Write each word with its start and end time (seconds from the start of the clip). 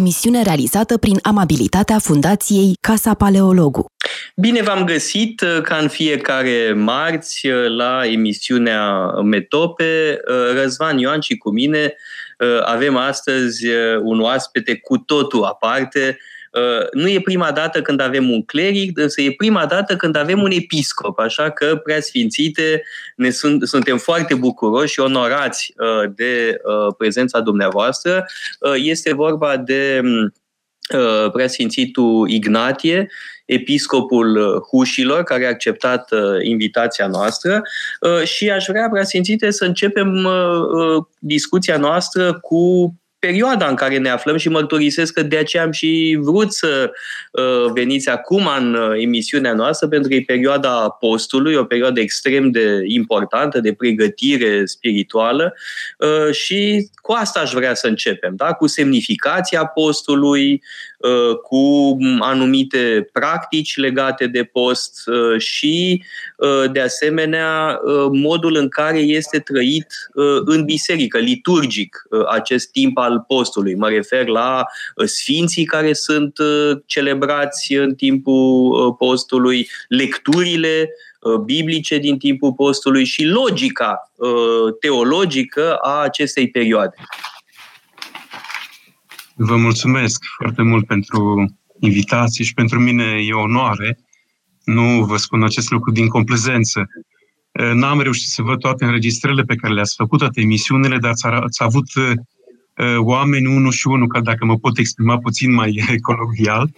emisiune 0.00 0.42
realizată 0.42 0.98
prin 0.98 1.18
amabilitatea 1.22 1.98
Fundației 1.98 2.76
Casa 2.80 3.14
Paleologu. 3.14 3.86
Bine 4.36 4.62
v-am 4.62 4.84
găsit 4.84 5.40
uh, 5.40 5.62
ca 5.62 5.76
în 5.76 5.88
fiecare 5.88 6.72
marți 6.72 7.46
uh, 7.46 7.68
la 7.76 8.06
emisiunea 8.06 9.10
Metope. 9.22 10.20
Uh, 10.28 10.60
Răzvan 10.62 10.98
Ioan 10.98 11.20
și 11.20 11.36
cu 11.36 11.50
mine 11.50 11.94
avem 12.64 12.96
astăzi 12.96 13.66
un 14.02 14.20
oaspete 14.20 14.76
cu 14.76 14.96
totul 14.96 15.44
aparte, 15.44 16.16
Uh, 16.16 16.29
nu 16.92 17.08
e 17.08 17.20
prima 17.20 17.52
dată 17.52 17.82
când 17.82 18.00
avem 18.00 18.30
un 18.30 18.42
cleric, 18.42 18.98
însă 18.98 19.20
e 19.20 19.34
prima 19.36 19.66
dată 19.66 19.96
când 19.96 20.16
avem 20.16 20.42
un 20.42 20.50
episcop, 20.50 21.18
așa 21.18 21.50
că, 21.50 21.76
preasfințite, 21.84 22.82
ne 23.16 23.30
sunt, 23.30 23.68
suntem 23.68 23.98
foarte 23.98 24.34
bucuroși 24.34 24.92
și 24.92 25.00
onorați 25.00 25.74
uh, 25.76 26.10
de 26.14 26.56
uh, 26.64 26.94
prezența 26.98 27.40
dumneavoastră. 27.40 28.24
Este 28.74 29.14
vorba 29.14 29.56
de 29.56 30.00
preasfințitul 31.32 32.28
Ignatie, 32.28 33.10
episcopul 33.46 34.60
Hușilor, 34.70 35.22
care 35.22 35.44
a 35.44 35.48
acceptat 35.48 36.08
invitația 36.42 37.06
noastră 37.06 37.62
și 38.24 38.50
aș 38.50 38.64
vrea, 38.68 38.88
preasfințite, 38.88 39.50
să 39.50 39.64
începem 39.64 40.28
discuția 41.18 41.76
noastră 41.76 42.38
cu 42.40 42.94
perioada 43.20 43.68
în 43.68 43.74
care 43.74 43.98
ne 43.98 44.08
aflăm 44.08 44.36
și 44.36 44.48
mărturisesc 44.48 45.12
că 45.12 45.22
de 45.22 45.36
aceea 45.36 45.62
am 45.62 45.70
și 45.70 46.18
vrut 46.20 46.52
să 46.52 46.90
uh, 47.32 47.72
veniți 47.72 48.08
acum 48.08 48.48
în 48.58 48.74
uh, 48.74 49.02
emisiunea 49.02 49.52
noastră, 49.52 49.88
pentru 49.88 50.08
că 50.08 50.14
e 50.14 50.22
perioada 50.26 50.88
postului, 50.88 51.54
o 51.54 51.64
perioadă 51.64 52.00
extrem 52.00 52.50
de 52.50 52.80
importantă, 52.84 53.60
de 53.60 53.72
pregătire 53.72 54.64
spirituală 54.64 55.54
uh, 55.98 56.34
și 56.34 56.90
cu 56.94 57.12
asta 57.12 57.40
aș 57.40 57.52
vrea 57.52 57.74
să 57.74 57.86
începem, 57.86 58.32
da? 58.36 58.52
cu 58.52 58.66
semnificația 58.66 59.66
postului, 59.66 60.52
Uh, 60.52 60.89
cu 61.42 61.96
anumite 62.18 63.08
practici 63.12 63.76
legate 63.76 64.26
de 64.26 64.44
post 64.44 65.02
uh, 65.06 65.40
și, 65.40 66.04
uh, 66.36 66.70
de 66.72 66.80
asemenea, 66.80 67.80
modul 68.12 68.56
în 68.56 68.68
care 68.68 68.98
este 68.98 69.38
trăit 69.38 69.86
în 70.44 70.64
biserică, 70.64 71.18
liturgic, 71.18 72.02
acest 72.30 72.70
timp 72.70 72.98
al 72.98 73.24
postului. 73.26 73.74
Mă 73.74 73.88
refer 73.88 74.26
la 74.26 74.64
sfinții 75.04 75.64
care 75.64 75.92
sunt 75.92 76.38
celebrați 76.86 77.74
în 77.74 77.94
timpul 77.94 78.94
postului, 78.94 79.68
lecturile 79.88 80.90
biblice 81.44 81.98
din 81.98 82.18
timpul 82.18 82.52
postului 82.52 83.04
și 83.04 83.24
logica 83.24 84.12
teologică 84.80 85.74
a 85.74 86.02
acestei 86.02 86.50
perioade. 86.50 86.94
Vă 89.42 89.56
mulțumesc 89.56 90.24
foarte 90.36 90.62
mult 90.62 90.86
pentru 90.86 91.50
invitație 91.78 92.44
și 92.44 92.54
pentru 92.54 92.80
mine 92.80 93.04
e 93.04 93.32
o 93.32 93.40
onoare. 93.40 93.98
Nu 94.64 95.04
vă 95.04 95.16
spun 95.16 95.42
acest 95.42 95.70
lucru 95.70 95.90
din 95.90 96.08
complezență. 96.08 96.88
N-am 97.74 98.00
reușit 98.00 98.28
să 98.28 98.42
văd 98.42 98.58
toate 98.58 98.84
înregistrările 98.84 99.42
pe 99.42 99.54
care 99.54 99.72
le-ați 99.72 99.94
făcut, 99.96 100.18
toate 100.18 100.40
emisiunile, 100.40 100.98
dar 100.98 101.10
ați, 101.10 101.26
ați 101.26 101.62
avut 101.62 101.86
oameni 102.96 103.46
unul 103.46 103.72
și 103.72 103.86
unul, 103.86 104.06
ca 104.06 104.20
dacă 104.20 104.44
mă 104.44 104.56
pot 104.56 104.78
exprima 104.78 105.18
puțin 105.18 105.52
mai 105.52 105.84
colovial. 106.08 106.70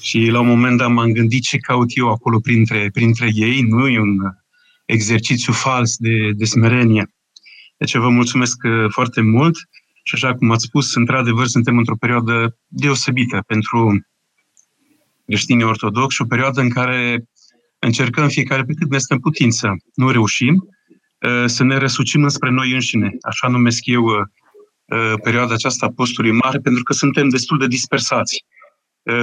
Și 0.00 0.26
la 0.26 0.40
un 0.40 0.46
moment 0.46 0.76
dat 0.76 0.90
m-am 0.90 1.12
gândit 1.12 1.42
ce 1.42 1.56
caut 1.56 1.96
eu 1.96 2.10
acolo 2.10 2.38
printre, 2.38 2.90
printre 2.92 3.30
ei. 3.34 3.62
Nu 3.62 3.88
e 3.88 4.00
un 4.00 4.16
exercițiu 4.84 5.52
fals 5.52 5.96
de, 5.96 6.30
de 6.36 6.44
smerenie. 6.44 7.14
Deci 7.76 7.96
vă 7.96 8.08
mulțumesc 8.08 8.56
foarte 8.88 9.20
mult. 9.20 9.56
Și 10.10 10.24
așa 10.24 10.34
cum 10.34 10.50
ați 10.50 10.64
spus, 10.64 10.94
într-adevăr, 10.94 11.46
suntem 11.46 11.78
într-o 11.78 11.96
perioadă 11.96 12.56
deosebită 12.66 13.42
pentru 13.46 14.06
creștinii 15.26 15.64
ortodoxi, 15.64 16.22
o 16.22 16.24
perioadă 16.24 16.60
în 16.60 16.70
care 16.70 17.24
încercăm 17.78 18.28
fiecare 18.28 18.64
pe 18.64 18.72
cât 18.72 18.90
ne 18.90 18.98
stă 18.98 19.14
în 19.14 19.20
putință. 19.20 19.76
Nu 19.94 20.10
reușim 20.10 20.68
uh, 21.26 21.44
să 21.46 21.64
ne 21.64 21.76
răsucim 21.76 22.22
înspre 22.22 22.50
noi 22.50 22.72
înșine. 22.72 23.10
Așa 23.20 23.48
numesc 23.48 23.86
eu 23.86 24.04
uh, 24.04 24.14
uh, 24.84 25.14
perioada 25.22 25.54
aceasta 25.54 25.86
a 25.86 25.92
postului 25.92 26.32
mare, 26.32 26.58
pentru 26.58 26.82
că 26.82 26.92
suntem 26.92 27.28
destul 27.28 27.58
de 27.58 27.66
dispersați, 27.66 28.44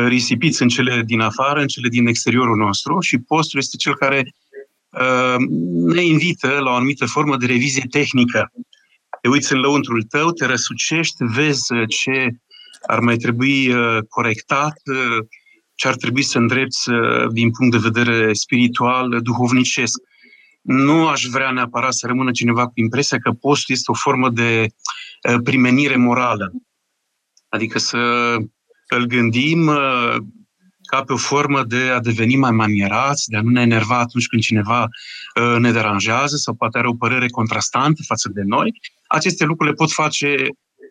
risipiți 0.08 0.62
în 0.62 0.68
cele 0.68 1.04
din 1.06 1.19
afară, 1.19 1.59
în 1.59 1.68
cele 1.68 1.88
din 1.88 2.08
exteriorul 2.08 2.58
nostru 2.58 3.00
și 3.00 3.18
postul 3.18 3.59
este 3.59 3.78
cel 3.78 3.96
care 3.96 4.34
ne 5.86 6.04
invită 6.04 6.48
la 6.48 6.69
o 6.69 6.74
anumită 6.74 7.06
formă 7.06 7.38
de 7.38 7.46
revizie 7.46 7.86
tehnică 7.90 8.52
te 9.28 9.34
uiți 9.34 9.54
în 9.54 9.60
lăuntrul 9.60 10.04
tău, 10.04 10.32
te 10.32 10.46
răsucești, 10.46 11.16
vezi 11.20 11.74
uh, 11.74 11.84
ce 11.88 12.28
ar 12.86 13.00
mai 13.00 13.16
trebui 13.16 13.74
uh, 13.74 13.98
corectat, 14.10 14.82
uh, 14.86 15.26
ce 15.76 15.88
ar 15.88 15.96
trebui 15.96 16.24
să 16.24 16.38
îndrepți 16.38 16.90
din 17.32 17.52
punct 17.52 17.72
de 17.72 17.90
vedere 17.90 18.34
spiritual, 18.34 19.20
duhovnicesc. 19.22 20.00
Nu 20.62 21.08
aș 21.08 21.24
vrea 21.24 21.52
neapărat 21.52 21.94
să 21.94 22.08
rămână 22.08 22.32
cineva 22.32 22.66
cu 22.66 22.72
impresia 22.76 23.18
că 23.18 23.32
postul 23.32 23.76
este 23.76 23.92
o 23.92 23.94
formă 23.94 24.30
de 24.30 24.68
primenire 25.44 25.96
morală. 25.96 26.52
Adică 27.50 27.80
să 27.80 27.98
îl 28.88 29.06
gândim 29.06 29.66
ca 30.82 31.04
pe 31.06 31.14
o 31.14 31.18
formă 31.18 31.64
de 31.64 31.90
a 31.90 32.00
deveni 32.00 32.36
mai 32.36 32.52
manierați, 32.52 33.30
de 33.30 33.38
a 33.38 33.42
nu 33.42 33.50
ne 33.50 33.62
enerva 33.62 34.00
atunci 34.00 34.28
când 34.28 34.42
cineva 34.42 34.88
ne 35.60 35.72
deranjează 35.72 36.36
sau 36.36 36.54
poate 36.54 36.78
are 36.78 36.88
o 36.88 36.96
părere 36.96 37.28
contrastantă 37.28 38.02
față 38.06 38.30
de 38.34 38.42
noi, 38.46 38.72
aceste 39.07 39.45
lucruri 39.45 39.69
le 39.69 39.75
pot 39.75 39.91
face 39.91 40.35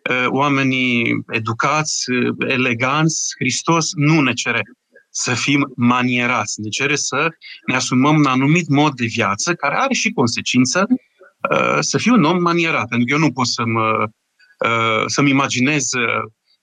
uh, 0.09 0.25
oamenii 0.27 1.23
educați, 1.29 2.11
uh, 2.11 2.35
eleganți. 2.47 3.33
Hristos 3.39 3.93
nu 3.93 4.21
ne 4.21 4.33
cere 4.33 4.61
să 5.09 5.33
fim 5.33 5.71
manierați, 5.75 6.61
ne 6.61 6.69
cere 6.69 6.95
să 6.95 7.29
ne 7.65 7.75
asumăm 7.75 8.15
un 8.15 8.25
anumit 8.25 8.67
mod 8.67 8.93
de 8.93 9.05
viață 9.05 9.53
care 9.53 9.75
are 9.75 9.93
și 9.93 10.11
consecință 10.11 10.85
uh, 10.89 11.77
să 11.79 11.97
fiu 11.97 12.13
un 12.13 12.23
om 12.23 12.41
manierat. 12.41 12.87
Pentru 12.87 13.07
că 13.07 13.13
eu 13.13 13.19
nu 13.19 13.31
pot 13.31 13.47
să 13.47 13.63
mă, 13.65 14.09
să-mi 15.05 15.29
imaginez 15.29 15.89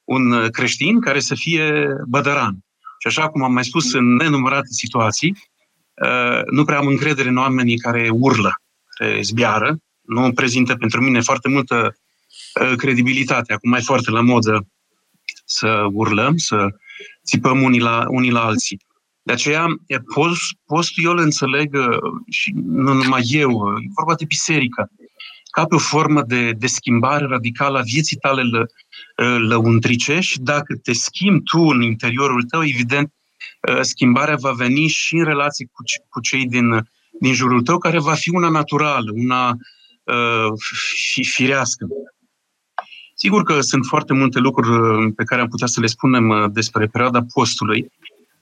un 0.04 0.48
creștin 0.48 1.00
care 1.00 1.21
să 1.21 1.34
fie 1.34 1.86
bădăran. 2.06 2.59
Și 2.98 3.06
așa 3.06 3.28
cum 3.28 3.42
am 3.42 3.53
mai 3.53 3.65
spus 3.65 3.92
în 3.92 4.15
nenumărate 4.15 4.66
situații, 4.71 5.36
nu 6.50 6.65
prea 6.65 6.78
am 6.78 6.86
încredere 6.86 7.28
în 7.28 7.36
oamenii 7.36 7.78
care 7.78 8.09
urlă, 8.10 8.53
care 8.98 9.21
zbiară, 9.22 9.76
nu 10.06 10.32
prezintă 10.32 10.75
pentru 10.75 11.03
mine 11.03 11.20
foarte 11.20 11.48
multă 11.48 11.97
uh, 12.60 12.76
credibilitate. 12.76 13.53
Acum 13.53 13.70
mai 13.70 13.82
foarte 13.82 14.10
la 14.10 14.20
modă 14.20 14.66
să 15.44 15.87
urlăm, 15.92 16.37
să 16.37 16.66
țipăm 17.26 17.62
unii 17.62 17.81
la, 17.81 18.04
unii 18.09 18.31
la 18.31 18.44
alții. 18.44 18.78
De 19.22 19.32
aceea, 19.32 19.66
post, 20.15 20.41
postul 20.66 21.04
eu 21.04 21.10
îl 21.10 21.19
înțeleg 21.19 21.75
uh, 21.75 21.98
și 22.31 22.53
nu 22.54 22.92
numai 22.92 23.22
eu, 23.26 23.50
uh, 23.50 23.82
e 23.82 23.92
vorba 23.94 24.15
de 24.15 24.25
biserică, 24.25 24.91
ca 25.50 25.65
pe 25.65 25.75
o 25.75 25.78
formă 25.78 26.22
de, 26.22 26.53
de 26.53 26.66
schimbare 26.66 27.26
radicală 27.26 27.78
a 27.78 27.82
vieții 27.82 28.16
tale 28.16 28.42
lă, 28.42 28.66
lăuntrice 29.38 30.21
și 30.21 30.38
dacă 30.38 30.76
te 30.82 30.92
schimbi 30.92 31.42
tu 31.42 31.60
în 31.60 31.82
interiorul 31.82 32.42
tău, 32.42 32.65
evident, 32.65 33.12
schimbarea 33.81 34.36
va 34.36 34.50
veni 34.50 34.86
și 34.86 35.16
în 35.16 35.25
relații 35.25 35.65
cu, 35.65 35.82
cu 36.09 36.21
cei 36.21 36.47
din, 36.47 36.88
din 37.21 37.32
jurul 37.32 37.62
tău, 37.62 37.78
care 37.78 37.98
va 37.98 38.15
fi 38.15 38.31
una 38.31 38.48
naturală, 38.48 39.10
una 39.15 39.56
uh, 40.04 40.59
și 40.94 41.25
firească. 41.25 41.87
Sigur 43.16 43.42
că 43.42 43.60
sunt 43.60 43.84
foarte 43.84 44.12
multe 44.12 44.38
lucruri 44.38 44.70
uh, 44.70 45.12
pe 45.16 45.25
care 45.25 45.41
am 45.41 45.48
putea 45.48 45.66
să 45.66 45.81
le 45.81 45.87
spunem 45.87 46.28
uh, 46.28 46.50
despre 46.53 46.87
perioada 46.87 47.25
postului. 47.32 47.92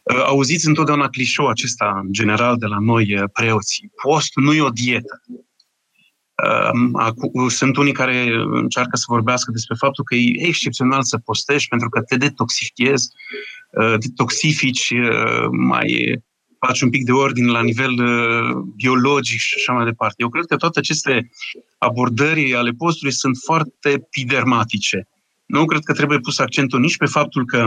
Uh, 0.02 0.22
auziți 0.26 0.66
întotdeauna 0.66 1.08
clișou 1.08 1.48
acesta 1.48 2.00
în 2.04 2.12
general 2.12 2.56
de 2.56 2.66
la 2.66 2.78
noi 2.80 3.22
preoții. 3.32 3.90
Postul 4.02 4.42
nu 4.42 4.52
e 4.52 4.62
o 4.62 4.68
dietă. 4.68 5.22
Sunt 7.48 7.76
unii 7.76 7.92
care 7.92 8.32
încearcă 8.50 8.96
să 8.96 9.04
vorbească 9.06 9.50
despre 9.50 9.74
faptul 9.78 10.04
că 10.04 10.14
e 10.14 10.46
excepțional 10.46 11.02
să 11.02 11.18
postești 11.18 11.68
pentru 11.68 11.88
că 11.88 12.00
te 12.00 12.16
detoxifiezi, 12.16 13.08
detoxifici, 13.98 14.92
mai 15.50 16.22
faci 16.66 16.80
un 16.80 16.90
pic 16.90 17.04
de 17.04 17.12
ordine 17.12 17.50
la 17.50 17.62
nivel 17.62 17.92
uh, 17.92 18.56
biologic 18.76 19.38
și 19.38 19.54
așa 19.56 19.72
mai 19.72 19.84
departe. 19.84 20.14
Eu 20.16 20.28
cred 20.28 20.44
că 20.44 20.56
toate 20.56 20.78
aceste 20.78 21.30
abordări 21.78 22.54
ale 22.54 22.70
postului 22.70 23.12
sunt 23.12 23.36
foarte 23.44 24.06
pidermatice. 24.10 25.08
Nu 25.46 25.64
cred 25.64 25.82
că 25.82 25.92
trebuie 25.92 26.18
pus 26.18 26.38
accentul 26.38 26.80
nici 26.80 26.96
pe 26.96 27.06
faptul 27.06 27.46
că 27.46 27.64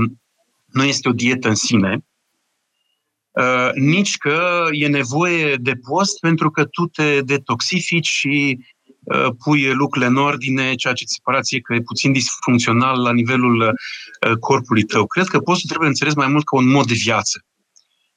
nu 0.66 0.84
este 0.84 1.10
o 1.10 1.12
dietă 1.12 1.48
în 1.48 1.56
sine, 1.56 2.06
uh, 3.32 3.70
nici 3.74 4.18
că 4.18 4.68
e 4.72 4.88
nevoie 4.88 5.56
de 5.56 5.74
post 5.90 6.20
pentru 6.20 6.52
că 6.52 6.66
tu 6.66 6.86
te 6.86 7.22
detoxifici 7.22 8.08
și 8.08 8.60
uh, 9.04 9.28
pui 9.44 9.74
lucrurile 9.74 10.10
în 10.10 10.18
ordine, 10.18 10.76
ceea 10.76 10.94
ce 10.94 11.06
ți 11.06 11.22
se 11.24 11.60
că 11.60 11.74
e 11.74 11.82
puțin 11.82 12.12
disfuncțional 12.12 13.02
la 13.02 13.14
nivelul 13.14 13.62
uh, 13.62 14.38
corpului 14.40 14.84
tău. 14.84 15.06
Cred 15.06 15.28
că 15.28 15.40
postul 15.40 15.68
trebuie 15.70 15.90
înțeles 15.90 16.14
mai 16.14 16.28
mult 16.28 16.46
ca 16.46 16.58
un 16.58 16.68
mod 16.68 16.88
de 16.88 16.94
viață 16.94 17.46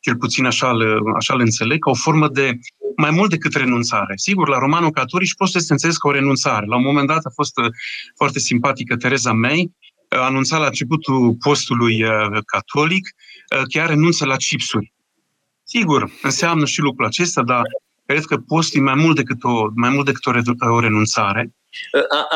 cel 0.08 0.16
puțin 0.16 0.44
așa 0.44 0.72
le, 0.72 0.94
așa 1.16 1.34
le 1.34 1.43
înțeleg, 1.43 1.78
ca 1.78 1.90
o 1.90 1.94
formă 1.94 2.28
de 2.28 2.58
mai 2.96 3.10
mult 3.10 3.31
decât 3.31 3.55
renunțare. 3.55 4.14
Sigur, 4.16 4.49
la 4.49 4.58
romanul 4.58 4.90
catolic 4.90 5.34
poți 5.34 5.52
să 5.52 5.72
înțeles 5.72 5.96
ca 5.96 6.08
o 6.08 6.12
renunțare. 6.12 6.66
La 6.66 6.76
un 6.76 6.82
moment 6.82 7.06
dat 7.06 7.25
a 7.25 7.31
fost 7.34 7.58
uh, 7.58 7.66
foarte 8.16 8.38
simpatică 8.38 8.96
Tereza 8.96 9.32
May, 9.32 9.70
anunțat 10.08 10.60
la 10.60 10.66
începutul 10.66 11.34
postului 11.34 12.05
catolic 12.46 13.08
că 13.72 13.84
renunță 13.84 14.25
la 14.25 14.37
chipsuri. 14.37 14.93
Sigur, 15.64 16.10
înseamnă 16.22 16.64
și 16.64 16.81
lucrul 16.81 17.06
acesta, 17.06 17.43
dar 17.43 17.62
cred 18.06 18.25
că 18.25 18.37
postul 18.37 18.81
e 18.81 18.82
mai 18.82 18.94
mult 18.94 19.16
decât 19.16 19.44
o, 19.44 19.66
mai 19.75 19.90
mult 19.90 20.06
decât 20.06 20.26
o, 20.26 20.31
o 20.75 20.81
renunțare. 20.81 21.52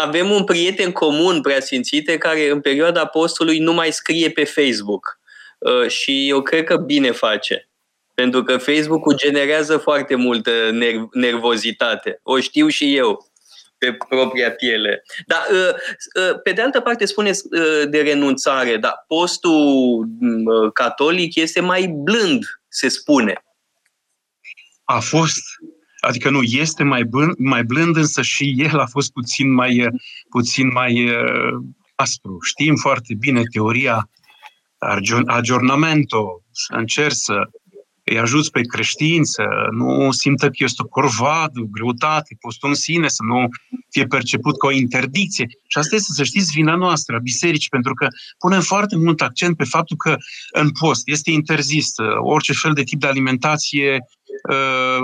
Avem 0.04 0.30
un 0.30 0.44
prieten 0.44 0.92
comun, 0.92 1.40
preasfințite, 1.40 2.18
care 2.18 2.50
în 2.50 2.60
perioada 2.60 3.06
postului 3.06 3.58
nu 3.58 3.72
mai 3.72 3.92
scrie 3.92 4.30
pe 4.30 4.44
Facebook. 4.44 5.20
Și 5.88 6.28
eu 6.28 6.42
cred 6.42 6.64
că 6.64 6.76
bine 6.76 7.10
face. 7.10 7.68
Pentru 8.14 8.42
că 8.42 8.56
Facebook-ul 8.56 9.16
generează 9.16 9.76
foarte 9.76 10.14
multă 10.14 10.50
nerv- 10.70 11.08
nervozitate. 11.12 12.20
O 12.22 12.40
știu 12.40 12.68
și 12.68 12.96
eu 12.96 13.30
pe 13.78 13.92
propria 14.08 14.50
piele. 14.50 15.02
Dar, 15.26 15.40
pe 16.42 16.52
de 16.52 16.62
altă 16.62 16.80
parte, 16.80 17.04
spuneți 17.04 17.48
de 17.88 18.00
renunțare, 18.00 18.76
dar 18.76 19.04
postul 19.06 20.08
catolic 20.74 21.34
este 21.34 21.60
mai 21.60 21.86
blând, 21.86 22.44
se 22.68 22.88
spune. 22.88 23.44
A 24.84 25.00
fost, 25.00 25.42
adică 26.00 26.30
nu, 26.30 26.42
este 26.42 26.82
mai 26.82 27.04
blând, 27.04 27.34
mai 27.38 27.62
blând 27.64 27.96
însă 27.96 28.22
și 28.22 28.54
el 28.58 28.78
a 28.78 28.86
fost 28.86 29.12
puțin 29.12 29.52
mai, 29.52 29.88
puțin 30.30 30.72
mai 30.72 31.08
uh, 31.08 31.62
aspru. 31.94 32.38
Știm 32.42 32.74
foarte 32.74 33.14
bine 33.18 33.42
teoria 33.52 34.10
aggiornamento, 35.26 36.42
să 36.50 36.74
încerci 36.74 37.16
să 37.16 37.48
îi 38.04 38.18
ajuți 38.18 38.50
pe 38.50 38.60
creștini 38.60 39.26
să 39.26 39.44
nu 39.70 40.10
simtă 40.12 40.46
că 40.46 40.56
este 40.58 40.82
o 40.82 40.88
corvadă, 40.88 41.60
o 41.60 41.66
greutate, 41.70 42.36
postul 42.40 42.68
în 42.68 42.74
sine, 42.74 43.08
să 43.08 43.22
nu 43.22 43.48
fie 43.90 44.06
perceput 44.06 44.58
ca 44.58 44.66
o 44.66 44.70
interdicție. 44.70 45.46
Și 45.48 45.78
asta 45.78 45.94
este, 45.94 46.12
să 46.12 46.24
știți, 46.24 46.52
vina 46.52 46.74
noastră, 46.74 47.16
a 47.16 47.18
bisericii, 47.18 47.68
pentru 47.68 47.94
că 47.94 48.06
punem 48.38 48.60
foarte 48.60 48.96
mult 48.96 49.20
accent 49.20 49.56
pe 49.56 49.64
faptul 49.64 49.96
că 49.96 50.16
în 50.52 50.70
post 50.70 51.02
este 51.08 51.30
interzis 51.30 51.96
uh, 51.96 52.16
orice 52.16 52.52
fel 52.52 52.72
de 52.72 52.82
tip 52.82 53.00
de 53.00 53.06
alimentație, 53.06 53.98
uh, 54.50 54.98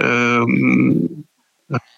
uh, 0.00 0.42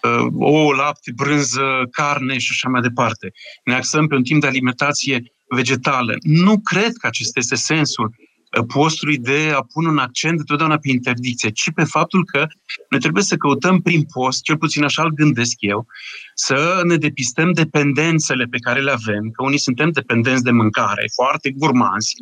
uh, 0.03 0.27
ouă, 0.39 0.73
lapte, 0.73 1.11
brânză, 1.15 1.87
carne 1.91 2.37
și 2.37 2.47
așa 2.51 2.69
mai 2.69 2.81
departe. 2.81 3.31
Ne 3.63 3.73
axăm 3.73 4.07
pe 4.07 4.15
un 4.15 4.23
timp 4.23 4.41
de 4.41 4.47
alimentație 4.47 5.23
vegetală. 5.55 6.15
Nu 6.21 6.59
cred 6.59 6.91
că 6.93 7.07
acesta 7.07 7.39
este 7.39 7.55
sensul 7.55 8.15
postului 8.61 9.17
de 9.17 9.51
a 9.55 9.61
pune 9.73 9.87
un 9.87 9.97
accent 9.97 10.39
întotdeauna 10.39 10.77
pe 10.77 10.89
interdicție, 10.89 11.49
ci 11.49 11.71
pe 11.75 11.83
faptul 11.83 12.25
că 12.25 12.47
noi 12.89 12.99
trebuie 12.99 13.23
să 13.23 13.35
căutăm 13.35 13.81
prin 13.81 14.03
post, 14.03 14.43
cel 14.43 14.57
puțin 14.57 14.83
așa 14.83 15.03
îl 15.03 15.13
gândesc 15.13 15.55
eu, 15.59 15.85
să 16.33 16.81
ne 16.83 16.95
depistăm 16.95 17.51
dependențele 17.51 18.45
pe 18.45 18.57
care 18.57 18.81
le 18.81 18.91
avem, 18.91 19.29
că 19.31 19.43
unii 19.43 19.59
suntem 19.59 19.89
dependenți 19.91 20.43
de 20.43 20.51
mâncare, 20.51 21.09
foarte 21.13 21.51
gurmanzi, 21.51 22.15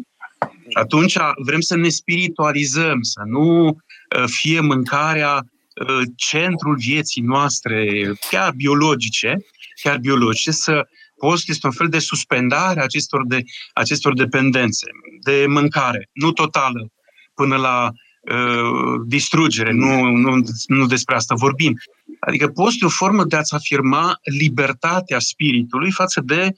atunci 0.73 1.17
vrem 1.45 1.59
să 1.59 1.77
ne 1.77 1.89
spiritualizăm, 1.89 3.01
să 3.01 3.21
nu 3.25 3.67
uh, 3.67 4.23
fie 4.25 4.59
mâncarea 4.59 5.35
uh, 5.35 6.01
centrul 6.15 6.75
vieții 6.75 7.21
noastre, 7.21 8.11
chiar 8.29 8.53
biologice, 8.55 9.37
chiar 9.81 9.97
biologice, 9.97 10.51
să 10.51 10.87
post 11.23 11.49
este 11.49 11.67
un 11.67 11.73
fel 11.73 11.89
de 11.89 11.99
suspendare 11.99 12.79
a 12.79 12.83
acestor, 12.83 13.25
de, 13.27 13.43
acestor 13.73 14.13
dependențe, 14.13 14.87
de 15.21 15.45
mâncare, 15.47 16.09
nu 16.13 16.31
totală, 16.31 16.91
până 17.33 17.55
la 17.55 17.91
uh, 17.91 19.01
distrugere, 19.05 19.71
nu, 19.71 20.03
nu, 20.03 20.43
nu 20.67 20.85
despre 20.85 21.15
asta 21.15 21.35
vorbim. 21.35 21.73
Adică 22.19 22.47
postul 22.47 22.87
e 22.87 22.91
o 22.91 22.99
formă 23.03 23.23
de 23.23 23.35
a-ți 23.35 23.53
afirma 23.53 24.19
libertatea 24.23 25.19
spiritului 25.19 25.91
față 25.91 26.21
de 26.21 26.49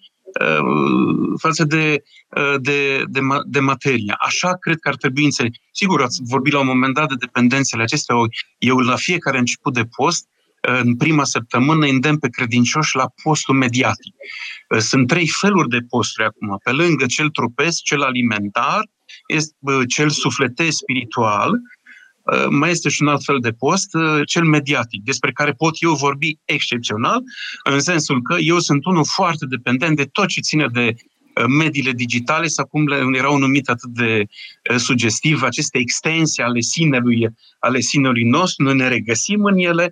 uh, 0.42 1.34
față 1.38 1.64
de, 1.64 2.04
uh, 2.38 2.56
de, 2.62 3.04
de, 3.08 3.20
de 3.46 3.60
materie. 3.60 4.16
Așa 4.18 4.58
cred 4.58 4.80
că 4.80 4.90
ar 4.90 4.96
trebui 4.96 5.24
înțeleg. 5.24 5.54
Sigur, 5.72 6.02
ați 6.02 6.20
vorbit 6.24 6.54
la 6.54 6.60
un 6.60 6.68
moment 6.68 6.94
dat 6.94 7.08
de 7.08 7.16
dependențele 7.20 7.84
acestea. 7.84 8.16
Eu 8.58 8.78
la 8.78 8.96
fiecare 8.96 9.38
început 9.38 9.74
de 9.74 9.84
post 9.96 10.28
în 10.66 10.96
prima 10.96 11.24
săptămână 11.24 11.86
îndemn 11.86 12.18
pe 12.18 12.30
credincioși 12.30 12.96
la 12.96 13.06
postul 13.24 13.56
mediatic. 13.56 14.14
Sunt 14.78 15.08
trei 15.08 15.28
feluri 15.28 15.70
de 15.70 15.80
posturi 15.90 16.28
acum. 16.28 16.58
Pe 16.64 16.72
lângă 16.72 17.06
cel 17.06 17.30
trupesc, 17.30 17.82
cel 17.82 18.02
alimentar, 18.02 18.90
este 19.28 19.54
cel 19.88 20.10
sufletesc 20.10 20.78
spiritual, 20.78 21.52
mai 22.50 22.72
este 22.72 22.90
și 22.90 23.02
un 23.02 23.08
alt 23.08 23.24
fel 23.24 23.40
de 23.40 23.52
post, 23.52 23.90
cel 24.26 24.44
mediatic, 24.44 25.04
despre 25.04 25.32
care 25.32 25.52
pot 25.52 25.76
eu 25.82 25.94
vorbi 25.94 26.38
excepțional, 26.46 27.22
în 27.64 27.80
sensul 27.80 28.22
că 28.22 28.36
eu 28.40 28.60
sunt 28.60 28.86
unul 28.86 29.06
foarte 29.06 29.46
dependent 29.46 29.96
de 29.96 30.04
tot 30.04 30.28
ce 30.28 30.40
ține 30.40 30.68
de 30.72 30.96
mediile 31.48 31.92
digitale 31.92 32.48
sau 32.48 32.66
cum 32.66 32.88
le 32.88 33.04
erau 33.14 33.38
numite 33.38 33.72
atât 33.72 33.90
de 33.90 34.26
sugestiv, 34.78 35.42
aceste 35.42 35.78
extensii 35.78 36.44
ale 36.44 36.60
sinelui, 36.60 37.28
ale 37.60 37.80
sinelui 37.80 38.24
nostru, 38.24 38.64
noi 38.64 38.76
ne 38.76 38.88
regăsim 38.88 39.44
în 39.44 39.58
ele 39.58 39.90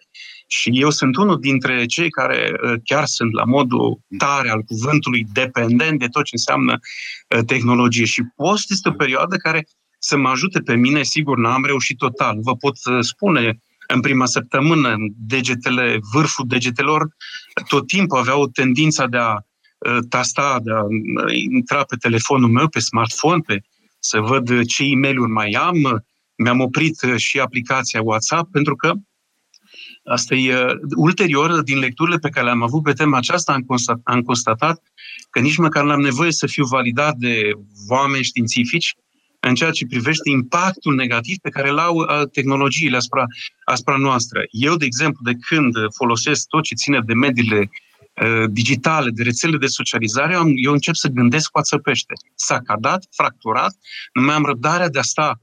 și 0.56 0.70
eu 0.74 0.90
sunt 0.90 1.16
unul 1.16 1.40
dintre 1.40 1.86
cei 1.86 2.10
care 2.10 2.52
uh, 2.64 2.74
chiar 2.84 3.06
sunt 3.06 3.34
la 3.34 3.44
modul 3.44 4.00
tare 4.18 4.50
al 4.50 4.62
cuvântului 4.62 5.26
dependent 5.34 6.00
de 6.00 6.08
tot 6.08 6.24
ce 6.24 6.30
înseamnă 6.32 6.80
uh, 6.80 7.44
tehnologie. 7.46 8.06
Și 8.06 8.22
post 8.36 8.72
este 8.72 8.90
o 8.90 8.92
perioadă 8.92 9.36
care 9.36 9.68
să 10.00 10.18
mă 10.18 10.30
ajute 10.30 10.60
pe 10.60 10.76
mine, 10.76 11.04
sigur, 11.04 11.38
n-am 11.38 11.66
reușit 11.66 11.98
total. 11.98 12.38
Vă 12.42 12.56
pot 12.56 12.76
uh, 12.86 12.98
spune 13.00 13.60
în 13.88 14.02
prima 14.02 14.26
săptămână, 14.26 14.96
degetele, 15.18 16.00
vârful 16.14 16.46
degetelor, 16.48 17.08
tot 17.68 17.88
timpul 17.88 18.18
aveau 18.18 18.48
tendința 18.48 19.08
de 19.08 19.18
a 19.18 19.36
tasta, 20.10 20.60
de 20.64 20.72
a 20.72 20.84
intra 21.32 21.84
pe 21.84 21.96
telefonul 21.96 22.50
meu, 22.50 22.68
pe 22.68 22.80
smartphone, 22.80 23.42
pe, 23.46 23.62
să 24.00 24.20
văd 24.20 24.66
ce 24.66 24.84
e 24.84 24.96
mail 24.96 25.20
mai 25.20 25.52
am. 25.52 26.06
Mi-am 26.36 26.60
oprit 26.60 27.00
și 27.16 27.40
aplicația 27.40 28.02
WhatsApp 28.02 28.52
pentru 28.52 28.76
că 28.76 28.94
Asta 30.04 30.36
e, 30.36 30.66
ulterior, 30.96 31.62
din 31.62 31.80
lecturile 31.80 32.18
pe 32.18 32.30
care 32.30 32.46
le-am 32.46 32.64
avut 32.64 32.84
pe 32.84 32.94
tema 32.94 33.18
aceasta, 33.18 33.54
am, 33.54 33.62
constat, 33.62 34.00
am 34.04 34.22
constatat 34.22 34.82
că 35.30 35.40
nici 35.40 35.58
măcar 35.58 35.84
n-am 35.84 36.02
nevoie 36.02 36.32
să 36.32 36.48
fiu 36.48 36.66
validat 36.66 37.16
de 37.16 37.52
oameni 37.88 38.24
științifici 38.24 38.96
în 39.40 39.56
ceea 39.56 39.72
ce 39.72 39.86
privește 39.86 40.30
impactul 40.30 40.96
negativ 40.96 41.38
pe 41.38 41.50
care 41.50 41.70
îl 41.70 41.78
au 41.78 42.06
tehnologiile 42.32 42.98
asupra, 42.98 43.26
asupra 43.64 43.96
noastră. 43.98 44.42
Eu, 44.50 44.76
de 44.76 44.86
exemplu, 44.86 45.20
de 45.24 45.38
când 45.48 45.74
folosesc 45.96 46.48
tot 46.48 46.64
ce 46.64 46.76
ține 46.76 47.00
de 47.06 47.14
mediile 47.14 47.70
digitale, 48.50 49.10
de 49.10 49.24
rețele 49.24 49.58
de 49.58 49.66
socializare, 49.66 50.33
eu 50.56 50.72
încep 50.72 50.94
să 50.94 51.07
gândesc 51.07 51.50
cu 51.50 51.60
ațăpește. 51.60 52.14
S-a 52.36 52.60
cadat, 52.60 53.06
fracturat, 53.12 53.76
nu 54.14 54.22
mai 54.22 54.36
am 54.36 54.45
răbdarea 54.45 54.90
de 54.90 55.00
a 55.00 55.02
sta 55.02 55.42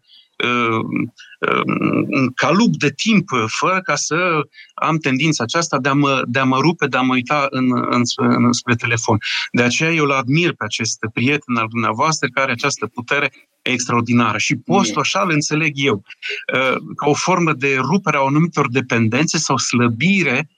un 2.08 2.32
calup 2.34 2.76
de 2.76 2.90
timp, 2.90 3.28
fără 3.46 3.80
ca 3.80 3.94
să 3.94 4.40
am 4.74 4.98
tendința 4.98 5.44
aceasta 5.44 5.78
de 5.78 5.88
a 5.88 5.92
mă, 5.92 6.22
de 6.26 6.38
a 6.38 6.44
mă 6.44 6.58
rupe, 6.58 6.86
de 6.86 6.96
a 6.96 7.00
mă 7.00 7.12
uita 7.12 7.46
în, 7.50 7.64
în, 7.90 8.02
în, 8.16 8.52
spre 8.52 8.74
telefon. 8.74 9.18
De 9.52 9.62
aceea 9.62 9.90
eu 9.90 10.04
îl 10.04 10.12
admir 10.12 10.52
pe 10.52 10.64
acest 10.64 10.98
prieten 11.12 11.56
al 11.56 11.66
dumneavoastră 11.68 12.28
care 12.28 12.44
are 12.44 12.52
această 12.52 12.86
putere 12.86 13.32
extraordinară. 13.62 14.38
Și 14.38 14.56
postul 14.56 15.00
așa 15.00 15.20
îl 15.20 15.30
înțeleg 15.30 15.72
eu, 15.74 16.02
uh, 16.54 16.76
ca 16.96 17.08
o 17.08 17.14
formă 17.14 17.52
de 17.52 17.76
rupere 17.76 18.16
a 18.16 18.20
anumitor 18.20 18.70
dependențe 18.70 19.38
sau 19.38 19.56
slăbire 19.56 20.50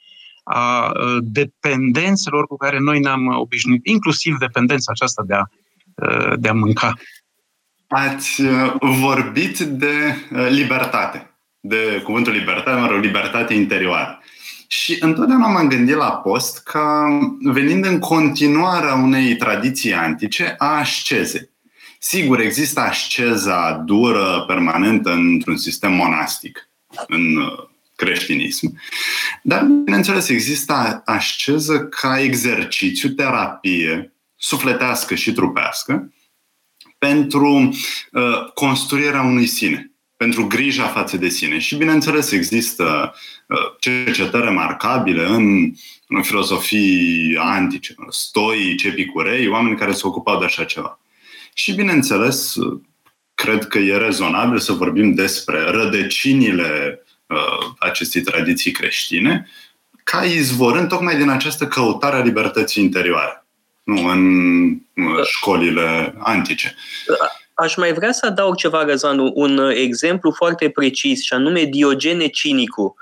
a 0.44 0.86
uh, 0.86 1.16
dependențelor 1.20 2.46
cu 2.46 2.56
care 2.56 2.78
noi 2.78 3.00
ne-am 3.00 3.26
obișnuit, 3.26 3.86
inclusiv 3.86 4.36
dependența 4.38 4.92
aceasta 4.94 5.22
de 5.26 5.34
a, 5.34 5.44
uh, 5.94 6.32
de 6.38 6.48
a 6.48 6.52
mânca. 6.52 6.92
Ați 7.94 8.40
uh, 8.40 8.74
vorbit 8.80 9.58
de 9.58 10.16
uh, 10.32 10.46
libertate, 10.50 11.30
de 11.60 12.00
cuvântul 12.04 12.32
libertate, 12.32 12.80
mă 12.80 12.86
rog, 12.86 13.02
libertate 13.02 13.54
interioară. 13.54 14.22
Și 14.66 14.96
întotdeauna 15.00 15.46
m-am 15.46 15.68
gândit 15.68 15.94
la 15.94 16.10
post 16.10 16.62
ca 16.62 17.18
venind 17.42 17.84
în 17.84 17.98
continuarea 17.98 18.94
unei 18.94 19.36
tradiții 19.36 19.94
antice 19.94 20.54
a 20.58 20.78
ascezei. 20.78 21.50
Sigur, 21.98 22.40
există 22.40 22.80
asceza 22.80 23.72
dură, 23.72 24.44
permanentă, 24.46 25.10
într-un 25.10 25.56
sistem 25.56 25.92
monastic, 25.92 26.68
în 27.06 27.36
uh, 27.36 27.68
creștinism. 27.96 28.78
Dar, 29.42 29.64
bineînțeles, 29.64 30.28
există 30.28 31.02
asceză 31.04 31.80
ca 31.80 32.20
exercițiu, 32.20 33.08
terapie, 33.08 34.12
sufletească 34.36 35.14
și 35.14 35.32
trupească, 35.32 36.12
pentru 37.08 37.74
uh, 38.12 38.52
construirea 38.54 39.22
unui 39.22 39.46
sine, 39.46 39.90
pentru 40.16 40.46
grija 40.46 40.86
față 40.86 41.16
de 41.16 41.28
sine. 41.28 41.58
Și, 41.58 41.76
bineînțeles, 41.76 42.30
există 42.30 43.14
uh, 43.46 43.56
cercetări 43.78 44.44
remarcabile 44.44 45.26
în, 45.26 45.72
în 46.08 46.22
filozofii 46.22 47.36
antice, 47.40 47.94
stoici, 48.08 48.82
epicurei, 48.82 49.48
oameni 49.48 49.76
care 49.76 49.92
se 49.92 50.06
ocupau 50.06 50.38
de 50.38 50.44
așa 50.44 50.64
ceva. 50.64 51.00
Și, 51.54 51.72
bineînțeles, 51.72 52.54
cred 53.34 53.66
că 53.66 53.78
e 53.78 53.96
rezonabil 53.96 54.58
să 54.58 54.72
vorbim 54.72 55.14
despre 55.14 55.60
rădăcinile 55.62 57.02
uh, 57.26 57.72
acestei 57.78 58.20
tradiții 58.20 58.70
creștine, 58.70 59.48
ca 60.04 60.24
izvorând 60.24 60.88
tocmai 60.88 61.16
din 61.16 61.28
această 61.28 61.66
căutare 61.66 62.16
a 62.16 62.22
libertății 62.22 62.84
interioare. 62.84 63.41
Nu 63.82 64.06
în 64.06 64.22
școlile 65.24 66.14
antice. 66.18 66.74
Aș 67.54 67.76
mai 67.76 67.92
vrea 67.92 68.12
să 68.12 68.26
adaug 68.26 68.56
ceva, 68.56 68.84
Răzvan, 68.84 69.18
un 69.34 69.70
exemplu 69.74 70.30
foarte 70.30 70.70
precis, 70.70 71.22
și 71.24 71.32
anume 71.32 71.64
Diogene 71.64 72.26
Cinicu. 72.26 72.94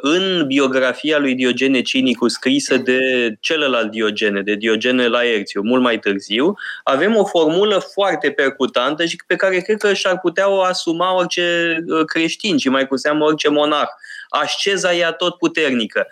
În 0.00 0.46
biografia 0.46 1.18
lui 1.18 1.34
Diogene 1.34 1.82
Cinicu, 1.82 2.28
scrisă 2.28 2.76
de 2.76 2.98
celălalt 3.40 3.90
Diogene, 3.90 4.42
de 4.42 4.54
Diogene 4.54 5.06
Laerțiu, 5.06 5.62
mult 5.62 5.82
mai 5.82 5.98
târziu, 5.98 6.54
avem 6.84 7.16
o 7.16 7.24
formulă 7.24 7.78
foarte 7.92 8.30
percutantă 8.30 9.04
și 9.04 9.16
pe 9.26 9.36
care 9.36 9.60
cred 9.60 9.78
că 9.78 9.92
și-ar 9.92 10.18
putea 10.18 10.48
o 10.48 10.60
asuma 10.60 11.14
orice 11.14 11.76
creștin 12.06 12.58
și 12.58 12.68
mai 12.68 12.86
cu 12.86 12.96
seamă 12.96 13.24
orice 13.24 13.48
monarh. 13.48 13.90
Asceza 14.28 14.94
e 14.94 15.14
tot 15.18 15.38
puternică. 15.38 16.06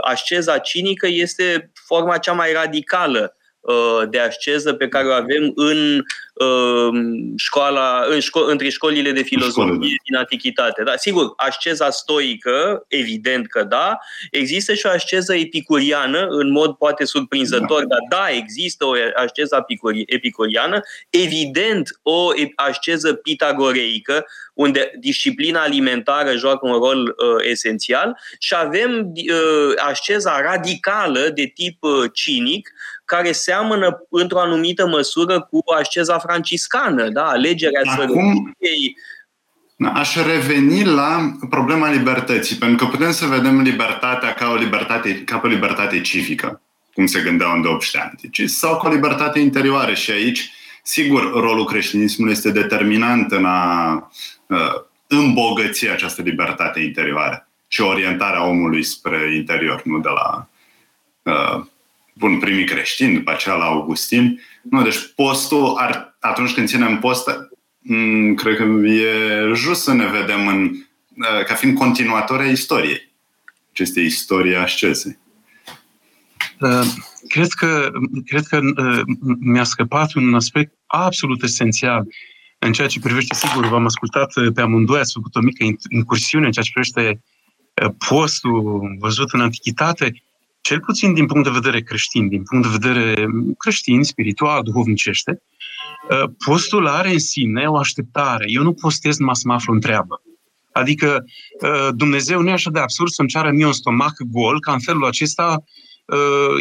Asceza 0.00 0.58
cinică 0.58 1.06
este 1.10 1.70
forma 1.90 2.18
cea 2.18 2.32
mai 2.32 2.52
radicală 2.52 3.34
de 4.10 4.18
asceză 4.18 4.72
pe 4.72 4.88
care 4.88 5.08
o 5.08 5.12
avem 5.12 5.52
în 5.54 6.02
școala, 7.36 8.04
în 8.08 8.18
șco- 8.18 8.46
între 8.46 8.68
școlile 8.68 9.12
de 9.12 9.22
filozofie 9.22 9.72
Școlile. 9.72 9.96
din 10.04 10.16
antichitate. 10.16 10.82
Da, 10.82 10.96
sigur, 10.96 11.32
asceza 11.36 11.90
stoică, 11.90 12.84
evident 12.88 13.46
că 13.46 13.62
da, 13.64 13.98
există 14.30 14.74
și 14.74 14.86
o 14.86 14.90
asceză 14.90 15.34
epicuriană, 15.34 16.26
în 16.28 16.50
mod 16.50 16.74
poate 16.74 17.04
surprinzător, 17.04 17.84
da. 17.84 17.86
dar 17.86 18.20
da, 18.20 18.34
există 18.34 18.84
o 18.86 18.92
asceză 19.14 19.66
epicuriană, 20.06 20.80
evident 21.10 21.98
o 22.02 22.28
asceză 22.54 23.14
pitagoreică, 23.14 24.26
unde 24.54 24.90
disciplina 24.98 25.62
alimentară 25.62 26.36
joacă 26.36 26.66
un 26.66 26.72
rol 26.72 27.02
uh, 27.02 27.14
esențial 27.42 28.18
și 28.38 28.54
avem 28.54 29.12
uh, 29.14 29.72
asceza 29.76 30.40
radicală 30.40 31.28
de 31.34 31.52
tip 31.54 31.82
uh, 31.82 32.10
cinic, 32.12 32.70
care 33.10 33.32
seamănă 33.32 34.06
într-o 34.10 34.40
anumită 34.40 34.86
măsură 34.86 35.40
cu 35.40 35.62
asceza 35.78 36.18
franciscană, 36.18 37.08
da? 37.08 37.24
alegerea 37.24 37.80
sărăciei. 37.94 38.96
Aș 39.94 40.16
reveni 40.16 40.84
la 40.84 41.32
problema 41.48 41.90
libertății, 41.90 42.56
pentru 42.56 42.76
că 42.76 42.90
putem 42.90 43.12
să 43.12 43.26
vedem 43.26 43.60
libertatea 43.60 44.34
ca 44.34 44.50
o 44.50 44.54
libertate, 44.54 45.22
ca 45.24 45.40
o 45.44 45.46
libertate 45.46 46.00
civică, 46.00 46.60
cum 46.94 47.06
se 47.06 47.20
gândeau 47.20 47.52
în 47.52 47.64
18 47.64 48.10
antici, 48.10 48.48
sau 48.48 48.76
ca 48.76 48.88
o 48.88 48.92
libertate 48.92 49.38
interioară. 49.38 49.94
Și 49.94 50.10
aici, 50.10 50.50
sigur, 50.82 51.32
rolul 51.32 51.64
creștinismului 51.64 52.32
este 52.32 52.50
determinant 52.50 53.32
în 53.32 53.44
a 53.44 53.94
uh, 54.46 54.74
îmbogăți 55.06 55.88
această 55.88 56.22
libertate 56.22 56.80
interioară 56.80 57.48
și 57.68 57.80
orientarea 57.80 58.46
omului 58.46 58.82
spre 58.82 59.34
interior, 59.34 59.82
nu 59.84 59.98
de 59.98 60.08
la 60.08 60.48
uh, 61.22 61.64
bun, 62.20 62.38
primii 62.38 62.64
creștini, 62.64 63.14
după 63.14 63.30
aceea 63.30 63.54
la 63.54 63.64
Augustin. 63.64 64.40
Nu, 64.62 64.82
deci 64.82 65.12
postul, 65.14 65.74
ar, 65.76 66.16
atunci 66.18 66.52
când 66.52 66.68
ținem 66.68 66.98
post, 66.98 67.30
mm, 67.78 68.34
cred 68.34 68.56
că 68.56 68.62
e 68.86 69.52
just 69.54 69.82
să 69.82 69.92
ne 69.92 70.06
vedem 70.06 70.46
în, 70.46 70.64
uh, 70.64 71.44
ca 71.46 71.54
fiind 71.54 71.78
continuatoria 71.78 72.50
istoriei. 72.50 73.12
Ce 73.72 73.82
este 73.82 74.00
istoria 74.00 74.62
ascesei. 74.62 75.18
Uh, 76.60 76.86
cred 77.28 77.48
că, 77.48 77.90
cred 78.26 78.44
că 78.44 78.60
uh, 78.76 79.00
mi-a 79.40 79.64
scăpat 79.64 80.14
un 80.14 80.34
aspect 80.34 80.74
absolut 80.86 81.42
esențial 81.42 82.06
în 82.58 82.72
ceea 82.72 82.88
ce 82.88 83.00
privește, 83.00 83.34
sigur, 83.34 83.66
v-am 83.66 83.84
ascultat 83.84 84.32
pe 84.54 84.60
amândoi, 84.60 84.98
ați 84.98 85.12
făcut 85.12 85.34
o 85.34 85.40
mică 85.40 85.64
incursiune 85.88 86.46
în 86.46 86.52
ceea 86.52 86.64
ce 86.64 86.70
privește 86.72 87.22
postul 88.08 88.80
văzut 88.98 89.32
în 89.32 89.40
antichitate, 89.40 90.22
cel 90.60 90.80
puțin 90.80 91.14
din 91.14 91.26
punct 91.26 91.44
de 91.44 91.58
vedere 91.60 91.80
creștin, 91.80 92.28
din 92.28 92.42
punct 92.42 92.66
de 92.70 92.78
vedere 92.80 93.26
creștin, 93.58 94.02
spiritual, 94.02 94.62
duhovnicește, 94.62 95.42
ă, 96.10 96.32
postul 96.44 96.86
are 96.86 97.12
în 97.12 97.18
sine 97.18 97.66
o 97.66 97.76
așteptare. 97.76 98.44
Eu 98.48 98.62
nu 98.62 98.72
postez 98.72 99.18
numai 99.18 99.36
să 99.36 99.42
mă 99.46 99.52
aflu 99.52 99.72
în 99.72 99.80
treabă. 99.80 100.22
Adică 100.72 101.24
ă, 101.62 101.90
Dumnezeu 101.90 102.40
nu 102.40 102.48
e 102.48 102.52
așa 102.52 102.70
de 102.70 102.78
absurd 102.78 103.10
să-mi 103.10 103.28
ceară 103.28 103.50
mie 103.50 103.66
un 103.66 103.72
stomac 103.72 104.14
gol, 104.30 104.60
ca 104.60 104.72
în 104.72 104.80
felul 104.80 105.04
acesta 105.04 105.64
ă, 106.10 106.16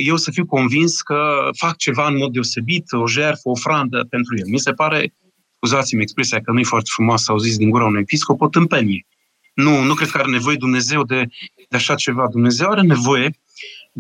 eu 0.06 0.16
să 0.18 0.32
fiu 0.32 0.46
convins 0.46 1.02
că 1.02 1.50
fac 1.58 1.78
ceva 1.78 2.08
în 2.08 2.18
mod 2.18 2.32
deosebit, 2.32 2.92
o 2.92 3.08
jertfă, 3.08 3.50
o 3.50 3.52
ofrandă 3.52 4.06
pentru 4.10 4.38
el. 4.38 4.46
Mi 4.48 4.60
se 4.60 4.72
pare, 4.72 5.14
scuzați-mi 5.56 6.02
expresia 6.02 6.42
că 6.42 6.52
nu 6.52 6.60
e 6.60 6.64
foarte 6.64 6.90
frumoasă 6.94 7.24
să 7.26 7.32
auziți 7.32 7.58
din 7.58 7.70
gura 7.70 7.86
unui 7.86 8.02
episcop, 8.02 8.42
o 8.42 8.48
tâmpenie. 8.48 9.06
Nu, 9.54 9.82
nu 9.82 9.94
cred 9.94 10.10
că 10.10 10.18
are 10.18 10.30
nevoie 10.30 10.56
Dumnezeu 10.56 11.04
de, 11.04 11.28
de 11.70 11.78
așa 11.78 11.96
ceva. 11.96 12.28
Dumnezeu 12.28 12.70
are 12.70 12.82
nevoie 12.82 13.32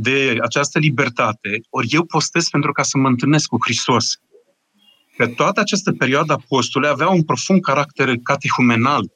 de 0.02 0.38
această 0.42 0.80
libertate, 0.80 1.62
ori 1.70 1.88
eu 1.90 2.06
postez 2.06 2.50
pentru 2.50 2.72
ca 2.72 2.84
să 2.84 2.98
mă 2.98 3.08
întâlnesc 3.08 3.48
cu 3.48 3.58
Hristos. 3.60 4.20
Că 5.18 5.28
toată 5.28 5.60
această 5.60 5.92
perioadă 5.92 6.34
a 6.34 6.44
postului 6.48 6.90
avea 6.90 7.10
un 7.10 7.24
profund 7.24 7.62
caracter 7.62 8.16
catehumenal. 8.24 9.12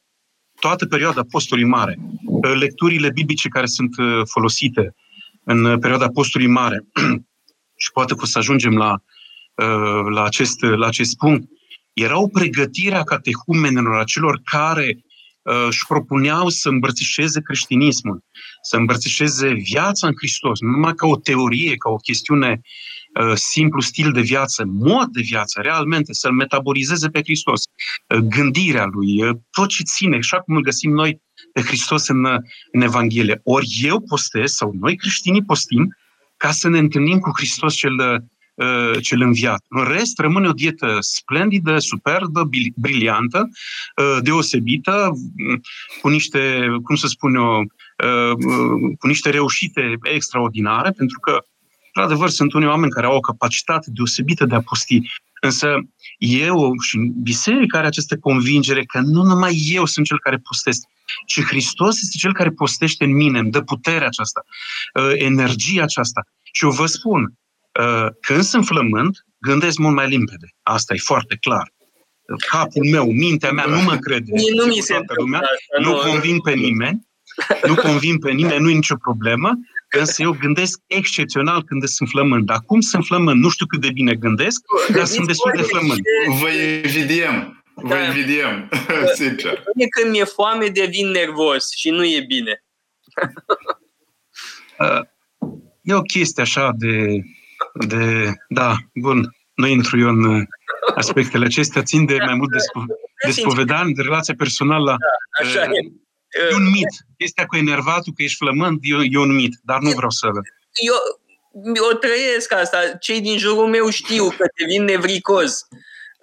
Toată 0.60 0.86
perioada 0.86 1.22
postului 1.30 1.64
mare. 1.64 1.98
Lecturile 2.54 3.10
biblice 3.10 3.48
care 3.48 3.66
sunt 3.66 3.98
uh, 3.98 4.20
folosite 4.24 4.94
în 5.44 5.78
perioada 5.78 6.08
postului 6.08 6.46
mare. 6.46 6.86
și 7.82 7.90
poate 7.92 8.14
că 8.14 8.20
o 8.22 8.26
să 8.26 8.38
ajungem 8.38 8.76
la, 8.76 8.92
uh, 9.54 10.12
la, 10.14 10.24
acest, 10.24 10.62
la 10.62 10.86
acest 10.86 11.16
punct. 11.16 11.48
Era 11.92 12.18
o 12.18 12.28
pregătire 12.28 12.94
a 12.94 13.02
catehumenelor, 13.02 13.98
a 13.98 14.04
celor 14.04 14.40
care 14.44 14.88
uh, 14.96 15.13
își 15.68 15.86
propuneau 15.86 16.48
să 16.48 16.68
îmbrățișeze 16.68 17.40
creștinismul, 17.40 18.24
să 18.62 18.76
îmbrățișeze 18.76 19.52
viața 19.52 20.06
în 20.06 20.12
Hristos, 20.16 20.60
nu 20.60 20.70
numai 20.70 20.94
ca 20.94 21.06
o 21.06 21.16
teorie, 21.16 21.76
ca 21.76 21.90
o 21.90 21.96
chestiune 21.96 22.60
uh, 23.20 23.32
simplu 23.34 23.80
stil 23.80 24.12
de 24.12 24.20
viață, 24.20 24.64
mod 24.66 25.06
de 25.06 25.20
viață, 25.20 25.60
realmente, 25.60 26.12
să-L 26.12 26.32
metabolizeze 26.32 27.08
pe 27.08 27.20
Hristos, 27.22 27.62
uh, 28.08 28.18
gândirea 28.18 28.84
Lui, 28.84 29.24
uh, 29.24 29.36
tot 29.50 29.68
ce 29.68 29.82
ține, 29.82 30.16
așa 30.16 30.40
cum 30.40 30.56
îl 30.56 30.62
găsim 30.62 30.90
noi 30.90 31.22
pe 31.52 31.60
Hristos 31.60 32.08
în, 32.08 32.24
în 32.72 32.80
Evanghelie. 32.80 33.40
Ori 33.42 33.66
eu 33.82 34.00
postez, 34.00 34.52
sau 34.52 34.74
noi 34.80 34.96
creștinii 34.96 35.44
postim, 35.44 35.96
ca 36.36 36.50
să 36.50 36.68
ne 36.68 36.78
întâlnim 36.78 37.18
cu 37.18 37.30
Hristos 37.34 37.74
cel 37.74 37.92
Uh, 37.98 38.16
cel 39.00 39.20
înviat. 39.20 39.64
În 39.68 39.84
rest, 39.84 40.18
rămâne 40.18 40.48
o 40.48 40.52
dietă 40.52 40.96
splendidă, 41.00 41.78
superbă, 41.78 42.48
briliantă, 42.76 43.48
uh, 43.96 44.18
deosebită, 44.22 45.10
mm, 45.36 45.60
cu 46.00 46.08
niște, 46.08 46.66
cum 46.82 46.96
să 46.96 47.06
spun 47.06 47.34
eu, 47.34 47.60
uh, 47.60 48.36
cu 48.98 49.06
niște 49.06 49.30
reușite 49.30 49.98
extraordinare, 50.02 50.90
pentru 50.90 51.18
că, 51.18 51.44
într-adevăr, 51.92 52.28
sunt 52.28 52.52
unii 52.52 52.68
oameni 52.68 52.92
care 52.92 53.06
au 53.06 53.16
o 53.16 53.20
capacitate 53.20 53.90
deosebită 53.94 54.44
de 54.44 54.54
a 54.54 54.60
posti. 54.60 55.00
Însă 55.40 55.80
eu 56.18 56.72
și 56.80 57.12
biserica 57.22 57.78
are 57.78 57.86
această 57.86 58.16
convingere 58.16 58.84
că 58.84 59.00
nu 59.00 59.22
numai 59.22 59.62
eu 59.68 59.84
sunt 59.84 60.06
cel 60.06 60.18
care 60.18 60.36
postesc, 60.36 60.80
ci 61.26 61.42
Hristos 61.42 62.02
este 62.02 62.16
cel 62.18 62.32
care 62.32 62.50
postește 62.50 63.04
în 63.04 63.14
mine, 63.14 63.38
îmi 63.38 63.50
dă 63.50 63.60
puterea 63.60 64.06
aceasta, 64.06 64.44
energia 65.14 65.82
aceasta. 65.82 66.26
Și 66.52 66.64
eu 66.64 66.70
vă 66.70 66.86
spun, 66.86 67.22
Uh, 67.22 67.43
când 68.20 68.42
sunt 68.42 68.66
flămând, 68.66 69.16
gândesc 69.38 69.78
mult 69.78 69.94
mai 69.94 70.08
limpede. 70.08 70.46
Asta 70.62 70.94
e 70.94 70.98
foarte 70.98 71.36
clar. 71.40 71.72
Capul 72.50 72.84
meu, 72.90 73.12
mintea 73.12 73.52
mea 73.52 73.64
nu 73.64 73.80
mă 73.82 73.96
crede. 73.96 74.32
Nu 74.54 74.64
mi 74.64 74.80
se 74.80 75.00
lumea, 75.16 75.42
nu, 75.78 75.88
nu 75.88 75.96
convin 75.96 76.40
pe 76.40 76.52
nimeni, 76.52 77.08
nu 77.66 77.74
convin 77.74 78.18
pe 78.18 78.30
nimeni, 78.30 78.62
nu 78.62 78.70
e 78.70 78.74
nicio 78.74 78.96
problemă, 78.96 79.50
însă 79.98 80.22
eu 80.22 80.36
gândesc 80.40 80.80
excepțional 80.86 81.62
când 81.62 81.84
sunt 81.84 82.08
flămând. 82.08 82.46
Dar 82.46 82.58
cum 82.66 82.80
sunt 82.80 83.04
flămând, 83.04 83.40
nu 83.40 83.48
știu 83.48 83.66
cât 83.66 83.80
de 83.80 83.90
bine 83.92 84.14
gândesc, 84.14 84.60
dar 84.92 85.04
sunt 85.04 85.26
destul 85.26 85.52
de 85.56 85.62
flămând. 85.62 86.00
Vă 86.40 86.48
invidiem. 86.48 87.64
Vă 87.74 87.88
da. 87.88 88.04
invidiem, 88.04 88.68
sincer. 89.18 89.62
Când 89.90 90.10
mi-e 90.10 90.24
foame, 90.24 90.66
devin 90.66 91.08
nervos 91.08 91.70
și 91.76 91.90
nu 91.90 92.04
e 92.04 92.24
bine. 92.26 92.64
Uh, 94.78 95.00
e 95.82 95.94
o 95.94 96.00
chestie 96.00 96.42
așa 96.42 96.72
de 96.76 97.20
de, 97.74 98.32
da, 98.48 98.76
bun, 98.94 99.36
nu 99.54 99.66
intru 99.66 99.98
eu 99.98 100.08
în 100.08 100.24
uh, 100.24 100.42
aspectele 100.94 101.44
acestea, 101.44 101.82
țin 101.82 102.06
de 102.06 102.16
mai 102.24 102.34
mult 102.34 102.50
de, 102.50 102.58
spo- 102.58 103.26
de 103.26 103.30
spovedani, 103.30 103.94
de 103.94 104.02
relația 104.02 104.34
personală. 104.38 104.96
Da, 104.98 105.44
așa 105.44 105.60
uh, 105.60 105.76
e. 105.76 106.50
e 106.50 106.54
un 106.54 106.70
mit. 106.70 106.88
Chestia 107.18 107.46
cu 107.46 107.56
enervatul, 107.56 108.12
că 108.16 108.22
ești 108.22 108.36
flămând, 108.36 108.78
e, 108.82 108.94
e 109.10 109.18
un 109.18 109.34
mit, 109.34 109.54
dar 109.62 109.80
nu 109.80 109.90
vreau 109.90 110.10
să... 110.10 110.26
Eu, 110.86 110.94
eu 111.74 111.98
trăiesc 111.98 112.52
asta. 112.52 112.78
Cei 113.00 113.20
din 113.20 113.38
jurul 113.38 113.66
meu 113.66 113.90
știu 113.90 114.28
că 114.28 114.46
devin 114.58 114.84
nevricoz. 114.84 115.66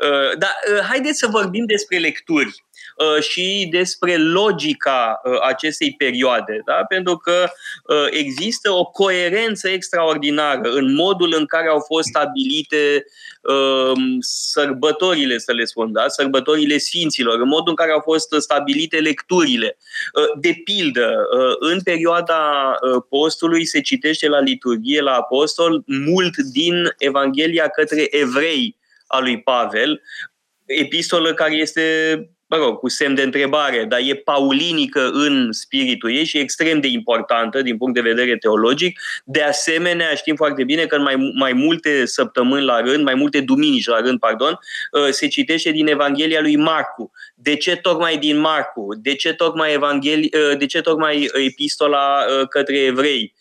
Uh, 0.03 0.37
dar 0.37 0.51
uh, 0.73 0.79
haideți 0.79 1.17
să 1.17 1.27
vorbim 1.27 1.65
despre 1.65 1.97
lecturi. 1.97 2.65
Uh, 3.01 3.23
și 3.23 3.67
despre 3.71 4.17
logica 4.17 5.21
uh, 5.23 5.37
acestei 5.41 5.95
perioade, 5.97 6.61
da? 6.65 6.73
pentru 6.73 7.17
că 7.17 7.49
uh, 7.85 8.07
există 8.09 8.71
o 8.71 8.85
coerență 8.85 9.69
extraordinară 9.69 10.69
în 10.69 10.93
modul 10.93 11.33
în 11.37 11.45
care 11.45 11.67
au 11.67 11.79
fost 11.79 12.07
stabilite 12.07 13.05
um, 13.41 14.17
sărbătorile, 14.19 15.37
să 15.37 15.51
le 15.51 15.65
spun, 15.65 15.91
da? 15.91 16.07
sărbătorile 16.07 16.77
sfinților, 16.77 17.39
în 17.39 17.47
modul 17.47 17.69
în 17.69 17.75
care 17.75 17.91
au 17.91 18.01
fost 18.03 18.33
stabilite 18.37 18.97
lecturile. 18.97 19.77
De 20.39 20.61
pildă, 20.63 21.27
în 21.59 21.81
perioada 21.81 22.73
postului 23.09 23.65
se 23.65 23.81
citește 23.81 24.27
la 24.27 24.39
liturghie, 24.39 25.01
la 25.01 25.11
apostol, 25.11 25.83
mult 25.85 26.37
din 26.37 26.93
Evanghelia 26.97 27.67
către 27.67 28.07
evrei 28.09 28.77
a 29.07 29.19
lui 29.19 29.41
Pavel, 29.41 30.01
epistolă 30.65 31.33
care 31.33 31.55
este 31.55 31.81
mă 32.51 32.57
rog, 32.57 32.77
cu 32.77 32.89
semn 32.89 33.15
de 33.15 33.21
întrebare, 33.21 33.85
dar 33.85 33.99
e 34.03 34.15
paulinică 34.15 35.09
în 35.13 35.51
spiritul 35.51 36.15
ei 36.15 36.25
și 36.25 36.37
extrem 36.37 36.79
de 36.79 36.87
importantă 36.87 37.61
din 37.61 37.77
punct 37.77 37.93
de 37.93 38.01
vedere 38.01 38.37
teologic. 38.37 38.99
De 39.25 39.41
asemenea, 39.41 40.15
știm 40.15 40.35
foarte 40.35 40.63
bine 40.63 40.85
că 40.85 40.95
în 40.95 41.01
mai, 41.01 41.33
mai 41.35 41.53
multe 41.53 42.05
săptămâni 42.05 42.65
la 42.65 42.79
rând, 42.79 43.03
mai 43.03 43.13
multe 43.13 43.41
duminici 43.41 43.87
la 43.87 43.99
rând, 43.99 44.19
pardon, 44.19 44.59
uh, 44.91 45.07
se 45.09 45.27
citește 45.27 45.71
din 45.71 45.87
Evanghelia 45.87 46.41
lui 46.41 46.55
Marcu. 46.55 47.11
De 47.35 47.55
ce 47.55 47.75
tocmai 47.75 48.17
din 48.17 48.37
Marcu? 48.37 48.87
De 49.01 49.15
ce 49.15 49.33
tocmai, 49.33 49.73
Evanghelia, 49.73 50.29
uh, 50.49 50.57
de 50.57 50.65
ce 50.65 50.81
tocmai 50.81 51.29
epistola 51.45 52.25
uh, 52.39 52.47
către 52.47 52.77
evrei? 52.77 53.33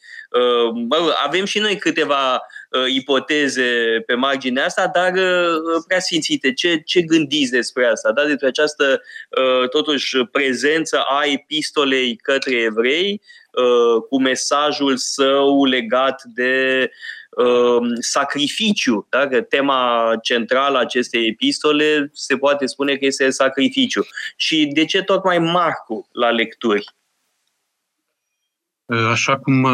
Avem 1.24 1.44
și 1.44 1.58
noi 1.58 1.76
câteva 1.76 2.42
uh, 2.70 2.92
ipoteze 2.94 4.02
pe 4.06 4.14
marginea 4.14 4.64
asta, 4.64 4.90
dar 4.94 5.12
uh, 5.12 5.82
prea 5.86 6.00
sfințite. 6.00 6.52
Ce, 6.52 6.76
ce 6.84 7.02
gândiți 7.02 7.50
despre 7.50 7.86
asta? 7.86 8.12
Da? 8.12 8.24
Despre 8.24 8.46
această, 8.46 9.02
uh, 9.28 9.68
totuși, 9.68 10.16
prezență 10.24 11.00
a 11.08 11.24
epistolei 11.24 12.16
către 12.16 12.54
evrei 12.54 13.20
uh, 13.52 14.02
cu 14.08 14.20
mesajul 14.20 14.96
său 14.96 15.64
legat 15.64 16.22
de 16.24 16.90
uh, 17.30 17.88
sacrificiu. 18.00 19.06
Da? 19.08 19.28
Că 19.28 19.40
tema 19.40 20.12
centrală 20.22 20.76
a 20.76 20.80
acestei 20.80 21.26
epistole 21.26 22.10
se 22.12 22.36
poate 22.36 22.66
spune 22.66 22.96
că 22.96 23.04
este 23.04 23.30
sacrificiu. 23.30 24.06
Și 24.36 24.66
de 24.66 24.84
ce 24.84 25.02
tocmai 25.02 25.38
Marcu 25.38 26.08
la 26.12 26.30
lecturi? 26.30 26.84
Așa 29.10 29.38
cum, 29.38 29.66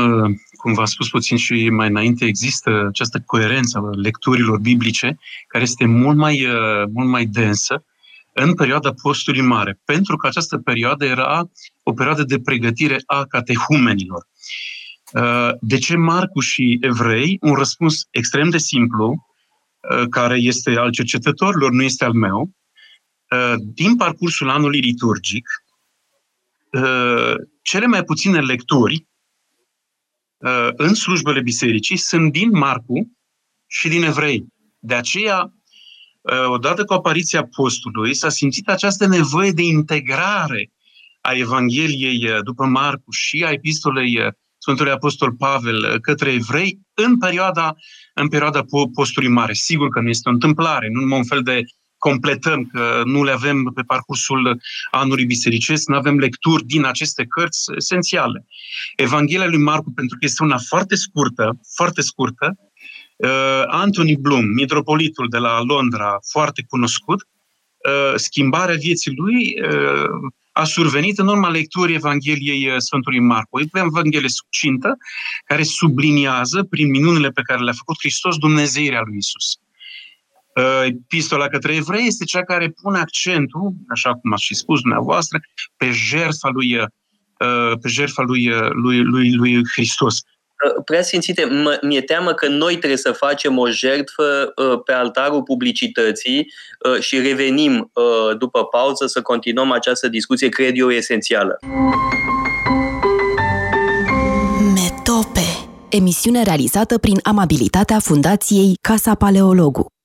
cum 0.56 0.72
v-am 0.72 0.84
spus 0.84 1.08
puțin 1.08 1.36
și 1.36 1.68
mai 1.70 1.88
înainte, 1.88 2.24
există 2.24 2.86
această 2.88 3.22
coerență 3.26 3.78
a 3.78 3.90
lecturilor 3.96 4.58
biblice, 4.58 5.18
care 5.46 5.64
este 5.64 5.86
mult 5.86 6.16
mai, 6.16 6.46
mult 6.92 7.08
mai 7.08 7.24
densă 7.24 7.84
în 8.32 8.54
perioada 8.54 8.92
postului 9.02 9.40
mare, 9.40 9.80
pentru 9.84 10.16
că 10.16 10.26
această 10.26 10.58
perioadă 10.58 11.04
era 11.04 11.50
o 11.82 11.92
perioadă 11.92 12.22
de 12.22 12.40
pregătire 12.40 13.02
a 13.06 13.24
catehumenilor. 13.24 14.26
De 15.60 15.78
ce 15.78 15.96
Marcu 15.96 16.40
și 16.40 16.78
Evrei? 16.80 17.38
Un 17.40 17.54
răspuns 17.54 18.06
extrem 18.10 18.50
de 18.50 18.58
simplu, 18.58 19.26
care 20.10 20.36
este 20.38 20.70
al 20.70 20.90
cercetătorilor, 20.90 21.70
nu 21.70 21.82
este 21.82 22.04
al 22.04 22.12
meu. 22.12 22.50
Din 23.58 23.96
parcursul 23.96 24.50
anului 24.50 24.80
liturgic, 24.80 25.48
cele 27.62 27.86
mai 27.86 28.04
puține 28.04 28.40
lecturi 28.40 28.94
uh, 28.94 29.15
în 30.76 30.94
slujbele 30.94 31.40
bisericii 31.40 31.96
sunt 31.96 32.32
din 32.32 32.50
Marcu 32.50 33.12
și 33.66 33.88
din 33.88 34.02
Evrei. 34.02 34.44
De 34.78 34.94
aceea, 34.94 35.52
uh, 36.20 36.44
odată 36.46 36.84
cu 36.84 36.92
apariția 36.92 37.44
postului, 37.56 38.14
s-a 38.14 38.28
simțit 38.28 38.68
această 38.68 39.06
nevoie 39.06 39.50
de 39.50 39.62
integrare 39.62 40.70
a 41.20 41.32
Evangheliei 41.32 42.30
uh, 42.30 42.38
după 42.42 42.64
Marcu 42.64 43.10
și 43.10 43.44
a 43.44 43.50
epistolei 43.50 44.18
Sfântului 44.58 44.92
Apostol 44.92 45.32
Pavel 45.32 46.00
către 46.00 46.32
evrei 46.32 46.78
în 46.94 47.18
perioada, 47.18 47.74
în 48.14 48.28
perioada 48.28 48.64
postului 48.94 49.28
mare. 49.28 49.52
Sigur 49.52 49.88
că 49.88 50.00
nu 50.00 50.08
este 50.08 50.28
o 50.28 50.32
întâmplare, 50.32 50.88
nu 50.92 51.00
numai 51.00 51.18
un 51.18 51.24
fel 51.24 51.42
de 51.42 51.62
completăm, 52.08 52.64
că 52.64 53.02
nu 53.04 53.24
le 53.24 53.30
avem 53.30 53.72
pe 53.74 53.82
parcursul 53.82 54.60
anului 54.90 55.24
bisericesc, 55.24 55.88
nu 55.88 55.96
avem 55.96 56.18
lecturi 56.18 56.64
din 56.64 56.84
aceste 56.84 57.24
cărți 57.24 57.64
esențiale. 57.76 58.46
Evanghelia 58.96 59.46
lui 59.46 59.58
Marcu, 59.58 59.90
pentru 59.92 60.16
că 60.18 60.24
este 60.24 60.42
una 60.42 60.58
foarte 60.58 60.94
scurtă, 60.94 61.58
foarte 61.74 62.00
scurtă, 62.00 62.46
uh, 63.16 63.62
Anthony 63.66 64.16
Bloom, 64.16 64.44
mitropolitul 64.44 65.28
de 65.28 65.38
la 65.38 65.60
Londra, 65.62 66.18
foarte 66.30 66.64
cunoscut, 66.68 67.20
uh, 67.22 68.14
schimbarea 68.16 68.76
vieții 68.76 69.12
lui 69.14 69.38
uh, 69.60 70.32
a 70.52 70.64
survenit 70.64 71.18
în 71.18 71.28
urma 71.28 71.48
lecturii 71.48 71.94
Evangheliei 71.94 72.80
Sfântului 72.80 73.20
Marcu. 73.20 73.60
E 73.60 73.68
o 73.72 73.78
Evanghelie 73.78 74.28
succintă 74.28 74.96
care 75.44 75.62
subliniază, 75.62 76.62
prin 76.62 76.90
minunile 76.90 77.28
pe 77.28 77.42
care 77.42 77.62
le-a 77.62 77.80
făcut 77.82 77.96
Hristos, 77.98 78.36
Dumnezeirea 78.36 79.02
lui 79.04 79.16
Isus. 79.16 79.58
Uh, 80.56 80.86
epistola 80.86 81.48
către 81.48 81.74
evrei 81.74 82.06
este 82.06 82.24
cea 82.24 82.44
care 82.44 82.74
pune 82.82 82.98
accentul, 82.98 83.72
așa 83.88 84.14
cum 84.14 84.32
ați 84.32 84.44
și 84.44 84.54
spus 84.54 84.80
dumneavoastră, 84.80 85.40
pe 85.76 85.90
jertfa 85.90 86.48
lui, 86.48 86.76
uh, 86.76 87.78
pe 87.80 87.88
jertfa 87.88 88.22
lui, 88.22 88.48
uh, 88.48 88.68
lui, 88.70 89.02
lui, 89.02 89.32
lui 89.32 89.60
Hristos. 89.72 90.20
Prea 90.84 91.02
simțite, 91.02 91.48
mi-e 91.82 92.00
teamă 92.00 92.32
că 92.32 92.48
noi 92.48 92.76
trebuie 92.76 92.96
să 92.98 93.12
facem 93.12 93.58
o 93.58 93.68
jertfă 93.68 94.52
pe 94.84 94.92
altarul 94.92 95.42
publicității 95.42 96.52
și 97.00 97.18
revenim 97.18 97.92
după 98.38 98.64
pauză 98.64 99.06
să 99.06 99.22
continuăm 99.22 99.70
această 99.70 100.08
discuție, 100.08 100.48
cred 100.48 100.78
eu, 100.78 100.90
esențială. 100.90 101.58
Metope 104.74 105.68
Emisiune 105.88 106.42
realizată 106.42 106.98
prin 106.98 107.18
amabilitatea 107.22 107.98
Fundației 107.98 108.78
Casa 108.80 109.14
Paleologu. 109.14 109.95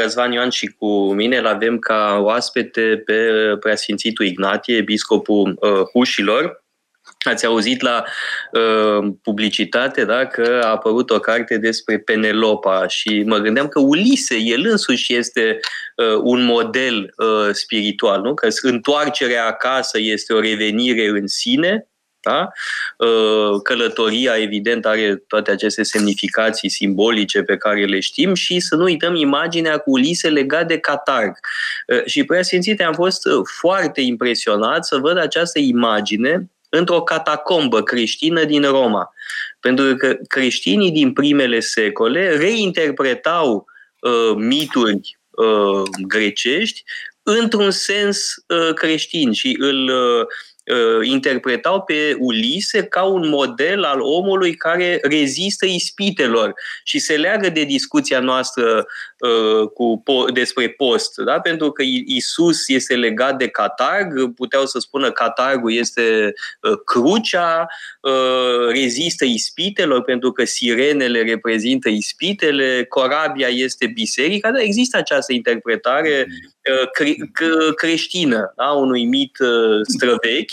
Răzvan 0.00 0.32
Ioan 0.32 0.50
și 0.50 0.66
cu 0.66 1.12
mine 1.12 1.36
îl 1.36 1.46
avem 1.46 1.78
ca 1.78 2.18
oaspete 2.22 3.02
pe 3.04 3.30
preasfințitul 3.60 4.26
Ignatie, 4.26 4.76
episcopul 4.76 5.58
uh, 5.60 5.82
Hușilor. 5.92 6.64
Ați 7.24 7.46
auzit 7.46 7.80
la 7.80 8.04
uh, 8.52 9.12
publicitate 9.22 10.04
da, 10.04 10.26
că 10.26 10.60
a 10.64 10.68
apărut 10.68 11.10
o 11.10 11.18
carte 11.18 11.56
despre 11.56 11.98
Penelopa 11.98 12.86
și 12.86 13.22
mă 13.26 13.38
gândeam 13.38 13.68
că 13.68 13.80
Ulise, 13.80 14.36
el 14.36 14.66
însuși 14.66 15.14
este 15.14 15.58
uh, 15.96 16.20
un 16.22 16.44
model 16.44 17.14
uh, 17.16 17.48
spiritual, 17.52 18.20
nu? 18.20 18.34
că 18.34 18.48
întoarcerea 18.62 19.46
acasă 19.46 19.98
este 20.00 20.32
o 20.32 20.40
revenire 20.40 21.08
în 21.08 21.26
sine, 21.26 21.87
da? 22.20 22.48
Uh, 23.06 23.60
călătoria, 23.62 24.36
evident, 24.36 24.86
are 24.86 25.16
toate 25.26 25.50
aceste 25.50 25.82
semnificații 25.82 26.68
simbolice 26.68 27.42
pe 27.42 27.56
care 27.56 27.84
le 27.84 28.00
știm 28.00 28.34
și 28.34 28.60
să 28.60 28.74
nu 28.76 28.82
uităm 28.82 29.14
imaginea 29.14 29.78
cu 29.78 29.90
Ulise 29.90 30.28
legat 30.28 30.66
de 30.66 30.78
Catarg. 30.78 31.38
Uh, 31.86 32.04
și 32.04 32.24
preasfințite 32.24 32.82
am 32.82 32.94
fost 32.94 33.26
uh, 33.26 33.40
foarte 33.58 34.00
impresionat 34.00 34.86
să 34.86 34.96
văd 34.96 35.18
această 35.18 35.58
imagine 35.58 36.50
într-o 36.68 37.02
catacombă 37.02 37.82
creștină 37.82 38.44
din 38.44 38.62
Roma. 38.62 39.12
Pentru 39.60 39.94
că 39.94 40.16
creștinii 40.28 40.90
din 40.90 41.12
primele 41.12 41.60
secole 41.60 42.36
reinterpretau 42.36 43.66
uh, 44.00 44.34
mituri 44.36 45.18
uh, 45.30 45.82
grecești 46.06 46.84
într-un 47.22 47.70
sens 47.70 48.34
uh, 48.46 48.74
creștin 48.74 49.32
și 49.32 49.56
îl 49.58 49.88
uh, 49.88 50.20
uh, 50.20 50.26
interpretau 51.02 51.82
pe 51.82 52.16
Ulise 52.18 52.82
ca 52.82 53.02
un 53.02 53.28
model 53.28 53.82
al 53.82 54.00
omului 54.00 54.54
care 54.54 54.98
rezistă 55.02 55.66
ispitelor 55.66 56.54
și 56.84 56.98
se 56.98 57.16
leagă 57.16 57.48
de 57.48 57.64
discuția 57.64 58.20
noastră 58.20 58.86
uh, 59.18 59.68
cu, 59.74 60.02
po- 60.02 60.32
despre 60.32 60.68
post, 60.68 61.16
da? 61.16 61.40
pentru 61.40 61.70
că 61.70 61.82
Isus 62.04 62.68
este 62.68 62.96
legat 62.96 63.36
de 63.38 63.48
catarg, 63.48 64.34
puteau 64.34 64.66
să 64.66 64.78
spună 64.78 65.10
catargul 65.10 65.72
este 65.72 66.32
uh, 66.62 66.78
crucea, 66.84 67.66
uh, 68.00 68.68
rezistă 68.68 69.24
ispitelor 69.24 70.02
pentru 70.02 70.32
că 70.32 70.44
sirenele 70.44 71.22
reprezintă 71.22 71.88
ispitele, 71.88 72.84
corabia 72.88 73.48
este 73.48 73.86
biserica, 73.86 74.50
dar 74.50 74.60
există 74.60 74.96
această 74.96 75.32
interpretare 75.32 76.26
uh, 76.82 76.90
cre- 76.92 77.30
creștină 77.74 78.52
da? 78.56 78.70
unui 78.70 79.04
mit 79.04 79.38
uh, 79.38 79.80
străvechi 79.82 80.52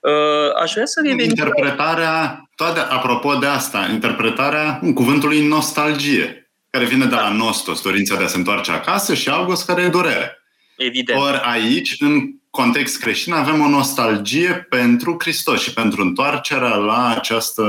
Uh, 0.00 0.62
aș 0.62 0.72
vrea 0.72 0.86
să 0.86 1.00
revenim... 1.02 1.28
Interpretarea, 1.28 2.48
toate, 2.54 2.80
apropo 2.80 3.34
de 3.34 3.46
asta, 3.46 3.88
interpretarea 3.92 4.80
cuvântului 4.94 5.46
nostalgie, 5.46 6.50
care 6.70 6.84
vine 6.84 7.04
de 7.04 7.14
la 7.14 7.32
nostos, 7.32 7.82
dorința 7.82 8.16
de 8.16 8.24
a 8.24 8.26
se 8.26 8.36
întoarce 8.36 8.70
acasă, 8.70 9.14
și 9.14 9.28
august, 9.28 9.66
care 9.66 9.82
e 9.82 9.88
durere. 9.88 10.38
Evident. 10.76 11.20
Ori 11.20 11.40
aici, 11.42 11.96
în 11.98 12.20
context 12.50 13.00
creștin, 13.00 13.32
avem 13.32 13.60
o 13.60 13.68
nostalgie 13.68 14.66
pentru 14.68 15.16
Hristos 15.18 15.60
și 15.60 15.72
pentru 15.72 16.02
întoarcerea 16.02 16.74
la 16.74 17.14
această 17.16 17.64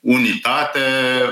unitate, 0.00 0.80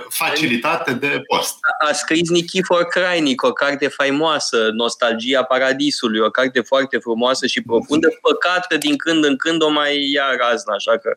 facilitate 0.09 0.93
de 0.93 1.23
post. 1.27 1.57
A 1.89 1.93
scris 1.93 2.31
Nikifor 2.31 2.85
Crainic, 2.85 3.43
o 3.43 3.53
carte 3.53 3.89
faimoasă, 3.89 4.71
Nostalgia 4.73 5.43
Paradisului, 5.43 6.21
o 6.21 6.31
carte 6.31 6.61
foarte 6.61 6.99
frumoasă 6.99 7.47
și 7.47 7.63
profundă. 7.63 8.09
Păcat 8.21 8.67
că 8.67 8.77
din 8.77 8.97
când 8.97 9.25
în 9.25 9.37
când 9.37 9.63
o 9.63 9.69
mai 9.69 10.11
ia 10.11 10.37
razna, 10.39 10.75
așa 10.75 10.99
că 10.99 11.17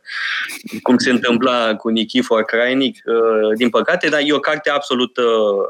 cum 0.82 0.98
se 0.98 1.10
întâmpla 1.10 1.76
cu 1.76 1.90
Nikifor 1.90 2.44
Crainic, 2.44 2.98
uh, 3.06 3.56
din 3.58 3.70
păcate, 3.70 4.10
dar 4.10 4.22
e 4.24 4.34
o 4.34 4.40
carte 4.40 4.70
absolut 4.70 5.18
uh, 5.18 5.26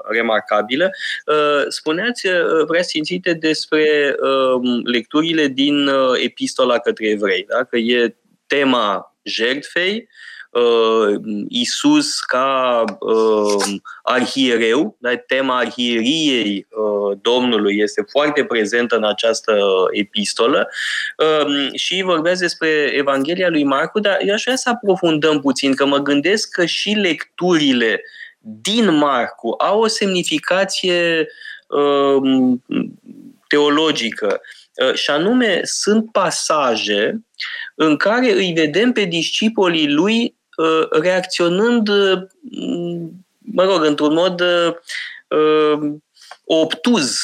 remarcabilă. 0.09 0.89
Uh, 1.25 1.63
spuneați, 1.67 2.27
vrea 2.67 2.81
simțite 2.81 3.33
despre 3.33 4.15
lecturile 4.83 5.47
din 5.47 5.89
Epistola 6.23 6.77
către 6.77 7.09
evrei, 7.09 7.45
da? 7.49 7.63
că 7.63 7.77
e 7.77 8.15
tema 8.47 9.15
jertfei, 9.23 9.95
uh, 9.95 10.07
Isus 11.47 12.19
ca 12.19 12.83
uh, 12.99 13.75
arhiereu, 14.03 14.97
da? 14.99 15.15
tema 15.15 15.57
arhieriei 15.57 16.67
uh, 16.69 17.17
Domnului 17.21 17.77
este 17.77 18.05
foarte 18.09 18.45
prezentă 18.45 18.95
în 18.95 19.03
această 19.03 19.53
epistolă 19.91 20.67
uh, 21.17 21.69
și 21.73 22.01
vorbează 22.01 22.41
despre 22.41 22.67
Evanghelia 22.93 23.49
lui 23.49 23.63
Marcu, 23.63 23.99
dar 23.99 24.17
eu 24.25 24.33
aș 24.33 24.43
vrea 24.43 24.55
să 24.55 24.69
aprofundăm 24.69 25.39
puțin, 25.39 25.75
că 25.75 25.85
mă 25.85 25.97
gândesc 25.97 26.49
că 26.49 26.65
și 26.65 26.89
lecturile 26.89 28.01
din 28.39 28.95
Marcu 28.95 29.55
au 29.57 29.81
o 29.81 29.87
semnificație 29.87 31.27
uh, 31.67 32.57
teologică. 33.47 34.41
Uh, 34.85 34.93
și 34.93 35.09
anume, 35.09 35.59
sunt 35.63 36.11
pasaje 36.11 37.21
în 37.75 37.97
care 37.97 38.31
îi 38.31 38.53
vedem 38.55 38.91
pe 38.91 39.03
discipolii 39.03 39.91
lui 39.91 40.35
Uh, 40.35 40.40
reacționând, 40.91 41.87
uh, 41.87 42.21
mă 43.37 43.63
rog, 43.63 43.83
într-un 43.83 44.13
mod 44.13 44.41
uh, 44.41 45.93
obtuz. 46.45 47.15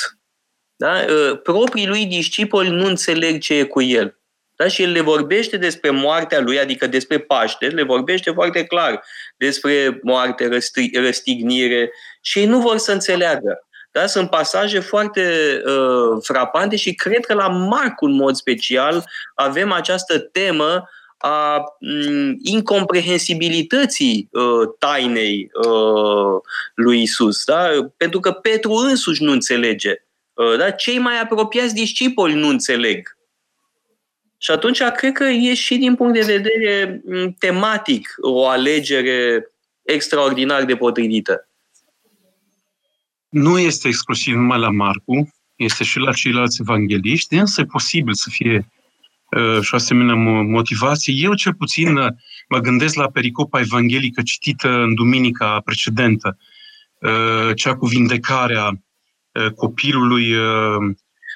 Da? 0.75 1.05
Proprii 1.43 1.87
lui 1.87 2.05
discipoli 2.05 2.69
nu 2.69 2.85
înțeleg 2.85 3.41
ce 3.41 3.53
e 3.53 3.63
cu 3.63 3.81
el. 3.81 4.17
Da? 4.55 4.67
Și 4.67 4.83
el 4.83 4.91
le 4.91 5.01
vorbește 5.01 5.57
despre 5.57 5.89
moartea 5.89 6.39
lui, 6.39 6.59
adică 6.59 6.87
despre 6.87 7.19
Paște, 7.19 7.67
le 7.67 7.83
vorbește 7.83 8.31
foarte 8.31 8.63
clar 8.63 9.03
despre 9.37 9.99
moarte, 10.03 10.59
răstignire 10.93 11.91
și 12.21 12.39
ei 12.39 12.45
nu 12.45 12.59
vor 12.59 12.77
să 12.77 12.91
înțeleagă. 12.91 13.67
Da? 13.91 14.05
Sunt 14.05 14.29
pasaje 14.29 14.79
foarte 14.79 15.21
uh, 15.65 16.17
frapante 16.21 16.75
și 16.75 16.95
cred 16.95 17.25
că 17.25 17.33
la 17.33 17.47
Marcu, 17.47 18.05
în 18.05 18.13
mod 18.13 18.35
special, 18.35 19.09
avem 19.35 19.71
această 19.71 20.19
temă 20.19 20.89
a 21.17 21.63
incomprehensibilității 22.43 24.29
uh, 24.31 24.69
tainei 24.79 25.49
uh, 25.53 26.41
lui 26.75 27.01
Isus. 27.01 27.45
Da? 27.45 27.69
Pentru 27.97 28.19
că 28.19 28.31
Petru 28.31 28.71
însuși 28.71 29.23
nu 29.23 29.31
înțelege. 29.31 29.93
Uh, 30.33 30.57
da? 30.57 30.71
Cei 30.71 30.99
mai 30.99 31.21
apropiați 31.21 31.73
discipoli 31.73 32.33
nu 32.33 32.47
înțeleg. 32.47 33.17
Și 34.37 34.51
atunci 34.51 34.81
cred 34.81 35.13
că 35.13 35.23
e 35.23 35.53
și 35.53 35.77
din 35.77 35.95
punct 35.95 36.13
de 36.13 36.33
vedere 36.33 37.01
tematic 37.39 38.15
o 38.21 38.47
alegere 38.47 39.51
extraordinar 39.81 40.65
de 40.65 40.75
potrivită. 40.75 41.47
Nu 43.29 43.59
este 43.59 43.87
exclusiv 43.87 44.35
numai 44.35 44.59
la 44.59 44.69
Marcu, 44.69 45.33
este 45.55 45.83
și 45.83 45.99
la 45.99 46.11
ceilalți 46.11 46.61
evangeliști, 46.61 47.35
însă 47.35 47.61
e 47.61 47.65
posibil 47.65 48.13
să 48.13 48.29
fie 48.31 48.55
Uh, 48.55 48.76
și 49.61 49.73
o 49.73 49.75
asemenea 49.75 50.15
motivație. 50.43 51.13
Eu 51.17 51.33
cel 51.33 51.53
puțin 51.53 51.97
uh, 51.97 52.07
mă 52.49 52.57
gândesc 52.57 52.95
la 52.95 53.09
pericopa 53.09 53.59
evanghelică 53.59 54.21
citită 54.21 54.69
în 54.69 54.93
duminica 54.93 55.61
precedentă, 55.65 56.37
uh, 56.99 57.55
cea 57.55 57.75
cu 57.75 57.85
vindecarea 57.85 58.81
copilului 59.55 60.33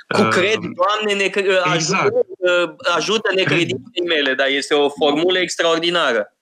cu 0.08 0.22
cred, 0.22 0.58
Doamne, 0.60 1.14
ne, 1.16 1.30
exact. 1.74 2.04
ajută, 2.04 2.76
ajută 2.96 3.30
necredinței 3.36 4.06
mele, 4.08 4.34
dar 4.34 4.48
este 4.48 4.74
o 4.74 4.90
formulă 4.90 5.40
extraordinară. 5.40 6.38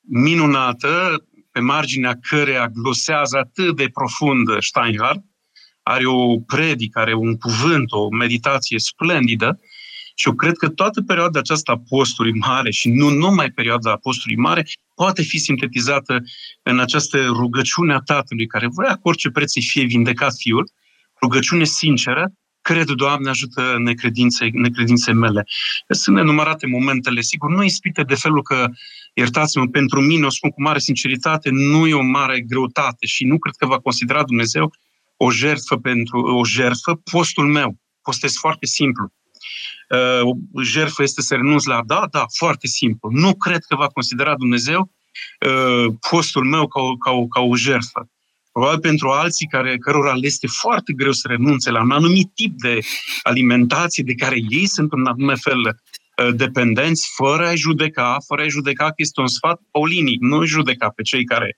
Minunată, 0.00 1.24
pe 1.50 1.60
marginea 1.60 2.18
căreia 2.28 2.68
glosează 2.68 3.36
atât 3.36 3.76
de 3.76 3.88
profund 3.92 4.48
Steinhardt, 4.58 5.22
are 5.82 6.06
o 6.06 6.38
predică, 6.38 6.98
are 6.98 7.14
un 7.14 7.36
cuvânt, 7.36 7.92
o 7.92 8.08
meditație 8.08 8.78
splendidă, 8.78 9.60
și 10.14 10.28
eu 10.28 10.34
cred 10.34 10.56
că 10.56 10.68
toată 10.68 11.02
perioada 11.02 11.38
aceasta 11.38 11.72
a 11.72 11.82
postului 11.88 12.32
mare 12.32 12.70
și 12.70 12.88
nu 12.88 13.08
numai 13.08 13.50
perioada 13.50 13.96
postului 13.96 14.36
mare 14.36 14.66
poate 14.94 15.22
fi 15.22 15.38
sintetizată 15.38 16.22
în 16.62 16.80
această 16.80 17.24
rugăciune 17.26 17.94
a 17.94 17.98
Tatălui 17.98 18.46
care 18.46 18.68
vrea 18.74 18.94
cu 18.94 19.08
orice 19.08 19.30
preț 19.30 19.52
să 19.52 19.60
fie 19.62 19.84
vindecat 19.84 20.34
Fiul, 20.36 20.70
rugăciune 21.22 21.64
sinceră, 21.64 22.32
cred, 22.60 22.90
Doamne, 22.90 23.28
ajută 23.28 23.76
necredințe, 23.78 24.48
necredințe 24.52 25.12
mele. 25.12 25.44
Sunt 25.88 26.16
nenumărate 26.16 26.66
momentele, 26.66 27.20
sigur, 27.20 27.50
nu 27.50 27.62
ispite 27.62 28.02
de 28.02 28.14
felul 28.14 28.42
că, 28.42 28.68
iertați-mă, 29.14 29.66
pentru 29.66 30.00
mine, 30.00 30.26
o 30.26 30.30
spun 30.30 30.50
cu 30.50 30.62
mare 30.62 30.78
sinceritate, 30.78 31.50
nu 31.50 31.86
e 31.86 31.94
o 31.94 32.02
mare 32.02 32.40
greutate 32.40 33.06
și 33.06 33.24
nu 33.24 33.38
cred 33.38 33.54
că 33.54 33.66
va 33.66 33.78
considera 33.78 34.22
Dumnezeu 34.22 34.72
o 35.16 35.30
jertfă 35.30 35.76
pentru 35.76 36.18
o 36.20 36.44
jertfă 36.44 36.94
postul 37.10 37.46
meu. 37.46 37.76
Postez 38.02 38.34
foarte 38.36 38.66
simplu 38.66 39.12
uh, 39.92 40.36
jertfă 40.62 41.02
este 41.02 41.22
să 41.22 41.34
renunț 41.34 41.64
la 41.64 41.82
da, 41.86 42.06
da, 42.10 42.24
foarte 42.36 42.66
simplu. 42.66 43.10
Nu 43.10 43.34
cred 43.34 43.64
că 43.68 43.76
va 43.76 43.86
considera 43.86 44.34
Dumnezeu 44.36 44.90
uh, 45.46 45.94
postul 46.10 46.44
meu 46.44 46.66
ca 46.68 46.80
o, 46.80 46.96
ca 46.96 47.10
o, 47.10 47.26
ca 47.26 47.40
o 47.40 47.56
jertfă. 47.56 48.08
Probabil 48.52 48.80
pentru 48.80 49.08
alții 49.08 49.46
care, 49.46 49.76
cărora 49.76 50.12
le 50.12 50.26
este 50.26 50.46
foarte 50.46 50.92
greu 50.92 51.12
să 51.12 51.28
renunțe 51.28 51.70
la 51.70 51.82
un 51.82 51.90
anumit 51.90 52.30
tip 52.34 52.58
de 52.58 52.78
alimentație 53.22 54.02
de 54.02 54.14
care 54.14 54.36
ei 54.48 54.66
sunt 54.66 54.92
în 54.92 55.06
anume 55.06 55.34
fel 55.34 55.58
uh, 55.58 56.34
dependenți, 56.34 57.10
fără 57.14 57.46
a 57.46 57.54
judeca, 57.54 58.16
fără 58.26 58.42
a 58.42 58.48
judeca 58.48 58.86
că 58.86 58.94
este 58.96 59.20
un 59.20 59.26
sfat 59.26 59.60
paulinic, 59.70 60.20
nu 60.20 60.44
judeca 60.44 60.88
pe 60.88 61.02
cei 61.02 61.24
care 61.24 61.56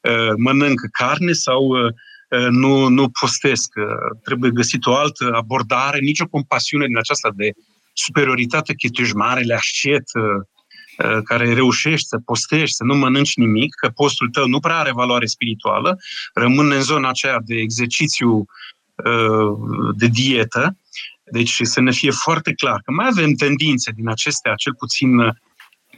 uh, 0.00 0.32
mănâncă 0.36 0.88
carne 0.92 1.32
sau 1.32 1.66
uh, 1.66 1.92
Uh, 2.30 2.48
nu, 2.50 2.88
nu 2.88 3.08
postesc. 3.20 3.72
Uh, 3.76 4.18
trebuie 4.22 4.50
găsit 4.50 4.86
o 4.86 4.94
altă 4.94 5.30
abordare, 5.34 5.98
nicio 5.98 6.26
compasiune 6.26 6.86
din 6.86 6.96
aceasta 6.98 7.30
de 7.34 7.52
superioritate 7.92 8.74
că 8.74 8.88
tu 8.92 9.02
ești 9.02 9.14
marele 9.14 9.54
ascet 9.54 10.04
uh, 10.14 11.22
care 11.24 11.54
reușești 11.54 12.06
să 12.06 12.18
postești, 12.24 12.74
să 12.74 12.84
nu 12.84 12.96
mănânci 12.96 13.36
nimic, 13.36 13.74
că 13.74 13.88
postul 13.88 14.28
tău 14.28 14.46
nu 14.46 14.60
prea 14.60 14.78
are 14.78 14.92
valoare 14.92 15.26
spirituală, 15.26 15.98
rămâne 16.34 16.74
în 16.74 16.82
zona 16.82 17.08
aceea 17.08 17.38
de 17.44 17.54
exercițiu 17.54 18.44
de 19.96 20.06
dietă, 20.06 20.76
deci 21.24 21.60
să 21.62 21.80
ne 21.80 21.92
fie 21.92 22.10
foarte 22.10 22.52
clar 22.52 22.80
că 22.84 22.92
mai 22.92 23.06
avem 23.10 23.32
tendințe 23.32 23.90
din 23.90 24.08
acestea, 24.08 24.54
cel 24.54 24.74
puțin 24.74 25.10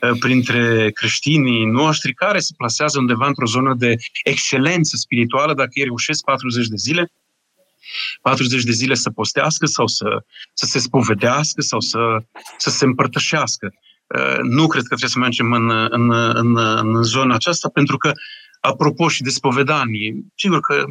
Uh, 0.03 0.19
printre 0.19 0.91
creștinii 0.91 1.65
noștri 1.65 2.15
care 2.15 2.39
se 2.39 2.53
plasează 2.57 2.99
undeva 2.99 3.27
într-o 3.27 3.47
zonă 3.47 3.75
de 3.75 3.97
excelență 4.25 4.97
spirituală 4.97 5.55
dacă 5.55 5.71
ei 5.73 5.85
reușesc 5.85 6.25
40 6.25 6.67
de 6.67 6.77
zile 6.77 7.13
40 8.23 8.63
de 8.63 8.73
zile 8.73 8.95
să 8.95 9.11
postească 9.11 9.67
sau 9.67 9.87
să, 9.87 10.25
să 10.53 10.67
se 10.67 10.79
spovedească 10.79 11.61
sau 11.61 11.81
să, 11.81 11.99
să 12.57 12.71
se 12.71 12.85
împărtășească. 12.85 13.73
Uh, 14.07 14.39
nu 14.43 14.67
cred 14.67 14.83
că 14.83 14.97
trebuie 14.97 15.09
să 15.09 15.19
mergem 15.19 15.53
în, 15.53 15.71
în, 15.71 16.13
în, 16.13 16.57
în 16.57 17.03
zona 17.03 17.35
aceasta, 17.35 17.69
pentru 17.69 17.97
că, 17.97 18.13
apropo 18.61 19.09
și 19.09 19.23
de 19.23 19.31
spovedanii, 19.31 20.25
sigur 20.35 20.61
că 20.61 20.85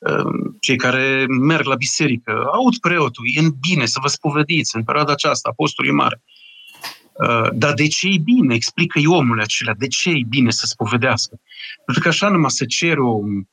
uh, 0.00 0.32
cei 0.60 0.76
care 0.76 1.26
merg 1.28 1.66
la 1.66 1.74
biserică, 1.74 2.44
aud 2.52 2.76
preotul, 2.76 3.24
e 3.34 3.40
în 3.40 3.50
bine 3.60 3.86
să 3.86 3.98
vă 4.02 4.08
spovediți 4.08 4.76
în 4.76 4.84
perioada 4.84 5.12
aceasta, 5.12 5.48
apostolii 5.48 5.92
mare. 5.92 6.22
Uh, 7.12 7.48
dar 7.52 7.72
de 7.72 7.86
ce 7.86 8.08
e 8.08 8.18
bine? 8.18 8.54
Explică-i 8.54 9.06
omul 9.06 9.40
acela, 9.40 9.74
de 9.74 9.86
ce 9.86 10.10
e 10.10 10.22
bine 10.28 10.50
să 10.50 10.66
spovedească? 10.66 11.40
Pentru 11.84 12.02
că 12.02 12.08
așa 12.08 12.28
numai 12.28 12.50
să 12.50 12.64
cer 12.64 12.98
o, 12.98 13.08
uh, 13.08 13.44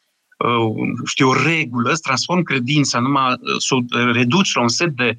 știu, 1.06 1.30
o 1.30 1.44
regulă, 1.44 1.94
să 1.94 2.00
transform 2.04 2.42
credința, 2.42 3.00
numai 3.00 3.32
uh, 3.32 3.38
să 3.58 3.76
o 3.76 4.12
reduci 4.12 4.54
la 4.54 4.62
un 4.62 4.68
set 4.68 4.90
de, 4.90 5.18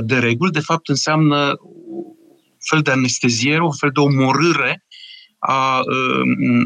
de 0.00 0.18
reguli, 0.18 0.50
de 0.50 0.60
fapt 0.60 0.88
înseamnă 0.88 1.56
un 1.86 2.66
fel 2.68 2.80
de 2.80 2.90
anesteziere, 2.90 3.62
un 3.62 3.76
fel 3.76 3.90
de 3.92 4.00
omorâre 4.00 4.84
a, 5.38 5.80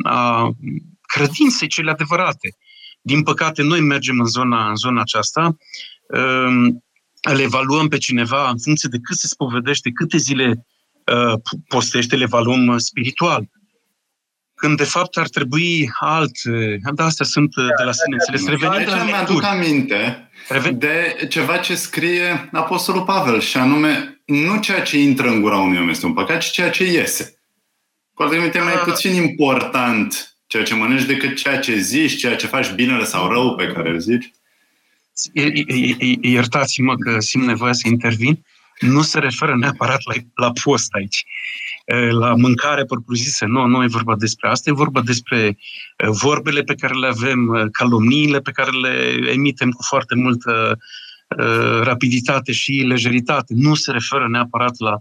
a 0.03 0.51
credinței 1.01 1.69
cele 1.69 1.91
adevărate. 1.91 2.57
Din 3.01 3.23
păcate, 3.23 3.63
noi 3.63 3.81
mergem 3.81 4.19
în 4.19 4.27
zona, 4.27 4.69
în 4.69 4.77
zona 4.77 5.01
aceasta, 5.01 5.57
îl 7.23 7.39
evaluăm 7.39 7.89
pe 7.89 7.99
cineva 7.99 8.49
în 8.49 8.59
funcție 8.59 8.89
de 8.93 8.99
cât 9.03 9.17
se 9.17 9.27
spovedește, 9.27 9.91
câte 9.91 10.17
zile 10.17 10.67
Uh, 11.13 11.41
postește 11.69 12.17
le 12.17 12.27
valum 12.27 12.79
spiritual. 12.79 13.49
Când 14.59 14.77
de 14.77 14.85
fapt 14.85 15.17
ar 15.17 15.29
trebui 15.29 15.91
alt, 16.01 16.37
da, 16.95 17.05
astea 17.05 17.27
sunt 17.27 17.57
uh, 17.57 17.65
de 17.79 17.85
la 17.85 17.93
sine 17.93 18.17
înțeles. 18.19 18.47
Revenind 18.47 18.89
la 18.89 19.05
mi-aduc 19.05 19.45
aminte 19.45 20.29
de 20.73 21.27
ceva 21.29 21.57
ce 21.57 21.75
scrie 21.75 22.49
Apostolul 22.53 23.03
Pavel, 23.03 23.41
și 23.41 23.57
anume, 23.57 24.21
nu 24.25 24.61
ceea 24.61 24.83
ce 24.83 24.99
intră 24.99 25.29
în 25.29 25.41
gura 25.41 25.57
unui 25.57 25.79
om 25.79 25.89
este 25.89 26.07
un 26.07 26.13
păcat, 26.13 26.41
ci 26.41 26.51
ceea 26.51 26.71
ce 26.71 26.85
iese. 26.85 27.41
Cu 28.15 28.23
alte 28.23 28.59
mai 28.59 28.75
ah. 28.75 28.83
puțin 28.85 29.15
important 29.15 30.37
ceea 30.47 30.63
ce 30.63 30.75
mănânci 30.75 31.05
decât 31.05 31.37
ceea 31.37 31.59
ce 31.59 31.77
zici, 31.77 32.19
ceea 32.19 32.37
ce 32.37 32.47
faci 32.47 32.73
binele 32.73 33.05
sau 33.05 33.29
rău 33.29 33.55
pe 33.55 33.67
care 33.67 33.91
îl 33.91 33.99
zici? 33.99 34.31
Iertați-mă 36.21 36.97
că 36.97 37.21
simt 37.21 37.45
nevoia 37.45 37.73
să 37.73 37.89
intervin. 37.89 38.45
Nu 38.79 39.03
se 39.03 39.19
referă 39.19 39.57
neapărat 39.57 40.01
la, 40.05 40.15
la 40.35 40.53
post 40.63 40.89
aici, 40.93 41.25
la 42.11 42.35
mâncare 42.35 42.85
propriu-zisă. 42.85 43.45
Nu, 43.45 43.67
nu 43.67 43.83
e 43.83 43.87
vorba 43.87 44.17
despre 44.17 44.49
asta, 44.49 44.71
e 44.71 44.73
vorba 44.73 45.01
despre 45.01 45.59
vorbele 46.07 46.63
pe 46.63 46.75
care 46.75 46.95
le 46.95 47.07
avem, 47.07 47.69
calomniile 47.73 48.41
pe 48.41 48.51
care 48.51 48.71
le 48.71 49.31
emitem 49.33 49.71
cu 49.71 49.83
foarte 49.83 50.15
multă 50.15 50.79
rapiditate 51.83 52.53
și 52.53 52.73
lejeritate. 52.73 53.55
Nu 53.57 53.75
se 53.75 53.93
referă 53.93 54.29
neapărat 54.29 54.75
la, 54.79 54.97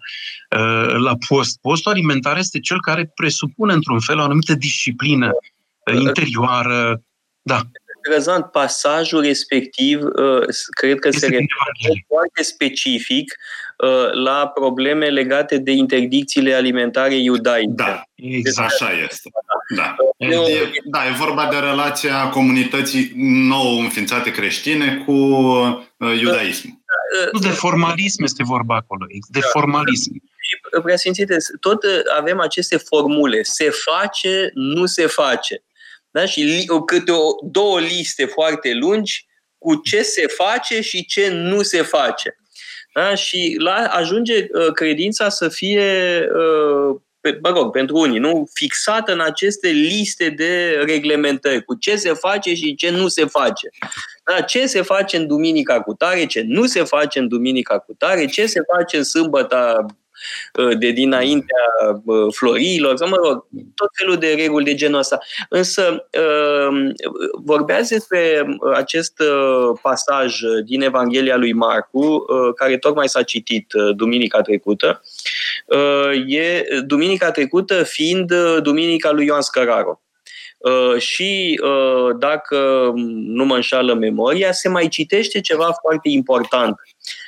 la 0.97 1.17
post. 1.28 1.60
Postul 1.62 1.91
alimentar 1.91 2.38
este 2.38 2.60
cel 2.60 2.82
care 2.82 3.12
presupune, 3.15 3.73
într-un 3.73 4.00
fel, 4.00 4.19
o 4.19 4.23
anumită 4.23 4.54
disciplină 4.54 5.32
interioară. 5.93 7.02
Da 7.41 7.62
interesant, 8.08 8.45
pasajul 8.45 9.21
respectiv 9.21 10.02
uh, 10.04 10.45
cred 10.69 11.00
că 11.00 11.10
se 11.12 11.26
referă 11.26 12.02
foarte 12.08 12.43
specific 12.43 13.26
uh, 13.32 13.66
la 14.13 14.47
probleme 14.47 15.09
legate 15.09 15.57
de 15.57 15.71
interdicțiile 15.71 16.53
alimentare 16.53 17.15
iudaice. 17.15 17.73
Da, 17.75 18.01
exact 18.15 18.71
așa 18.71 18.91
este. 18.91 19.29
Da. 19.75 19.95
E, 20.17 20.35
da, 20.83 21.07
e 21.07 21.11
vorba 21.17 21.47
de 21.51 21.57
relația 21.57 22.29
comunității 22.29 23.11
nou 23.47 23.79
înființate 23.79 24.31
creștine 24.31 25.03
cu 25.05 25.11
uh, 25.11 26.19
iudaismul. 26.19 26.81
Nu 27.31 27.39
de 27.39 27.47
formalism 27.47 28.23
este 28.23 28.43
vorba 28.43 28.75
acolo, 28.75 29.05
de 29.29 29.39
da. 29.39 29.47
formalism. 29.47 30.11
Preasfințite, 30.83 31.37
tot 31.59 31.83
avem 32.17 32.39
aceste 32.39 32.77
formule. 32.77 33.43
Se 33.43 33.69
face, 33.69 34.51
nu 34.53 34.85
se 34.85 35.05
face 35.05 35.63
da? 36.11 36.25
și 36.25 36.69
câte 36.85 37.11
o, 37.11 37.29
două 37.41 37.79
liste 37.79 38.25
foarte 38.25 38.73
lungi 38.73 39.27
cu 39.57 39.75
ce 39.75 40.01
se 40.01 40.25
face 40.27 40.81
și 40.81 41.05
ce 41.05 41.29
nu 41.29 41.61
se 41.61 41.81
face. 41.81 42.37
Da? 42.97 43.15
Și 43.15 43.55
la, 43.60 43.73
ajunge 43.73 44.47
uh, 44.51 44.71
credința 44.73 45.29
să 45.29 45.49
fie, 45.49 46.19
uh, 46.36 46.95
pe, 47.21 47.39
mă 47.41 47.49
rog, 47.49 47.71
pentru 47.71 47.97
unii, 47.97 48.19
nu 48.19 48.49
fixată 48.53 49.13
în 49.13 49.19
aceste 49.19 49.67
liste 49.67 50.29
de 50.29 50.81
reglementări, 50.86 51.63
cu 51.63 51.75
ce 51.75 51.95
se 51.95 52.13
face 52.13 52.53
și 52.53 52.75
ce 52.75 52.89
nu 52.89 53.07
se 53.07 53.25
face. 53.25 53.69
Da? 54.23 54.41
Ce 54.41 54.65
se 54.65 54.81
face 54.81 55.17
în 55.17 55.27
duminica 55.27 55.81
cu 55.81 55.93
tare, 55.93 56.25
ce 56.25 56.43
nu 56.47 56.65
se 56.65 56.83
face 56.83 57.19
în 57.19 57.27
duminica 57.27 57.79
cu 57.79 57.93
tare, 57.93 58.25
ce 58.25 58.45
se 58.45 58.62
face 58.75 58.97
în 58.97 59.03
sâmbătă 59.03 59.86
Uh, 59.86 60.07
de 60.80 60.89
dinaintea 60.89 61.65
uh, 62.06 62.34
florilor, 62.34 62.97
sau 62.97 63.08
mă 63.08 63.15
rog, 63.15 63.45
tot 63.75 63.89
felul 63.93 64.15
de 64.15 64.34
reguli 64.38 64.65
de 64.65 64.73
genul 64.73 64.99
ăsta. 64.99 65.19
Însă 65.49 66.08
uh, 66.19 66.91
vorbeați 67.43 67.89
despre 67.89 68.45
acest 68.73 69.13
pasaj 69.82 70.39
din 70.65 70.82
Evanghelia 70.82 71.36
lui 71.36 71.53
Marcu, 71.53 72.25
care 72.56 72.77
tocmai 72.77 73.10
s-a 73.10 73.23
citit 73.23 73.73
duminica 73.95 74.41
trecută. 74.41 75.01
E 76.27 76.65
duminica 76.86 77.32
trecută 77.32 77.84
fiind 77.84 78.34
duminica 78.62 79.12
lui 79.12 79.25
Ioan 79.25 79.41
Scăraru. 79.41 80.01
Uh, 80.58 81.01
și 81.01 81.62
uh, 81.63 82.15
dacă 82.19 82.91
nu 83.15 83.45
mă 83.45 83.56
înșală 83.56 83.93
memoria, 83.93 84.51
se 84.51 84.69
mai 84.69 84.88
citește 84.88 85.41
ceva 85.41 85.71
foarte 85.82 86.10
important 86.10 86.75
Uh, 86.75 87.26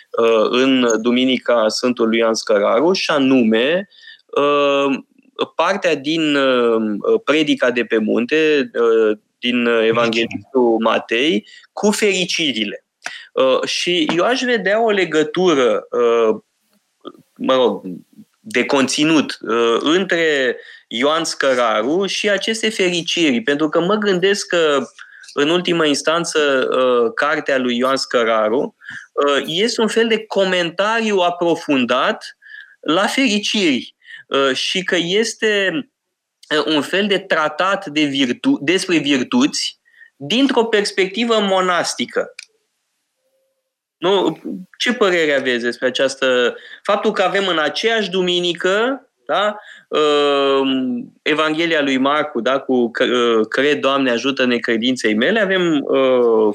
în 0.50 1.02
Duminica 1.02 1.68
Sfântului 1.68 2.18
Ioan 2.18 2.34
Scăraru 2.34 2.94
și 2.94 3.12
anume 3.12 3.88
uh, 4.26 4.98
partea 5.56 5.96
din 5.96 6.36
uh, 6.36 7.22
predica 7.24 7.72
de 7.72 7.84
pe 7.84 7.98
munte, 7.98 8.72
din 9.40 9.66
Evanghelistul 9.66 10.78
Matei, 10.80 11.48
cu 11.74 11.92
fericirile. 11.92 12.86
Și 13.66 14.08
eu 14.16 14.24
aș 14.24 14.42
vedea 14.42 14.84
o 14.84 14.90
legătură, 14.90 15.88
mă 17.36 17.56
rog, 17.56 17.82
de 18.40 18.66
conținut 18.66 19.38
între 19.80 20.58
Ioan 20.88 21.24
Scăraru 21.24 22.06
și 22.06 22.30
aceste 22.30 22.70
fericiri, 22.70 23.42
pentru 23.42 23.70
că 23.70 23.82
mă 23.82 23.96
gândesc 23.96 24.48
că 24.48 24.88
în 25.40 25.50
ultimă 25.50 25.86
instanță, 25.86 26.68
cartea 27.16 27.58
lui 27.58 27.78
Ioan 27.78 27.96
Scăraru 27.96 28.76
Uh, 29.28 29.44
este 29.46 29.82
un 29.82 29.88
fel 29.88 30.08
de 30.08 30.26
comentariu 30.26 31.18
aprofundat 31.18 32.38
la 32.80 33.08
fericiri 33.08 33.96
uh, 34.28 34.54
și 34.54 34.84
că 34.84 34.96
este 35.00 35.72
uh, 36.56 36.66
un 36.66 36.82
fel 36.82 37.08
de 37.08 37.20
tratat 37.20 37.86
de 37.86 38.04
virtu- 38.04 38.60
despre 38.62 38.98
virtuți 38.98 39.80
dintr-o 40.16 40.66
perspectivă 40.66 41.40
monastică. 41.40 42.34
Nu? 43.98 44.42
Ce 44.78 44.94
părere 44.94 45.34
aveți 45.34 45.64
despre 45.64 45.88
această... 45.88 46.58
Faptul 46.84 47.12
că 47.12 47.22
avem 47.22 47.48
în 47.48 47.60
aceeași 47.60 48.10
duminică 48.10 49.09
da? 49.30 49.56
Evanghelia 51.22 51.82
lui 51.82 51.98
Marcu, 51.98 52.42
da? 52.42 52.60
cu 52.60 52.92
cred, 53.50 53.80
Doamne, 53.80 54.12
ajută-ne 54.12 54.58
credinței 54.58 55.14
mele, 55.14 55.40
avem 55.40 55.84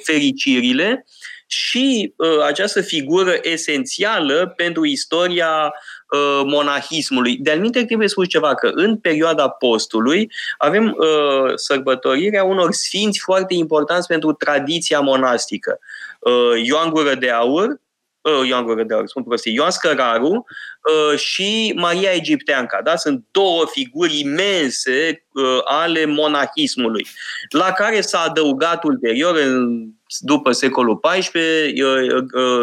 fericirile 0.02 1.04
și 1.46 2.14
uh, 2.16 2.44
această 2.46 2.80
figură 2.80 3.34
esențială 3.42 4.52
pentru 4.56 4.84
istoria 4.84 5.72
uh, 6.08 6.40
monahismului. 6.44 7.36
De 7.36 7.50
alminte 7.50 7.84
trebuie 7.84 8.08
spus 8.08 8.28
ceva, 8.28 8.54
că 8.54 8.70
în 8.74 8.96
perioada 8.96 9.48
postului 9.48 10.30
avem 10.58 10.96
uh, 10.98 11.52
sărbătorirea 11.54 12.44
unor 12.44 12.72
sfinți 12.72 13.18
foarte 13.18 13.54
importanți 13.54 14.06
pentru 14.06 14.32
tradiția 14.32 15.00
monastică. 15.00 15.78
Uh, 16.18 16.64
Ioan 16.64 16.90
Gură 16.90 17.14
de 17.14 17.30
Aur, 17.30 17.80
uh, 18.24 18.48
Ioan 18.48 18.64
Gură 18.64 18.82
de 18.82 18.94
Aur, 18.94 19.06
spun 19.06 19.22
prostii, 19.22 19.54
Ioan 19.54 19.70
Scăraru 19.70 20.30
uh, 20.30 21.18
și 21.18 21.72
Maria 21.76 22.10
Egipteanca. 22.10 22.80
Da? 22.82 22.96
Sunt 22.96 23.24
două 23.30 23.64
figuri 23.66 24.18
imense 24.18 25.24
uh, 25.32 25.60
ale 25.64 26.04
monahismului, 26.04 27.06
la 27.48 27.72
care 27.72 28.00
s-a 28.00 28.18
adăugat 28.18 28.84
ulterior 28.84 29.36
în 29.36 29.86
după 30.18 30.52
secolul 30.52 31.00
XIV, 31.00 31.32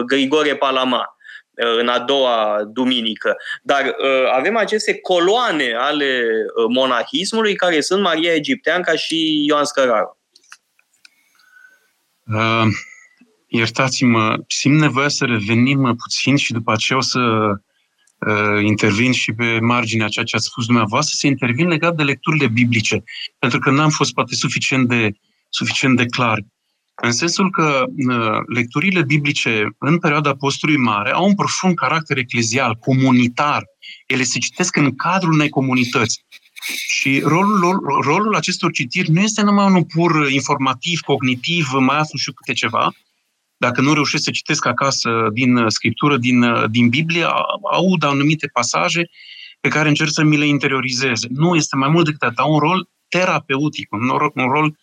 Grigore 0.06 0.56
Palama 0.56 1.16
în 1.54 1.88
a 1.88 2.00
doua 2.00 2.62
duminică. 2.68 3.36
Dar 3.62 3.96
avem 4.34 4.58
aceste 4.58 5.00
coloane 5.00 5.74
ale 5.78 6.24
monahismului 6.70 7.56
care 7.56 7.82
sunt 7.82 8.02
Maria 8.02 8.34
Egipteanca 8.34 8.96
și 8.96 9.46
Ioan 9.48 9.66
Scăraru. 9.66 10.18
Uh, 12.28 12.66
iertați-mă, 13.54 14.44
simt 14.48 14.80
nevoia 14.80 15.08
să 15.08 15.26
revenim 15.26 15.96
puțin 15.98 16.36
și 16.36 16.52
după 16.52 16.72
aceea 16.72 17.00
o 17.00 17.02
să 17.02 17.20
uh, 17.20 18.64
intervin 18.64 19.12
și 19.12 19.34
pe 19.34 19.60
marginea 19.60 20.08
ceea 20.08 20.26
ce 20.26 20.36
ați 20.36 20.46
spus 20.46 20.66
dumneavoastră, 20.66 21.14
să 21.18 21.28
intervin 21.28 21.68
legat 21.68 21.96
de 21.96 22.04
lecturile 22.04 22.48
biblice, 22.48 23.04
pentru 23.40 23.60
că 23.60 23.72
n-am 23.72 23.90
fost 23.90 24.14
poate 24.14 24.36
suficient 24.36 24.88
de, 24.88 25.12
suficient 25.50 25.98
de 25.98 26.06
clar. 26.06 26.40
În 26.96 27.12
sensul 27.12 27.50
că 27.50 27.84
uh, 27.88 28.38
lecturile 28.48 29.04
biblice 29.04 29.76
în 29.78 30.00
perioada 30.00 30.36
postului 30.36 30.78
mare 30.78 31.12
au 31.12 31.28
un 31.28 31.36
profund 31.36 31.76
caracter 31.76 32.18
eclezial, 32.18 32.76
comunitar. 32.76 33.64
Ele 34.08 34.24
se 34.24 34.40
citesc 34.40 34.76
în 34.76 34.96
cadrul 34.96 35.34
unei 35.34 35.50
comunități. 35.50 36.26
Și 36.88 37.20
rolul, 37.20 38.02
rolul 38.02 38.36
acestor 38.36 38.72
citiri 38.72 39.12
nu 39.12 39.22
este 39.22 39.42
numai 39.42 39.66
unul 39.66 39.86
pur 39.86 40.32
informativ, 40.32 41.00
cognitiv, 41.00 41.68
mai 41.72 41.98
aflu 41.98 42.18
și 42.18 42.32
câte 42.32 42.54
ceva. 42.54 42.92
Dacă 43.62 43.82
nu 43.82 43.94
reușesc 43.94 44.24
să 44.24 44.32
citesc 44.32 44.66
acasă 44.66 45.10
din 45.34 45.56
uh, 45.56 45.66
scriptură, 45.68 46.18
din, 46.18 46.42
uh, 46.42 46.70
din 46.70 46.90
Biblie, 46.90 47.26
aud 47.72 48.04
anumite 48.04 48.48
pasaje 48.48 49.10
pe 49.60 49.70
care 49.70 49.88
încerc 49.88 50.10
să 50.12 50.24
mi 50.24 50.38
le 50.38 50.46
interiorizeze. 50.46 51.28
Nu, 51.30 51.56
este 51.56 51.76
mai 51.76 51.90
mult 51.90 52.06
decât 52.06 52.22
atât. 52.22 52.38
Au 52.38 52.54
un 52.54 52.60
rol 52.60 52.90
terapeutic, 53.08 53.92
un 53.92 54.18
rol, 54.18 54.32
un 54.36 54.48
rol 54.48 54.76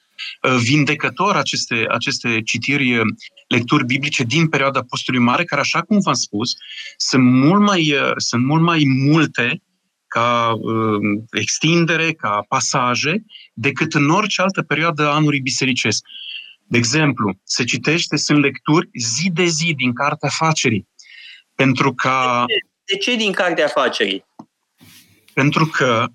Uh, 0.43 0.57
vindecător 0.63 1.37
aceste, 1.37 1.85
aceste 1.89 2.43
citiri, 2.43 2.99
uh, 2.99 3.07
lecturi 3.49 3.85
biblice 3.85 4.23
din 4.23 4.49
perioada 4.49 4.83
postului 4.83 5.21
mare, 5.21 5.45
care, 5.45 5.61
așa 5.61 5.83
cum 5.83 5.99
v-am 6.01 6.15
spus, 6.15 6.53
sunt 6.97 7.23
mult 7.23 7.61
mai, 7.61 7.93
uh, 7.93 8.13
sunt 8.17 8.45
mult 8.45 8.63
mai 8.63 8.83
multe 8.87 9.63
ca 10.07 10.53
uh, 10.53 10.99
extindere, 11.31 12.13
ca 12.13 12.45
pasaje, 12.49 13.25
decât 13.53 13.95
în 13.95 14.11
orice 14.11 14.43
altă 14.43 14.63
perioadă 14.63 15.09
a 15.09 15.15
anului 15.15 15.41
bisericesc. 15.41 16.05
De 16.69 16.79
exemplu, 16.79 17.41
se 17.45 17.65
citește, 17.65 18.17
sunt 18.17 18.39
lecturi 18.39 18.89
zi 18.99 19.31
de 19.31 19.45
zi 19.45 19.75
din 19.75 19.93
Cartea 19.93 20.29
Facerii. 20.29 20.89
Pentru 21.55 21.95
ca... 21.95 22.45
De 22.47 22.53
ce, 22.53 22.69
de 22.85 22.97
ce 22.97 23.17
din 23.17 23.33
Cartea 23.33 23.67
Facerii? 23.67 24.25
Pentru 25.35 25.67
că 25.67 26.07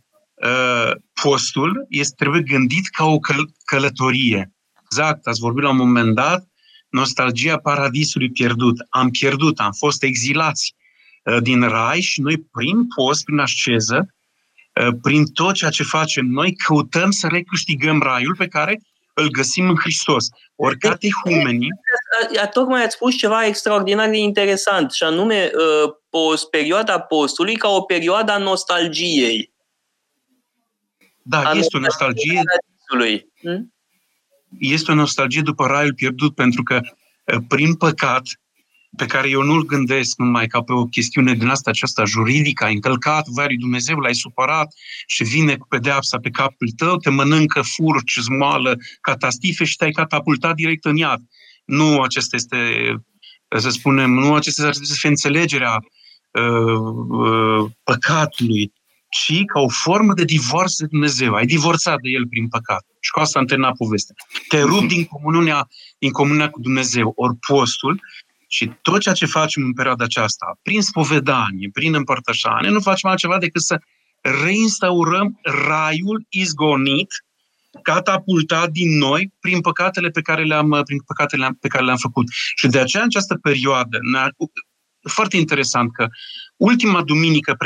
Uh, 0.44 0.92
postul 1.22 1.86
este, 1.90 2.14
trebuie 2.18 2.42
gândit 2.42 2.88
ca 2.88 3.06
o 3.06 3.20
căl- 3.20 3.54
călătorie. 3.66 4.52
Exact, 4.84 5.28
ați 5.28 5.40
vorbit 5.40 5.64
la 5.64 5.70
un 5.70 5.78
moment 5.78 6.16
dat, 6.16 6.48
nostalgia 6.90 7.58
paradisului 7.58 8.32
pierdut. 8.32 8.78
Am 8.90 9.10
pierdut, 9.10 9.60
am 9.60 9.72
fost 9.72 10.04
exilați 10.04 10.76
uh, 11.24 11.38
din 11.42 11.62
rai 11.62 12.02
și 12.02 12.22
noi 12.22 12.38
prin 12.52 12.88
post, 12.96 13.24
prin 13.24 13.40
asceză, 13.40 14.16
prin 15.02 15.26
tot 15.26 15.54
ceea 15.54 15.70
ce 15.70 15.84
facem 15.84 16.26
noi, 16.26 16.56
căutăm 16.56 17.12
să 17.12 17.28
recâștigăm 17.28 18.02
raiul 18.02 18.36
pe 18.36 18.48
care 18.48 18.80
îl 19.14 19.30
găsim 19.30 19.70
în 19.70 19.76
Hristos. 19.76 20.28
Ori 20.56 20.78
catehumenii... 20.78 21.70
Tocmai 22.54 22.84
ați 22.84 22.96
spus 22.96 23.16
ceva 23.16 23.46
extraordinar 23.46 24.10
de 24.10 24.18
interesant, 24.18 24.92
și 24.92 25.04
anume 25.04 25.52
o 26.10 26.34
perioada 26.52 27.00
postului 27.00 27.56
ca 27.56 27.68
o 27.68 27.82
perioadă 27.82 28.32
a 28.32 28.38
nostalgiei. 28.38 29.54
Da, 31.22 31.42
a 31.42 31.52
este 31.52 31.78
o 31.78 31.80
nostalgie. 31.80 32.42
Hmm? 33.42 33.74
Este 34.60 34.92
o 34.92 34.96
nostalgie 34.96 35.42
după 35.42 35.66
raiul 35.66 35.94
pierdut, 35.94 36.36
pentru 36.36 36.64
că 36.64 36.82
prin 37.48 37.76
păcat 37.76 38.24
pe 38.98 39.06
care 39.06 39.30
eu 39.30 39.42
nu-l 39.42 39.66
gândesc 39.66 40.18
numai 40.18 40.48
ca 40.48 40.62
pe 40.62 40.74
o 40.74 40.86
chestiune 40.86 41.34
din 41.34 41.48
asta 41.48 41.70
aceasta 41.70 42.04
juridică, 42.06 42.64
ai 42.64 42.74
încălcat 42.74 43.28
voia 43.28 43.48
lui 43.48 43.58
Dumnezeu, 43.58 43.98
l-ai 43.98 44.16
supărat 44.16 44.74
și 45.08 45.24
vine 45.24 45.56
cu 45.56 45.68
pedeapsa 45.68 46.18
pe 46.20 46.30
capul 46.30 46.70
tău, 46.78 46.98
te 46.98 47.10
mănâncă 47.10 47.62
furci, 47.62 48.18
zmoală, 48.22 48.78
catastife 49.02 49.64
și 49.64 49.76
te-ai 49.76 49.92
catapultat 49.92 50.56
direct 50.56 50.86
în 50.86 50.96
iad. 50.96 51.22
Nu 51.66 52.02
acesta 52.02 52.36
este, 52.36 52.58
să 53.58 53.70
spunem, 53.70 54.12
nu 54.12 54.34
acesta 54.34 54.66
ar 54.66 54.74
să 54.74 54.96
fie 54.98 55.10
înțelegerea 55.10 55.84
uh, 56.32 56.94
uh, 57.10 57.72
păcatului, 57.84 58.72
ci 59.10 59.44
ca 59.46 59.60
o 59.60 59.70
formă 59.70 60.14
de 60.14 60.24
divorț 60.24 60.76
de 60.76 60.86
Dumnezeu. 60.86 61.34
Ai 61.34 61.46
divorțat 61.46 62.00
de 62.02 62.10
El 62.10 62.28
prin 62.28 62.48
păcat. 62.48 62.86
Și 63.00 63.12
cu 63.12 63.20
asta 63.20 63.40
am 63.40 63.46
terminat 63.46 63.76
povestea. 63.78 64.16
Te 64.48 64.62
rup 64.62 64.88
din 64.88 65.04
comuniunea, 65.06 65.68
din 65.98 66.12
comuniunea 66.12 66.50
cu 66.50 66.60
Dumnezeu. 66.60 67.14
Ori 67.16 67.36
postul 67.48 68.02
și 68.54 68.72
tot 68.82 69.02
ceea 69.02 69.14
ce 69.14 69.26
facem 69.26 69.64
în 69.64 69.74
perioada 69.74 70.04
aceasta, 70.04 70.60
prin 70.62 70.82
spovedanie, 70.82 71.70
prin 71.74 71.94
împărtășanie, 71.94 72.70
nu 72.70 72.80
facem 72.80 73.10
altceva 73.10 73.38
decât 73.38 73.62
să 73.62 73.82
reinstaurăm 74.22 75.40
raiul 75.42 76.26
izgonit, 76.30 77.08
catapultat 77.82 78.70
din 78.70 78.98
noi 78.98 79.34
prin 79.40 79.62
păcatele 79.62 80.10
pe 80.10 80.22
care 80.22 80.44
le-am, 80.44 80.82
prin 80.86 81.00
păcatele 81.00 81.58
pe 81.60 81.68
care 81.68 81.84
le-am 81.84 81.98
făcut. 81.98 82.28
Și 82.56 82.68
de 82.68 82.80
aceea, 82.80 83.04
în 83.04 83.10
această 83.10 83.36
perioadă, 83.36 83.98
foarte 85.10 85.38
interesant 85.38 85.94
că 85.94 86.08
ultima 86.58 87.04
duminică 87.04 87.58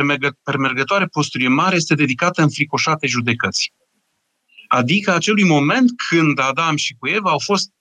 premergătoare 0.43 1.06
posturie 1.06 1.47
mare 1.47 1.76
este 1.76 1.95
dedicată 1.95 2.41
în 2.41 2.50
fricoșate 2.50 3.08
judecăți. 3.08 3.73
Adică 4.67 5.13
acelui 5.13 5.43
moment 5.43 5.91
când 6.10 6.39
Adam 6.39 6.76
și 6.76 6.95
cu 7.00 7.08
Eva 7.08 7.30
au 7.30 7.39
fost 7.39 7.71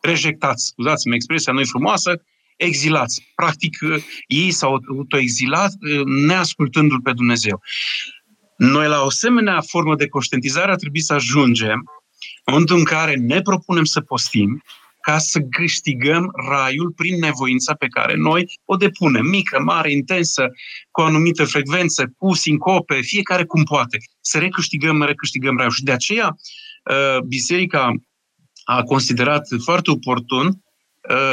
rejectați, 0.00 0.66
scuzați-mi 0.66 1.14
expresia 1.14 1.52
nu 1.52 1.64
frumoasă, 1.64 2.22
exilați. 2.58 3.32
Practic, 3.34 3.78
uh, 3.80 4.02
ei 4.26 4.50
s-au 4.50 4.80
autoexilat 4.88 5.72
uh, 5.80 6.04
neascultându-L 6.04 7.00
pe 7.00 7.12
Dumnezeu. 7.12 7.62
Noi, 8.56 8.88
la 8.88 9.02
o 9.02 9.06
asemenea 9.06 9.60
formă 9.60 9.94
de 9.94 10.08
conștientizare, 10.08 10.70
ar 10.70 10.76
trebui 10.76 11.00
să 11.00 11.12
ajungem 11.12 11.84
în 12.44 12.52
momentul 12.52 12.76
în 12.76 12.84
care 12.84 13.14
ne 13.14 13.40
propunem 13.40 13.84
să 13.84 14.00
postim, 14.00 14.62
ca 15.00 15.18
să 15.18 15.40
câștigăm 15.40 16.32
raiul 16.48 16.90
prin 16.90 17.18
nevoința 17.18 17.74
pe 17.74 17.86
care 17.86 18.14
noi 18.14 18.58
o 18.64 18.76
depunem, 18.76 19.26
mică, 19.26 19.60
mare, 19.60 19.92
intensă, 19.92 20.48
cu 20.90 21.00
o 21.00 21.04
anumită 21.04 21.44
frecvență, 21.44 22.12
cu 22.16 22.34
sincope, 22.34 23.00
fiecare 23.00 23.44
cum 23.44 23.62
poate. 23.62 23.98
Să 24.20 24.38
recâștigăm, 24.38 25.02
recâștigăm 25.02 25.56
raiul. 25.56 25.72
Și 25.72 25.82
de 25.82 25.92
aceea, 25.92 26.36
uh, 26.90 27.20
biserica 27.20 27.92
a 28.64 28.82
considerat 28.82 29.46
foarte 29.64 29.90
oportun 29.90 30.46
Uh, 30.46 30.67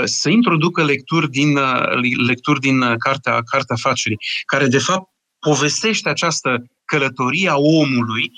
să 0.03 0.29
introducă 0.29 0.83
lecturi 0.83 1.29
din, 1.29 1.57
uh, 1.57 2.17
lecturi 2.27 2.59
din 2.59 2.81
uh, 2.81 2.93
cartea, 2.97 3.41
cartea 3.41 3.75
Facerii, 3.75 4.17
care 4.45 4.67
de 4.67 4.77
fapt 4.77 5.09
povestește 5.39 6.09
această 6.09 6.65
călătorie 6.85 7.49
a 7.49 7.55
omului 7.55 8.31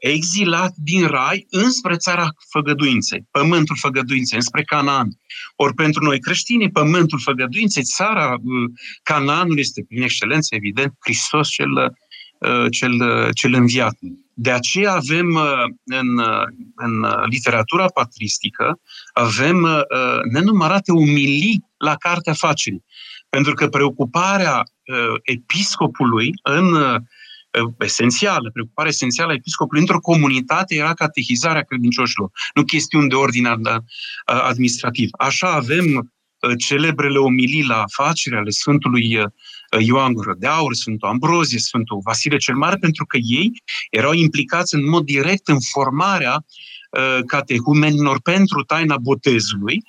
exilat 0.00 0.72
din 0.76 1.06
rai 1.06 1.46
înspre 1.50 1.96
țara 1.96 2.28
făgăduinței, 2.50 3.26
pământul 3.30 3.76
făgăduinței, 3.80 4.36
înspre 4.36 4.62
Canaan. 4.62 5.08
Ori 5.56 5.74
pentru 5.74 6.04
noi 6.04 6.20
creștini, 6.20 6.70
pământul 6.70 7.20
făgăduinței, 7.20 7.82
țara 7.82 8.36
Canaanului 9.02 9.60
este 9.60 9.84
prin 9.88 10.02
excelență, 10.02 10.54
evident, 10.54 10.94
Hristos 10.98 11.48
cel, 11.48 11.92
cel, 12.70 12.92
cel 13.32 13.54
înviat. 13.54 13.96
De 14.40 14.50
aceea 14.50 14.92
avem 14.92 15.34
uh, 15.34 15.62
în, 15.84 16.18
uh, 16.18 16.42
în 16.74 17.06
literatura 17.30 17.86
patristică, 17.86 18.80
avem 19.12 19.62
uh, 19.62 19.82
nenumărate 20.32 20.92
umilii 20.92 21.64
la 21.78 21.94
Cartea 21.94 22.32
Facerii. 22.32 22.84
Pentru 23.28 23.54
că 23.54 23.68
preocuparea 23.68 24.62
episcopului 25.22 26.30
în 26.42 26.76
esențială, 27.78 28.50
preocuparea 28.52 28.90
esențială 28.90 29.30
a 29.30 29.34
episcopului 29.34 29.80
într-o 29.80 30.00
comunitate 30.00 30.74
era 30.74 30.94
catehizarea 30.94 31.62
credincioșilor, 31.62 32.30
nu 32.54 32.64
chestiuni 32.64 33.08
de 33.08 33.14
ordine 33.14 33.56
administrativ. 34.24 35.08
Așa 35.18 35.52
avem 35.52 36.12
celebrele 36.58 37.18
omilii 37.18 37.64
la 37.64 37.82
afacere 37.82 38.36
ale 38.36 38.50
Sfântului 38.50 39.18
Ioan 39.78 40.12
Gură 40.12 40.34
de 40.38 40.46
Aur, 40.46 40.74
Sfântul 40.74 41.08
Ambrozie, 41.08 41.58
Sfântul 41.58 42.00
Vasile 42.04 42.36
cel 42.36 42.54
Mare, 42.54 42.76
pentru 42.76 43.06
că 43.06 43.16
ei 43.20 43.50
erau 43.90 44.12
implicați 44.12 44.74
în 44.74 44.88
mod 44.88 45.04
direct 45.04 45.48
în 45.48 45.56
formarea 45.72 46.44
uh, 46.90 47.18
catehumenilor 47.26 48.20
pentru 48.20 48.62
taina 48.62 48.96
botezului, 48.96 49.82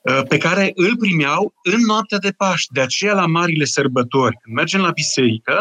uh, 0.00 0.22
pe 0.28 0.36
care 0.36 0.72
îl 0.74 0.96
primeau 0.96 1.54
în 1.62 1.80
noaptea 1.80 2.18
de 2.18 2.30
Paști. 2.30 2.72
De 2.72 2.80
aceea, 2.80 3.14
la 3.14 3.26
marile 3.26 3.64
sărbători, 3.64 4.36
când 4.42 4.56
mergem 4.56 4.80
la 4.80 4.90
biserică, 4.90 5.58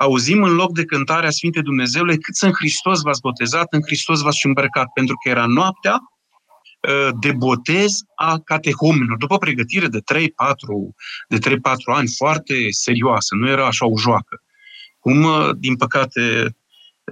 auzim 0.00 0.42
în 0.42 0.54
loc 0.54 0.72
de 0.72 0.84
cântarea 0.84 1.30
Sfinte 1.30 1.60
Dumnezeule, 1.60 2.16
cât 2.16 2.34
în 2.40 2.52
Hristos 2.52 3.00
v-ați 3.00 3.20
botezat, 3.20 3.66
în 3.70 3.80
Hristos 3.86 4.20
v-ați 4.20 4.46
îmbrăcat, 4.46 4.86
pentru 4.94 5.14
că 5.16 5.28
era 5.28 5.46
noaptea 5.46 5.92
Uh, 5.92 6.15
de 7.20 7.32
botez 7.32 7.92
a 8.14 8.38
catehumenilor, 8.44 9.16
după 9.16 9.38
pregătire 9.38 9.86
de 9.86 10.00
3-4 10.00 10.26
de 11.28 11.38
3-4 11.38 11.58
ani 11.84 12.08
foarte 12.16 12.54
serioasă, 12.70 13.34
nu 13.34 13.48
era 13.48 13.66
așa 13.66 13.86
o 13.86 13.98
joacă. 13.98 14.42
Cum, 14.98 15.22
uh, 15.22 15.50
din 15.58 15.76
păcate, 15.76 16.56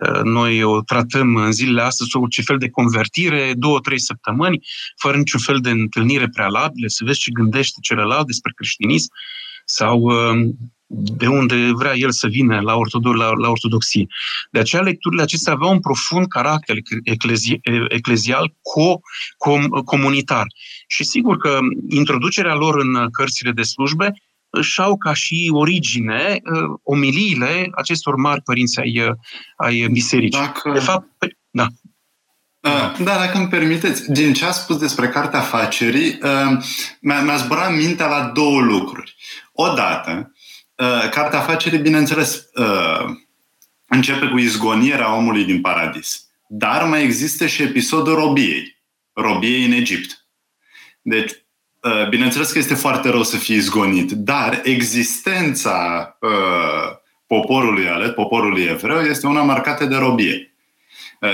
uh, 0.01 0.21
noi 0.23 0.63
o 0.63 0.83
tratăm 0.83 1.37
în 1.37 1.53
zilele 1.53 1.83
astea 1.83 2.07
sau 2.11 2.29
ce 2.29 2.43
fel 2.43 2.59
de 2.59 2.71
convertire, 2.71 3.53
două, 3.57 3.81
trei 3.81 4.01
săptămâni, 4.01 4.67
fără 4.97 5.17
niciun 5.17 5.41
fel 5.41 5.59
de 5.61 5.71
întâlnire 5.71 6.29
prealabilă, 6.29 6.87
să 6.89 7.05
vezi 7.05 7.19
ce 7.19 7.31
gândește 7.31 7.79
celălalt 7.83 8.27
despre 8.27 8.53
creștinism 8.55 9.09
sau 9.65 10.11
de 10.87 11.27
unde 11.27 11.70
vrea 11.73 11.94
el 11.94 12.11
să 12.11 12.27
vină 12.27 12.61
la, 12.61 12.75
ortodo- 12.75 13.16
la, 13.16 13.31
la 13.31 13.49
ortodoxie. 13.49 14.07
De 14.51 14.59
aceea 14.59 14.83
lecturile 14.83 15.23
acestea 15.23 15.53
aveau 15.53 15.70
un 15.70 15.81
profund 15.81 16.27
caracter 16.27 16.77
eclezi- 17.05 17.61
eclezial 17.88 18.55
co, 18.62 18.99
com, 19.37 19.68
comunitar. 19.68 20.47
Și 20.87 21.05
sigur 21.05 21.37
că 21.37 21.59
introducerea 21.88 22.55
lor 22.55 22.81
în 22.81 23.11
cărțile 23.11 23.53
de 23.53 23.62
slujbe 23.62 24.12
își 24.51 24.81
au 24.81 24.97
ca 24.97 25.14
și 25.14 25.51
origine 25.53 26.40
uh, 26.44 26.79
omiliile 26.83 27.68
acestor 27.75 28.16
mari 28.16 28.42
părinți 28.42 28.81
ai, 28.81 29.01
uh, 29.01 29.14
ai 29.57 29.88
bisericii. 29.92 30.40
Dacă... 30.40 30.73
De 30.73 30.79
fapt, 30.79 31.07
da. 31.51 31.66
Uh, 32.61 32.97
da, 32.99 33.18
dacă 33.18 33.38
îmi 33.38 33.49
permiteți, 33.49 34.12
din 34.12 34.33
ce 34.33 34.44
a 34.44 34.51
spus 34.51 34.77
despre 34.77 35.09
Cartea 35.09 35.38
Afacerii, 35.38 36.18
mi-a, 37.01 37.23
mi-a 37.23 37.37
zburat 37.37 37.75
mintea 37.75 38.07
la 38.07 38.31
două 38.35 38.61
lucruri. 38.61 39.14
Odată, 39.53 40.34
Uh, 40.77 41.09
cartea 41.11 41.39
afacerii, 41.39 41.79
bineînțeles, 41.79 42.47
uh, 42.55 43.05
începe 43.89 44.27
cu 44.27 44.39
izgonierea 44.39 45.17
omului 45.17 45.45
din 45.45 45.61
paradis. 45.61 46.29
Dar 46.49 46.85
mai 46.85 47.03
există 47.03 47.47
și 47.47 47.63
episodul 47.63 48.15
robiei. 48.15 48.77
Robiei 49.13 49.65
în 49.65 49.73
Egipt. 49.73 50.27
Deci, 51.03 51.31
uh, 51.81 52.09
bineînțeles 52.09 52.53
că 52.53 52.59
este 52.59 52.75
foarte 52.75 53.09
rău 53.09 53.23
să 53.23 53.37
fii 53.37 53.57
izgonit, 53.57 54.11
dar 54.11 54.61
existența 54.65 56.09
poporului 57.27 57.89
ales, 57.89 58.11
poporului 58.11 58.63
evreu, 58.63 59.01
este 59.01 59.27
una 59.27 59.43
marcată 59.43 59.85
de 59.85 59.97
robie. 59.97 60.55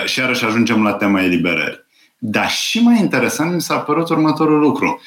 Și 0.04 0.18
iarăși 0.18 0.44
ajungem 0.44 0.82
la 0.82 0.92
tema 0.92 1.22
eliberării. 1.22 1.84
Dar 2.18 2.50
și 2.50 2.80
mai 2.80 2.98
interesant 2.98 3.54
mi 3.54 3.60
s-a 3.60 3.78
părut 3.78 4.08
următorul 4.08 4.58
lucru. 4.58 5.00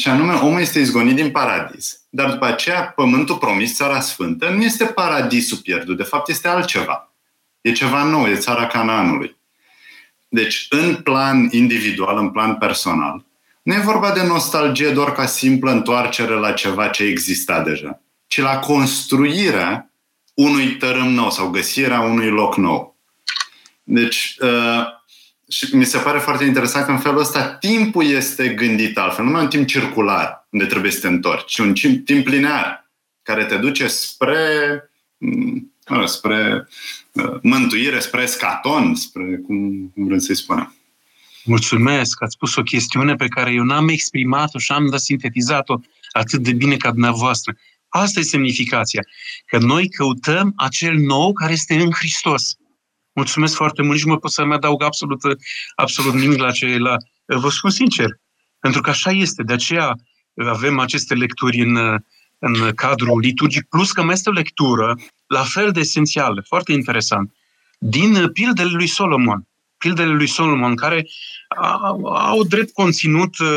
Și 0.00 0.08
anume, 0.08 0.32
omul 0.32 0.60
este 0.60 0.78
izgonit 0.78 1.14
din 1.14 1.30
paradis. 1.30 2.00
Dar 2.08 2.30
după 2.30 2.44
aceea, 2.44 2.82
pământul 2.82 3.36
promis, 3.36 3.74
țara 3.74 4.00
sfântă, 4.00 4.48
nu 4.48 4.62
este 4.62 4.84
paradisul 4.84 5.58
pierdut. 5.58 5.96
De 5.96 6.02
fapt, 6.02 6.28
este 6.28 6.48
altceva. 6.48 7.12
E 7.60 7.72
ceva 7.72 8.02
nou, 8.02 8.26
e 8.26 8.34
țara 8.34 8.66
Canaanului. 8.66 9.36
Deci, 10.28 10.66
în 10.70 10.94
plan 10.94 11.48
individual, 11.50 12.18
în 12.18 12.30
plan 12.30 12.54
personal, 12.54 13.24
nu 13.62 13.74
e 13.74 13.78
vorba 13.78 14.12
de 14.12 14.22
nostalgie 14.22 14.90
doar 14.90 15.12
ca 15.12 15.26
simplă 15.26 15.70
întoarcere 15.70 16.34
la 16.34 16.52
ceva 16.52 16.88
ce 16.88 17.02
exista 17.02 17.62
deja, 17.62 18.00
ci 18.26 18.40
la 18.40 18.58
construirea 18.58 19.90
unui 20.34 20.76
tărâm 20.76 21.08
nou 21.08 21.30
sau 21.30 21.48
găsirea 21.48 22.00
unui 22.00 22.28
loc 22.28 22.56
nou. 22.56 22.96
Deci, 23.82 24.36
uh, 24.40 24.97
și 25.48 25.76
mi 25.76 25.84
se 25.84 25.98
pare 25.98 26.18
foarte 26.18 26.44
interesant 26.44 26.84
că 26.84 26.90
în 26.90 26.98
felul 26.98 27.20
ăsta 27.20 27.54
timpul 27.54 28.04
este 28.04 28.48
gândit 28.48 28.98
altfel. 28.98 29.24
Nu 29.24 29.30
mai 29.30 29.42
un 29.42 29.48
timp 29.48 29.66
circular 29.66 30.48
unde 30.50 30.64
trebuie 30.64 30.90
să 30.90 31.00
te 31.00 31.06
întorci, 31.06 31.52
ci 31.52 31.58
un 31.58 31.74
timp 32.04 32.26
linear 32.26 32.90
care 33.22 33.44
te 33.44 33.56
duce 33.56 33.86
spre 33.86 34.38
mm, 35.18 35.72
spre 36.04 36.68
mântuire, 37.42 37.98
spre 37.98 38.26
scaton, 38.26 38.94
spre 38.94 39.40
cum 39.46 39.92
vrem 39.94 40.18
să-i 40.18 40.36
spunem. 40.36 40.74
Mulțumesc, 41.44 42.22
ați 42.22 42.32
spus 42.32 42.56
o 42.56 42.62
chestiune 42.62 43.14
pe 43.14 43.28
care 43.28 43.52
eu 43.52 43.62
n-am 43.62 43.88
exprimat-o 43.88 44.58
și 44.58 44.72
am 44.72 44.96
sintetizat-o 44.96 45.78
atât 46.12 46.42
de 46.42 46.52
bine 46.52 46.76
ca 46.76 46.90
dumneavoastră. 46.90 47.56
Asta 47.88 48.20
e 48.20 48.22
semnificația, 48.22 49.02
că 49.46 49.58
noi 49.58 49.88
căutăm 49.88 50.52
acel 50.56 50.94
nou 50.94 51.32
care 51.32 51.52
este 51.52 51.74
în 51.74 51.90
Hristos. 51.90 52.56
Mulțumesc 53.18 53.54
foarte 53.54 53.82
mult, 53.82 53.94
nici 53.94 54.04
nu 54.04 54.12
mă 54.12 54.18
pot 54.18 54.30
să-mi 54.30 54.52
adaug 54.52 54.82
absolut, 54.82 55.20
absolut 55.74 56.14
nimic 56.14 56.38
la 56.38 56.50
ce 56.50 56.76
la... 56.78 56.96
Vă 57.24 57.50
spun 57.50 57.70
sincer, 57.70 58.06
pentru 58.58 58.80
că 58.80 58.90
așa 58.90 59.10
este, 59.10 59.42
de 59.42 59.52
aceea 59.52 59.94
avem 60.34 60.78
aceste 60.78 61.14
lecturi 61.14 61.60
în, 61.60 61.76
în 62.38 62.72
cadrul 62.74 63.20
liturgic, 63.20 63.68
plus 63.68 63.92
că 63.92 64.02
mai 64.02 64.14
este 64.14 64.28
o 64.28 64.32
lectură 64.32 64.98
la 65.26 65.42
fel 65.42 65.70
de 65.70 65.80
esențială, 65.80 66.44
foarte 66.46 66.72
interesant, 66.72 67.34
din 67.78 68.28
pildele 68.32 68.70
lui 68.70 68.86
Solomon. 68.86 69.46
Pildele 69.78 70.12
lui 70.12 70.26
Solomon, 70.26 70.74
care 70.74 71.06
au 72.04 72.44
drept 72.44 72.72
conținut 72.72 73.38
uh, 73.38 73.48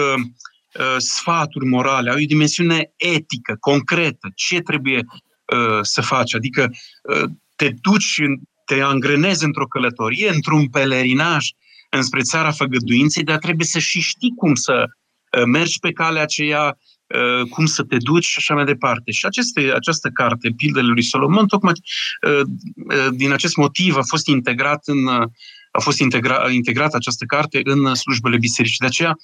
uh, 0.80 0.96
sfaturi 0.98 1.66
morale, 1.66 2.10
au 2.10 2.16
o 2.16 2.26
dimensiune 2.26 2.94
etică, 2.96 3.58
concretă, 3.60 4.32
ce 4.36 4.60
trebuie 4.60 4.98
uh, 5.00 5.80
să 5.82 6.02
faci. 6.02 6.36
Adică 6.36 6.72
uh, 7.04 7.30
te 7.56 7.70
duci, 7.82 8.22
te 8.74 8.82
angrenezi 8.82 9.44
într-o 9.44 9.68
călătorie, 9.68 10.30
într-un 10.30 10.68
pelerinaj 10.68 11.48
înspre 11.90 12.22
țara 12.22 12.52
făgăduinței, 12.52 13.24
dar 13.24 13.38
trebuie 13.38 13.66
să 13.66 13.80
și 13.80 14.00
știi 14.00 14.34
cum 14.36 14.56
să 14.56 14.86
uh, 14.86 15.44
mergi 15.46 15.80
pe 15.80 15.92
calea 15.92 16.22
aceea, 16.22 16.78
uh, 17.08 17.48
cum 17.50 17.66
să 17.66 17.84
te 17.84 17.98
duci 17.98 18.26
și 18.26 18.36
așa 18.38 18.54
mai 18.54 18.66
departe. 18.66 19.12
Și 19.12 19.26
aceste, 19.26 19.72
această 19.76 20.10
carte, 20.10 20.54
Pildele 20.56 20.88
lui 20.88 21.04
Solomon, 21.04 21.48
tocmai 21.48 21.74
uh, 22.28 22.42
uh, 22.42 23.08
din 23.12 23.32
acest 23.32 23.56
motiv 23.56 23.96
a 23.96 24.04
fost 24.08 24.28
integrat 24.28 24.82
în 24.86 25.06
uh, 25.06 25.28
a 25.72 25.80
fost 25.80 26.00
integra, 26.00 26.52
integrată 26.52 26.96
această 26.96 27.26
carte 27.26 27.60
în 27.64 27.96
slujbele 27.96 28.38
bisericii. 28.38 28.78
De 28.80 28.86
aceea, 28.86 29.16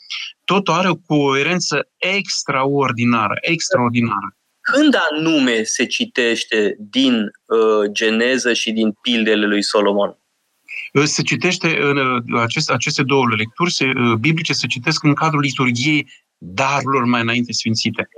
totul 0.43 0.73
are 0.73 0.89
o 0.89 0.95
coerență 0.95 1.89
extraordinară, 1.97 3.33
extraordinară. 3.41 4.36
Când 4.71 4.95
anume 5.11 5.63
se 5.63 5.85
citește 5.85 6.75
din 6.79 7.13
uh, 7.21 7.91
Geneză 7.91 8.53
și 8.53 8.71
din 8.71 8.91
pildele 9.01 9.45
lui 9.45 9.63
Solomon? 9.63 10.17
Uh, 10.93 11.03
se 11.03 11.21
citește 11.21 11.77
în 11.81 11.97
uh, 11.97 12.41
aceste, 12.41 12.73
aceste 12.73 13.03
două 13.03 13.23
lecturi 13.37 13.71
se, 13.71 13.85
uh, 13.85 14.13
biblice, 14.19 14.53
se 14.53 14.67
citesc 14.67 15.03
în 15.03 15.13
cadrul 15.13 15.41
liturgiei 15.41 16.07
darurilor 16.37 17.03
mai 17.05 17.21
înainte 17.21 17.51
sfințite 17.51 18.09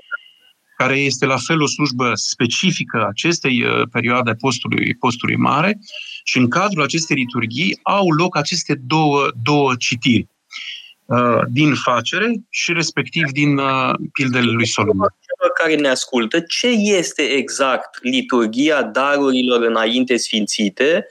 care 0.80 1.00
este 1.00 1.26
la 1.26 1.38
fel 1.38 1.62
o 1.62 1.68
slujbă 1.68 2.12
specifică 2.16 3.06
acestei 3.10 3.64
uh, 3.64 3.88
perioade 3.91 4.34
postului, 4.34 4.95
postului 4.95 5.36
mare 5.36 5.80
și 6.24 6.38
în 6.38 6.50
cadrul 6.50 6.84
acestei 6.84 7.16
liturghii 7.16 7.80
au 7.84 8.12
loc 8.12 8.38
aceste 8.38 8.76
două, 8.76 9.28
două 9.43 9.76
citiri 9.76 10.28
uh, 11.06 11.41
din 11.47 11.76
facere 11.76 12.34
și 12.50 12.74
respectiv 12.74 13.24
din 13.32 13.58
uh, 13.58 13.93
pildele 14.12 14.52
lui 14.52 14.68
Solomon. 14.68 15.16
Celor 15.39 15.53
care 15.53 15.75
ne 15.75 15.87
ascultă, 15.87 16.39
ce 16.39 16.67
este 16.67 17.21
exact 17.21 18.03
liturgia 18.03 18.83
darurilor 18.83 19.61
înainte 19.61 20.17
sfințite 20.17 21.07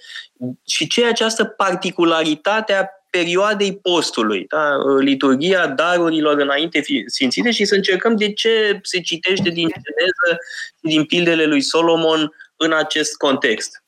și 0.67 0.87
ce 0.87 1.03
e 1.03 1.07
această 1.07 1.45
particularitate 1.45 2.73
a 2.73 2.85
perioadei 3.11 3.77
postului, 3.77 4.47
da? 4.49 4.77
liturgia 5.01 5.67
darurilor 5.67 6.39
înainte 6.39 6.83
sfințite 7.07 7.51
și 7.51 7.65
să 7.65 7.75
încercăm 7.75 8.17
de 8.17 8.33
ce 8.33 8.81
se 8.83 9.01
citește 9.01 9.51
din 9.51 9.69
Geneză 9.69 10.41
și 10.75 10.97
din 10.97 11.05
pildele 11.05 11.45
lui 11.45 11.61
Solomon 11.61 12.33
în 12.57 12.73
acest 12.73 13.17
context. 13.17 13.83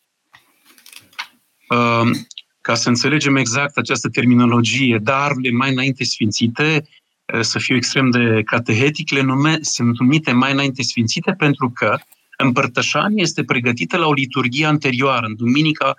Um, 1.69 2.27
ca 2.61 2.75
să 2.75 2.89
înțelegem 2.89 3.37
exact 3.37 3.77
această 3.77 4.09
terminologie, 4.09 4.99
darurile 5.03 5.51
mai 5.51 5.71
înainte 5.71 6.05
sfințite, 6.05 6.75
uh, 6.77 7.01
să 7.41 7.59
fiu 7.59 7.77
extrem 7.77 8.11
de 8.11 8.43
catehetic, 8.45 9.11
le 9.11 9.21
nume, 9.21 9.59
sunt 9.61 9.99
numite 9.99 10.33
mai 10.33 10.53
înainte 10.53 10.83
sfințite 10.83 11.33
pentru 11.33 11.71
că 11.71 11.99
împărtășania 12.37 13.23
este 13.23 13.45
pregătită 13.45 13.97
la 13.97 14.07
o 14.07 14.13
liturghie 14.13 14.67
anterioară, 14.67 15.27
în 15.27 15.37
duminica 15.37 15.95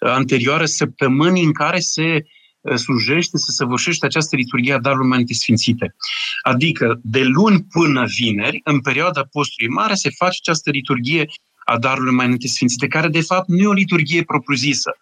uh, 0.00 0.10
anterioară 0.10 0.64
săptămânii 0.64 1.44
în 1.44 1.52
care 1.52 1.78
se 1.78 2.24
uh, 2.60 2.74
slujește, 2.74 3.36
se 3.36 3.52
săvârșește 3.52 4.06
această 4.06 4.36
liturghie 4.36 4.72
a 4.72 4.78
darurilor 4.78 5.06
mai 5.06 5.16
înainte 5.16 5.34
sfințite. 5.34 5.94
Adică, 6.42 7.00
de 7.02 7.22
luni 7.22 7.66
până 7.70 8.04
vineri, 8.16 8.60
în 8.64 8.80
perioada 8.80 9.22
postului 9.32 9.74
mare, 9.74 9.94
se 9.94 10.10
face 10.10 10.38
această 10.40 10.70
liturghie 10.70 11.26
a 11.64 11.78
darurilor 11.78 12.14
mai 12.14 12.24
înainte 12.24 12.48
sfințite, 12.48 12.86
care 12.86 13.08
de 13.08 13.20
fapt 13.20 13.48
nu 13.48 13.62
e 13.62 13.66
o 13.66 13.72
liturghie 13.72 14.22
propriu-zisă, 14.22 14.96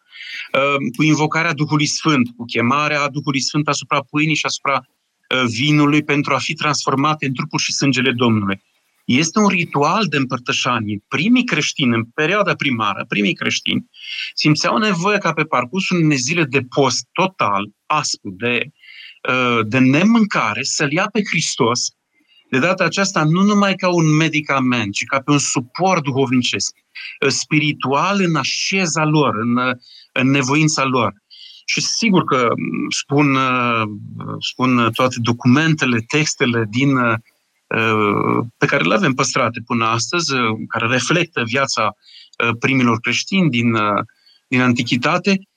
Ehm, 0.52 0.90
cu 0.96 1.02
invocarea 1.02 1.52
Duhului 1.52 1.86
Sfânt, 1.86 2.30
cu 2.36 2.44
chemarea 2.44 3.08
Duhului 3.08 3.40
Sfânt 3.40 3.68
asupra 3.68 4.00
pâinii 4.10 4.34
și 4.34 4.46
asupra 4.46 4.72
ehm, 4.72 4.86
vinului 5.46 6.02
pentru 6.02 6.34
a 6.34 6.38
fi 6.38 6.54
transformate 6.54 7.26
în 7.26 7.34
trupul 7.34 7.58
și 7.58 7.72
sângele 7.72 8.12
Domnului. 8.12 8.62
Este 9.04 9.38
un 9.38 9.48
ritual 9.48 10.06
de 10.06 10.16
împărtășanie. 10.16 11.02
Primii 11.08 11.44
creștini, 11.44 11.94
în 11.94 12.04
perioada 12.04 12.54
primară, 12.54 13.04
primii 13.08 13.34
creștini, 13.34 13.90
simțeau 14.34 14.78
nevoie 14.78 15.18
ca 15.18 15.32
pe 15.32 15.44
parcursul 15.44 16.02
unei 16.02 16.16
zile 16.16 16.44
de 16.44 16.60
post 16.74 17.08
total, 17.12 17.70
aspru, 17.86 18.30
de, 18.30 18.70
ehm, 19.22 19.68
de 19.68 19.78
nemâncare, 19.78 20.62
să-L 20.62 20.92
ia 20.92 21.08
pe 21.12 21.20
Hristos, 21.24 21.90
de 22.50 22.58
data 22.58 22.84
aceasta 22.84 23.24
nu 23.24 23.42
numai 23.42 23.74
ca 23.74 23.88
un 23.88 24.16
medicament, 24.16 24.94
ci 24.94 25.04
ca 25.04 25.20
pe 25.20 25.30
un 25.30 25.38
suport 25.38 26.02
duhovnicesc, 26.02 26.74
spiritual 27.28 28.20
în 28.20 28.36
așeza 28.36 29.04
lor, 29.04 29.34
în 29.36 29.76
în 30.12 30.30
nevoința 30.30 30.84
lor. 30.84 31.14
Și 31.72 31.80
sigur 31.80 32.24
că 32.24 32.48
spun, 32.88 33.38
spun 34.38 34.90
toate 34.92 35.16
documentele, 35.18 36.04
textele 36.06 36.66
din, 36.70 36.96
pe 38.58 38.66
care 38.66 38.84
le 38.84 38.94
avem 38.94 39.14
păstrate 39.14 39.60
până 39.66 39.84
astăzi, 39.84 40.32
care 40.68 40.86
reflectă 40.86 41.42
viața 41.44 41.96
primilor 42.58 43.00
creștini 43.00 43.50
din, 43.50 43.76
din 44.48 44.60
antichitate, 44.60 45.48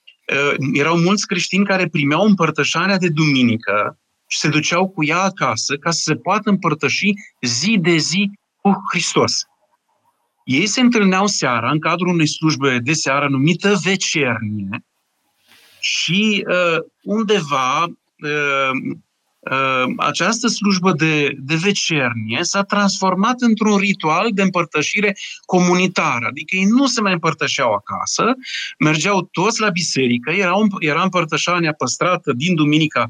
erau 0.73 0.97
mulți 0.97 1.27
creștini 1.27 1.65
care 1.65 1.87
primeau 1.87 2.25
împărtășarea 2.25 2.97
de 2.97 3.09
duminică 3.09 3.99
și 4.27 4.37
se 4.37 4.49
duceau 4.49 4.89
cu 4.89 5.03
ea 5.03 5.21
acasă 5.21 5.75
ca 5.75 5.91
să 5.91 6.01
se 6.03 6.15
poată 6.15 6.49
împărtăși 6.49 7.13
zi 7.41 7.77
de 7.81 7.95
zi 7.97 8.31
cu 8.61 8.83
Hristos. 8.89 9.43
Ei 10.43 10.65
se 10.65 10.81
întâlneau 10.81 11.27
seara 11.27 11.69
în 11.71 11.79
cadrul 11.79 12.13
unei 12.13 12.27
slujbe 12.27 12.79
de 12.79 12.93
seară 12.93 13.27
numită 13.29 13.79
vecernie 13.83 14.85
și 15.85 16.45
uh, 16.47 16.77
undeva 17.01 17.83
uh, 17.83 18.71
uh, 19.39 19.93
această 19.97 20.47
slujbă 20.47 20.91
de, 20.91 21.35
de 21.39 21.55
vecernie 21.55 22.39
s-a 22.41 22.63
transformat 22.63 23.41
într-un 23.41 23.77
ritual 23.77 24.29
de 24.33 24.41
împărtășire 24.41 25.15
comunitară. 25.45 26.25
Adică 26.29 26.55
ei 26.55 26.65
nu 26.65 26.87
se 26.87 27.01
mai 27.01 27.13
împărtășeau 27.13 27.73
acasă, 27.73 28.23
mergeau 28.79 29.29
toți 29.31 29.61
la 29.61 29.69
biserică, 29.69 30.31
era, 30.31 30.53
era 30.79 31.01
împărtășania 31.01 31.73
păstrată 31.73 32.33
din 32.33 32.55
duminica 32.55 33.07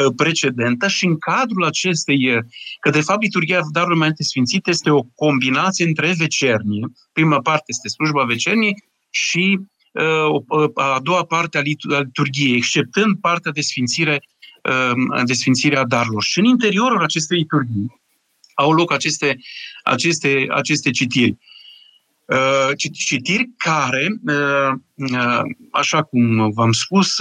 Uh, 0.00 0.12
precedentă 0.16 0.88
și 0.88 1.04
în 1.04 1.18
cadrul 1.18 1.64
acestei, 1.64 2.36
uh, 2.36 2.42
că 2.80 2.90
de 2.90 3.00
fapt 3.00 3.22
liturgia 3.22 3.60
darurilor 3.72 3.98
mai 3.98 4.12
sfințite 4.18 4.70
este 4.70 4.90
o 4.90 5.02
combinație 5.02 5.86
între 5.86 6.14
vecernie, 6.18 6.86
prima 7.12 7.40
parte 7.40 7.64
este 7.66 7.88
slujba 7.88 8.24
vecernie 8.24 8.74
și 9.10 9.58
uh, 9.58 9.66
a 10.74 11.00
doua 11.02 11.24
parte 11.24 11.58
a 11.58 11.60
liturgiei, 11.60 12.56
exceptând 12.56 13.16
partea 13.20 13.52
de 13.52 13.60
sfințire, 13.60 14.22
de 15.24 15.32
sfințire 15.32 15.76
a 15.76 15.84
darurilor. 15.84 16.22
Și 16.22 16.38
în 16.38 16.44
interiorul 16.44 17.02
acestei 17.02 17.38
liturghii 17.38 18.00
au 18.54 18.72
loc 18.72 18.92
aceste, 18.92 19.38
aceste, 19.82 20.46
aceste 20.50 20.90
citiri. 20.90 21.36
Citiri 22.96 23.50
care, 23.56 24.08
așa 25.70 26.02
cum 26.02 26.50
v-am 26.50 26.72
spus, 26.72 27.16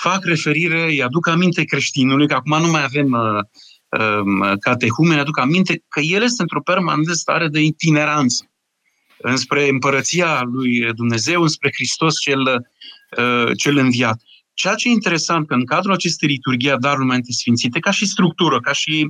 fac 0.00 0.24
referire, 0.24 0.84
îi 0.84 1.02
aduc 1.02 1.28
aminte 1.28 1.64
creștinului, 1.64 2.28
că 2.28 2.34
acum 2.34 2.60
nu 2.60 2.70
mai 2.70 2.82
avem 2.82 3.12
uh, 3.12 3.40
uh, 4.00 4.58
catehumeni, 4.60 5.20
aduc 5.20 5.38
aminte 5.38 5.84
că 5.88 6.00
el 6.00 6.22
este 6.22 6.42
într-o 6.42 6.60
permanentă 6.60 7.12
stare 7.12 7.48
de 7.48 7.60
itineranță 7.60 8.50
înspre 9.30 9.68
împărăția 9.68 10.42
lui 10.42 10.92
Dumnezeu, 10.94 11.42
înspre 11.42 11.70
Hristos 11.74 12.20
cel, 12.20 12.40
uh, 13.18 13.56
cel 13.56 13.76
înviat. 13.76 14.20
Ceea 14.54 14.74
ce 14.74 14.88
e 14.88 14.90
interesant 14.90 15.46
că 15.46 15.54
în 15.54 15.64
cadrul 15.64 15.92
acestei 15.92 16.28
liturghii 16.28 16.70
a 16.70 16.76
darului 16.76 17.06
mai 17.06 17.20
sfințite, 17.28 17.78
ca 17.78 17.90
și 17.90 18.06
structură, 18.06 18.60
ca 18.60 18.72
și 18.72 19.08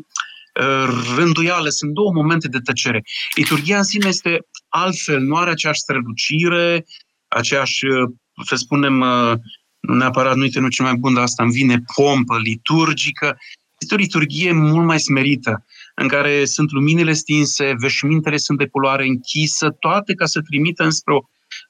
uh, 0.61 1.15
rânduială, 1.17 1.69
sunt 1.69 1.93
două 1.93 2.13
momente 2.13 2.49
de 2.49 2.59
tăcere. 2.59 3.03
Liturgia 3.35 3.77
în 3.77 3.83
sine 3.83 4.09
este 4.09 4.39
altfel, 4.69 5.21
nu 5.21 5.37
are 5.37 5.51
aceeași 5.51 5.81
strălucire, 5.81 6.85
aceeași, 7.29 7.87
uh, 7.87 8.11
să 8.45 8.55
spunem, 8.55 9.01
uh, 9.01 9.33
nu 9.81 9.95
neapărat, 9.95 10.37
nu 10.37 10.43
uite, 10.43 10.61
nu 10.61 10.69
cel 10.69 10.85
mai 10.85 10.95
bun, 10.95 11.15
dar 11.15 11.23
asta 11.23 11.43
îmi 11.43 11.53
vine 11.53 11.83
pompă 11.95 12.39
liturgică. 12.39 13.37
Este 13.79 13.95
o 13.95 13.99
liturghie 13.99 14.53
mult 14.53 14.87
mai 14.87 15.01
smerită, 15.01 15.65
în 15.99 16.09
care 16.09 16.45
sunt 16.45 16.71
luminile 16.71 17.13
stinse, 17.13 17.75
veșmintele 17.79 18.37
sunt 18.37 18.59
de 18.59 18.69
culoare 18.69 19.07
închisă, 19.07 19.71
toate 19.71 20.15
ca 20.15 20.27
să 20.27 20.41
trimită 20.41 20.85
înspre 20.85 21.15
o 21.15 21.21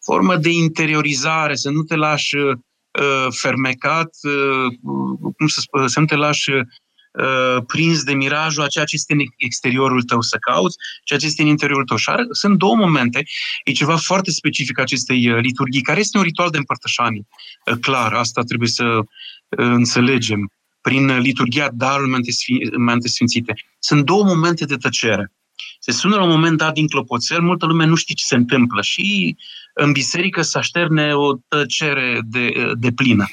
formă 0.04 0.36
de 0.36 0.50
interiorizare, 0.50 1.54
să 1.54 1.70
nu 1.70 1.82
te 1.82 1.96
lași 1.96 2.36
uh, 2.36 2.56
fermecat, 3.30 4.10
uh, 4.22 5.32
cum 5.36 5.46
să 5.46 5.60
spun, 5.60 5.88
să 5.88 6.00
nu 6.00 6.06
te 6.06 6.16
lași 6.16 6.50
uh, 6.50 7.62
prins 7.66 8.02
de 8.02 8.14
mirajul 8.14 8.62
a 8.62 8.66
ceea 8.66 8.84
ce 8.84 8.94
este 8.94 9.12
în 9.12 9.20
exteriorul 9.36 10.02
tău 10.02 10.20
să 10.20 10.36
cauți, 10.40 10.76
ceea 11.04 11.18
ce 11.18 11.26
este 11.26 11.42
în 11.42 11.48
interiorul 11.48 11.84
tău. 11.84 11.96
Și 11.96 12.08
are, 12.08 12.22
sunt 12.30 12.58
două 12.58 12.76
momente, 12.76 13.24
e 13.64 13.72
ceva 13.72 13.96
foarte 13.96 14.30
specific 14.30 14.78
acestei 14.78 15.30
uh, 15.30 15.38
liturghii, 15.40 15.82
care 15.82 16.00
este 16.00 16.18
un 16.18 16.24
ritual 16.24 16.50
de 16.50 16.58
împărtășanie. 16.58 17.26
Uh, 17.66 17.78
clar, 17.80 18.12
asta 18.12 18.42
trebuie 18.42 18.68
să 18.68 18.84
uh, 18.84 19.04
înțelegem 19.48 20.50
prin 20.86 21.18
liturghia 21.18 21.70
darul 21.72 22.22
Mante 22.76 23.08
Sfințite. 23.08 23.54
Sunt 23.78 24.04
două 24.04 24.24
momente 24.24 24.64
de 24.64 24.76
tăcere. 24.76 25.32
Se 25.78 25.92
sună 25.92 26.16
la 26.16 26.22
un 26.22 26.28
moment 26.28 26.56
dat 26.56 26.72
din 26.72 26.86
clopoțel, 26.86 27.40
multă 27.40 27.66
lume 27.66 27.84
nu 27.84 27.94
știe 27.94 28.14
ce 28.14 28.24
se 28.24 28.34
întâmplă 28.34 28.82
și 28.82 29.36
în 29.74 29.92
biserică 29.92 30.42
se 30.42 30.58
așterne 30.58 31.14
o 31.14 31.32
tăcere 31.48 32.20
de, 32.24 32.72
de 32.78 32.92
plină. 32.92 33.24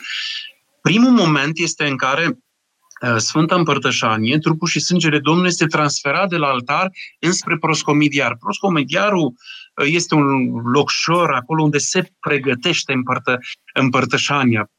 Primul 0.81 1.11
moment 1.11 1.57
este 1.59 1.87
în 1.87 1.95
care 1.95 2.27
uh, 2.27 3.15
Sfânta 3.17 3.55
Împărtășanie, 3.55 4.37
trupul 4.37 4.67
și 4.67 4.79
sângele 4.79 5.19
Domnului 5.19 5.49
este 5.49 5.65
transferat 5.65 6.29
de 6.29 6.37
la 6.37 6.47
altar 6.47 6.89
înspre 7.19 7.57
proscomidiar. 7.57 8.35
Proscomidiarul 8.39 9.25
uh, 9.25 9.87
este 9.89 10.15
un 10.15 10.25
locșor 10.73 11.33
acolo 11.33 11.63
unde 11.63 11.77
se 11.77 12.11
pregătește 12.19 12.93
împărtă, 12.93 13.37
împărtășania 13.73 14.69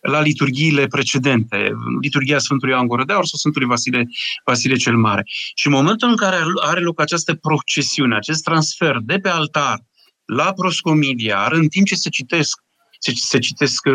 la 0.00 0.20
liturghiile 0.20 0.86
precedente, 0.86 1.70
liturghia 2.00 2.38
Sfântului 2.38 2.74
Ioan 2.74 2.86
Gură 2.86 3.04
de 3.04 3.12
Aur 3.12 3.26
sau 3.26 3.38
Sfântului 3.38 3.68
Vasile, 3.68 4.06
Vasile 4.44 4.76
cel 4.76 4.96
Mare. 4.96 5.22
Și 5.54 5.66
în 5.66 5.72
momentul 5.72 6.08
în 6.08 6.16
care 6.16 6.36
are 6.62 6.80
loc 6.80 7.00
această 7.00 7.34
procesiune, 7.34 8.16
acest 8.16 8.42
transfer 8.42 8.96
de 9.02 9.18
pe 9.18 9.28
altar 9.28 9.78
la 10.24 10.52
proscomidiar, 10.52 11.52
în 11.52 11.68
timp 11.68 11.86
ce 11.86 11.94
se 11.94 12.08
citesc 12.08 12.60
se, 13.02 13.12
se, 13.14 13.38
citesc, 13.38 13.88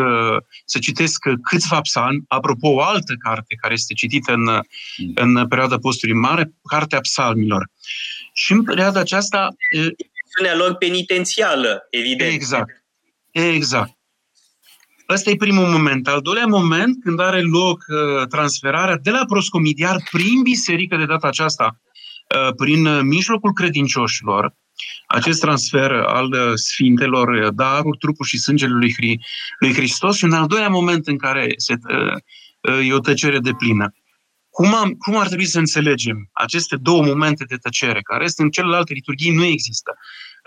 se 0.66 0.80
citesc 0.80 1.20
câțiva 1.44 1.82
psalmi, 1.82 2.24
apropo 2.28 2.68
o 2.68 2.82
altă 2.82 3.14
carte 3.20 3.56
care 3.56 3.74
este 3.74 3.94
citită 3.94 4.34
în, 4.34 4.48
în 5.16 5.48
perioada 5.48 5.78
postului 5.78 6.16
mare, 6.16 6.54
Cartea 6.70 7.00
Psalmilor. 7.00 7.70
Și 8.34 8.52
în 8.52 8.64
perioada 8.64 9.00
aceasta... 9.00 9.56
lor 10.58 10.76
penitențială, 10.76 11.88
evident. 11.90 12.34
Exact. 12.34 12.84
Exact. 13.32 13.95
Ăsta 15.10 15.30
e 15.30 15.36
primul 15.36 15.68
moment. 15.68 16.08
Al 16.08 16.22
doilea 16.22 16.46
moment, 16.46 17.04
când 17.04 17.20
are 17.20 17.42
loc 17.42 17.86
uh, 17.88 18.28
transferarea 18.28 18.98
de 18.98 19.12
la 19.12 19.26
proscomidiar 19.26 19.98
prin 20.12 20.42
biserică 20.42 20.98
de 20.98 21.06
data 21.06 21.28
aceasta, 21.28 21.82
uh, 22.36 22.54
prin 22.56 22.86
uh, 22.86 23.00
mijlocul 23.04 23.54
credincioșilor, 23.54 24.54
acest 25.08 25.40
transfer 25.40 25.92
al 25.92 26.32
uh, 26.32 26.52
sfintelor, 26.54 27.28
uh, 27.28 27.48
daruri, 27.54 27.98
trupul 27.98 28.26
și 28.26 28.38
sângele 28.38 28.74
lui, 28.74 28.94
Hri, 28.94 29.20
lui 29.60 29.74
Hristos 29.74 30.18
și 30.18 30.24
un 30.24 30.32
al 30.34 30.48
doilea 30.48 30.70
moment 30.70 31.08
în 31.08 31.18
care 31.18 31.54
se, 31.58 31.74
uh, 31.90 32.14
uh, 32.74 32.88
e 32.88 32.94
o 32.94 33.00
tăcere 33.00 33.40
de 33.40 33.52
plină. 33.58 33.94
Cum, 34.50 34.74
am, 34.74 34.92
cum 34.92 35.18
ar 35.18 35.28
trebui 35.28 35.46
să 35.46 35.60
înțelegem 35.60 36.30
aceste 36.32 36.76
două 36.76 37.04
momente 37.04 37.44
de 37.44 37.56
tăcere, 37.56 38.02
care 38.02 38.24
este 38.24 38.42
în 38.42 38.50
celelalte 38.50 38.94
liturghii 38.94 39.36
nu 39.36 39.44
există? 39.44 39.92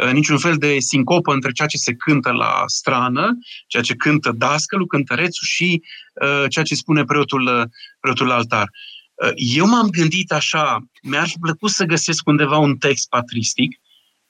Uh, 0.05 0.13
niciun 0.13 0.39
fel 0.39 0.57
de 0.57 0.79
sincopă 0.79 1.33
între 1.33 1.53
ceea 1.53 1.69
ce 1.69 1.77
se 1.77 1.95
cântă 1.95 2.31
la 2.31 2.63
strană, 2.67 3.39
ceea 3.67 3.83
ce 3.83 3.95
cântă 3.95 4.33
dascălul, 4.33 4.87
cântărețul 4.87 5.47
și 5.47 5.83
uh, 6.23 6.45
ceea 6.49 6.65
ce 6.65 6.75
spune 6.75 7.05
preotul, 7.05 7.47
uh, 7.47 7.63
preotul 8.01 8.31
altar. 8.31 8.69
Uh, 9.15 9.31
eu 9.35 9.67
m-am 9.67 9.89
gândit 9.89 10.33
așa, 10.33 10.79
mi-ar 11.03 11.29
fi 11.29 11.39
plăcut 11.41 11.71
să 11.71 11.85
găsesc 11.85 12.27
undeva 12.27 12.57
un 12.57 12.77
text 12.77 13.09
patristic, 13.09 13.81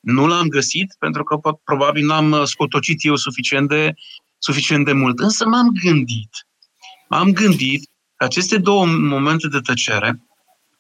nu 0.00 0.26
l-am 0.26 0.48
găsit 0.48 0.94
pentru 0.98 1.22
că 1.22 1.38
probabil 1.64 2.06
n-am 2.06 2.30
uh, 2.30 2.42
scotocit 2.44 3.04
eu 3.04 3.16
suficient 3.16 3.68
de, 3.68 3.94
suficient 4.38 4.84
de 4.84 4.92
mult. 4.92 5.18
Însă 5.18 5.46
m-am 5.46 5.68
gândit, 5.82 6.46
m-am 7.08 7.32
gândit 7.32 7.90
că 8.16 8.24
aceste 8.24 8.58
două 8.58 8.86
momente 8.86 9.48
de 9.48 9.58
tăcere 9.58 10.22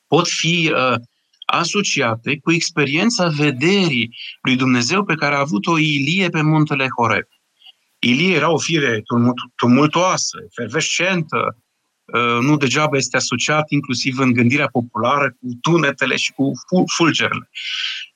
pot 0.06 0.28
fi 0.28 0.72
uh, 0.74 1.00
asociate 1.50 2.38
cu 2.38 2.52
experiența 2.52 3.28
vederii 3.28 4.16
lui 4.42 4.56
Dumnezeu 4.56 5.04
pe 5.04 5.14
care 5.14 5.34
a 5.34 5.38
avut-o 5.38 5.78
Ilie 5.78 6.28
pe 6.28 6.42
muntele 6.42 6.86
Horeb. 6.96 7.26
Ilie 7.98 8.34
era 8.34 8.50
o 8.50 8.58
fire 8.58 9.02
tumultoasă, 9.56 10.38
fervescentă, 10.54 11.56
uh, 12.04 12.38
nu 12.40 12.56
degeaba 12.56 12.96
este 12.96 13.16
asociat 13.16 13.70
inclusiv 13.70 14.18
în 14.18 14.32
gândirea 14.32 14.68
populară 14.72 15.30
cu 15.30 15.46
tunetele 15.60 16.16
și 16.16 16.32
cu 16.32 16.52
fulgerele. 16.96 17.50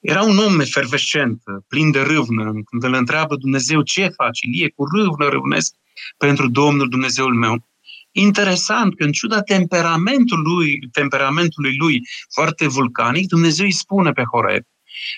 Era 0.00 0.22
un 0.22 0.38
om 0.38 0.60
efervescent, 0.60 1.42
plin 1.68 1.90
de 1.90 2.00
râvnă, 2.00 2.44
când 2.44 2.82
îl 2.82 2.92
întreabă 2.94 3.36
Dumnezeu 3.36 3.82
ce 3.82 4.08
faci, 4.08 4.40
Ilie, 4.40 4.68
cu 4.70 4.84
râvnă 4.84 5.28
râvnesc 5.28 5.74
pentru 6.16 6.48
Domnul 6.48 6.88
Dumnezeul 6.88 7.34
meu. 7.34 7.71
Interesant 8.12 8.96
că 8.96 9.04
în 9.04 9.12
ciuda 9.12 9.42
temperamentului, 9.42 10.78
temperamentului 10.92 11.76
lui 11.76 12.00
foarte 12.34 12.66
vulcanic, 12.66 13.28
Dumnezeu 13.28 13.64
îi 13.64 13.72
spune 13.72 14.12
pe 14.12 14.22
Horeb, 14.32 14.62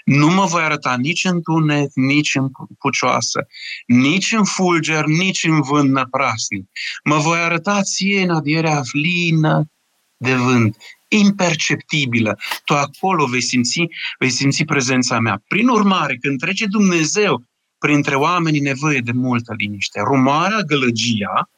nu 0.04 0.28
mă 0.28 0.44
voi 0.44 0.62
arăta 0.62 0.96
nici 0.96 1.24
în 1.24 1.42
tunet, 1.42 1.90
nici 1.94 2.34
în 2.34 2.50
pucioasă, 2.78 3.46
nici 3.86 4.32
în 4.32 4.44
fulger, 4.44 5.04
nici 5.04 5.44
în 5.44 5.60
vânt 5.60 5.90
năprasnic. 5.90 6.70
Mă 7.04 7.16
voi 7.16 7.38
arăta 7.38 7.82
ție 7.82 8.22
în 8.22 8.30
adierea 8.30 8.82
flină 8.82 9.70
de 10.16 10.34
vânt, 10.34 10.76
imperceptibilă. 11.08 12.38
Tu 12.64 12.74
acolo 12.74 13.26
vei 13.26 13.42
simți, 13.42 13.86
vei 14.18 14.30
simți 14.30 14.64
prezența 14.64 15.18
mea. 15.18 15.42
Prin 15.48 15.68
urmare, 15.68 16.16
când 16.16 16.38
trece 16.38 16.66
Dumnezeu 16.66 17.42
printre 17.78 18.14
oamenii 18.14 18.60
nevoie 18.60 19.00
de 19.00 19.12
multă 19.12 19.54
liniște, 19.56 20.00
rumoarea, 20.00 20.60
gălăgia, 20.60 21.50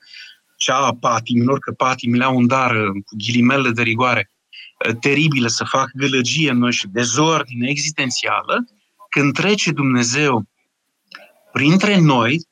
cea 0.57 0.77
a 0.77 0.95
patimilor, 0.95 1.59
că 1.59 1.73
patimile 1.73 2.25
au 2.25 2.37
un 2.37 2.47
dar, 2.47 2.77
cu 2.91 3.17
ghilimele 3.19 3.71
de 3.71 3.83
rigoare, 3.83 4.31
eh, 4.79 4.95
teribilă 5.01 5.49
să 5.49 5.65
fac 5.65 5.91
gălăgie 5.95 6.51
în 6.51 6.59
noi 6.59 6.73
și 6.73 6.87
dezordine 6.89 7.69
existențială, 7.69 8.65
când 9.09 9.33
trece 9.33 9.73
Dumnezeu 9.73 10.45
printre 11.53 11.99
noi, 12.01 12.47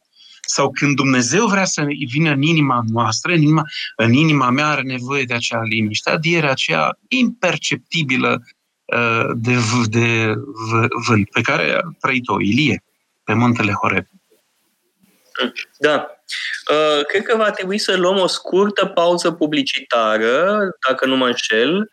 sau 0.47 0.71
când 0.71 0.97
Dumnezeu 0.97 1.47
vrea 1.47 1.65
să 1.65 1.87
vină 2.09 2.31
în 2.31 2.43
inima 2.43 2.85
noastră, 2.87 3.33
în 3.33 3.43
inima, 3.43 3.63
în 3.97 4.13
inima 4.13 4.51
mea 4.51 4.69
are 4.69 4.83
nevoie 4.83 5.25
de 5.25 5.35
acea 5.35 5.63
liniște, 5.63 6.11
adierea 6.11 6.51
aceea 6.51 6.99
imperceptibilă 7.09 8.43
uh, 8.85 9.31
de, 9.35 9.57
de 9.89 10.35
vânt 11.07 11.31
pe 11.31 11.41
care 11.41 11.73
a 11.73 11.81
trăit-o 12.01 12.41
Ilie 12.41 12.83
pe 13.25 13.35
muntele 13.35 13.73
Horeb. 13.73 14.05
Da. 15.79 16.07
Uh, 16.71 17.05
cred 17.05 17.23
că 17.23 17.37
va 17.37 17.51
trebui 17.51 17.79
să 17.79 17.97
luăm 17.97 18.19
o 18.19 18.27
scurtă 18.27 18.87
pauză 18.87 19.31
publicitară, 19.31 20.59
dacă 20.89 21.07
nu 21.07 21.17
mă 21.17 21.27
înșel, 21.27 21.89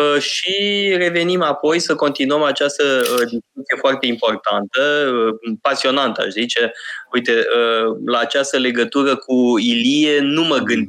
Uh, 0.00 0.20
și 0.20 0.54
revenim 0.96 1.42
apoi 1.42 1.78
să 1.78 1.94
continuăm 1.94 2.42
această 2.42 2.84
uh, 2.84 3.18
discuție 3.18 3.76
foarte 3.78 4.06
importantă, 4.06 4.80
uh, 4.82 5.54
pasionantă, 5.60 6.22
aș 6.22 6.28
zice. 6.28 6.72
Uite, 7.12 7.44
la 8.06 8.18
această 8.18 8.56
legătură 8.56 9.16
cu 9.16 9.58
Ilie 9.58 10.20
nu 10.20 10.42
mă 10.42 10.56
gând, 10.56 10.88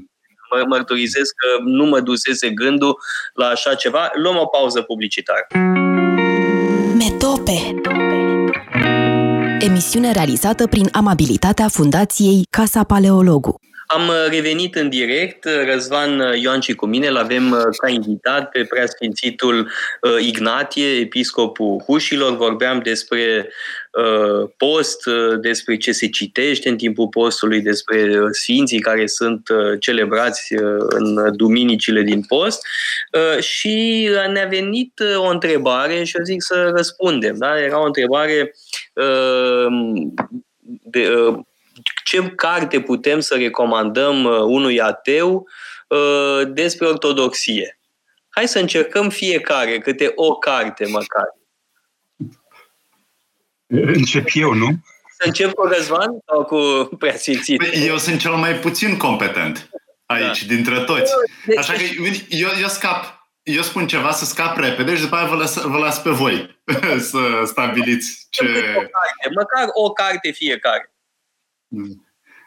mă 0.50 0.64
mărturizez 0.68 1.30
că 1.30 1.64
nu 1.64 1.86
mă 1.86 2.00
dusese 2.00 2.50
gândul 2.50 2.98
la 3.34 3.48
așa 3.48 3.76
ceva. 3.76 4.12
Luăm 4.14 4.38
o 4.38 4.46
pauză 4.46 4.82
publicitară. 4.82 5.48
Metope 6.98 7.82
Emisiune 9.64 10.12
realizată 10.12 10.68
prin 10.68 10.90
amabilitatea 10.92 11.68
Fundației 11.68 12.48
Casa 12.50 12.84
Paleologu. 12.84 13.60
Am 13.88 14.08
uh, 14.08 14.26
revenit 14.30 14.76
în 14.76 14.90
direct, 14.90 15.46
uh, 15.46 15.72
Răzvan 15.72 16.20
uh, 16.20 16.42
Ioan 16.42 16.60
și 16.60 16.74
cu 16.74 16.86
mine, 16.86 17.10
l-avem 17.10 17.74
ca 17.78 17.90
invitat 17.90 18.50
pe 18.50 18.66
preasfințitul 18.70 19.72
Ignatie, 20.20 21.00
episcopul 21.00 21.84
Hușilor. 21.86 22.36
Vorbeam 22.36 22.80
despre 22.80 23.50
post, 24.58 25.04
despre 25.42 25.78
ce 25.78 25.92
se 25.92 26.08
citește 26.10 26.70
în 26.70 26.78
timpul 26.78 27.08
postului, 27.08 27.62
despre 27.62 28.12
sfinții 28.32 28.80
care 28.80 29.08
sunt 29.08 29.50
celebrați 29.80 30.56
în 30.90 31.36
duminicile 31.36 32.02
din 32.02 32.22
post 32.22 32.62
și 33.40 34.10
ne-a 34.32 34.46
venit 34.46 35.02
o 35.16 35.28
întrebare 35.28 36.04
și 36.04 36.18
eu 36.18 36.24
zic 36.24 36.42
să 36.42 36.72
răspundem. 36.76 37.36
Da? 37.38 37.60
Era 37.60 37.82
o 37.82 37.86
întrebare 37.86 38.54
de, 40.84 41.10
ce 42.04 42.30
carte 42.36 42.82
putem 42.82 43.20
să 43.20 43.36
recomandăm 43.36 44.24
uh, 44.24 44.40
unui 44.40 44.82
ateu 44.82 45.48
uh, 45.88 46.42
despre 46.48 46.88
ortodoxie. 46.88 47.80
Hai 48.30 48.48
să 48.48 48.60
încercăm 48.60 49.10
fiecare, 49.10 49.80
câte 49.80 50.12
o 50.16 50.36
carte 50.36 50.86
măcar. 50.86 51.38
Încep 53.68 54.30
eu, 54.34 54.54
nu? 54.54 54.70
Să 55.20 55.28
încep 55.28 55.54
cu 55.54 55.66
Răzvan 55.66 56.10
sau 56.26 56.44
cu 56.44 56.90
Preasfințit? 56.98 57.58
Păi, 57.58 57.86
eu 57.88 57.98
sunt 57.98 58.20
cel 58.20 58.32
mai 58.32 58.56
puțin 58.56 58.98
competent 58.98 59.70
aici, 60.06 60.46
da. 60.46 60.54
dintre 60.54 60.84
toți. 60.84 61.12
Deci- 61.46 61.58
Așa 61.58 61.74
că 61.74 61.82
eu, 62.30 62.48
eu 62.62 62.68
scap 62.68 63.23
eu 63.44 63.62
spun 63.62 63.88
ceva 63.88 64.12
să 64.12 64.26
scap 64.26 64.58
repede 64.58 64.96
și 64.96 65.02
după 65.02 65.16
aia 65.16 65.28
vă 65.28 65.36
las, 65.36 65.62
vă 65.62 65.78
las 65.78 66.02
pe 66.02 66.10
voi 66.10 66.60
să 67.12 67.42
stabiliți 67.46 68.28
ce... 68.30 68.44
O 68.76 68.80
carte, 68.80 69.30
măcar 69.36 69.70
o 69.74 69.92
carte 69.92 70.32
fiecare. 70.32 70.94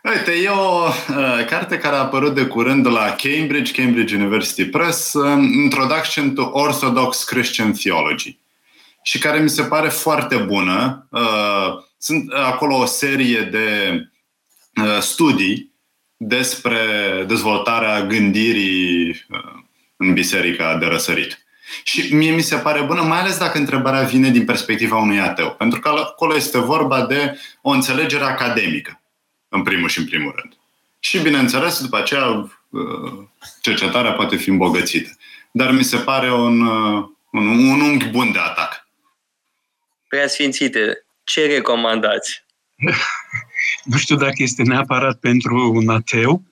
Uite, 0.05 0.33
e 0.33 0.49
o 0.49 0.85
uh, 0.85 1.45
carte 1.47 1.79
care 1.79 1.97
a 1.97 1.99
apărut 1.99 2.35
de 2.35 2.47
curând 2.47 2.83
de 2.83 2.89
la 2.89 3.15
Cambridge, 3.15 3.83
Cambridge 3.83 4.15
University 4.15 4.65
Press, 4.65 5.13
uh, 5.13 5.43
Introduction 5.63 6.35
to 6.35 6.51
Orthodox 6.53 7.25
Christian 7.25 7.73
Theology, 7.73 8.39
și 9.03 9.19
care 9.19 9.39
mi 9.39 9.49
se 9.49 9.63
pare 9.63 9.89
foarte 9.89 10.37
bună. 10.37 11.09
Uh, 11.11 11.85
sunt 11.99 12.33
acolo 12.33 12.77
o 12.77 12.85
serie 12.85 13.41
de 13.41 13.99
uh, 14.83 14.99
studii 15.01 15.75
despre 16.17 16.79
dezvoltarea 17.27 18.07
gândirii 18.07 19.09
uh, 19.09 19.65
în 19.97 20.13
biserica 20.13 20.77
de 20.77 20.87
răsărit. 20.87 21.47
Și 21.83 22.15
mie 22.15 22.31
mi 22.31 22.43
se 22.43 22.57
pare 22.57 22.83
bună, 22.83 23.03
mai 23.03 23.21
ales 23.21 23.39
dacă 23.39 23.59
întrebarea 23.59 24.03
vine 24.03 24.31
din 24.31 24.45
perspectiva 24.45 24.97
unui 24.97 25.21
ateu. 25.21 25.51
Pentru 25.51 25.81
că 25.81 25.89
acolo 25.89 26.37
este 26.37 26.59
vorba 26.59 27.07
de 27.07 27.39
o 27.63 27.71
înțelegere 27.71 28.25
academică, 28.25 29.01
în 29.49 29.63
primul 29.63 29.89
și 29.89 29.99
în 29.99 30.07
primul 30.07 30.33
rând. 30.37 30.57
Și, 30.99 31.19
bineînțeles, 31.19 31.81
după 31.81 31.97
aceea, 31.97 32.27
uh, 32.27 33.25
cercetarea 33.61 34.13
poate 34.13 34.37
fi 34.37 34.49
îmbogățită. 34.49 35.17
Dar 35.51 35.71
mi 35.71 35.85
se 35.85 35.97
pare 35.97 36.33
un, 36.33 36.67
uh, 36.67 37.05
un, 37.33 37.47
un 37.47 37.81
unghi 37.81 38.07
bun 38.07 38.33
de 38.33 38.39
atac. 38.39 38.89
Preasfințite, 40.09 41.05
ce 41.25 41.47
recomandați? 41.47 42.45
nu 43.91 43.97
știu 43.97 44.17
dacă 44.17 44.35
este 44.37 44.63
neapărat 44.63 45.19
pentru 45.19 45.73
un 45.75 45.89
ateu, 45.89 46.43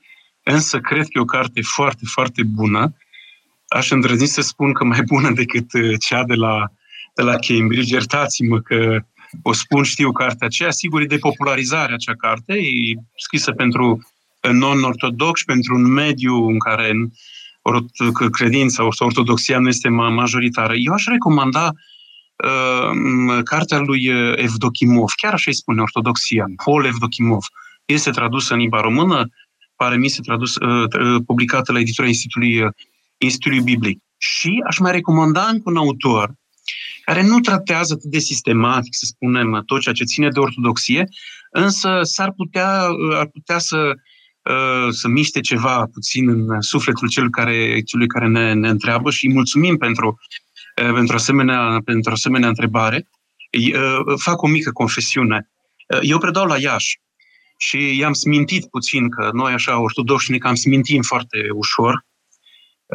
însă 0.42 0.78
cred 0.78 1.02
că 1.02 1.10
e 1.12 1.20
o 1.20 1.24
carte 1.24 1.60
foarte, 1.62 2.02
foarte 2.04 2.42
bună 2.42 2.94
aș 3.74 3.90
îndrăzni 3.90 4.26
să 4.26 4.40
spun 4.40 4.72
că 4.72 4.84
mai 4.84 5.02
bună 5.02 5.30
decât 5.30 5.72
uh, 5.72 5.94
cea 6.06 6.24
de 6.24 6.34
la, 6.34 6.72
de 7.14 7.22
la 7.22 7.36
Cambridge. 7.36 7.94
Iertați-mă 7.94 8.60
că 8.60 8.98
o 9.42 9.52
spun, 9.52 9.82
știu 9.82 10.12
cartea 10.12 10.46
aceea, 10.46 10.70
sigur 10.70 11.00
e 11.00 11.06
de 11.06 11.18
popularizare 11.18 11.92
acea 11.92 12.14
carte, 12.14 12.52
e 12.52 12.94
scrisă 13.16 13.52
pentru 13.52 14.08
non-ortodox, 14.52 15.42
pentru 15.42 15.74
un 15.74 15.92
mediu 15.92 16.46
în 16.48 16.58
care 16.58 16.92
credința 18.30 18.86
sau 18.90 19.06
ortodoxia 19.06 19.58
nu 19.58 19.68
este 19.68 19.88
majoritară. 19.88 20.74
Eu 20.74 20.92
aș 20.92 21.04
recomanda 21.04 21.72
uh, 22.44 23.42
cartea 23.44 23.78
lui 23.78 24.12
uh, 24.12 24.32
Evdokimov, 24.36 25.10
chiar 25.16 25.32
așa 25.32 25.44
îi 25.46 25.54
spune 25.54 25.80
ortodoxia, 25.80 26.44
Paul 26.64 26.84
Evdokimov. 26.84 27.44
Este 27.84 28.10
tradusă 28.10 28.52
în 28.52 28.58
limba 28.58 28.80
română, 28.80 29.28
pare 29.76 29.96
mi 29.96 30.08
se 30.08 30.20
tradus, 30.20 30.56
uh, 30.56 31.22
publicată 31.26 31.72
la 31.72 31.78
editura 31.78 32.06
Institutului 32.06 32.72
uh, 33.18 33.24
Institutului 33.26 33.64
Biblic. 33.64 33.98
Și 34.16 34.62
aș 34.66 34.78
mai 34.78 34.92
recomanda 34.92 35.44
încă 35.44 35.62
un 35.64 35.76
autor 35.76 36.34
care 37.04 37.22
nu 37.26 37.40
tratează 37.40 37.92
atât 37.92 38.10
de 38.10 38.18
sistematic, 38.18 38.94
să 38.94 39.04
spunem, 39.04 39.62
tot 39.66 39.80
ceea 39.80 39.94
ce 39.94 40.04
ține 40.04 40.28
de 40.28 40.38
ortodoxie, 40.38 41.08
însă 41.50 41.98
s-ar 42.02 42.32
putea, 42.32 42.86
ar 43.12 43.26
putea 43.26 43.58
să, 43.58 43.92
uh, 44.42 44.88
să 44.90 45.08
miște 45.08 45.40
ceva 45.40 45.88
puțin 45.92 46.28
în 46.28 46.60
sufletul 46.60 47.08
celui 47.08 47.30
care, 47.30 47.80
celui 47.80 48.06
care 48.06 48.28
ne, 48.28 48.52
ne 48.52 48.68
întreabă 48.68 49.10
și 49.10 49.26
îi 49.26 49.32
mulțumim 49.32 49.76
pentru, 49.76 50.18
uh, 50.82 50.92
pentru, 50.92 51.14
asemenea, 51.14 51.80
pentru 51.84 52.12
asemenea 52.12 52.48
întrebare. 52.48 53.08
Uh, 53.74 54.14
fac 54.16 54.42
o 54.42 54.46
mică 54.46 54.70
confesiune. 54.70 55.48
Eu 56.02 56.18
predau 56.18 56.46
la 56.46 56.58
Iași 56.58 57.00
și 57.56 57.98
i-am 57.98 58.12
smintit 58.12 58.66
puțin 58.66 59.08
că 59.08 59.30
noi, 59.32 59.52
așa, 59.52 59.78
ortodoxi, 59.78 60.30
ne 60.30 60.38
cam 60.38 60.54
smintim 60.54 61.02
foarte 61.02 61.38
ușor 61.52 62.04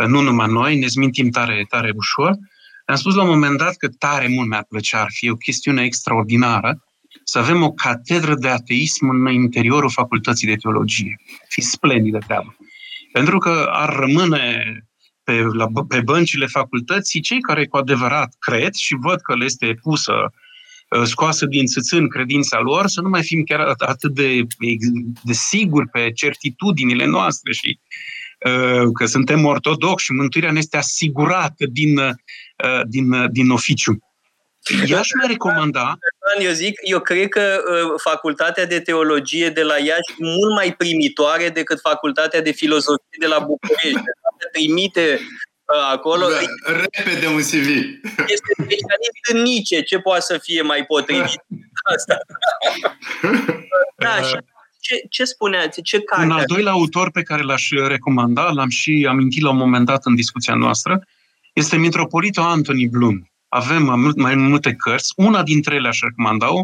nu 0.08 0.22
numai 0.22 0.48
noi, 0.48 0.80
ne 0.80 0.88
zmintim 0.88 1.30
tare, 1.30 1.66
tare 1.70 1.92
ușor. 1.96 2.38
Am 2.86 2.96
spus 2.96 3.16
la 3.16 3.24
un 3.24 3.30
moment 3.30 3.58
dat 3.58 3.76
că 3.76 3.88
tare 3.88 4.28
mult 4.28 4.50
mi-ar 4.50 4.66
plăcea, 4.70 5.02
ar 5.02 5.10
fi 5.12 5.30
o 5.30 5.36
chestiune 5.36 5.84
extraordinară, 5.84 6.84
să 7.24 7.40
avem 7.40 7.64
o 7.64 7.72
catedră 7.72 8.36
de 8.36 8.48
ateism 8.48 9.10
în 9.10 9.28
interiorul 9.34 9.90
facultății 9.90 10.48
de 10.48 10.56
teologie. 10.56 11.16
Fi 11.48 11.62
splendidă 11.62 12.18
treabă. 12.18 12.56
Pentru 13.12 13.38
că 13.38 13.70
ar 13.72 13.96
rămâne 13.96 14.64
pe, 15.24 15.42
la, 15.42 15.68
pe 15.88 16.02
băncile 16.02 16.46
facultății 16.46 17.22
cei 17.22 17.40
care 17.40 17.66
cu 17.66 17.78
adevărat 17.78 18.36
cred 18.40 18.74
și 18.74 18.96
văd 19.00 19.22
că 19.22 19.36
le 19.36 19.46
este 19.46 19.78
pusă 19.82 20.14
uh, 20.90 21.04
scoasă 21.04 21.46
din 21.46 21.66
țâțân 21.66 22.10
credința 22.10 22.60
lor, 22.60 22.88
să 22.88 23.02
nu 23.02 23.10
mai 23.10 23.24
fim 23.24 23.44
chiar 23.44 23.76
atât 23.78 24.14
de, 24.14 24.42
de 25.24 25.34
siguri 25.34 25.88
pe 25.88 26.12
certitudinile 26.12 27.06
noastre 27.06 27.54
și 27.54 27.80
Uh, 27.80 28.18
că 28.94 29.06
suntem 29.06 29.46
ortodoxi 29.46 30.06
și 30.06 30.12
mântuirea 30.12 30.52
ne 30.52 30.60
este 30.60 30.78
asigurată 30.78 31.66
din, 31.72 31.98
uh, 31.98 32.82
din, 32.88 33.12
uh, 33.12 33.26
din 33.32 33.50
oficiu. 33.50 33.98
Eu 34.88 34.98
aș 34.98 35.08
mai 35.18 35.28
recomanda... 35.28 35.98
Eu 36.40 36.52
zic, 36.52 36.80
eu 36.84 37.00
cred 37.00 37.28
că 37.28 37.62
facultatea 38.04 38.66
de 38.66 38.80
teologie 38.80 39.50
de 39.50 39.64
la 39.64 39.78
Iași 39.78 40.12
e 40.18 40.24
mult 40.24 40.54
mai 40.56 40.76
primitoare 40.76 41.50
decât 41.50 41.80
facultatea 41.80 42.42
de 42.42 42.52
filozofie 42.52 43.18
de 43.20 43.28
la 43.28 43.40
București. 43.40 44.02
Trimite 44.52 45.20
acolo. 45.92 46.28
Da, 46.28 46.40
repede 46.72 47.28
un 47.28 47.42
CV. 47.42 47.68
Este 48.28 48.52
specialist 48.54 49.30
în 49.34 49.42
nice. 49.42 49.82
Ce 49.82 50.00
poate 50.00 50.22
să 50.22 50.38
fie 50.38 50.62
mai 50.62 50.86
potrivit? 50.86 51.42
Asta. 51.96 52.18
Da, 53.98 54.22
și 54.22 54.36
ce, 54.80 55.02
ce 55.10 55.24
spuneați? 55.24 55.82
Ce 55.82 56.00
carte? 56.02 56.26
Un 56.26 56.32
al 56.32 56.44
doilea 56.46 56.72
autor 56.72 57.12
pe 57.12 57.22
care 57.22 57.44
l-aș 57.44 57.70
recomanda, 57.70 58.52
l-am 58.52 58.70
și 58.70 59.06
amintit 59.10 59.42
la 59.42 59.50
un 59.50 59.58
moment 59.58 59.86
dat 59.86 60.06
în 60.06 60.16
discuția 60.16 60.54
noastră, 60.54 61.08
este 61.54 61.78
Mitropolitul 61.78 62.44
Anthony 62.44 62.88
Bloom. 62.88 63.22
Avem 63.48 64.14
mai 64.16 64.36
multe 64.36 64.74
cărți. 64.74 65.14
Una 65.16 65.44
dintre 65.44 65.76
ele 65.76 65.88
aș 65.88 66.00
recomanda-o, 66.00 66.62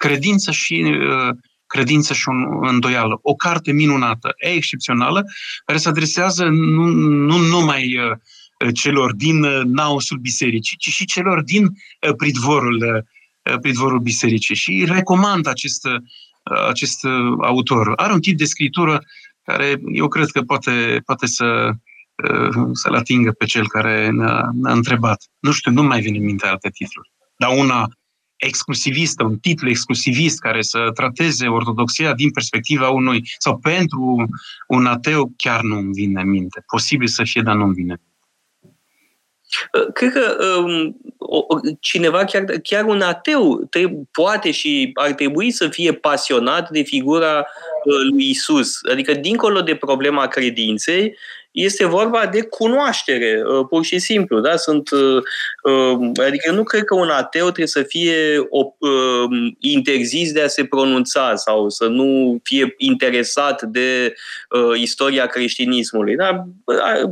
Credință 0.00 0.50
și 0.50 0.74
uh, 0.74 1.36
credință 1.66 2.14
și 2.14 2.28
un 2.28 2.68
îndoială. 2.68 3.18
O 3.22 3.34
carte 3.34 3.72
minunată, 3.72 4.32
excepțională, 4.36 5.24
care 5.64 5.78
se 5.78 5.88
adresează 5.88 6.44
nu, 6.44 6.84
nu 7.02 7.36
numai 7.36 7.96
uh, 7.98 8.74
celor 8.74 9.12
din 9.12 9.42
uh, 9.42 9.60
naosul 9.64 10.18
bisericii, 10.18 10.76
ci 10.76 10.88
și 10.88 11.04
celor 11.04 11.42
din 11.42 11.66
pridvorul, 12.16 13.06
pridvorul 13.60 13.98
bisericii. 13.98 14.54
Și 14.54 14.84
recomand 14.88 15.46
acest, 15.46 15.86
acest 16.68 17.04
uh, 17.04 17.36
autor. 17.40 17.92
Are 17.96 18.12
un 18.12 18.20
tip 18.20 18.36
de 18.36 18.44
scritură 18.44 19.02
care 19.42 19.80
eu 19.92 20.08
cred 20.08 20.26
că 20.26 20.42
poate, 20.42 21.02
poate 21.04 21.26
să, 21.26 21.70
uh, 22.30 22.68
să-l 22.72 22.94
atingă 22.94 23.30
pe 23.30 23.44
cel 23.44 23.68
care 23.68 24.10
ne-a, 24.10 24.50
ne-a 24.54 24.72
întrebat. 24.72 25.24
Nu 25.38 25.52
știu, 25.52 25.72
nu 25.72 25.82
mai 25.82 26.00
vine 26.00 26.18
în 26.18 26.24
minte 26.24 26.46
alte 26.46 26.70
titluri. 26.70 27.12
Dar 27.36 27.58
una 27.58 27.88
exclusivistă, 28.36 29.24
un 29.24 29.38
titlu 29.38 29.68
exclusivist 29.68 30.38
care 30.38 30.62
să 30.62 30.90
trateze 30.94 31.46
ortodoxia 31.46 32.14
din 32.14 32.30
perspectiva 32.30 32.88
unui, 32.88 33.22
sau 33.38 33.58
pentru 33.58 34.28
un 34.68 34.86
ateu, 34.86 35.32
chiar 35.36 35.60
nu 35.62 35.76
îmi 35.76 35.92
vine 35.92 36.20
în 36.20 36.28
minte. 36.28 36.62
Posibil 36.66 37.06
să 37.06 37.22
fie, 37.24 37.42
dar 37.42 37.56
nu 37.56 37.64
îmi 37.64 37.74
vine. 37.74 38.00
Uh, 39.72 39.92
cred 39.92 40.12
că 40.12 40.36
um, 40.56 40.96
cineva, 41.80 42.24
chiar, 42.24 42.44
chiar 42.62 42.84
un 42.84 43.00
ateu, 43.00 43.66
trebuie, 43.70 44.02
poate 44.12 44.50
și 44.50 44.90
ar 44.94 45.12
trebui 45.12 45.50
să 45.50 45.68
fie 45.68 45.92
pasionat 45.92 46.70
de 46.70 46.82
figura 46.82 47.38
uh, 47.84 47.94
lui 48.10 48.28
Isus. 48.28 48.78
Adică, 48.90 49.12
dincolo 49.12 49.60
de 49.60 49.74
problema 49.74 50.26
credinței, 50.26 51.16
este 51.50 51.84
vorba 51.84 52.26
de 52.26 52.42
cunoaștere, 52.42 53.42
uh, 53.44 53.66
pur 53.68 53.84
și 53.84 53.98
simplu. 53.98 54.40
Da? 54.40 54.56
Sunt, 54.56 54.90
uh, 54.90 55.22
uh, 55.62 56.10
adică 56.26 56.52
nu 56.52 56.62
cred 56.62 56.84
că 56.84 56.94
un 56.94 57.08
ateu 57.08 57.44
trebuie 57.44 57.66
să 57.66 57.82
fie 57.82 58.48
interzis 59.58 60.32
de 60.32 60.42
a 60.42 60.48
se 60.48 60.64
pronunța 60.64 61.36
sau 61.36 61.68
să 61.68 61.86
nu 61.86 62.40
fie 62.42 62.74
interesat 62.76 63.62
de 63.62 64.14
istoria 64.74 65.26
creștinismului. 65.26 66.16
Da? 66.16 66.44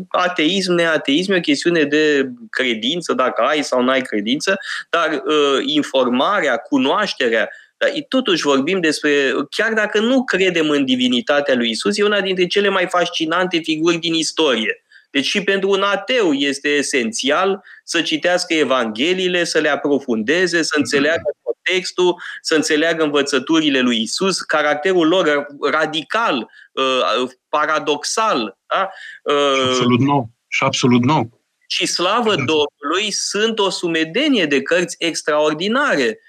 Ateism, 0.08 0.72
neateism 0.72 1.32
e 1.32 1.36
o 1.36 1.40
chestiune 1.40 1.82
de 1.82 2.30
credință, 2.50 3.12
dacă 3.12 3.42
ai 3.42 3.62
sau 3.62 3.82
nu 3.82 3.90
ai 3.90 4.00
credință, 4.00 4.58
dar 4.90 5.22
informarea, 5.66 6.56
cunoașterea, 6.56 7.50
dar 7.78 7.90
totuși 8.08 8.42
vorbim 8.42 8.80
despre, 8.80 9.32
chiar 9.50 9.72
dacă 9.72 10.00
nu 10.00 10.24
credem 10.24 10.70
în 10.70 10.84
divinitatea 10.84 11.54
lui 11.54 11.70
Isus, 11.70 11.98
e 11.98 12.04
una 12.04 12.20
dintre 12.20 12.46
cele 12.46 12.68
mai 12.68 12.86
fascinante 12.86 13.58
figuri 13.58 13.96
din 13.96 14.14
istorie. 14.14 14.82
Deci 15.10 15.26
și 15.26 15.42
pentru 15.42 15.70
un 15.70 15.82
ateu 15.82 16.32
este 16.32 16.68
esențial 16.68 17.64
să 17.84 18.02
citească 18.02 18.54
Evangheliile, 18.54 19.44
să 19.44 19.58
le 19.58 19.68
aprofundeze, 19.68 20.62
să 20.62 20.74
înțeleagă 20.76 21.30
contextul, 21.42 22.22
să 22.40 22.54
înțeleagă 22.54 23.04
învățăturile 23.04 23.80
lui 23.80 24.00
Isus, 24.02 24.40
caracterul 24.40 25.08
lor 25.08 25.46
radical, 25.70 26.50
uh, 26.72 27.30
paradoxal. 27.48 28.58
Da? 28.74 28.90
Uh, 29.22 29.68
absolut 29.68 30.00
nou. 30.00 30.30
Și 30.48 30.64
absolut 30.64 31.04
nou. 31.04 31.42
Și 31.66 31.86
slavă 31.86 32.34
Domnului 32.34 33.10
sunt 33.10 33.58
o 33.58 33.70
sumedenie 33.70 34.46
de 34.46 34.62
cărți 34.62 34.96
extraordinare 34.98 36.06
Uh, 36.06 36.27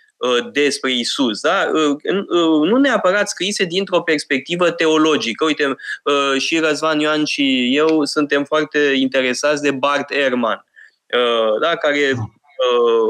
despre 0.51 0.91
Isus, 0.91 1.41
da? 1.41 1.69
Uh, 1.73 1.95
uh, 2.27 2.69
nu 2.69 2.77
neapărat 2.77 3.29
scrise 3.29 3.63
dintr-o 3.63 4.01
perspectivă 4.01 4.71
teologică. 4.71 5.45
Uite, 5.45 5.75
și 6.37 6.59
Răzvan 6.59 6.99
Ioan 6.99 7.25
și 7.25 7.75
eu 7.75 8.05
suntem 8.05 8.43
foarte 8.43 8.79
interesați 8.95 9.61
de 9.61 9.71
Bart 9.71 10.11
Ehrman. 10.11 10.65
da, 11.61 11.75
care 11.75 12.13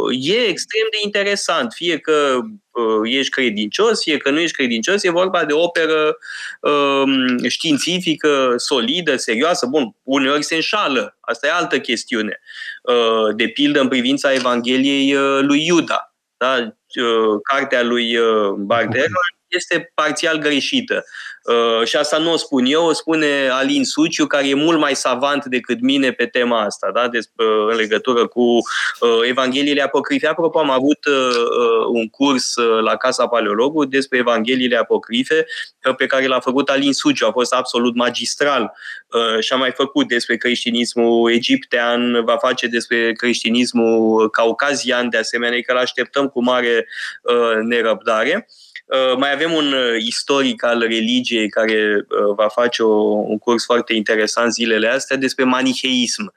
e 0.09 0.33
extrem 0.33 0.87
de 0.91 0.97
interesant, 1.03 1.73
fie 1.73 1.97
că 1.97 2.39
ești 3.03 3.31
credincios, 3.31 4.01
fie 4.03 4.17
că 4.17 4.29
nu 4.29 4.39
ești 4.39 4.55
credincios, 4.55 5.03
e 5.03 5.09
vorba 5.09 5.45
de 5.45 5.53
operă 5.53 6.17
științifică, 7.47 8.53
solidă, 8.57 9.15
serioasă. 9.15 9.65
Bun, 9.65 9.95
uneori 10.03 10.43
se 10.43 10.55
înșală, 10.55 11.17
asta 11.19 11.47
e 11.47 11.51
altă 11.51 11.79
chestiune. 11.79 12.39
De 13.35 13.47
pildă 13.47 13.79
în 13.79 13.87
privința 13.87 14.33
Evangheliei 14.33 15.15
lui 15.41 15.65
Iuda. 15.65 16.13
Da? 16.37 16.78
Cartea 17.43 17.83
lui 17.83 18.17
Bardero 18.57 19.19
este 19.49 19.91
parțial 19.93 20.37
greșită. 20.37 21.05
Uh, 21.43 21.87
și 21.87 21.95
asta 21.95 22.17
nu 22.17 22.31
o 22.31 22.37
spun 22.37 22.65
eu, 22.65 22.85
o 22.85 22.93
spune 22.93 23.49
Alin 23.51 23.83
Suciu, 23.83 24.25
care 24.25 24.47
e 24.47 24.53
mult 24.53 24.79
mai 24.79 24.95
savant 24.95 25.45
decât 25.45 25.81
mine 25.81 26.11
pe 26.11 26.25
tema 26.25 26.61
asta, 26.61 26.91
da? 26.93 27.07
Despre, 27.07 27.45
uh, 27.45 27.67
în 27.69 27.75
legătură 27.75 28.27
cu 28.27 28.41
uh, 28.41 29.19
Evangheliile 29.27 29.81
apocrife. 29.81 30.27
Apropo, 30.27 30.59
am 30.59 30.69
avut 30.69 30.97
un 31.91 32.09
curs 32.09 32.53
la 32.81 32.95
Casa 32.95 33.27
Paleologu 33.27 33.85
despre 33.85 34.17
Evangheliile 34.17 34.77
apocrife 34.77 35.45
pe 35.97 36.05
care 36.05 36.27
l-a 36.27 36.39
făcut 36.39 36.69
Alin 36.69 36.93
Suciu. 36.93 37.25
A 37.25 37.31
fost 37.31 37.53
absolut 37.53 37.95
magistral 37.95 38.73
și 39.39 39.53
a 39.53 39.55
mai 39.55 39.71
făcut 39.71 40.07
despre 40.07 40.37
creștinismul 40.37 41.31
egiptean, 41.31 42.23
va 42.25 42.37
face 42.37 42.67
despre 42.67 43.11
creștinismul 43.11 44.29
caucazian, 44.29 45.09
de 45.09 45.17
asemenea, 45.17 45.59
că 45.61 45.71
îl 45.71 45.77
așteptăm 45.77 46.27
cu 46.27 46.43
mare 46.43 46.87
nerăbdare. 47.61 48.47
Uh, 48.47 48.68
mai 49.17 49.33
avem 49.33 49.53
un 49.53 49.73
uh, 49.73 49.95
istoric 49.99 50.63
al 50.63 50.79
religiei 50.79 51.49
care 51.49 52.05
uh, 52.09 52.33
va 52.35 52.47
face 52.47 52.83
o, 52.83 52.93
un 53.03 53.37
curs 53.37 53.65
foarte 53.65 53.93
interesant 53.93 54.53
zilele 54.53 54.87
astea 54.87 55.17
despre 55.17 55.43
maniheism. 55.43 56.33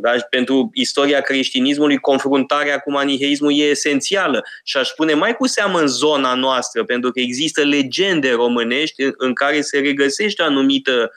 Da? 0.00 0.10
Pentru 0.30 0.70
istoria 0.74 1.20
creștinismului, 1.20 1.98
confruntarea 1.98 2.78
cu 2.78 2.90
maniheismul 2.90 3.58
e 3.58 3.62
esențială 3.62 4.44
și 4.64 4.76
aș 4.76 4.88
spune 4.88 5.14
mai 5.14 5.36
cu 5.36 5.46
seamă 5.46 5.80
în 5.80 5.86
zona 5.86 6.34
noastră, 6.34 6.84
pentru 6.84 7.10
că 7.10 7.20
există 7.20 7.62
legende 7.62 8.32
românești 8.32 9.02
în 9.16 9.32
care 9.32 9.60
se 9.60 9.78
regăsește 9.78 10.42
anumită 10.42 11.12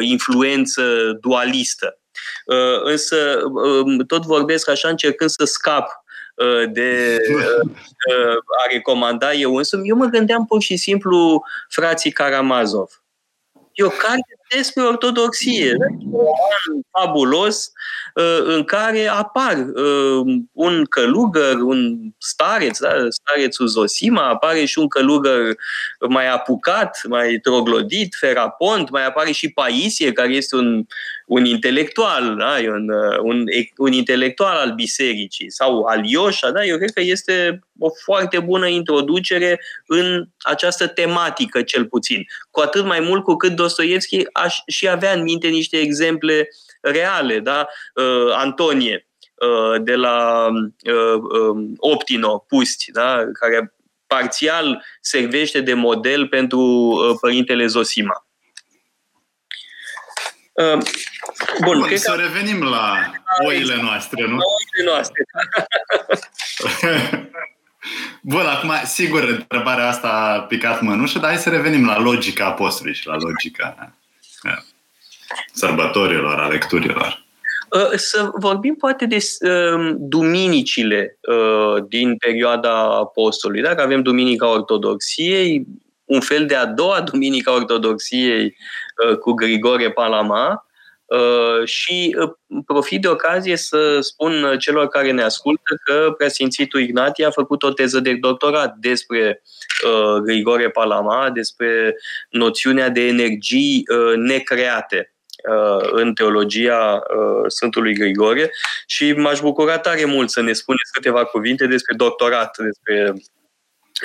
influență 0.00 0.82
dualistă. 1.20 1.98
Însă 2.82 3.38
tot 4.06 4.24
vorbesc 4.24 4.70
așa 4.70 4.88
încercând 4.88 5.30
să 5.30 5.44
scap 5.44 6.01
Uh, 6.01 6.01
de 6.70 7.18
uh, 7.34 7.70
uh, 8.14 8.36
a 8.64 8.72
recomanda 8.72 9.32
eu 9.32 9.56
însumi, 9.56 9.88
eu 9.88 9.96
mă 9.96 10.04
gândeam 10.04 10.46
pur 10.46 10.62
și 10.62 10.76
simplu 10.76 11.42
frații 11.68 12.10
Karamazov. 12.10 13.02
E 13.72 13.84
o 13.84 13.88
carte 13.88 14.38
despre 14.56 14.82
ortodoxie, 14.82 15.74
un 15.88 16.10
roman 16.10 16.82
fabulos 16.90 17.72
în 18.44 18.64
care 18.64 19.06
apar 19.06 19.66
un 20.52 20.84
călugăr, 20.84 21.54
un 21.54 22.10
stareț, 22.18 22.78
da? 22.78 22.88
starețul 23.08 23.66
Zosima, 23.66 24.28
apare 24.28 24.64
și 24.64 24.78
un 24.78 24.88
călugăr 24.88 25.56
mai 26.08 26.28
apucat, 26.28 27.00
mai 27.08 27.38
troglodit, 27.42 28.14
Ferapont, 28.18 28.90
mai 28.90 29.06
apare 29.06 29.30
și 29.30 29.52
Paisie, 29.52 30.12
care 30.12 30.32
este 30.32 30.56
un 30.56 30.84
un 31.26 31.44
intelectual, 31.44 32.36
da? 32.36 32.56
un, 32.72 32.88
uh, 32.88 33.18
un, 33.22 33.44
un 33.76 33.92
intelectual 33.92 34.56
al 34.56 34.72
bisericii 34.72 35.50
sau 35.50 35.82
al 35.82 36.04
Ioșa, 36.04 36.50
da? 36.50 36.64
eu 36.64 36.76
cred 36.76 36.90
că 36.90 37.00
este 37.00 37.60
o 37.78 37.88
foarte 38.04 38.38
bună 38.38 38.66
introducere 38.66 39.60
în 39.86 40.24
această 40.38 40.86
tematică, 40.86 41.62
cel 41.62 41.86
puțin. 41.86 42.24
Cu 42.50 42.60
atât 42.60 42.84
mai 42.84 43.00
mult 43.00 43.22
cu 43.22 43.36
cât 43.36 43.52
Dostoevski 43.52 44.24
aș 44.32 44.56
și 44.66 44.88
avea 44.88 45.12
în 45.12 45.22
minte 45.22 45.48
niște 45.48 45.76
exemple 45.76 46.48
reale, 46.80 47.38
da? 47.38 47.68
Uh, 47.94 48.34
Antonie 48.34 49.06
uh, 49.34 49.82
de 49.82 49.94
la 49.94 50.48
uh, 50.84 51.22
um, 51.40 51.74
Optino, 51.76 52.44
Pusti, 52.48 52.90
da? 52.90 53.24
care 53.32 53.74
parțial 54.06 54.84
servește 55.00 55.60
de 55.60 55.74
model 55.74 56.28
pentru 56.28 56.58
uh, 56.58 57.16
părintele 57.20 57.66
Zosima. 57.66 58.26
Uh, 60.52 60.78
bun, 61.64 61.78
Bun 61.78 61.96
să 61.96 62.10
că... 62.10 62.20
revenim 62.20 62.62
la 62.62 63.12
oile 63.46 63.82
noastre, 63.82 64.26
nu? 64.26 64.36
La 64.36 64.44
oile 64.58 64.90
noastre. 64.90 65.24
Bun, 68.20 68.46
acum, 68.46 68.70
sigur, 68.84 69.22
întrebarea 69.22 69.88
asta 69.88 70.08
a 70.08 70.40
picat 70.40 70.80
mănușă, 70.80 71.18
dar 71.18 71.30
hai 71.30 71.38
să 71.38 71.50
revenim 71.50 71.86
la 71.86 71.98
logica 71.98 72.46
apostolului 72.46 72.98
și 72.98 73.06
la 73.06 73.16
logica 73.16 73.94
sărbătorilor, 75.52 76.38
a 76.38 76.48
lecturilor. 76.48 77.24
Uh, 77.70 77.90
să 77.94 78.30
vorbim 78.34 78.74
poate 78.74 79.06
de 79.06 79.18
uh, 79.40 79.94
duminicile 79.98 81.18
uh, 81.20 81.84
din 81.88 82.16
perioada 82.16 82.84
apostolului. 82.84 83.62
Dacă 83.62 83.82
avem 83.82 84.02
Duminica 84.02 84.50
Ortodoxiei, 84.50 85.66
un 86.12 86.20
fel 86.20 86.46
de 86.46 86.54
a 86.54 86.66
doua 86.66 87.00
Duminica 87.00 87.54
Ortodoxiei 87.54 88.56
Uh, 89.08 89.16
cu 89.16 89.32
Grigore 89.32 89.90
Palama 89.90 90.66
uh, 91.04 91.64
și 91.64 92.16
uh, 92.18 92.62
profit 92.66 93.00
de 93.00 93.08
ocazie 93.08 93.56
să 93.56 94.00
spun 94.00 94.56
celor 94.58 94.88
care 94.88 95.10
ne 95.10 95.22
ascultă 95.22 95.80
că 95.84 96.14
preasfințitul 96.16 96.80
Ignatie 96.80 97.26
a 97.26 97.30
făcut 97.30 97.62
o 97.62 97.72
teză 97.72 98.00
de 98.00 98.14
doctorat 98.14 98.74
despre 98.76 99.42
Grigore 100.22 100.70
Palama, 100.70 101.30
despre 101.30 101.96
noțiunea 102.30 102.88
de 102.88 103.06
energii 103.06 103.82
necreate 104.16 105.14
în 105.92 106.14
teologia 106.14 107.02
Sfântului 107.46 107.94
Grigore. 107.94 108.50
Și 108.86 109.12
m-aș 109.12 109.40
bucura 109.40 109.78
tare 109.78 110.04
mult 110.04 110.30
să 110.30 110.40
ne 110.42 110.52
spuneți 110.52 110.92
câteva 110.92 111.24
cuvinte 111.24 111.66
despre 111.66 111.94
doctorat, 111.96 112.56
despre 112.58 113.14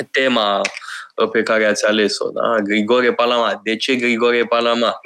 tema 0.04 0.62
pe 1.32 1.44
care 1.44 1.66
ați 1.66 1.86
ales-o. 1.86 2.30
Da? 2.32 2.62
Grigore 2.62 3.14
Palama. 3.14 3.60
De 3.64 3.76
ce 3.76 3.96
Grigore 3.96 4.46
Palama? 4.46 5.00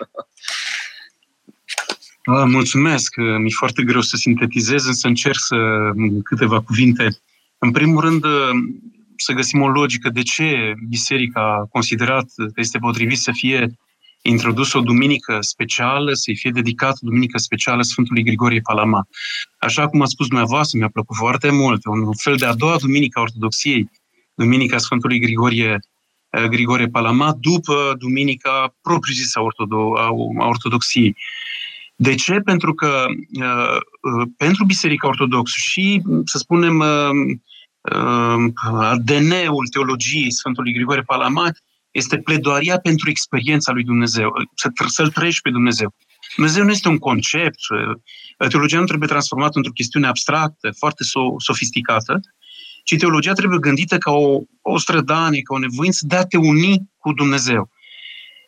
Da, 2.25 2.45
mulțumesc. 2.45 3.15
Mi-e 3.15 3.55
foarte 3.57 3.83
greu 3.83 4.01
să 4.01 4.15
sintetizez, 4.15 4.85
însă 4.85 5.07
încerc 5.07 5.39
să 5.39 5.55
câteva 6.23 6.61
cuvinte. 6.61 7.19
În 7.57 7.71
primul 7.71 8.01
rând, 8.01 8.23
să 9.15 9.33
găsim 9.33 9.61
o 9.61 9.67
logică 9.67 10.09
de 10.09 10.21
ce 10.21 10.73
biserica 10.89 11.41
a 11.41 11.65
considerat 11.65 12.25
că 12.35 12.53
este 12.55 12.77
potrivit 12.77 13.17
să 13.17 13.31
fie 13.33 13.77
introdus 14.21 14.73
o 14.73 14.79
duminică 14.79 15.37
specială, 15.39 16.13
să-i 16.13 16.35
fie 16.35 16.51
dedicată 16.53 16.97
o 17.01 17.07
duminică 17.07 17.37
specială 17.37 17.81
Sfântului 17.81 18.23
Grigorie 18.23 18.59
Palama. 18.63 19.07
Așa 19.59 19.87
cum 19.87 20.01
a 20.01 20.05
spus 20.05 20.27
dumneavoastră, 20.27 20.77
mi-a 20.77 20.89
plăcut 20.89 21.15
foarte 21.15 21.51
mult, 21.51 21.85
un 21.85 22.13
fel 22.13 22.35
de 22.35 22.45
a 22.45 22.53
doua 22.53 22.77
duminică 22.77 23.19
a 23.19 23.21
Ortodoxiei, 23.21 23.89
Duminica 24.43 24.77
Sfântului 24.77 25.19
Grigorie 25.19 25.77
Eh, 26.31 26.47
Grigore 26.47 26.87
Palama 26.87 27.35
după 27.39 27.95
duminica 27.97 28.75
propriu-zisă 28.81 29.39
a, 29.39 29.41
ortodo- 29.41 29.99
a 30.39 30.47
ortodoxiei. 30.47 31.17
De 31.95 32.15
ce? 32.15 32.33
Pentru 32.33 32.73
că 32.73 33.05
uh, 33.41 34.27
pentru 34.37 34.65
Biserica 34.65 35.07
Ortodoxă 35.07 35.55
și, 35.57 36.01
să 36.25 36.37
spunem, 36.37 36.79
uh, 36.79 37.09
uh, 37.95 38.51
ADN-ul 38.63 39.67
teologiei 39.71 40.31
Sfântului 40.31 40.73
Grigore 40.73 41.01
Palama 41.01 41.51
este 41.91 42.17
pledoaria 42.17 42.77
pentru 42.77 43.09
experiența 43.09 43.71
lui 43.71 43.83
Dumnezeu, 43.83 44.33
să, 44.55 44.69
să-L 44.87 45.09
trăiești 45.09 45.41
pe 45.41 45.49
Dumnezeu. 45.49 45.95
Dumnezeu 46.35 46.63
nu 46.63 46.71
este 46.71 46.87
un 46.87 46.97
concept, 46.97 47.59
teologia 48.49 48.79
nu 48.79 48.85
trebuie 48.85 49.07
transformată 49.07 49.51
într-o 49.55 49.71
chestiune 49.71 50.07
abstractă, 50.07 50.71
foarte 50.77 51.03
so- 51.03 51.35
sofisticată, 51.37 52.19
ci 52.83 52.97
teologia 52.97 53.33
trebuie 53.33 53.59
gândită 53.59 53.97
ca 53.97 54.11
o, 54.11 54.39
o 54.61 54.77
strădanie, 54.77 55.41
ca 55.41 55.53
o 55.53 55.59
nevoință 55.59 56.05
de 56.07 56.15
a 56.15 56.25
te 56.25 56.37
uni 56.37 56.89
cu 56.97 57.13
Dumnezeu. 57.13 57.69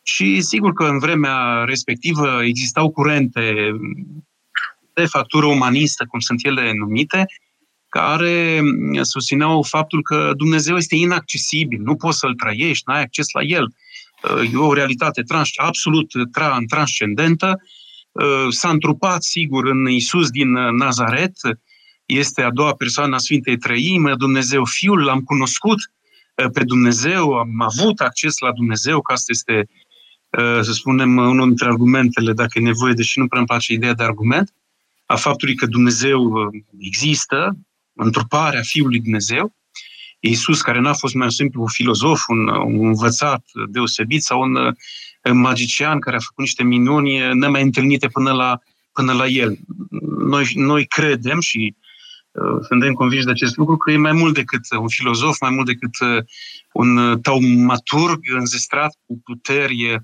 Și 0.04 0.42
sigur 0.42 0.74
că 0.74 0.84
în 0.84 1.00
vremea 1.00 1.64
respectivă 1.64 2.44
existau 2.44 2.92
curente 2.92 3.72
de 4.94 5.06
factură 5.06 5.46
umanistă, 5.46 6.06
cum 6.08 6.20
sunt 6.20 6.46
ele 6.46 6.72
numite, 6.74 7.26
care 7.90 8.62
susțineau 9.02 9.64
faptul 9.64 10.02
că 10.02 10.32
Dumnezeu 10.36 10.78
este 10.78 10.96
inaccesibil, 10.96 11.82
nu 11.82 11.96
poți 11.96 12.18
să-L 12.18 12.34
trăiești, 12.34 12.84
n-ai 12.88 13.02
acces 13.02 13.26
la 13.32 13.42
El. 13.42 13.74
E 14.54 14.58
o 14.58 14.74
realitate 14.74 15.22
trans, 15.22 15.50
absolut 15.56 16.12
transcendentă. 16.68 17.62
S-a 18.50 18.70
întrupat, 18.70 19.24
sigur, 19.24 19.66
în 19.66 19.90
Isus 19.90 20.30
din 20.30 20.52
Nazaret, 20.52 21.34
este 22.18 22.42
a 22.42 22.52
doua 22.52 22.74
persoană 22.74 23.16
a 23.16 23.18
Sfintei 23.18 23.58
Trăime, 23.58 24.14
Dumnezeu 24.16 24.66
Fiul, 24.66 25.04
l-am 25.04 25.22
cunoscut 25.22 25.78
uh, 26.36 26.50
pe 26.54 26.64
Dumnezeu, 26.64 27.34
am 27.34 27.62
avut 27.62 28.00
acces 28.00 28.38
la 28.38 28.52
Dumnezeu, 28.52 29.02
că 29.02 29.12
asta 29.14 29.32
este, 29.32 29.70
uh, 30.30 30.60
să 30.62 30.72
spunem, 30.72 31.18
unul 31.18 31.48
dintre 31.48 31.68
argumentele, 31.68 32.34
dacă 32.34 32.60
e 32.60 32.62
nevoie, 32.62 32.94
deși 32.94 33.20
nu 33.20 33.28
prea 33.28 33.40
îmi 33.40 33.48
place 33.48 33.74
ideea 33.74 33.94
de 33.94 34.04
argument, 34.04 34.54
a 35.06 35.16
faptului 35.16 35.56
că 35.56 35.66
Dumnezeu 35.66 36.24
uh, 36.24 36.48
există, 36.80 37.58
întruparea 37.96 38.62
Fiului 38.62 39.00
Dumnezeu, 39.00 39.56
Iisus, 40.20 40.62
care 40.62 40.80
n-a 40.80 40.94
fost 40.94 41.14
mai 41.14 41.32
simplu 41.32 41.62
un 41.62 41.68
filozof, 41.68 42.22
un, 42.28 42.48
un 42.48 42.86
învățat 42.86 43.46
deosebit 43.70 44.24
sau 44.24 44.42
un, 44.42 44.56
un 45.24 45.38
magician 45.38 46.00
care 46.00 46.16
a 46.16 46.20
făcut 46.20 46.44
niște 46.44 46.64
minuni 46.64 47.34
nemai 47.34 47.62
întâlnite 47.62 48.08
până 48.08 48.32
la 48.32 48.60
până 48.92 49.14
la 49.14 49.28
el. 49.28 49.58
Noi, 50.18 50.52
noi 50.56 50.86
credem 50.86 51.40
și 51.40 51.76
uh, 51.78 51.83
suntem 52.68 52.94
convinși 52.94 53.26
de 53.26 53.32
acest 53.32 53.58
lucru 53.58 53.78
că 53.78 53.92
e 53.92 53.98
mai 53.98 54.12
mult 54.12 54.34
decât 54.34 54.62
un 54.80 54.88
filozof, 54.88 55.40
mai 55.42 55.50
mult 55.50 55.66
decât 55.66 56.00
uh, 56.00 56.24
un 56.74 57.20
taumaturg 57.22 58.20
înzestrat 58.36 58.98
cu 59.06 59.22
puteri 59.24 59.94
uh, 59.94 60.02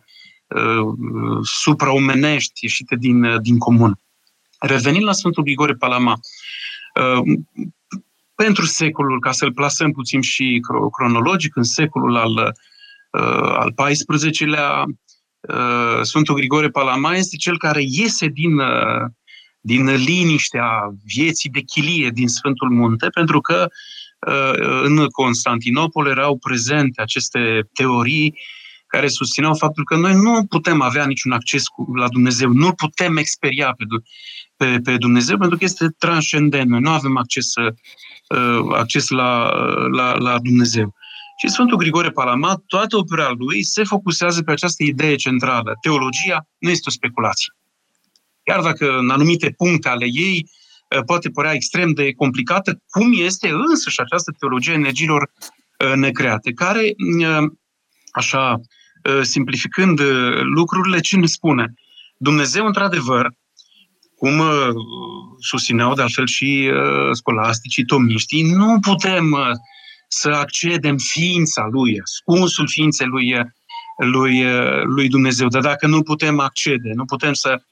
supraomenești 1.41 2.63
ieșite 2.63 2.95
din, 2.95 3.41
din 3.41 3.57
comun. 3.57 3.99
Revenind 4.59 5.03
la 5.03 5.11
Sfântul 5.11 5.43
Grigore 5.43 5.73
Palama, 5.73 6.19
pentru 8.36 8.65
secolul, 8.65 9.19
ca 9.19 9.32
să-l 9.32 9.53
plasăm 9.53 9.91
puțin 9.91 10.21
și 10.21 10.61
cronologic, 10.91 11.55
în 11.55 11.63
secolul 11.63 12.17
al, 12.17 12.53
al 13.59 13.73
XIV-lea, 13.73 14.86
Uh, 15.39 15.99
Sfântul 16.01 16.36
Grigore 16.36 16.69
Palama 16.69 17.15
este 17.15 17.36
cel 17.36 17.57
care 17.57 17.82
iese 17.82 18.27
din, 18.27 18.57
uh, 18.57 19.07
din 19.62 19.95
liniștea 19.95 20.93
vieții 21.05 21.49
de 21.49 21.60
chilie 21.60 22.10
din 22.10 22.28
Sfântul 22.28 22.70
Munte, 22.70 23.07
pentru 23.07 23.41
că 23.41 23.68
uh, 24.28 24.82
în 24.84 25.07
Constantinopol 25.07 26.07
erau 26.07 26.38
prezente 26.38 27.01
aceste 27.01 27.70
teorii 27.74 28.38
care 28.88 29.07
susțineau 29.07 29.53
faptul 29.55 29.84
că 29.84 29.95
noi 29.95 30.14
nu 30.14 30.45
putem 30.45 30.82
avea 30.82 31.05
niciun 31.05 31.32
acces 31.32 31.64
la 31.95 32.07
Dumnezeu, 32.07 32.51
nu 32.51 32.72
putem 32.72 33.18
experia 33.18 33.76
pe, 33.78 33.86
pe, 34.57 34.80
pe 34.84 34.97
Dumnezeu 34.97 35.38
pentru 35.38 35.57
că 35.57 35.64
este 35.64 35.88
transcendent. 35.97 36.70
Noi 36.70 36.80
nu 36.80 36.89
avem 36.89 37.18
acces, 37.18 37.53
acces 38.74 39.10
la, 39.10 39.49
la, 39.91 40.18
la 40.18 40.39
Dumnezeu. 40.39 40.93
Și 41.41 41.49
Sfântul 41.49 41.78
Grigore 41.78 42.10
Palamat, 42.10 42.64
toată 42.68 42.97
opera 42.97 43.32
lui 43.38 43.64
se 43.64 43.84
focusează 43.84 44.41
pe 44.41 44.51
această 44.51 44.84
idee 44.84 45.16
centrală. 45.16 45.74
Teologia 45.82 46.47
nu 46.57 46.70
este 46.70 46.84
o 46.88 46.91
speculație. 46.91 47.53
Chiar 48.50 48.62
dacă 48.62 48.97
în 48.97 49.10
anumite 49.10 49.50
puncte 49.58 49.89
ale 49.89 50.06
ei 50.06 50.50
eh, 50.88 51.00
poate 51.06 51.30
părea 51.30 51.54
extrem 51.54 51.93
de 51.93 52.14
complicată, 52.14 52.82
cum 52.89 53.14
este 53.16 53.50
însăși 53.50 54.00
această 54.02 54.36
teologie 54.39 54.74
energiilor 54.74 55.32
eh, 55.78 55.93
necreate, 55.95 56.52
care, 56.52 56.86
eh, 56.86 57.43
așa, 58.12 58.60
simplificând 59.22 60.02
lucrurile, 60.41 61.00
ce 61.00 61.18
ne 61.18 61.26
spune? 61.26 61.74
Dumnezeu, 62.18 62.66
într-adevăr, 62.66 63.32
cum 64.16 64.41
susțineau 65.39 65.93
de 65.93 66.02
altfel 66.02 66.26
și 66.26 66.72
scolasticii, 67.12 67.86
tomiștii, 67.86 68.52
nu 68.52 68.80
putem 68.80 69.38
să 70.08 70.30
accedem 70.30 70.97
ființa 70.97 71.68
lui, 71.72 72.00
ascunsul 72.02 72.68
ființei 72.68 73.08
lui, 73.08 73.36
lui, 73.97 74.43
lui 74.84 75.08
Dumnezeu. 75.08 75.47
Dar 75.47 75.62
dacă 75.62 75.88
nu 75.88 76.02
putem 76.02 76.39
accede, 76.39 76.91
nu 76.93 77.06
putem 77.06 77.34
să 77.34 77.56
uh, 77.56 77.64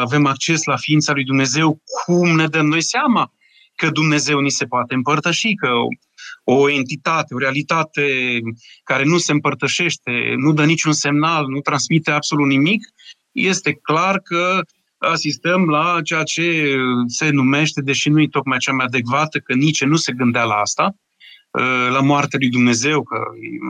avem 0.00 0.26
acces 0.26 0.64
la 0.64 0.76
ființa 0.76 1.12
lui 1.12 1.24
Dumnezeu, 1.24 1.82
cum 2.04 2.36
ne 2.36 2.46
dăm 2.46 2.66
noi 2.66 2.82
seama 2.82 3.32
că 3.74 3.90
Dumnezeu 3.90 4.40
ni 4.40 4.50
se 4.50 4.64
poate 4.64 4.94
împărtăși, 4.94 5.54
că 5.54 5.68
o, 5.68 5.86
o 6.54 6.70
entitate, 6.70 7.34
o 7.34 7.38
realitate 7.38 8.38
care 8.84 9.04
nu 9.04 9.18
se 9.18 9.32
împărtășește, 9.32 10.34
nu 10.36 10.52
dă 10.52 10.64
niciun 10.64 10.92
semnal, 10.92 11.46
nu 11.46 11.60
transmite 11.60 12.10
absolut 12.10 12.46
nimic, 12.46 12.82
este 13.32 13.72
clar 13.72 14.18
că 14.18 14.60
asistăm 14.98 15.68
la 15.68 15.98
ceea 16.04 16.22
ce 16.22 16.76
se 17.06 17.30
numește, 17.30 17.80
deși 17.80 18.08
nu 18.08 18.20
e 18.20 18.28
tocmai 18.28 18.58
cea 18.58 18.72
mai 18.72 18.84
adecvată, 18.84 19.38
că 19.38 19.54
nici 19.54 19.84
nu 19.84 19.96
se 19.96 20.12
gândea 20.12 20.44
la 20.44 20.54
asta, 20.54 20.94
ă, 21.58 21.88
la 21.88 22.00
moartea 22.00 22.38
lui 22.38 22.50
Dumnezeu, 22.50 23.02
că 23.02 23.16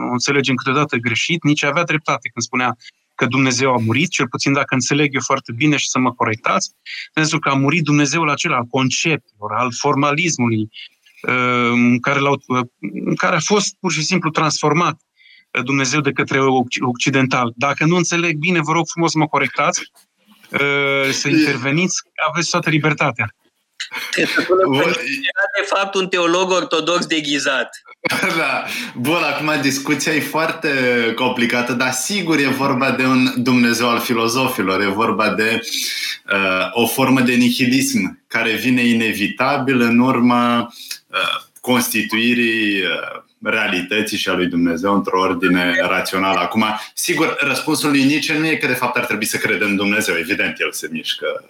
o 0.09 0.11
înțelegem 0.11 0.55
câteodată 0.55 0.97
greșit, 0.97 1.43
nici 1.43 1.63
avea 1.63 1.83
dreptate 1.83 2.29
când 2.33 2.45
spunea 2.45 2.75
că 3.21 3.27
Dumnezeu 3.27 3.73
a 3.73 3.77
murit, 3.77 4.09
cel 4.09 4.27
puțin 4.27 4.53
dacă 4.53 4.73
înțeleg 4.73 5.13
eu 5.13 5.21
foarte 5.23 5.51
bine 5.51 5.77
și 5.77 5.89
să 5.89 5.99
mă 5.99 6.13
corectați, 6.13 6.71
pentru 7.13 7.39
că 7.39 7.49
a 7.49 7.53
murit 7.53 7.83
Dumnezeul 7.83 8.29
acela 8.29 8.55
al 8.55 8.63
conceptelor, 8.63 9.51
al 9.53 9.69
formalismului, 9.79 10.69
ă, 11.27 11.33
în 11.71 11.99
care, 11.99 12.19
în 13.05 13.15
care 13.15 13.35
a 13.35 13.39
fost 13.39 13.75
pur 13.79 13.91
și 13.91 14.03
simplu 14.03 14.29
transformat 14.29 15.01
Dumnezeu 15.63 16.01
de 16.01 16.11
către 16.11 16.39
occidental. 16.79 17.53
Dacă 17.55 17.85
nu 17.85 17.95
înțeleg 17.95 18.37
bine, 18.37 18.59
vă 18.61 18.71
rog 18.71 18.85
frumos 18.87 19.11
să 19.11 19.17
mă 19.17 19.27
corectați, 19.27 19.91
Uh, 20.51 21.09
să 21.11 21.29
interveniți, 21.29 22.01
aveți 22.29 22.49
toată 22.49 22.69
libertatea. 22.69 23.35
De 25.59 25.65
fapt 25.65 25.95
un 25.95 26.07
teolog 26.07 26.51
ortodox 26.51 27.05
deghizat. 27.05 27.69
Da. 28.37 28.65
Bun, 28.95 29.23
acum 29.23 29.61
discuția 29.61 30.13
e 30.13 30.19
foarte 30.19 30.69
complicată, 31.15 31.73
dar 31.73 31.91
sigur 31.91 32.39
e 32.39 32.47
vorba 32.47 32.91
de 32.91 33.05
un 33.05 33.33
Dumnezeu 33.37 33.89
al 33.89 33.99
filozofilor, 33.99 34.81
e 34.81 34.87
vorba 34.87 35.29
de 35.29 35.61
uh, 36.31 36.69
o 36.71 36.87
formă 36.87 37.21
de 37.21 37.33
nihilism 37.33 38.19
care 38.27 38.51
vine 38.51 38.85
inevitabil 38.85 39.81
în 39.81 39.99
urma 39.99 40.73
uh, 41.07 41.41
constituirii 41.61 42.81
uh, 42.81 43.21
realității 43.43 44.17
și 44.17 44.29
a 44.29 44.33
lui 44.33 44.47
Dumnezeu 44.47 44.93
într-o 44.93 45.19
ordine 45.19 45.75
rațională. 45.81 46.39
Acum, 46.39 46.65
sigur, 46.93 47.37
răspunsul 47.39 47.89
lui 47.89 48.03
Nietzsche 48.03 48.37
nu 48.37 48.47
e 48.47 48.55
că 48.55 48.67
de 48.67 48.73
fapt 48.73 48.97
ar 48.97 49.05
trebui 49.05 49.25
să 49.25 49.37
credem 49.37 49.67
în 49.67 49.75
Dumnezeu. 49.75 50.15
Evident, 50.17 50.59
el 50.59 50.71
se 50.71 50.89
mișcă 50.91 51.45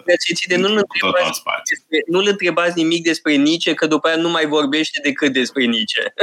de 0.46 0.56
nu-l 0.56 0.76
întrebați, 0.76 1.42
despre, 1.68 1.98
nu-l 2.06 2.26
întrebați 2.28 2.76
nimic 2.76 3.02
despre 3.02 3.34
Nietzsche, 3.34 3.74
că 3.74 3.86
după 3.86 4.08
aia 4.08 4.16
nu 4.16 4.30
mai 4.30 4.46
vorbește 4.46 5.00
decât 5.02 5.32
despre 5.32 5.64
Nietzsche. 5.64 6.14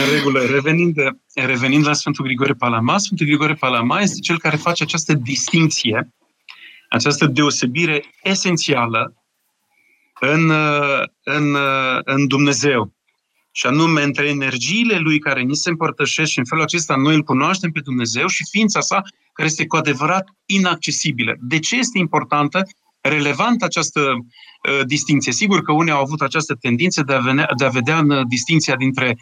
în 0.00 0.12
regulă, 0.14 0.40
revenind, 0.40 0.96
revenind 1.34 1.86
la 1.86 1.92
Sfântul 1.92 2.24
Grigore 2.24 2.52
Palama, 2.52 2.98
Sfântul 2.98 3.26
Grigore 3.26 3.54
Palama 3.54 4.00
este 4.00 4.20
cel 4.20 4.38
care 4.38 4.56
face 4.56 4.82
această 4.82 5.12
distinție, 5.12 6.08
această 6.88 7.26
deosebire 7.26 8.04
esențială 8.22 9.14
în, 10.20 10.50
în, 11.22 11.56
în 12.04 12.26
Dumnezeu 12.26 12.92
și 13.56 13.66
anume 13.66 14.02
între 14.02 14.28
energiile 14.28 14.98
lui 14.98 15.18
care 15.18 15.42
ni 15.42 15.56
se 15.56 15.70
împărtășesc 15.70 16.30
și 16.30 16.38
în 16.38 16.44
felul 16.44 16.64
acesta 16.64 16.96
noi 16.96 17.14
îl 17.14 17.22
cunoaștem 17.22 17.70
pe 17.70 17.80
Dumnezeu 17.80 18.26
și 18.26 18.44
ființa 18.50 18.80
sa 18.80 19.02
care 19.32 19.48
este 19.48 19.66
cu 19.66 19.76
adevărat 19.76 20.24
inaccesibilă. 20.46 21.34
De 21.40 21.58
ce 21.58 21.76
este 21.76 21.98
importantă, 21.98 22.62
relevantă 23.00 23.64
această 23.64 24.00
uh, 24.00 24.86
distinție? 24.86 25.32
Sigur 25.32 25.62
că 25.62 25.72
unii 25.72 25.92
au 25.92 26.00
avut 26.00 26.20
această 26.20 26.54
tendință 26.54 27.02
de 27.02 27.12
a, 27.12 27.18
venea, 27.18 27.48
de 27.58 27.64
a 27.64 27.68
vedea 27.68 27.98
în 27.98 28.10
uh, 28.10 28.22
distinția 28.28 28.76
dintre, 28.76 29.16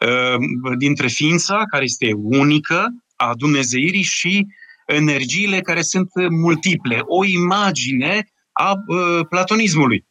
uh, 0.00 0.76
dintre 0.78 1.06
ființa, 1.06 1.62
care 1.70 1.84
este 1.84 2.10
unică, 2.14 2.86
a 3.16 3.34
Dumnezeirii 3.34 4.02
și 4.02 4.46
energiile 4.86 5.60
care 5.60 5.82
sunt 5.82 6.08
multiple, 6.30 7.02
o 7.04 7.24
imagine 7.24 8.28
a 8.52 8.72
uh, 8.86 9.26
platonismului 9.28 10.07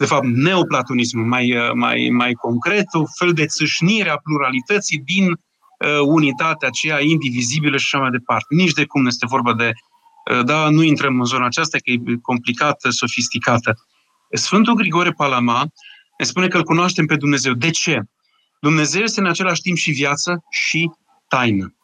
de 0.00 0.06
fapt, 0.06 0.24
neoplatonismul, 0.24 1.26
mai, 1.26 1.56
uh, 1.56 1.72
mai, 1.74 2.08
mai 2.12 2.32
concret, 2.32 2.84
un 2.94 3.04
fel 3.18 3.32
de 3.32 3.46
țâșnire 3.46 4.10
a 4.10 4.16
pluralității 4.16 4.98
din 4.98 5.26
uh, 5.30 5.36
unitatea 6.04 6.68
aceea 6.68 7.00
indivizibilă 7.00 7.76
și 7.76 7.84
așa 7.84 7.98
mai 7.98 8.10
departe. 8.10 8.54
Nici 8.54 8.72
de 8.72 8.84
cum 8.84 9.02
nu 9.02 9.08
este 9.08 9.26
vorba 9.26 9.54
de. 9.54 9.70
Uh, 10.30 10.44
da, 10.44 10.68
nu 10.68 10.82
intrăm 10.82 11.18
în 11.18 11.24
zona 11.24 11.46
aceasta, 11.46 11.78
că 11.78 11.90
e 11.90 11.98
complicată, 12.22 12.90
sofisticată. 12.90 13.74
Sfântul 14.30 14.74
Grigore 14.74 15.10
Palama 15.10 15.64
ne 16.18 16.24
spune 16.24 16.48
că 16.48 16.56
îl 16.56 16.64
cunoaștem 16.64 17.06
pe 17.06 17.16
Dumnezeu. 17.16 17.52
De 17.52 17.70
ce? 17.70 18.00
Dumnezeu 18.60 19.02
este 19.02 19.20
în 19.20 19.26
același 19.26 19.60
timp 19.60 19.76
și 19.76 19.90
viață 19.90 20.44
și 20.50 20.90
taină. 21.28 21.74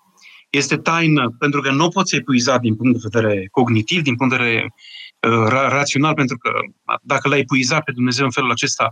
Este 0.50 0.76
taină 0.76 1.34
pentru 1.38 1.60
că 1.60 1.70
nu 1.70 1.84
o 1.84 1.88
poți 1.88 2.14
epuiza 2.14 2.58
din 2.58 2.76
punct 2.76 2.92
de 2.92 3.08
vedere 3.10 3.48
cognitiv, 3.50 4.02
din 4.02 4.16
punct 4.16 4.36
de 4.36 4.42
vedere 4.42 4.74
Uh, 5.26 5.46
rațional, 5.48 6.14
pentru 6.14 6.36
că 6.36 6.50
dacă 7.02 7.28
l-ai 7.28 7.44
puizat 7.44 7.84
pe 7.84 7.92
Dumnezeu 7.92 8.24
în 8.24 8.30
felul 8.30 8.50
acesta, 8.50 8.88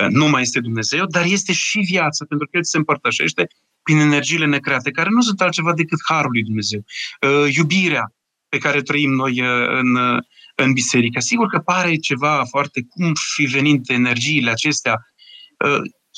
uh, 0.00 0.06
nu 0.08 0.28
mai 0.28 0.42
este 0.42 0.60
Dumnezeu, 0.60 1.06
dar 1.06 1.24
este 1.24 1.52
și 1.52 1.78
viață, 1.78 2.24
pentru 2.24 2.46
că 2.46 2.56
El 2.56 2.64
se 2.64 2.76
împărtășește 2.76 3.46
prin 3.82 3.98
energiile 3.98 4.46
necreate, 4.46 4.90
care 4.90 5.08
nu 5.10 5.20
sunt 5.20 5.40
altceva 5.40 5.72
decât 5.72 5.98
harul 6.04 6.30
lui 6.30 6.42
Dumnezeu. 6.42 6.84
Uh, 7.20 7.54
iubirea 7.56 8.12
pe 8.48 8.58
care 8.58 8.82
trăim 8.82 9.10
noi 9.10 9.38
în, 9.80 9.96
în 10.54 10.72
biserică. 10.72 11.20
Sigur 11.20 11.46
că 11.46 11.58
pare 11.58 11.96
ceva 11.96 12.44
foarte 12.44 12.86
cum 12.88 13.12
fi 13.34 13.44
venind 13.44 13.84
energiile 13.88 14.50
acestea, 14.50 15.06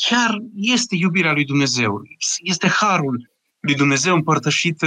chiar 0.08 0.38
este 0.54 0.96
iubirea 0.96 1.32
lui 1.32 1.44
Dumnezeu, 1.44 2.02
este 2.38 2.68
harul 2.68 3.30
lui 3.60 3.74
Dumnezeu 3.74 4.14
împărtășit, 4.14 4.78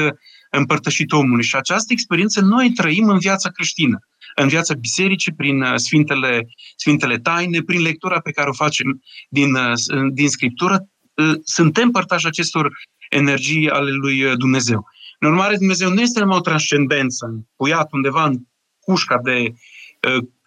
împărtășit 0.50 1.12
omului. 1.12 1.44
Și 1.44 1.56
această 1.56 1.94
experiență 1.94 2.42
noi 2.42 2.72
trăim 2.72 3.10
în 3.10 3.18
viața 3.18 3.50
creștină 3.50 4.00
în 4.36 4.48
viața 4.48 4.74
bisericii, 4.74 5.34
prin 5.34 5.62
uh, 5.62 5.76
Sfintele, 5.76 6.48
Sfintele 6.76 7.18
Taine, 7.18 7.62
prin 7.62 7.82
lectura 7.82 8.20
pe 8.20 8.32
care 8.32 8.50
o 8.50 8.54
facem 8.54 9.02
din, 9.30 9.54
uh, 9.54 9.74
din 10.12 10.30
Scriptură, 10.30 10.90
uh, 11.14 11.34
suntem 11.44 11.90
părtași 11.92 12.28
acestor 12.28 12.72
energii 13.10 13.70
ale 13.70 13.92
lui 13.92 14.38
Dumnezeu. 14.38 14.88
În 15.20 15.28
urmare, 15.30 15.56
Dumnezeu 15.56 15.90
nu 15.90 16.02
este 16.02 16.20
numai 16.20 16.38
o 16.38 16.42
transcendență, 16.42 17.46
puiat 17.56 17.92
undeva 17.92 18.24
în 18.24 18.38
cușca 18.80 19.18
de 19.24 19.54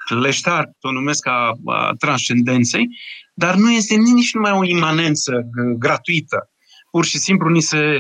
leștar, 0.09 0.71
o 0.81 0.93
numesc 0.93 1.27
a, 1.27 1.59
a 1.65 1.93
transcendenței, 1.99 2.87
dar 3.35 3.55
nu 3.55 3.73
este 3.73 3.95
nici 3.95 4.35
numai 4.35 4.53
o 4.53 4.65
imanență 4.65 5.33
gratuită. 5.79 6.51
Pur 6.91 7.05
și 7.05 7.19
simplu 7.19 7.49
ni 7.49 7.61
se 7.61 7.99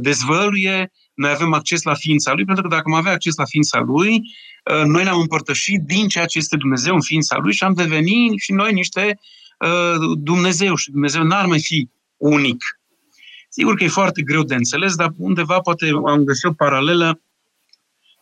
dezvăluie 0.00 0.90
noi 1.16 1.30
avem 1.30 1.52
acces 1.52 1.82
la 1.82 1.94
ființa 1.94 2.32
Lui, 2.32 2.44
pentru 2.44 2.62
că 2.62 2.68
dacă 2.68 2.82
am 2.86 2.94
avea 2.94 3.12
acces 3.12 3.36
la 3.36 3.44
ființa 3.44 3.80
Lui, 3.80 4.12
uh, 4.14 4.84
noi 4.84 5.02
ne-am 5.02 5.20
împărtășit 5.20 5.80
din 5.80 6.08
ceea 6.08 6.26
ce 6.26 6.38
este 6.38 6.56
Dumnezeu 6.56 6.94
în 6.94 7.02
ființa 7.02 7.36
Lui 7.36 7.52
și 7.52 7.64
am 7.64 7.74
devenit 7.74 8.40
și 8.40 8.52
noi 8.52 8.72
niște 8.72 9.18
uh, 9.58 10.16
Dumnezeu 10.18 10.74
și 10.74 10.90
Dumnezeu 10.90 11.22
n-ar 11.22 11.46
mai 11.46 11.60
fi 11.60 11.88
unic. 12.16 12.64
Sigur 13.48 13.76
că 13.76 13.84
e 13.84 13.88
foarte 13.88 14.22
greu 14.22 14.42
de 14.42 14.54
înțeles, 14.54 14.94
dar 14.94 15.12
undeva 15.16 15.60
poate 15.60 15.90
am 16.06 16.24
găsit 16.24 16.44
o 16.44 16.52
paralelă 16.52 17.20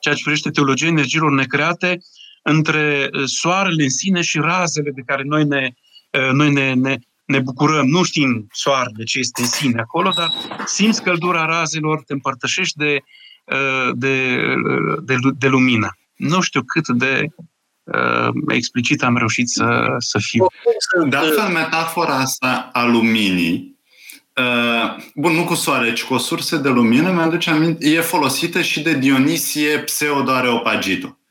ceea 0.01 0.15
ce 0.15 0.23
privește 0.23 0.51
teologia 0.51 0.87
energiilor 0.87 1.33
necreate 1.33 1.99
între 2.43 3.09
uh, 3.13 3.23
soarele 3.25 3.83
în 3.83 3.91
sine 3.91 4.21
și 4.21 4.39
razele 4.39 4.91
de 4.91 5.03
care 5.07 5.23
noi 5.23 5.45
ne, 5.45 5.75
noi 6.33 6.53
ne, 6.53 6.75
ne, 6.75 6.97
ne 7.25 7.41
bucurăm, 7.41 7.87
nu 7.87 8.03
știm 8.03 8.47
soarele 8.53 9.05
ce 9.05 9.19
este 9.19 9.41
în 9.41 9.47
sine 9.47 9.81
acolo, 9.81 10.11
dar 10.17 10.31
simți 10.65 11.03
căldura 11.03 11.45
razelor, 11.45 12.03
te 12.03 12.13
împărtășești 12.13 12.77
de, 12.77 13.03
uh, 13.45 13.91
de, 13.95 14.39
de, 15.03 15.17
de 15.39 15.49
lumină. 15.49 15.97
Nu 16.17 16.41
știu 16.41 16.63
cât 16.63 16.89
de 16.89 17.27
uh, 17.83 18.29
explicit 18.49 19.03
am 19.03 19.17
reușit 19.17 19.49
să, 19.49 19.95
să 19.99 20.19
fiu. 20.19 20.47
De 21.09 21.17
altfel, 21.17 21.53
metafora 21.53 22.15
asta 22.15 22.69
a 22.73 22.85
luminii, 22.85 23.79
uh, 24.37 25.05
bun, 25.15 25.33
nu 25.33 25.45
cu 25.45 25.55
soare, 25.55 25.93
ci 25.93 26.05
cu 26.05 26.15
o 26.15 26.19
sursă 26.19 26.57
de 26.57 26.69
lumină, 26.69 27.11
mi-aduce 27.11 27.51
aminte, 27.51 27.89
e 27.89 28.01
folosită 28.01 28.63
și 28.63 28.81
de 28.81 28.99
Dionisie 28.99 29.79
Pseudo-Areopagitul 29.79 31.23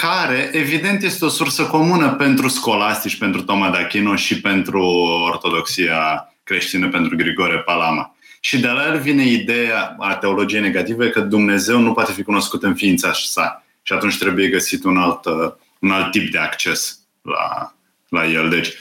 care, 0.00 0.50
evident, 0.52 1.02
este 1.02 1.24
o 1.24 1.28
sursă 1.28 1.62
comună 1.62 2.14
pentru 2.14 2.48
scolastici, 2.48 3.18
pentru 3.18 3.42
Toma 3.42 3.70
de 3.70 3.76
Achino 3.76 4.16
și 4.16 4.40
pentru 4.40 4.82
ortodoxia 5.32 6.32
creștină, 6.42 6.88
pentru 6.88 7.16
Grigore 7.16 7.58
Palama. 7.58 8.16
Și 8.40 8.60
de 8.60 8.68
la 8.68 8.86
el 8.86 9.00
vine 9.00 9.26
ideea 9.26 9.96
a 9.98 10.14
teologiei 10.14 10.60
negative 10.60 11.08
că 11.08 11.20
Dumnezeu 11.20 11.78
nu 11.78 11.92
poate 11.92 12.12
fi 12.12 12.22
cunoscut 12.22 12.62
în 12.62 12.74
ființa 12.74 13.12
sa. 13.12 13.64
Și 13.82 13.92
atunci 13.92 14.18
trebuie 14.18 14.48
găsit 14.48 14.84
un 14.84 14.96
alt, 14.96 15.24
un 15.78 15.90
alt 15.90 16.10
tip 16.10 16.30
de 16.30 16.38
acces 16.38 16.98
la, 17.22 17.74
la 18.08 18.26
el. 18.26 18.48
Deci, 18.48 18.72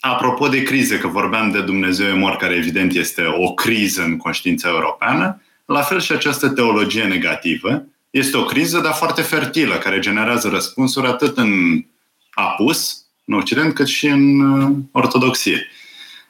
apropo 0.00 0.48
de 0.48 0.62
crize, 0.62 0.98
că 0.98 1.06
vorbeam 1.06 1.50
de 1.50 1.60
Dumnezeu 1.60 2.16
mor, 2.16 2.36
care 2.36 2.54
evident 2.54 2.94
este 2.94 3.22
o 3.26 3.54
criză 3.54 4.02
în 4.02 4.16
conștiința 4.16 4.68
europeană, 4.68 5.42
la 5.64 5.80
fel 5.80 6.00
și 6.00 6.12
această 6.12 6.48
teologie 6.48 7.04
negativă, 7.04 7.84
este 8.10 8.36
o 8.36 8.44
criză, 8.44 8.80
dar 8.80 8.92
foarte 8.92 9.22
fertilă, 9.22 9.78
care 9.78 9.98
generează 9.98 10.48
răspunsuri 10.48 11.06
atât 11.06 11.38
în 11.38 11.84
apus, 12.30 13.06
în 13.24 13.34
Occident, 13.34 13.74
cât 13.74 13.86
și 13.86 14.06
în 14.06 14.40
uh, 14.40 14.76
Ortodoxie. 14.92 15.68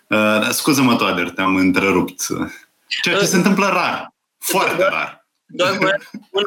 Uh, 0.07 0.49
scuză-mă, 0.51 0.97
Toader, 0.97 1.31
te-am 1.31 1.57
întrerupt. 1.57 2.27
Ceea 3.03 3.19
ce 3.19 3.25
se 3.25 3.37
întâmplă 3.37 3.67
rar. 3.67 4.15
Foarte 4.39 4.83
rar. 4.83 5.27
Doar 5.47 5.77
vreau 5.77 5.99
să 5.99 6.19
spun 6.27 6.43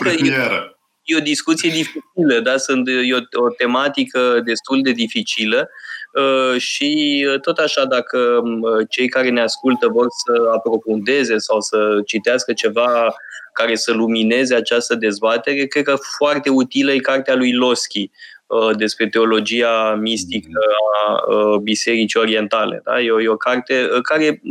că, 0.00 0.08
e, 0.26 0.72
e 1.02 1.16
o 1.16 1.20
discuție 1.20 1.70
dificilă, 1.70 2.40
da? 2.42 2.56
Sunt, 2.56 2.88
e 2.88 3.14
o, 3.14 3.42
o 3.44 3.48
tematică 3.48 4.40
destul 4.44 4.82
de 4.82 4.90
dificilă 4.90 5.68
uh, 6.12 6.60
și 6.60 7.22
tot 7.42 7.58
așa 7.58 7.84
dacă 7.84 8.42
cei 8.88 9.08
care 9.08 9.28
ne 9.28 9.40
ascultă 9.40 9.88
vor 9.88 10.06
să 10.24 10.50
aprofundeze 10.54 11.38
sau 11.38 11.60
să 11.60 12.00
citească 12.06 12.52
ceva 12.52 13.14
care 13.60 13.74
să 13.74 13.92
lumineze 13.92 14.54
această 14.54 14.94
dezbatere. 14.94 15.64
Cred 15.64 15.84
că 15.84 15.96
foarte 16.18 16.50
utilă 16.50 16.92
e 16.92 16.98
cartea 16.98 17.34
lui 17.34 17.52
Loschi 17.52 18.10
uh, 18.46 18.76
despre 18.76 19.08
teologia 19.08 19.94
mistică 19.94 20.60
a 21.06 21.32
uh, 21.32 21.58
Bisericii 21.58 22.20
Orientale. 22.20 22.80
Da? 22.84 23.00
E, 23.00 23.10
o, 23.10 23.20
e 23.20 23.28
o 23.28 23.36
carte 23.36 23.88
uh, 23.94 24.00
care 24.02 24.42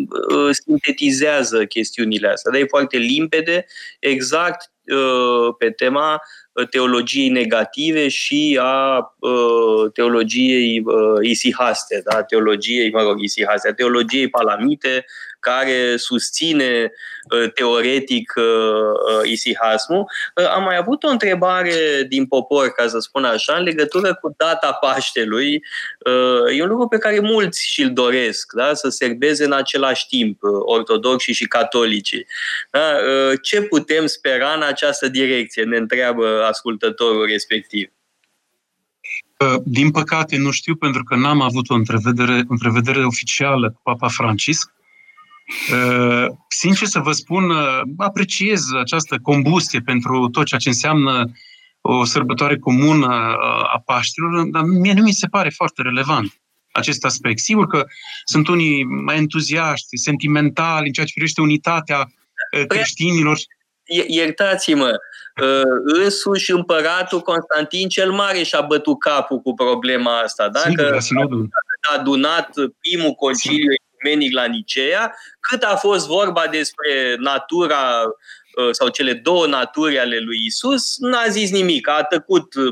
sintetizează 0.51 1.66
chestiunile 1.66 2.28
astea. 2.28 2.51
Da? 2.51 2.57
E 2.57 2.66
foarte 2.66 2.97
limpede, 2.97 3.66
exact 3.99 4.72
pe 5.57 5.70
tema 5.70 6.22
teologiei 6.70 7.30
negative 7.30 8.07
și 8.07 8.60
a 8.62 9.03
teologiei 9.93 10.84
isihaste, 11.22 12.01
da? 12.12 12.24
teologiei, 12.24 12.91
mă 12.91 13.01
rog, 13.01 13.22
isihaste, 13.22 13.70
a 13.70 13.74
teologiei 13.74 14.30
palamite, 14.30 15.05
care 15.40 15.98
susține 15.98 16.92
uh, 17.32 17.52
teoretic 17.54 18.34
uh, 18.36 18.44
uh, 18.44 19.30
isihasmul. 19.30 20.06
Am 20.56 20.64
mai 20.64 20.78
avut 20.78 21.04
o 21.04 21.08
întrebare 21.08 22.06
din 22.08 22.26
popor, 22.26 22.68
ca 22.68 22.88
să 22.88 23.00
spun 23.00 23.24
așa, 23.24 23.56
în 23.56 23.64
legătură 23.64 24.16
cu 24.22 24.34
data 24.38 24.72
Paștelui. 24.72 25.64
E 26.56 26.62
un 26.62 26.68
lucru 26.68 26.88
pe 26.88 26.98
care 26.98 27.20
mulți 27.20 27.68
și-l 27.68 27.94
doresc, 27.94 28.52
da? 28.54 28.74
să 28.74 28.90
serbeze 28.90 29.46
în 29.46 29.54
același 29.54 30.08
timp, 30.08 30.40
ortodoxi 30.66 31.32
și 31.32 31.48
catolicii. 31.48 32.26
Da? 32.72 32.94
Ce 33.42 33.62
putem 33.62 34.06
spera 34.06 34.54
în 34.54 34.62
această 34.62 35.08
direcție, 35.08 35.64
ne 35.64 35.78
întreabă 35.78 36.46
ascultătorul 36.46 37.26
respectiv. 37.26 37.90
Din 39.64 39.92
păcate, 39.92 40.38
nu 40.38 40.52
știu, 40.52 40.76
pentru 40.76 41.04
că 41.04 41.16
n-am 41.16 41.42
avut 41.42 41.70
o 41.70 41.74
întrevedere, 41.74 42.44
întrevedere 42.48 43.06
oficială 43.06 43.72
cu 43.72 43.80
Papa 43.84 44.08
Francisc. 44.08 44.74
Uh, 45.72 46.28
sincer 46.47 46.88
să 46.88 47.00
vă 47.00 47.12
spun, 47.12 47.50
uh, 47.50 47.82
apreciez 47.97 48.62
această 48.80 49.18
combustie 49.22 49.80
pentru 49.80 50.30
tot 50.32 50.45
ceea 50.45 50.60
ce 50.60 50.70
înseamnă 50.70 51.32
o 51.82 52.06
sărbătoare 52.06 52.58
comună 52.58 53.08
uh, 53.08 53.74
a 53.74 53.82
Paștilor, 53.86 54.43
dar 54.43 54.64
mie 54.64 54.93
nu 54.93 55.02
mi 55.02 55.12
se 55.12 55.28
pare 55.28 55.50
foarte 55.50 55.82
relevant 55.82 56.41
acest 56.72 57.06
aspect. 57.06 57.39
Sigur 57.39 57.68
că 57.68 57.86
sunt 58.26 58.47
unii 58.47 58.84
mai 58.84 59.18
entuziaști, 59.18 59.97
sentimentali 59.97 60.88
în 60.88 60.91
ceea 60.91 61.06
ce 61.06 61.12
privește 61.14 61.41
unitatea 61.41 62.12
păi, 62.52 62.68
creștinilor. 62.68 63.38
Iertați-mă, 64.08 64.91
însuși 65.84 66.52
împăratul 66.52 67.20
Constantin 67.20 67.88
cel 67.88 68.12
Mare 68.12 68.43
și-a 68.43 68.62
bătut 68.62 69.00
capul 69.00 69.39
cu 69.39 69.54
problema 69.54 70.20
asta. 70.20 70.50
Dacă 70.50 70.97
a 71.89 71.97
adunat 71.97 72.50
primul 72.80 73.12
conciliu 73.12 73.72
ecumenic 74.00 74.34
la 74.34 74.45
Nicea, 74.45 75.16
cât 75.39 75.64
a 75.64 75.76
fost 75.76 76.08
vorba 76.08 76.47
despre 76.47 77.16
natura 77.18 78.04
uh, 78.04 78.70
sau 78.72 78.88
cele 78.88 79.14
două 79.14 79.47
naturi 79.47 80.00
ale 80.00 80.20
lui 80.20 80.45
Isus, 80.45 80.97
n-a 80.97 81.28
zis 81.28 81.52
nimic. 81.52 81.88
A 81.88 82.04
tăcut 82.04 82.54
uh, 82.54 82.70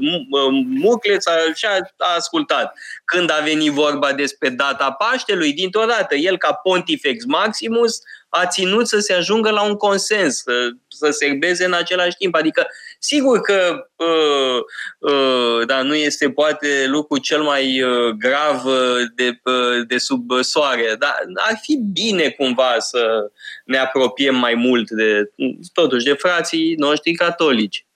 mucleța 0.65 1.31
și 1.55 1.65
a, 1.65 1.75
a 1.97 2.15
ascultat. 2.15 2.73
Când 3.05 3.31
a 3.31 3.41
venit 3.43 3.71
vorba 3.71 4.13
despre 4.13 4.49
data 4.49 4.91
Paștelui, 4.91 5.53
dintr-o 5.53 5.85
dată, 5.85 6.15
el 6.15 6.37
ca 6.37 6.53
Pontifex 6.53 7.25
Maximus 7.25 7.99
a 8.29 8.45
ținut 8.45 8.87
să 8.87 8.99
se 8.99 9.13
ajungă 9.13 9.49
la 9.49 9.61
un 9.61 9.75
consens, 9.75 10.35
să, 10.35 10.69
să 10.87 11.09
serbeze 11.09 11.65
în 11.65 11.73
același 11.73 12.15
timp. 12.17 12.35
Adică, 12.35 12.67
sigur 12.99 13.41
că 13.41 13.87
uh, 13.95 15.11
uh, 15.11 15.65
da, 15.65 15.81
nu 15.81 15.95
este 15.95 16.29
poate 16.29 16.85
lucru 16.87 17.17
cel 17.17 17.41
mai 17.41 17.81
uh, 17.81 18.09
grav 18.09 18.65
uh, 18.65 18.97
de, 19.15 19.39
uh, 19.43 19.87
de 19.87 19.97
sub 19.97 20.31
soare, 20.41 20.95
dar 20.99 21.15
ar 21.35 21.59
fi 21.61 21.75
bine 21.93 22.29
cumva 22.29 22.75
să 22.79 23.31
ne 23.65 23.77
apropiem 23.77 24.35
mai 24.35 24.53
mult 24.53 24.89
de, 24.89 25.31
totuși, 25.73 26.05
de 26.05 26.13
frații 26.13 26.75
noștri 26.75 27.13
catolici 27.13 27.87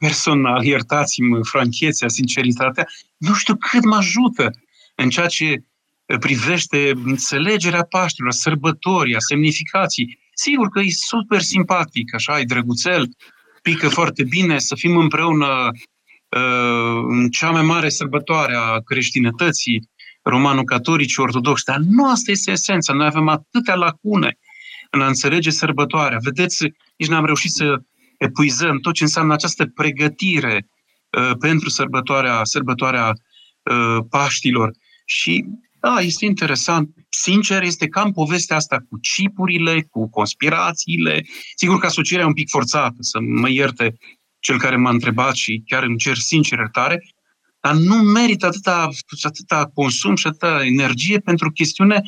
personal, 0.00 0.64
iertați-mă, 0.64 1.40
franchețea, 1.42 2.08
sinceritatea, 2.08 2.86
nu 3.16 3.34
știu 3.34 3.56
cât 3.56 3.84
mă 3.84 3.96
ajută 3.96 4.50
în 4.94 5.08
ceea 5.08 5.26
ce 5.26 5.62
privește 6.18 6.92
înțelegerea 7.04 7.82
Paștilor, 7.82 8.32
sărbătoria, 8.32 9.18
semnificații. 9.18 10.18
Sigur 10.34 10.68
că 10.68 10.80
e 10.80 10.90
super 10.90 11.40
simpatic, 11.40 12.14
așa, 12.14 12.40
e 12.40 12.44
drăguțel, 12.44 13.08
pică 13.62 13.88
foarte 13.88 14.24
bine 14.24 14.58
să 14.58 14.74
fim 14.74 14.96
împreună 14.96 15.46
uh, 16.28 17.02
în 17.08 17.28
cea 17.30 17.50
mai 17.50 17.62
mare 17.62 17.88
sărbătoare 17.88 18.54
a 18.54 18.78
creștinătății, 18.84 19.88
romano-catolici, 20.22 21.16
ortodoxi, 21.16 21.64
dar 21.64 21.78
nu 21.78 22.10
asta 22.10 22.30
este 22.30 22.50
esența. 22.50 22.92
Noi 22.92 23.06
avem 23.06 23.28
atâtea 23.28 23.74
lacune 23.74 24.38
în 24.90 25.00
a 25.00 25.06
înțelege 25.06 25.50
sărbătoarea. 25.50 26.18
Vedeți, 26.22 26.62
nici 26.96 27.08
n-am 27.08 27.24
reușit 27.24 27.50
să 27.50 27.82
epuizăm 28.18 28.78
tot 28.78 28.94
ce 28.94 29.02
înseamnă 29.02 29.32
această 29.32 29.66
pregătire 29.66 30.68
uh, 31.18 31.30
pentru 31.38 31.68
sărbătoarea, 31.68 32.44
sărbătoarea 32.44 33.08
uh, 33.08 33.98
Paștilor. 34.10 34.70
Și 35.04 35.44
da, 35.80 36.00
este 36.00 36.24
interesant. 36.24 36.90
Sincer, 37.08 37.62
este 37.62 37.88
cam 37.88 38.12
povestea 38.12 38.56
asta 38.56 38.76
cu 38.88 38.98
cipurile, 38.98 39.86
cu 39.90 40.10
conspirațiile. 40.10 41.24
Sigur 41.54 41.78
că 41.78 41.86
asocierea 41.86 42.24
e 42.24 42.28
un 42.28 42.34
pic 42.34 42.48
forțată, 42.48 42.96
să 42.98 43.18
mă 43.20 43.50
ierte 43.50 43.98
cel 44.38 44.58
care 44.58 44.76
m-a 44.76 44.90
întrebat 44.90 45.34
și 45.34 45.62
chiar 45.66 45.82
îmi 45.82 45.98
cer 45.98 46.16
sincer 46.16 46.58
iertare, 46.58 47.02
dar 47.60 47.74
nu 47.74 47.94
merită 47.94 48.46
atâta, 48.46 48.88
atâta 49.22 49.70
consum 49.74 50.16
și 50.16 50.26
atâta 50.26 50.64
energie 50.64 51.18
pentru 51.18 51.46
o 51.46 51.50
chestiune 51.50 52.02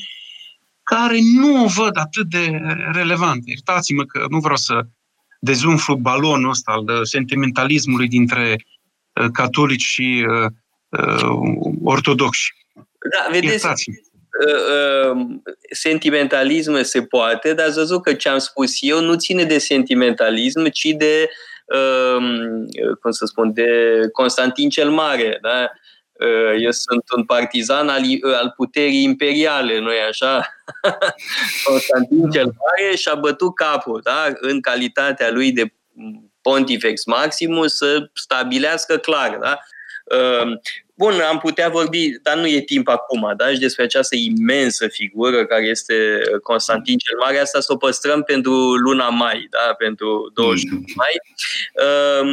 care 0.82 1.18
nu 1.34 1.64
o 1.64 1.66
văd 1.66 1.96
atât 1.96 2.26
de 2.26 2.60
relevant. 2.92 3.46
Iertați-mă 3.46 4.04
că 4.04 4.26
nu 4.30 4.38
vreau 4.38 4.56
să 4.56 4.86
dezumflu 5.40 5.96
balonul 5.96 6.50
ăsta 6.50 6.72
al 6.72 7.04
sentimentalismului 7.04 8.08
dintre 8.08 8.56
uh, 8.56 9.26
catolici 9.32 9.82
și 9.82 10.26
uh, 10.28 10.50
uh, 10.88 11.72
ortodoxi. 11.82 12.61
Da, 13.10 13.26
vedeți, 13.30 13.66
sentimentalism 15.70 16.82
se 16.82 17.02
poate, 17.02 17.54
dar 17.54 17.66
ați 17.66 17.76
văzut 17.76 18.02
că 18.02 18.14
ce 18.14 18.28
am 18.28 18.38
spus 18.38 18.72
eu 18.80 19.00
nu 19.00 19.14
ține 19.14 19.44
de 19.44 19.58
sentimentalism, 19.58 20.66
ci 20.68 20.88
de, 20.96 21.28
cum 23.00 23.10
să 23.10 23.24
spun, 23.26 23.52
de 23.52 23.68
Constantin 24.12 24.68
cel 24.68 24.90
Mare. 24.90 25.38
Da? 25.42 25.70
Eu 26.58 26.70
sunt 26.70 27.02
un 27.16 27.24
partizan 27.24 27.88
al, 27.88 28.02
al 28.40 28.52
puterii 28.56 29.02
imperiale, 29.02 29.78
nu 29.78 29.90
așa? 30.08 30.46
Constantin 31.64 32.30
cel 32.30 32.44
Mare 32.44 32.96
și-a 32.96 33.14
bătut 33.14 33.54
capul 33.54 34.00
da? 34.04 34.32
în 34.34 34.60
calitatea 34.60 35.30
lui 35.30 35.52
de 35.52 35.72
Pontifex 36.42 37.04
Maximus 37.04 37.76
să 37.76 38.10
stabilească 38.12 38.96
clar 38.96 39.38
da? 39.40 39.58
Bun, 41.02 41.20
am 41.20 41.38
putea 41.38 41.68
vorbi, 41.68 42.10
dar 42.22 42.36
nu 42.36 42.46
e 42.46 42.60
timp 42.60 42.88
acum, 42.88 43.32
da? 43.36 43.48
Și 43.48 43.58
despre 43.58 43.84
această 43.84 44.16
imensă 44.16 44.88
figură 44.88 45.46
care 45.46 45.64
este 45.64 46.20
Constantin 46.42 46.98
cel 46.98 47.18
Mare, 47.18 47.38
asta 47.38 47.60
să 47.60 47.72
o 47.72 47.76
păstrăm 47.76 48.22
pentru 48.22 48.52
luna 48.74 49.08
mai, 49.08 49.46
da? 49.50 49.74
Pentru 49.78 50.30
20 50.34 50.70
mm. 50.70 50.84
mai. 50.94 51.20
Ehm, 51.74 52.28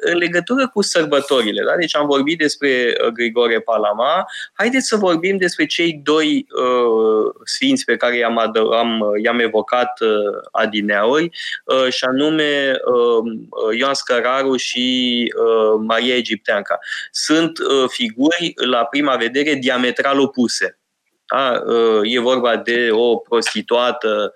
în 0.00 0.16
legătură 0.16 0.68
cu 0.68 0.82
sărbătorile, 0.82 1.62
da? 1.64 1.76
Deci 1.76 1.96
am 1.96 2.06
vorbit 2.06 2.38
despre 2.38 2.94
uh, 3.04 3.08
Grigore 3.08 3.60
Palama. 3.60 4.26
Haideți 4.52 4.86
să 4.86 4.96
vorbim 4.96 5.36
despre 5.36 5.66
cei 5.66 6.00
doi 6.02 6.46
uh, 6.50 7.34
sfinți 7.44 7.84
pe 7.84 7.96
care 7.96 8.16
i-am, 8.16 8.38
adă- 8.38 8.78
am, 8.78 9.14
i-am 9.22 9.38
evocat 9.38 10.00
uh, 10.00 10.08
adineauri, 10.50 11.30
uh, 11.64 11.92
și 11.92 12.04
anume 12.04 12.72
uh, 12.84 13.78
Ioan 13.78 13.94
Scăraru 13.94 14.56
și 14.56 15.32
uh, 15.36 15.82
Maria 15.86 16.16
Egipteanca. 16.16 16.78
Sunt 17.10 17.58
uh, 17.58 17.88
figuri, 18.02 18.52
la 18.66 18.84
prima 18.84 19.16
vedere, 19.16 19.54
diametral 19.54 20.20
opuse. 20.20 20.78
Da? 21.26 21.62
E 22.02 22.18
vorba 22.18 22.56
de 22.56 22.88
o 22.90 23.16
prostituată 23.16 24.32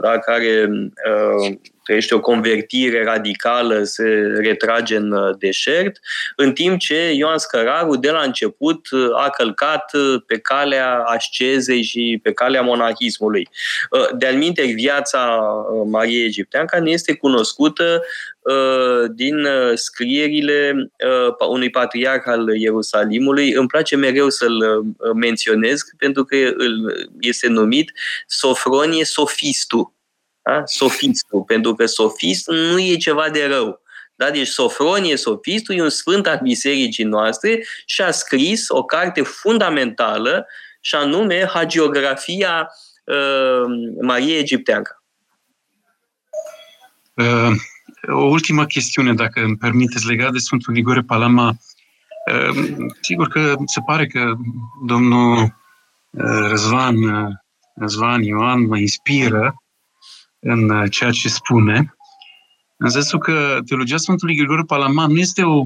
da? 0.00 0.18
care 0.18 0.68
trăiește 1.88 2.14
o 2.14 2.20
convertire 2.20 3.04
radicală, 3.04 3.82
se 3.82 4.04
retrage 4.42 4.96
în 4.96 5.12
uh, 5.12 5.36
deșert, 5.38 5.98
în 6.36 6.52
timp 6.52 6.78
ce 6.78 7.12
Ioan 7.12 7.38
Scăraru 7.38 7.96
de 7.96 8.10
la 8.10 8.20
început 8.20 8.90
uh, 8.90 9.08
a 9.14 9.30
călcat 9.30 9.94
uh, 9.94 10.22
pe 10.26 10.38
calea 10.38 10.96
ascezei 10.98 11.82
și 11.82 12.20
pe 12.22 12.32
calea 12.32 12.62
monahismului. 12.62 13.48
De-al 14.18 14.34
minte, 14.34 14.62
viața 14.62 15.40
Mariei 15.86 16.24
Egipteanca 16.24 16.78
ne 16.78 16.90
este 16.90 17.14
cunoscută 17.14 18.02
din 19.10 19.46
scrierile 19.74 20.90
unui 21.48 21.70
patriarh 21.70 22.22
al 22.26 22.56
Ierusalimului. 22.56 23.52
Îmi 23.52 23.66
place 23.66 23.96
mereu 23.96 24.28
să-l 24.28 24.84
menționez 25.14 25.80
pentru 25.98 26.24
că 26.24 26.36
este 27.20 27.48
numit 27.48 27.92
Sofronie 28.26 29.04
Sofistu 29.58 29.92
da? 30.48 30.62
Sofistul, 30.64 31.42
pentru 31.42 31.74
că 31.74 31.86
sofist 31.86 32.48
nu 32.48 32.80
e 32.80 32.96
ceva 32.96 33.28
de 33.28 33.46
rău. 33.46 33.80
Da? 34.14 34.30
Deci 34.30 34.46
Sofronie 34.46 35.16
Sofistul 35.16 35.74
e 35.74 35.82
un 35.82 35.88
sfânt 35.88 36.26
al 36.26 36.38
bisericii 36.42 37.04
noastre 37.04 37.64
și 37.86 38.02
a 38.02 38.10
scris 38.10 38.68
o 38.68 38.84
carte 38.84 39.22
fundamentală 39.22 40.46
și 40.80 40.94
anume 40.94 41.46
Hagiografia 41.46 42.68
uh, 43.04 43.62
Mariei 44.00 44.38
Egipteanca. 44.38 45.02
Uh, 47.14 47.50
o 48.08 48.24
ultimă 48.24 48.66
chestiune, 48.66 49.14
dacă 49.14 49.40
îmi 49.40 49.56
permiteți, 49.56 50.06
legat 50.06 50.32
de 50.32 50.38
Sfântul 50.38 50.72
Grigore 50.72 51.02
Palama. 51.02 51.54
Uh, 52.32 52.76
sigur 53.00 53.28
că 53.28 53.54
se 53.66 53.80
pare 53.86 54.06
că 54.06 54.32
domnul 54.86 55.42
uh, 56.10 56.48
Răzvan, 56.48 57.02
uh, 57.02 57.32
Răzvan 57.78 58.22
Ioan 58.22 58.66
mă 58.66 58.78
inspiră 58.78 59.62
în 60.38 60.70
uh, 60.70 60.90
ceea 60.90 61.10
ce 61.10 61.28
spune, 61.28 61.96
în 62.76 62.88
sensul 62.88 63.18
că 63.18 63.58
teologia 63.66 63.96
Sfântului 63.96 64.36
Grigore 64.36 64.62
Palama 64.62 65.06
nu 65.06 65.18
este 65.18 65.42
o, 65.42 65.64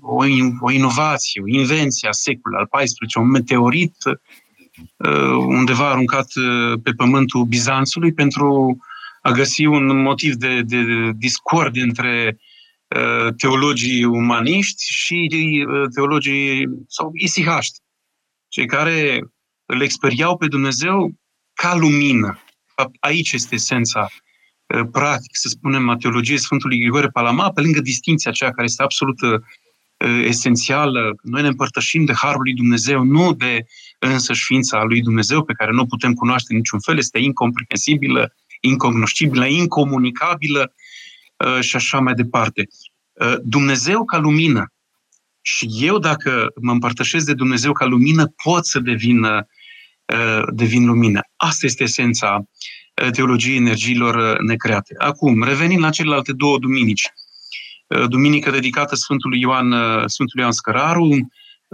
o, 0.00 0.24
o 0.60 0.70
inovație, 0.70 1.42
o 1.42 1.48
invenție 1.48 2.08
a 2.08 2.12
secolului 2.12 2.66
al 2.70 2.80
XIV, 2.84 3.22
un 3.22 3.30
meteorit 3.30 3.96
uh, 4.04 5.36
undeva 5.46 5.90
aruncat 5.90 6.26
uh, 6.34 6.80
pe 6.82 6.90
pământul 6.90 7.44
Bizanțului 7.44 8.12
pentru 8.12 8.76
a 9.22 9.30
găsi 9.30 9.64
un 9.64 10.02
motiv 10.02 10.34
de, 10.34 10.62
de 10.62 11.10
discord 11.16 11.76
între 11.76 12.38
teologii 13.36 14.04
umaniști 14.04 14.92
și 14.92 15.30
teologii 15.94 16.68
sau 16.86 17.10
isihaști, 17.14 17.78
cei 18.48 18.66
care 18.66 19.20
îl 19.66 19.82
experiau 19.82 20.36
pe 20.36 20.46
Dumnezeu 20.46 21.12
ca 21.62 21.74
lumină, 21.74 22.38
fapt, 22.74 22.96
aici 23.00 23.32
este 23.32 23.54
esența 23.54 24.08
uh, 24.66 24.88
practic, 24.92 25.36
să 25.36 25.48
spunem, 25.48 25.88
a 25.88 25.96
teologiei 25.96 26.38
Sfântului 26.38 26.78
Grigore 26.78 27.08
Palama, 27.08 27.50
pe 27.50 27.60
lângă 27.60 27.80
distinția 27.80 28.30
aceea 28.30 28.50
care 28.50 28.66
este 28.66 28.82
absolut 28.82 29.20
uh, 29.20 29.40
esențială. 30.24 31.16
Noi 31.22 31.42
ne 31.42 31.48
împărtășim 31.48 32.04
de 32.04 32.12
Harul 32.12 32.42
lui 32.42 32.54
Dumnezeu, 32.54 33.02
nu 33.02 33.32
de 33.32 33.66
însă 33.98 34.32
ființa 34.32 34.82
lui 34.82 35.00
Dumnezeu, 35.02 35.44
pe 35.44 35.52
care 35.52 35.70
nu 35.70 35.80
o 35.80 35.84
putem 35.84 36.12
cunoaște 36.12 36.52
în 36.52 36.56
niciun 36.56 36.80
fel, 36.80 36.98
este 36.98 37.18
incomprehensibilă, 37.18 38.34
incognoscibilă, 38.60 39.46
incomunicabilă 39.46 40.74
uh, 41.36 41.60
și 41.60 41.76
așa 41.76 42.00
mai 42.00 42.14
departe. 42.14 42.68
Dumnezeu 43.42 44.04
ca 44.04 44.18
lumină. 44.18 44.72
Și 45.40 45.68
eu, 45.80 45.98
dacă 45.98 46.52
mă 46.60 46.72
împărtășesc 46.72 47.26
de 47.26 47.34
Dumnezeu 47.34 47.72
ca 47.72 47.84
lumină, 47.84 48.26
pot 48.26 48.66
să 48.66 48.78
devin 48.78 49.24
Uh, 49.24 49.44
devin 50.48 50.86
lumină. 50.86 51.20
Asta 51.36 51.66
este 51.66 51.82
esența 51.82 52.44
uh, 53.02 53.10
teologiei 53.10 53.56
energiilor 53.56 54.14
uh, 54.14 54.38
necreate. 54.38 54.94
Acum, 54.98 55.42
revenind 55.42 55.80
la 55.80 55.90
celelalte 55.90 56.32
două 56.32 56.58
duminici. 56.58 57.08
Duminică 58.08 58.50
dedicată 58.50 58.94
Sfântului 58.94 59.40
Ioan, 59.40 59.70
Sfântului 60.06 60.42
Ioan 60.42 60.52
Scăraru, 60.52 61.28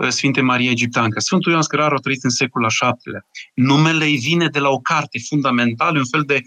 Sfinte 0.09 0.41
Maria 0.41 0.71
Egipteancă. 0.71 1.21
Sfântul 1.21 1.51
Ioan 1.51 1.63
Scăraru 1.63 1.95
a 1.95 1.99
trăit 1.99 2.25
în 2.25 2.31
secolul 2.31 2.69
al 2.79 2.97
VII-lea. 3.03 3.27
Numele 3.55 4.05
îi 4.05 4.17
vine 4.17 4.49
de 4.49 4.59
la 4.59 4.69
o 4.69 4.79
carte 4.79 5.19
fundamentală, 5.29 5.99
un 5.99 6.07
fel 6.11 6.23
de 6.23 6.41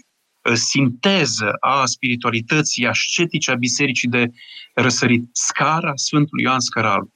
sinteză 0.54 1.52
a 1.60 1.86
spiritualității 1.86 2.86
ascetice 2.86 3.50
a 3.50 3.54
bisericii 3.54 4.08
de 4.08 4.26
răsărit. 4.74 5.28
Scara 5.32 5.92
Sfântului 5.94 6.42
Ioan 6.42 6.60
Scăraru. 6.60 7.14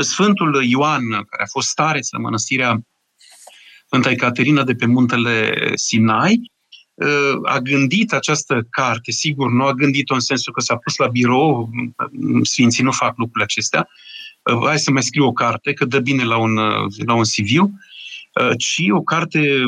Sfântul 0.00 0.64
Ioan, 0.64 1.10
care 1.10 1.42
a 1.42 1.50
fost 1.50 1.68
stareț 1.68 2.10
la 2.10 2.18
mănăstirea 2.18 2.80
Sfânta 3.96 4.24
Ecaterina 4.24 4.62
de 4.62 4.74
pe 4.74 4.86
muntele 4.86 5.54
Sinai, 5.74 6.52
ă, 7.00 7.40
a 7.42 7.58
gândit 7.58 8.12
această 8.12 8.66
carte, 8.70 9.10
sigur, 9.10 9.50
nu 9.50 9.64
a 9.64 9.72
gândit-o 9.72 10.14
în 10.14 10.20
sensul 10.20 10.52
că 10.52 10.60
s-a 10.60 10.76
pus 10.76 10.96
la 10.96 11.06
birou, 11.06 11.70
sfinții 12.42 12.82
nu 12.82 12.92
fac 12.92 13.16
lucrurile 13.16 13.44
acestea, 13.44 13.88
ă, 14.46 14.66
hai 14.66 14.78
să 14.78 14.90
mai 14.90 15.02
scriu 15.02 15.24
o 15.24 15.32
carte, 15.32 15.72
că 15.72 15.84
dă 15.84 15.98
bine 15.98 16.24
la 16.24 16.36
un, 16.36 16.54
la 17.06 17.14
un 17.14 17.22
CV, 17.22 17.58
ă, 18.40 18.54
ci 18.54 18.82
o 18.90 19.02
carte 19.02 19.60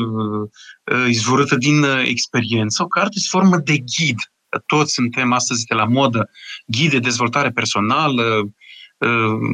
izvorâtă 1.07 1.55
din 1.55 1.83
experiență, 2.03 2.83
o 2.83 2.87
carte 2.87 3.19
sub 3.19 3.29
formă 3.29 3.57
de 3.57 3.77
ghid. 3.77 4.17
Toți 4.65 4.93
suntem 4.93 5.31
astăzi 5.31 5.65
de 5.65 5.75
la 5.75 5.85
modă, 5.85 6.29
ghid 6.65 6.91
de 6.91 6.99
dezvoltare 6.99 7.51
personală, 7.51 8.49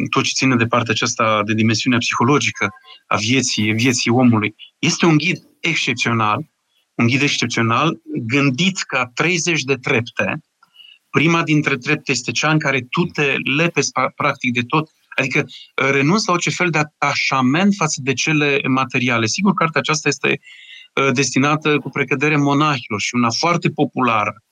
tot 0.10 0.24
ce 0.24 0.32
ține 0.34 0.56
de 0.56 0.66
partea 0.66 0.94
aceasta 0.94 1.42
de 1.44 1.54
dimensiunea 1.54 2.00
psihologică 2.00 2.70
a 3.08 3.16
vieții, 3.16 3.74
vieții 3.74 4.12
omului. 4.12 4.56
Este 4.80 5.06
un 5.06 5.18
ghid 5.18 5.38
excepțional, 5.60 6.50
un 6.96 7.08
ghid 7.08 7.22
excepțional 7.22 8.02
gândit 8.26 8.78
ca 8.78 9.12
30 9.14 9.64
de 9.64 9.76
trepte. 9.76 10.42
Prima 11.10 11.44
dintre 11.44 11.78
trepte 11.78 12.12
este 12.12 12.32
cea 12.32 12.52
în 12.52 12.60
care 12.60 12.88
tu 12.90 13.04
te 13.04 13.36
lepezi 13.56 13.92
practic 14.16 14.54
de 14.54 14.62
tot, 14.62 14.90
adică 15.16 15.40
uh, 15.40 15.90
renunți 15.92 16.28
la 16.28 16.34
orice 16.34 16.50
fel 16.50 16.70
de 16.70 16.78
atașament 16.78 17.74
față 17.74 18.02
de 18.04 18.14
cele 18.14 18.60
materiale. 18.68 19.26
Sigur, 19.26 19.54
cartea 19.54 19.80
aceasta 19.80 20.08
este 20.08 20.40
uh, 20.94 21.12
destinată 21.14 21.78
cu 21.78 21.90
precădere 21.90 22.38
monahilor 22.38 23.02
și 23.02 23.16
una 23.16 23.30
foarte 23.30 23.70
populară. 23.70 24.44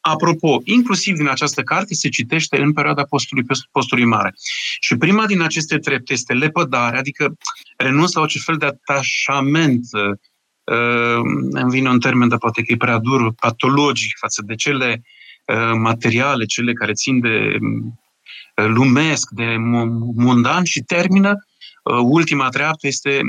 Apropo, 0.00 0.60
inclusiv 0.64 1.16
din 1.16 1.28
această 1.28 1.62
carte 1.62 1.94
se 1.94 2.08
citește 2.08 2.60
în 2.60 2.72
perioada 2.72 3.02
postului, 3.02 3.44
postului 3.70 4.04
mare. 4.04 4.34
Și 4.80 4.96
prima 4.96 5.26
din 5.26 5.40
aceste 5.40 5.78
trepte 5.78 6.12
este 6.12 6.32
lepădare, 6.32 6.98
adică 6.98 7.36
renunț 7.76 8.12
la 8.12 8.20
orice 8.20 8.38
fel 8.38 8.56
de 8.56 8.66
atașament, 8.66 9.86
uh, 9.92 11.20
îmi 11.50 11.70
vine 11.70 11.88
un 11.88 12.00
termen, 12.00 12.28
dar 12.28 12.38
poate 12.38 12.62
că 12.62 12.72
e 12.72 12.76
prea 12.76 12.98
dur, 12.98 13.32
patologic 13.32 14.16
față 14.18 14.42
de 14.46 14.54
cele 14.54 15.02
uh, 15.44 15.72
materiale, 15.78 16.44
cele 16.44 16.72
care 16.72 16.92
țin 16.92 17.20
de 17.20 17.56
uh, 17.60 18.66
lumesc, 18.66 19.30
de 19.30 19.56
mundan 20.14 20.64
și 20.64 20.80
termină 20.80 21.34
ultima 22.02 22.48
treaptă 22.48 22.86
este 22.86 23.20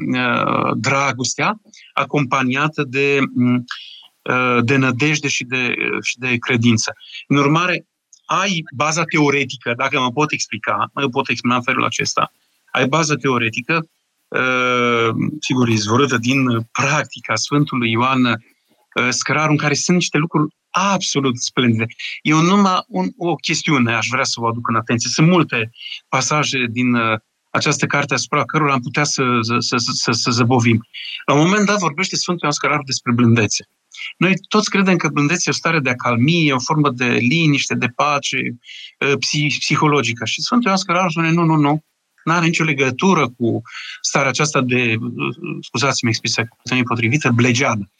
dragostea, 0.76 1.62
acompaniată 1.94 2.84
de 2.84 3.20
Uh, 3.20 3.62
de 4.62 4.76
nădejde 4.76 5.28
și 5.28 5.44
de, 5.44 5.76
uh, 5.78 6.04
și 6.04 6.18
de 6.18 6.38
credință. 6.38 6.94
În 7.28 7.38
urmare, 7.38 7.86
ai 8.26 8.64
baza 8.76 9.04
teoretică, 9.04 9.74
dacă 9.78 10.00
mă 10.00 10.12
pot 10.12 10.32
explica, 10.32 10.90
mă 10.94 11.10
pot 11.10 11.30
explica 11.30 11.56
în 11.56 11.64
felul 11.64 11.86
acesta, 11.86 12.34
ai 12.72 12.88
baza 12.88 13.16
teoretică 13.16 13.86
sigur, 15.40 15.68
izvorâtă 15.68 16.18
din 16.18 16.62
practica 16.72 17.36
Sfântului 17.36 17.92
Ioan 17.92 18.44
Scăraru, 19.10 19.52
în 19.52 19.58
care 19.58 19.74
sunt 19.74 19.98
niște 19.98 20.18
lucruri 20.18 20.54
absolut 20.70 21.42
splendide. 21.42 21.86
Eu 22.22 22.40
numai 22.40 22.84
un, 22.88 23.08
o 23.18 23.36
chestiune 23.36 23.94
aș 23.94 24.08
vrea 24.10 24.24
să 24.24 24.42
o 24.42 24.48
aduc 24.48 24.68
în 24.68 24.76
atenție. 24.76 25.10
Sunt 25.10 25.28
multe 25.28 25.72
pasaje 26.08 26.66
din 26.70 26.96
această 27.50 27.86
carte 27.86 28.14
asupra 28.14 28.46
cărora 28.46 28.74
am 28.74 28.82
putea 28.82 29.04
să, 29.04 29.24
să, 29.42 29.56
să, 29.60 29.76
să, 29.78 30.12
să 30.12 30.32
zăbovim. 30.32 30.86
La 31.26 31.34
un 31.34 31.40
moment 31.40 31.66
dat 31.66 31.80
vorbește 31.80 32.16
Sfântul 32.16 32.44
Ioan 32.44 32.54
Scăraru 32.54 32.84
despre 32.84 33.12
blândețe. 33.12 33.68
Noi 34.18 34.34
toți 34.48 34.70
credem 34.70 34.96
că 34.96 35.08
blândețe 35.08 35.44
e 35.46 35.52
o 35.52 35.54
stare 35.54 35.80
de 35.80 35.90
acalmie, 35.90 36.54
o 36.54 36.60
formă 36.60 36.90
de 36.90 37.06
liniște, 37.06 37.76
de 37.76 37.88
pace 37.88 38.38
psihologică. 39.60 40.26
Și 40.26 40.42
Sfântul 40.42 40.68
Ioan 40.68 40.78
Scăraru 40.78 41.10
spune, 41.10 41.32
nu, 41.32 41.44
nu, 41.44 41.56
nu, 41.56 41.84
nu 42.24 42.34
are 42.34 42.46
nicio 42.46 42.64
legătură 42.64 43.30
cu 43.30 43.62
starea 44.02 44.30
aceasta 44.30 44.62
de, 44.62 44.98
scuzați-mi 45.62 46.10
expresia 46.10 46.48
potrivită, 46.88 47.30
blegeadă. 47.30 47.92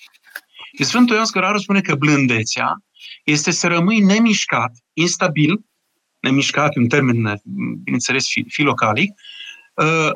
Și 0.78 0.84
Sfântul 0.84 1.16
Ioan 1.16 1.26
Scăraru 1.26 1.58
spune 1.58 1.82
că 1.82 1.96
blândețea 1.96 2.84
este 3.24 3.52
să 3.52 3.68
rămâi 3.68 4.00
nemișcat, 4.00 4.72
instabil, 4.94 5.66
nemișcat, 6.20 6.76
un 6.76 6.88
termen, 6.88 7.42
bineînțeles, 7.84 8.26
filocalic, 8.48 9.12
ă, 9.78 10.12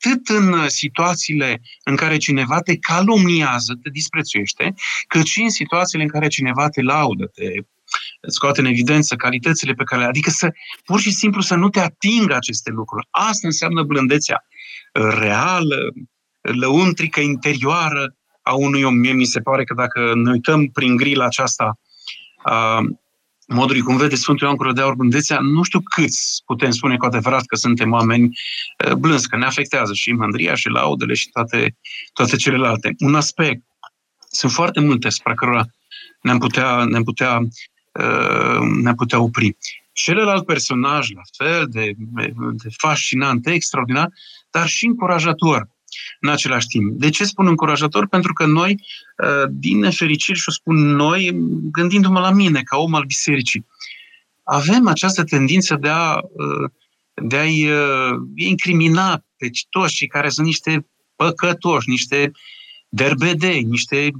atât 0.00 0.28
în 0.28 0.68
situațiile 0.68 1.60
în 1.84 1.96
care 1.96 2.16
cineva 2.16 2.60
te 2.60 2.76
calumniază, 2.76 3.78
te 3.82 3.90
disprețuiește, 3.90 4.74
cât 5.08 5.26
și 5.26 5.42
în 5.42 5.50
situațiile 5.50 6.04
în 6.04 6.10
care 6.10 6.28
cineva 6.28 6.68
te 6.68 6.82
laudă, 6.82 7.26
te 7.26 7.44
scoate 8.28 8.60
în 8.60 8.66
evidență 8.66 9.16
calitățile 9.16 9.72
pe 9.72 9.84
care 9.84 10.00
le 10.00 10.06
Adică 10.06 10.30
să, 10.30 10.52
pur 10.84 11.00
și 11.00 11.10
simplu 11.10 11.40
să 11.40 11.54
nu 11.54 11.68
te 11.68 11.80
atingă 11.80 12.34
aceste 12.34 12.70
lucruri. 12.70 13.06
Asta 13.10 13.46
înseamnă 13.46 13.82
blândețea 13.82 14.46
reală, 14.92 15.92
lăuntrică, 16.40 17.20
interioară 17.20 18.16
a 18.42 18.54
unui 18.54 18.82
om. 18.82 18.94
Mie 18.94 19.12
mi 19.12 19.24
se 19.24 19.40
pare 19.40 19.64
că 19.64 19.74
dacă 19.74 20.12
ne 20.14 20.30
uităm 20.30 20.66
prin 20.66 20.96
grila 20.96 21.24
aceasta 21.24 21.78
a 22.42 22.80
modului 23.54 23.82
cum 23.82 23.96
vede 23.96 24.14
Sfântul 24.14 24.46
Ioan 24.46 24.56
Cură 24.56 24.72
de 24.72 24.80
Aur 24.80 24.94
blândețea, 24.94 25.38
nu 25.40 25.62
știu 25.62 25.80
câți 25.80 26.42
putem 26.46 26.70
spune 26.70 26.96
cu 26.96 27.04
adevărat 27.04 27.46
că 27.46 27.56
suntem 27.56 27.92
oameni 27.92 28.38
blânzi, 28.98 29.28
că 29.28 29.36
ne 29.36 29.44
afectează 29.44 29.92
și 29.92 30.12
mândria 30.12 30.54
și 30.54 30.68
laudele 30.68 31.14
și 31.14 31.28
toate, 31.28 31.76
toate 32.12 32.36
celelalte. 32.36 32.94
Un 32.98 33.14
aspect, 33.14 33.62
sunt 34.30 34.52
foarte 34.52 34.80
multe 34.80 35.08
spre 35.08 35.34
cărora 35.34 35.64
ne-am 36.20 36.38
putea, 36.38 36.84
ne-am 36.84 37.02
putea, 37.02 37.38
ne-am 38.82 38.94
putea 38.94 39.20
opri. 39.20 39.56
Celălalt 39.92 40.46
personaj, 40.46 41.10
la 41.10 41.22
fel 41.44 41.66
de, 41.68 41.92
de 42.52 42.68
fascinant, 42.76 43.46
extraordinar, 43.46 44.08
dar 44.50 44.66
și 44.66 44.86
încurajator 44.86 45.68
în 46.20 46.28
același 46.28 46.66
timp. 46.66 46.92
De 46.92 47.10
ce 47.10 47.24
spun 47.24 47.46
încurajator? 47.46 48.08
Pentru 48.08 48.32
că 48.32 48.46
noi, 48.46 48.70
uh, 49.16 49.50
din 49.50 49.78
nefericire, 49.78 50.38
și 50.38 50.44
o 50.48 50.52
spun 50.52 50.76
noi, 50.76 51.30
gândindu-mă 51.72 52.20
la 52.20 52.30
mine, 52.30 52.62
ca 52.62 52.76
om 52.76 52.94
al 52.94 53.04
bisericii, 53.04 53.66
avem 54.42 54.86
această 54.86 55.24
tendință 55.24 55.76
de 55.80 55.88
a, 55.88 56.14
uh, 56.14 56.70
de 57.14 57.36
a-i 57.36 57.70
uh, 57.70 58.18
incrimina 58.34 59.24
pe 59.36 59.50
toți 59.70 59.94
cei 59.94 60.06
care 60.08 60.28
sunt 60.28 60.46
niște 60.46 60.86
păcătoși, 61.16 61.88
niște 61.88 62.30
derbedei, 62.88 63.62
niște 63.62 64.10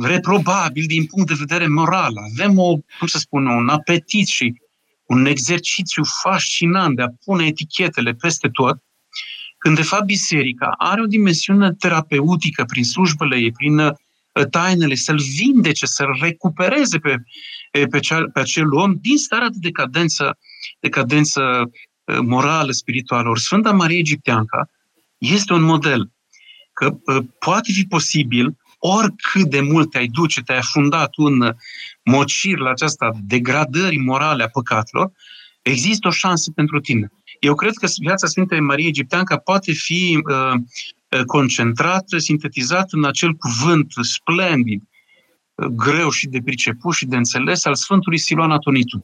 reprobabili 0.00 0.86
din 0.86 1.04
punct 1.04 1.28
de 1.28 1.34
vedere 1.38 1.66
moral. 1.66 2.12
Avem 2.32 2.58
o, 2.58 2.78
cum 2.98 3.06
să 3.06 3.18
spun, 3.18 3.46
un 3.46 3.68
apetit 3.68 4.26
și 4.26 4.54
un 5.10 5.26
exercițiu 5.26 6.02
fascinant 6.22 6.96
de 6.96 7.02
a 7.02 7.08
pune 7.24 7.46
etichetele 7.46 8.12
peste 8.12 8.48
tot 8.48 8.82
când 9.60 9.76
de 9.76 9.82
fapt 9.82 10.04
biserica 10.04 10.74
are 10.78 11.00
o 11.00 11.06
dimensiune 11.06 11.72
terapeutică 11.72 12.64
prin 12.64 12.84
slujbele 12.84 13.36
ei, 13.36 13.52
prin 13.52 13.78
uh, 13.78 13.92
tainele, 14.50 14.94
să-l 14.94 15.20
vindece, 15.36 15.86
să-l 15.86 16.18
recupereze 16.20 16.98
pe, 16.98 17.16
pe, 17.90 17.98
cea, 17.98 18.24
pe 18.32 18.40
acel 18.40 18.74
om 18.74 18.94
din 19.00 19.16
starea 19.16 19.48
de 19.48 19.56
decadență, 19.60 20.38
decadență 20.80 21.42
uh, 22.04 22.18
morală, 22.22 22.70
spirituală. 22.70 23.28
Ori 23.28 23.40
Sfânta 23.40 23.72
Marie 23.72 23.98
Egipteanca 23.98 24.70
este 25.18 25.52
un 25.52 25.62
model 25.62 26.10
că 26.72 26.96
uh, 27.04 27.24
poate 27.38 27.72
fi 27.72 27.84
posibil 27.84 28.56
oricât 28.78 29.50
de 29.50 29.60
mult 29.60 29.90
te-ai 29.90 30.06
duce, 30.06 30.40
te-ai 30.40 30.58
afundat 30.58 31.16
un 31.16 31.54
mocir 32.04 32.58
la 32.58 32.70
aceasta 32.70 33.10
degradării 33.22 33.98
morale 33.98 34.42
a 34.42 34.48
păcatelor, 34.48 35.12
există 35.62 36.08
o 36.08 36.10
șansă 36.10 36.50
pentru 36.54 36.80
tine. 36.80 37.12
Eu 37.40 37.54
cred 37.54 37.74
că 37.74 37.86
viața 37.98 38.26
Sfintei 38.26 38.60
Marie 38.60 38.88
Egipteanca 38.88 39.36
poate 39.36 39.72
fi 39.72 40.22
uh, 40.30 40.60
uh, 41.08 41.24
concentrată, 41.24 42.18
sintetizată 42.18 42.96
în 42.96 43.04
acel 43.04 43.32
cuvânt 43.32 43.92
splendid, 44.00 44.82
uh, 45.54 45.66
greu 45.66 46.10
și 46.10 46.26
de 46.26 46.40
priceput 46.44 46.94
și 46.94 47.06
de 47.06 47.16
înțeles 47.16 47.64
al 47.64 47.74
Sfântului 47.74 48.18
Siloan 48.18 48.50
Atonitu. 48.50 49.00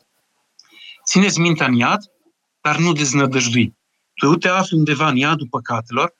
Țineți 1.05 1.41
mintea 1.41 1.67
în 1.67 1.75
iad, 1.75 2.01
dar 2.61 2.79
nu 2.79 2.93
deznădăjdui. 2.93 3.77
Tu 4.15 4.35
te 4.35 4.49
afli 4.49 4.77
undeva 4.77 5.09
în 5.09 5.17
iadul 5.17 5.47
păcatelor, 5.51 6.15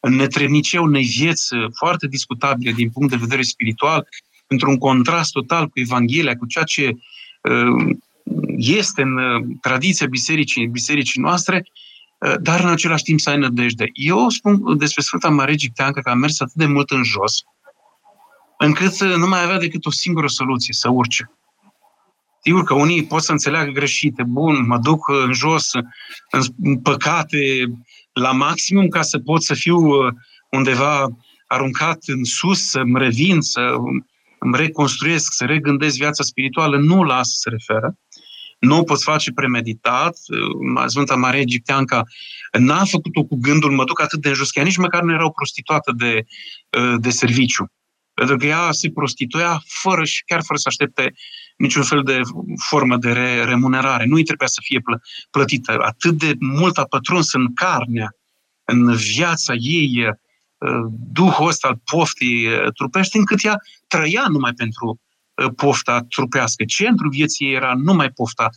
în 0.00 0.14
netrebnicia 0.14 0.80
unei 0.80 1.04
vieți 1.04 1.54
uh, 1.54 1.66
foarte 1.74 2.06
discutabile 2.06 2.72
din 2.72 2.90
punct 2.90 3.10
de 3.10 3.16
vedere 3.16 3.42
spiritual, 3.42 4.08
într-un 4.46 4.78
contrast 4.78 5.32
total 5.32 5.64
cu 5.64 5.80
Evanghelia, 5.80 6.36
cu 6.36 6.46
ceea 6.46 6.64
ce 6.64 6.90
uh, 7.42 7.96
este 8.56 9.02
în 9.02 9.16
uh, 9.16 9.42
tradiția 9.60 10.06
bisericii, 10.06 10.66
bisericii 10.66 11.20
noastre, 11.20 11.64
uh, 12.18 12.34
dar 12.40 12.60
în 12.60 12.68
același 12.68 13.02
timp 13.02 13.20
să 13.20 13.30
ai 13.30 13.38
nădejde. 13.38 13.90
Eu 13.92 14.28
spun 14.28 14.76
despre 14.78 15.02
Sfânta 15.02 15.28
Marie 15.28 15.54
Egipteancă 15.54 16.00
că 16.00 16.10
a 16.10 16.14
mers 16.14 16.40
atât 16.40 16.54
de 16.54 16.66
mult 16.66 16.90
în 16.90 17.02
jos, 17.02 17.42
încât 18.58 19.00
uh, 19.00 19.14
nu 19.16 19.28
mai 19.28 19.42
avea 19.42 19.58
decât 19.58 19.86
o 19.86 19.90
singură 19.90 20.26
soluție, 20.26 20.74
să 20.74 20.90
urce. 20.90 21.30
Sigur 22.44 22.64
că 22.64 22.74
unii 22.74 23.04
pot 23.04 23.22
să 23.22 23.32
înțeleagă 23.32 23.70
greșite. 23.70 24.22
Bun, 24.22 24.66
mă 24.66 24.78
duc 24.78 25.08
în 25.08 25.32
jos, 25.32 25.70
în 26.62 26.78
păcate, 26.78 27.38
la 28.12 28.32
maximum, 28.32 28.88
ca 28.88 29.02
să 29.02 29.18
pot 29.18 29.42
să 29.42 29.54
fiu 29.54 29.78
undeva 30.50 31.08
aruncat 31.46 31.98
în 32.06 32.24
sus, 32.24 32.70
să-mi 32.70 32.98
revin, 32.98 33.40
să 33.40 33.60
îmi 34.38 34.56
reconstruiesc, 34.56 35.32
să 35.32 35.44
regândesc 35.44 35.96
viața 35.96 36.22
spirituală. 36.22 36.78
Nu 36.78 37.02
la 37.02 37.14
asta 37.14 37.34
se 37.34 37.48
referă 37.48 37.96
nu 38.62 38.78
o 38.78 38.82
poți 38.82 39.04
face 39.04 39.32
premeditat. 39.32 40.16
Sfânta 40.86 41.14
Maria 41.14 41.40
Egipteanca 41.40 42.02
n-a 42.58 42.84
făcut-o 42.84 43.24
cu 43.24 43.36
gândul, 43.36 43.70
mă 43.70 43.84
duc 43.84 44.00
atât 44.00 44.20
de 44.20 44.32
jos, 44.32 44.50
că 44.50 44.58
ea 44.58 44.64
nici 44.64 44.76
măcar 44.76 45.02
nu 45.02 45.12
era 45.12 45.24
o 45.24 45.30
prostituată 45.30 45.92
de, 45.96 46.24
de 46.96 47.10
serviciu. 47.10 47.72
Pentru 48.14 48.36
că 48.36 48.46
ea 48.46 48.70
se 48.70 48.90
prostituia 48.90 49.62
fără 49.66 50.04
și 50.04 50.24
chiar 50.24 50.42
fără 50.44 50.58
să 50.58 50.68
aștepte 50.68 51.14
niciun 51.56 51.82
fel 51.82 52.02
de 52.02 52.20
formă 52.68 52.96
de 52.96 53.12
re- 53.12 53.44
remunerare. 53.44 54.04
Nu 54.04 54.14
îi 54.14 54.24
trebuia 54.24 54.48
să 54.48 54.60
fie 54.62 54.78
plă- 54.78 55.02
plătită. 55.30 55.78
Atât 55.80 56.18
de 56.18 56.34
mult 56.38 56.78
a 56.78 56.84
pătruns 56.84 57.32
în 57.32 57.54
carnea, 57.54 58.16
în 58.64 58.94
viața 58.94 59.54
ei, 59.54 60.08
duhul 61.12 61.48
ăsta 61.48 61.68
al 61.68 61.80
poftii 61.84 62.48
trupești, 62.74 63.16
încât 63.16 63.44
ea 63.44 63.56
trăia 63.86 64.24
numai 64.28 64.52
pentru 64.52 65.00
Uh, 65.11 65.11
pofta 65.56 66.06
trupească. 66.08 66.64
Centrul 66.64 67.10
vieții 67.10 67.52
era 67.52 67.72
numai 67.76 68.10
pofta 68.10 68.50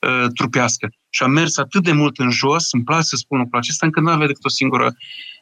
uh, 0.00 0.26
trupească. 0.34 0.88
Și 1.10 1.22
a 1.22 1.26
mers 1.26 1.56
atât 1.56 1.82
de 1.82 1.92
mult 1.92 2.18
în 2.18 2.30
jos, 2.30 2.72
îmi 2.72 2.84
place 2.84 3.02
să 3.02 3.16
spun 3.16 3.38
lucrul 3.38 3.58
acesta, 3.58 3.86
încât 3.86 4.02
nu 4.02 4.10
avea 4.10 4.26
decât 4.26 4.44
o 4.44 4.48
singură 4.48 4.94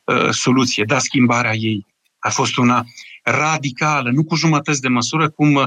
uh, 0.04 0.28
soluție, 0.30 0.84
dar 0.86 0.98
schimbarea 0.98 1.54
ei 1.54 1.86
a 2.18 2.30
fost 2.30 2.56
una 2.56 2.84
radicală, 3.22 4.10
nu 4.10 4.24
cu 4.24 4.34
jumătăți 4.34 4.80
de 4.80 4.88
măsură, 4.88 5.30
cum 5.30 5.54
uh, 5.54 5.66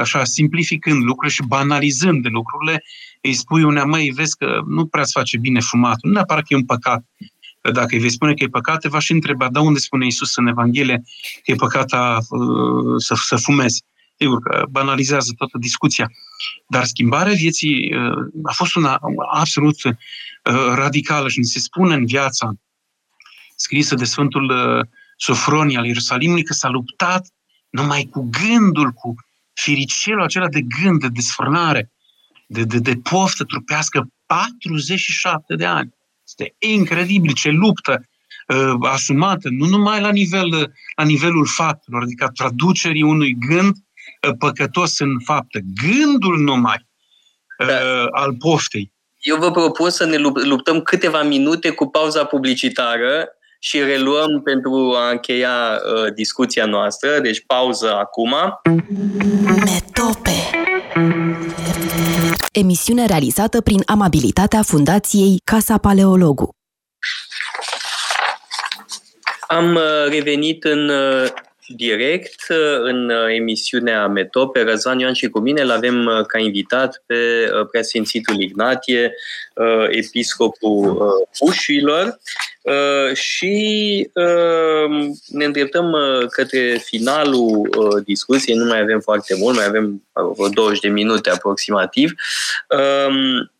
așa 0.00 0.24
simplificând 0.24 1.02
lucrurile 1.02 1.32
și 1.32 1.42
banalizând 1.46 2.26
lucrurile, 2.26 2.84
îi 3.20 3.32
spui 3.32 3.62
unea, 3.62 3.84
măi, 3.84 4.10
vezi 4.14 4.36
că 4.36 4.60
nu 4.66 4.86
prea 4.86 5.02
îți 5.02 5.12
face 5.12 5.38
bine 5.38 5.60
fumatul, 5.60 6.08
nu 6.08 6.12
neapărat 6.12 6.42
că 6.42 6.48
e 6.54 6.56
un 6.56 6.64
păcat. 6.64 7.04
Dacă 7.72 7.88
îi 7.90 7.98
vei 7.98 8.10
spune 8.10 8.34
că 8.34 8.44
e 8.44 8.48
păcat, 8.48 8.80
te 8.80 8.88
va 8.88 8.98
și 8.98 9.12
întreba, 9.12 9.48
da 9.48 9.60
unde 9.60 9.78
spune 9.78 10.04
Iisus 10.04 10.36
în 10.36 10.46
Evanghelie 10.46 11.02
că 11.44 11.50
e 11.50 11.54
păcat 11.54 11.92
a, 11.92 12.18
uh, 12.28 12.94
să, 12.96 13.14
să 13.24 13.36
fumezi? 13.36 13.84
Sigur 14.18 14.40
că 14.40 14.66
banalizează 14.70 15.32
toată 15.36 15.58
discuția, 15.58 16.10
dar 16.68 16.84
schimbarea 16.84 17.32
vieții 17.32 17.94
uh, 17.94 18.16
a 18.42 18.52
fost 18.52 18.74
una 18.74 18.98
absolut 19.32 19.84
uh, 19.84 19.94
radicală 20.74 21.28
și 21.28 21.38
ni 21.38 21.44
se 21.44 21.58
spune 21.58 21.94
în 21.94 22.06
viața 22.06 22.52
scrisă 23.56 23.94
de 23.94 24.04
Sfântul 24.04 24.50
uh, 24.50 24.86
Sofronie 25.16 25.78
al 25.78 25.86
Ierusalimului 25.86 26.42
că 26.42 26.52
s-a 26.52 26.68
luptat 26.68 27.26
numai 27.70 28.08
cu 28.10 28.28
gândul, 28.30 28.90
cu 28.90 29.14
firicelul 29.52 30.22
acela 30.22 30.48
de 30.48 30.60
gând, 30.60 31.00
de 31.00 31.08
desfrânare, 31.08 31.92
de, 32.46 32.64
de, 32.64 32.78
de 32.78 32.94
poftă 32.96 33.44
trupească 33.44 34.08
47 34.26 35.54
de 35.54 35.64
ani. 35.64 35.94
Este 36.26 36.54
incredibil 36.58 37.32
ce 37.32 37.50
luptă 37.50 38.08
uh, 38.46 38.74
asumată, 38.80 39.48
nu 39.48 39.66
numai 39.66 40.00
la, 40.00 40.10
nivel, 40.10 40.50
la 40.96 41.04
nivelul 41.04 41.46
faptelor, 41.46 42.02
adică 42.02 42.30
traducerii 42.34 43.02
unui 43.02 43.36
gând 43.38 43.76
păcătos 44.38 44.98
în 44.98 45.18
faptă. 45.24 45.58
Gândul 45.82 46.38
numai 46.38 46.86
da. 47.58 47.64
uh, 47.64 48.06
al 48.10 48.34
poftei. 48.38 48.92
Eu 49.18 49.36
vă 49.36 49.50
propun 49.50 49.90
să 49.90 50.04
ne 50.04 50.16
luptăm 50.44 50.80
câteva 50.80 51.22
minute 51.22 51.70
cu 51.70 51.86
pauza 51.86 52.24
publicitară 52.24 53.28
și 53.58 53.78
reluăm 53.78 54.40
pentru 54.44 54.94
a 54.96 55.10
încheia 55.10 55.72
uh, 55.74 56.12
discuția 56.14 56.66
noastră. 56.66 57.18
Deci 57.20 57.42
pauză 57.46 57.94
acum. 57.94 58.34
Metope 59.64 60.50
Emisiune 62.52 63.06
realizată 63.06 63.60
prin 63.60 63.82
amabilitatea 63.86 64.62
Fundației 64.62 65.40
Casa 65.44 65.78
Paleologu. 65.78 66.50
Am 69.48 69.74
uh, 69.74 69.82
revenit 70.08 70.64
în 70.64 70.88
uh, 70.88 71.28
direct 71.68 72.48
uh, 72.48 72.78
în 72.80 73.10
emisiunea 73.10 74.06
Metope. 74.06 74.62
Răzvan 74.62 74.98
Ioan 74.98 75.12
și 75.12 75.28
cu 75.28 75.38
mine 75.38 75.62
l 75.62 75.70
avem 75.70 76.24
ca 76.26 76.38
invitat 76.38 77.02
pe 77.06 77.50
preasfințitul 77.70 78.40
Ignatie, 78.40 79.14
episcopul 79.88 80.98
Ușilor 81.40 82.18
și 83.12 84.10
ne 85.26 85.44
îndreptăm 85.44 85.96
către 86.30 86.80
finalul 86.84 87.68
discuției. 88.04 88.56
Nu 88.56 88.64
mai 88.64 88.80
avem 88.80 89.00
foarte 89.00 89.34
mult, 89.38 89.56
mai 89.56 89.64
avem 89.64 90.02
20 90.52 90.80
de 90.80 90.88
minute 90.88 91.30
aproximativ. 91.30 92.12
Um, 92.68 93.50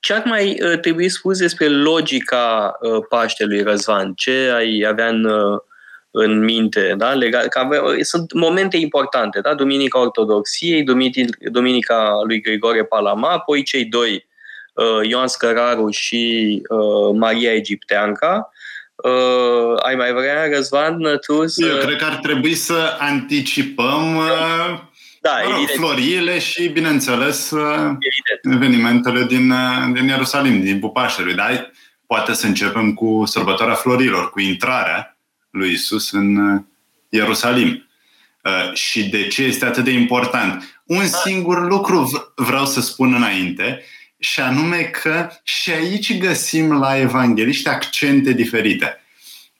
ce 0.00 0.12
ar 0.12 0.22
mai 0.24 0.60
uh, 0.62 0.80
trebui 0.80 1.08
spus 1.08 1.38
despre 1.38 1.68
logica 1.68 2.78
uh, 2.80 3.04
Paștelui, 3.08 3.62
Răzvan? 3.62 4.12
Ce 4.14 4.52
ai 4.54 4.84
avea 4.88 5.08
în, 5.08 5.24
uh, 5.24 5.60
în 6.12 6.44
minte? 6.44 6.94
Da? 6.96 7.12
Legat, 7.12 7.48
că 7.48 7.58
avea, 7.58 7.80
sunt 8.00 8.32
momente 8.32 8.76
importante, 8.76 9.40
da? 9.40 9.54
Duminica 9.54 10.00
Ortodoxiei, 10.00 10.84
Duminica 11.50 12.20
lui 12.26 12.40
Grigore 12.40 12.84
Palama, 12.84 13.28
apoi 13.28 13.62
cei 13.62 13.84
doi, 13.84 14.26
Ioan 15.02 15.26
Scăraru 15.26 15.90
și 15.90 16.62
Maria 17.14 17.52
Egipteanca. 17.52 18.50
Uh, 18.94 19.74
ai 19.82 19.94
mai 19.94 20.12
vrea, 20.12 20.48
Răzvan, 20.54 21.18
tu 21.26 21.46
să... 21.46 21.66
Eu 21.66 21.76
cred 21.76 21.96
că 21.96 22.04
ar 22.04 22.16
trebui 22.16 22.54
să 22.54 22.96
anticipăm 22.98 24.16
uh, 24.16 24.80
da, 25.20 25.30
mă 25.44 25.56
rog, 25.56 25.68
floriile 25.76 26.38
și, 26.38 26.68
bineînțeles, 26.68 27.50
evident. 27.50 28.62
evenimentele 28.62 29.24
din, 29.24 29.54
din 29.92 30.06
Ierusalim, 30.08 30.62
din 30.62 30.78
Bupașerului. 30.78 31.34
Dar 31.34 31.70
poate 32.06 32.32
să 32.32 32.46
începem 32.46 32.94
cu 32.94 33.22
sărbătoarea 33.26 33.74
florilor, 33.74 34.30
cu 34.30 34.40
intrarea 34.40 35.11
lui 35.52 35.72
Isus 35.72 36.12
în 36.12 36.60
Ierusalim. 37.08 37.86
Uh, 38.44 38.74
și 38.74 39.08
de 39.08 39.26
ce 39.26 39.42
este 39.42 39.64
atât 39.64 39.84
de 39.84 39.90
important? 39.90 40.82
Un 40.84 40.98
da. 40.98 41.04
singur 41.04 41.68
lucru 41.68 42.10
vreau 42.36 42.66
să 42.66 42.80
spun 42.80 43.14
înainte, 43.14 43.84
și 44.18 44.40
anume 44.40 44.82
că 44.82 45.28
și 45.42 45.70
aici 45.70 46.18
găsim 46.18 46.72
la 46.72 46.98
evangeliști 46.98 47.68
accente 47.68 48.32
diferite. 48.32 48.96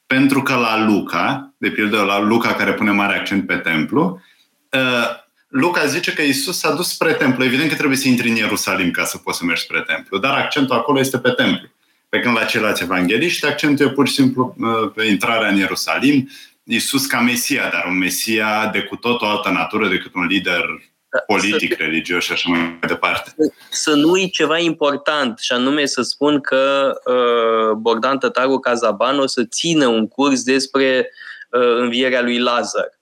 Pentru 0.07 0.43
că 0.43 0.55
la 0.55 0.85
Luca, 0.85 1.55
de 1.59 1.71
pildă 1.71 2.03
la 2.03 2.21
Luca 2.21 2.55
care 2.55 2.73
pune 2.73 2.91
mare 2.91 3.19
accent 3.19 3.47
pe 3.47 3.57
templu, 3.57 4.23
uh, 4.71 5.21
Luca 5.49 5.87
zice 5.87 6.13
că 6.13 6.23
Isus 6.23 6.59
s-a 6.59 6.75
dus 6.75 6.89
spre 6.89 7.13
templu. 7.13 7.45
Evident 7.45 7.69
că 7.69 7.75
trebuie 7.75 7.99
să 7.99 8.09
intri 8.09 8.29
în 8.29 8.37
Ierusalim 8.37 8.91
ca 8.91 9.05
să 9.05 9.19
poți 9.19 9.39
să 9.39 9.45
mergi 9.45 9.63
spre 9.63 9.81
templu, 9.81 10.19
dar 10.19 10.35
accentul 10.35 10.77
acolo 10.77 10.99
este 10.99 11.19
pe 11.19 11.31
templu. 11.31 11.69
Pe 12.13 12.21
când 12.21 12.37
la 12.37 12.45
ceilalți 12.45 12.83
evangeliști, 12.83 13.47
accentul 13.47 13.87
e 13.87 13.91
pur 13.91 14.09
și 14.09 14.15
simplu 14.15 14.55
uh, 14.59 14.91
pe 14.95 15.05
intrarea 15.05 15.49
în 15.49 15.57
Ierusalim, 15.57 16.29
Isus 16.65 17.07
ca 17.07 17.21
Mesia, 17.21 17.69
dar 17.73 17.85
un 17.89 17.99
Mesia 17.99 18.71
de 18.73 18.83
cu 18.83 18.97
tot 18.97 19.21
o 19.21 19.27
altă 19.27 19.51
natură 19.51 19.89
decât 19.89 20.15
un 20.15 20.27
lider 20.27 20.65
da, 21.11 21.19
politic, 21.19 21.75
să, 21.77 21.83
religios 21.83 22.25
și 22.25 22.33
așa 22.33 22.51
mai 22.51 22.79
departe. 22.87 23.35
Să 23.71 23.95
nu 23.95 24.11
uit 24.11 24.33
ceva 24.33 24.59
important, 24.59 25.39
și 25.39 25.53
anume 25.53 25.87
să 25.87 26.03
spun 26.03 26.41
că 26.41 26.93
uh, 27.05 27.77
Bogdan 27.77 28.19
Tătaru 28.19 28.59
Cazaban 28.59 29.19
o 29.19 29.27
să 29.27 29.45
țină 29.45 29.87
un 29.87 30.09
curs 30.09 30.43
despre 30.43 31.11
uh, 31.51 31.77
învierea 31.77 32.23
lui 32.23 32.39
Lazar. 32.39 33.01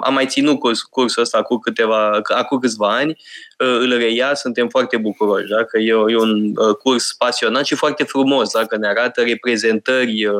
Am 0.00 0.12
mai 0.14 0.26
ținut 0.26 0.58
curs, 0.58 0.82
cursul 0.82 1.22
ăsta 1.22 1.42
cu 1.42 1.58
câteva, 1.58 2.20
acum 2.34 2.58
câțiva 2.58 2.96
ani, 2.96 3.10
uh, 3.58 3.78
îl 3.80 3.96
reia, 3.96 4.34
suntem 4.34 4.68
foarte 4.68 4.96
bucuroși, 4.96 5.48
da? 5.48 5.64
că 5.64 5.78
e, 5.78 5.90
e 5.90 6.16
un 6.16 6.52
uh, 6.56 6.74
curs 6.76 7.12
pasionant 7.12 7.66
și 7.66 7.74
foarte 7.74 8.04
frumos, 8.04 8.52
da? 8.52 8.64
că 8.64 8.76
ne 8.76 8.88
arată 8.88 9.22
reprezentări 9.22 10.26
uh, 10.26 10.34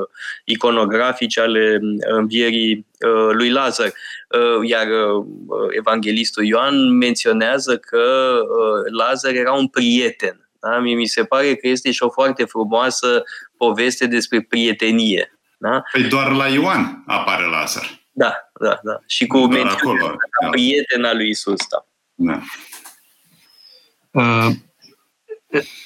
iconografice 0.44 1.40
ale 1.40 1.78
învierii 2.00 2.86
lui 3.32 3.50
Lazar. 3.50 3.92
Iar 4.62 4.86
evanghelistul 5.70 6.44
Ioan 6.44 6.96
menționează 6.96 7.76
că 7.76 8.02
Lazar 8.98 9.34
era 9.34 9.52
un 9.52 9.66
prieten. 9.66 10.48
Da? 10.60 10.78
Mi 10.78 11.06
se 11.06 11.24
pare 11.24 11.54
că 11.54 11.68
este 11.68 11.90
și 11.90 12.02
o 12.02 12.10
foarte 12.10 12.44
frumoasă 12.44 13.22
poveste 13.56 14.06
despre 14.06 14.46
prietenie. 14.48 15.38
Da? 15.58 15.82
Păi 15.92 16.02
doar 16.02 16.32
la 16.32 16.46
Ioan 16.46 17.02
apare 17.06 17.44
Lazar. 17.44 17.98
Da, 18.18 18.47
da, 18.60 18.80
da. 18.82 19.00
Și 19.06 19.26
cu 19.26 19.38
mențiunea 19.38 20.16
da. 20.42 20.48
prietena 20.48 21.12
lui 21.12 21.28
Isus, 21.28 21.60
da. 21.70 21.84
da. 22.14 22.40
Uh, 24.10 24.50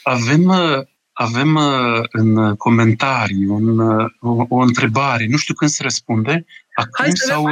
avem, 0.03 0.51
avem 1.13 1.55
uh, 1.55 2.01
în 2.11 2.57
comentarii 2.57 3.47
un, 3.47 3.79
uh, 3.79 4.07
o, 4.21 4.45
o 4.49 4.59
întrebare. 4.59 5.27
Nu 5.29 5.37
știu 5.37 5.55
când 5.55 5.71
se 5.71 5.83
răspunde. 5.83 6.45
Acum 6.75 7.05
Hai 7.05 7.11
să 7.15 7.27
sau... 7.27 7.45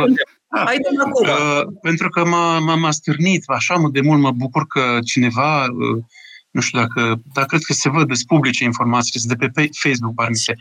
Hai 0.50 0.78
acum. 0.98 1.12
Uh, 1.12 1.78
pentru 1.82 2.08
că 2.08 2.24
m-a, 2.24 2.58
m-a, 2.58 2.74
m-a 2.74 2.90
stârnit 2.90 3.44
așa 3.46 3.82
de 3.92 4.00
mult, 4.00 4.20
mă 4.20 4.30
bucur 4.30 4.66
că 4.66 4.98
cineva, 5.04 5.64
uh, 5.64 6.02
nu 6.50 6.60
știu 6.60 6.78
dacă, 6.78 7.20
dar 7.32 7.44
cred 7.44 7.60
că 7.66 7.72
se 7.72 7.88
văd, 7.88 8.08
des 8.08 8.24
publice 8.24 8.64
informații, 8.64 9.20
de 9.24 9.34
pe 9.34 9.68
Facebook, 9.70 10.14
parmi 10.14 10.36
se. 10.36 10.54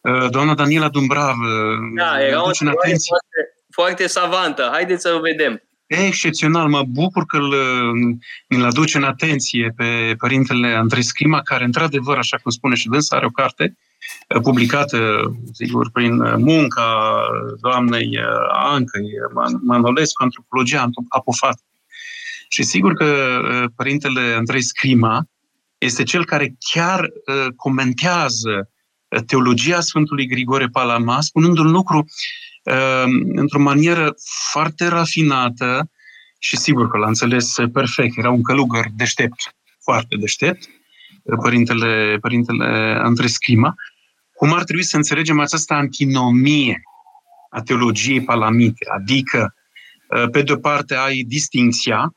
Uh, 0.00 0.30
doamna 0.30 0.54
Daniela 0.54 0.88
Dumbravă 0.88 1.78
da, 1.96 2.22
era 2.22 2.38
o 2.38 2.42
foarte, 2.42 3.59
foarte 3.70 4.06
savantă. 4.06 4.68
Haideți 4.72 5.02
să 5.02 5.14
o 5.16 5.20
vedem. 5.20 5.62
Excepțional, 5.86 6.68
mă 6.68 6.82
bucur 6.82 7.24
că 7.24 7.36
îl, 7.36 7.54
îl 8.46 8.64
aduce 8.64 8.96
în 8.96 9.02
atenție 9.02 9.72
pe 9.76 10.14
părintele 10.18 10.68
Andrei 10.68 11.02
Scrima, 11.02 11.42
care, 11.42 11.64
într-adevăr, 11.64 12.16
așa 12.16 12.36
cum 12.36 12.50
spune 12.50 12.74
și 12.74 12.88
dânsa, 12.88 13.16
are 13.16 13.26
o 13.26 13.30
carte 13.30 13.76
uh, 14.28 14.40
publicată, 14.42 15.20
sigur, 15.52 15.90
prin 15.90 16.16
munca 16.38 17.20
doamnei 17.60 18.18
uh, 18.18 18.24
Ancă 18.52 19.00
Manolescu, 19.62 20.22
Antropologia 20.22 20.90
Apofat. 21.08 21.60
Și 22.48 22.62
sigur 22.62 22.94
că 22.94 23.40
părintele 23.76 24.20
Andrei 24.20 24.62
Scrima 24.62 25.24
este 25.78 26.02
cel 26.02 26.24
care 26.24 26.54
chiar 26.72 27.08
comentează 27.56 28.70
teologia 29.26 29.80
Sfântului 29.80 30.26
Grigore 30.26 30.66
Palama, 30.66 31.20
spunând 31.20 31.58
un 31.58 31.70
lucru 31.70 31.98
uh, 31.98 32.04
într-o 33.34 33.60
manieră 33.60 34.14
foarte 34.50 34.86
rafinată 34.86 35.90
și 36.38 36.56
sigur 36.56 36.90
că 36.90 36.98
l-a 36.98 37.06
înțeles 37.06 37.54
perfect. 37.72 38.18
Era 38.18 38.30
un 38.30 38.42
călugăr 38.42 38.86
deștept, 38.96 39.54
foarte 39.82 40.16
deștept, 40.16 40.68
părintele, 41.42 42.18
părintele 42.20 42.98
Andrei 43.02 43.28
Schima. 43.28 43.74
Cum 44.32 44.52
ar 44.52 44.64
trebui 44.64 44.82
să 44.82 44.96
înțelegem 44.96 45.40
această 45.40 45.74
antinomie 45.74 46.82
a 47.50 47.62
teologiei 47.62 48.24
palamite, 48.24 48.86
adică 48.94 49.54
uh, 50.08 50.30
pe 50.30 50.42
de-o 50.42 50.56
parte 50.56 50.94
ai 50.94 51.22
distinția, 51.22 52.12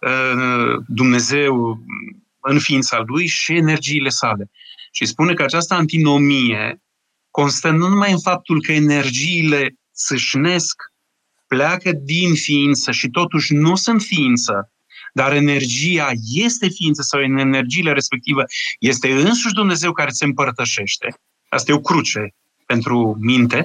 uh, 0.00 0.82
Dumnezeu 0.86 1.78
în 2.40 2.58
ființa 2.58 3.02
lui 3.06 3.26
și 3.26 3.56
energiile 3.56 4.08
sale. 4.08 4.50
Și 4.90 5.06
spune 5.06 5.34
că 5.34 5.42
această 5.42 5.74
antinomie 5.74 6.82
constă 7.32 7.70
nu 7.70 7.88
numai 7.88 8.12
în 8.12 8.20
faptul 8.20 8.62
că 8.62 8.72
energiile 8.72 9.74
țâșnesc, 9.94 10.82
pleacă 11.46 11.90
din 11.92 12.34
ființă 12.34 12.90
și 12.90 13.08
totuși 13.08 13.54
nu 13.54 13.76
sunt 13.76 14.02
ființă, 14.02 14.72
dar 15.12 15.32
energia 15.32 16.10
este 16.32 16.68
ființă 16.68 17.02
sau 17.02 17.20
în 17.20 17.38
energiile 17.38 17.92
respective 17.92 18.44
este 18.78 19.12
însuși 19.12 19.54
Dumnezeu 19.54 19.92
care 19.92 20.10
se 20.10 20.24
împărtășește. 20.24 21.14
Asta 21.48 21.72
e 21.72 21.74
o 21.74 21.80
cruce 21.80 22.34
pentru 22.66 23.16
minte. 23.20 23.64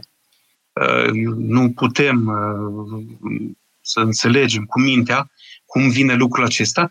Uh, 0.74 1.12
nu 1.38 1.72
putem 1.72 2.26
uh, 2.28 3.46
să 3.82 4.00
înțelegem 4.00 4.64
cu 4.64 4.80
mintea 4.80 5.32
cum 5.66 5.90
vine 5.90 6.14
lucrul 6.14 6.46
acesta, 6.46 6.90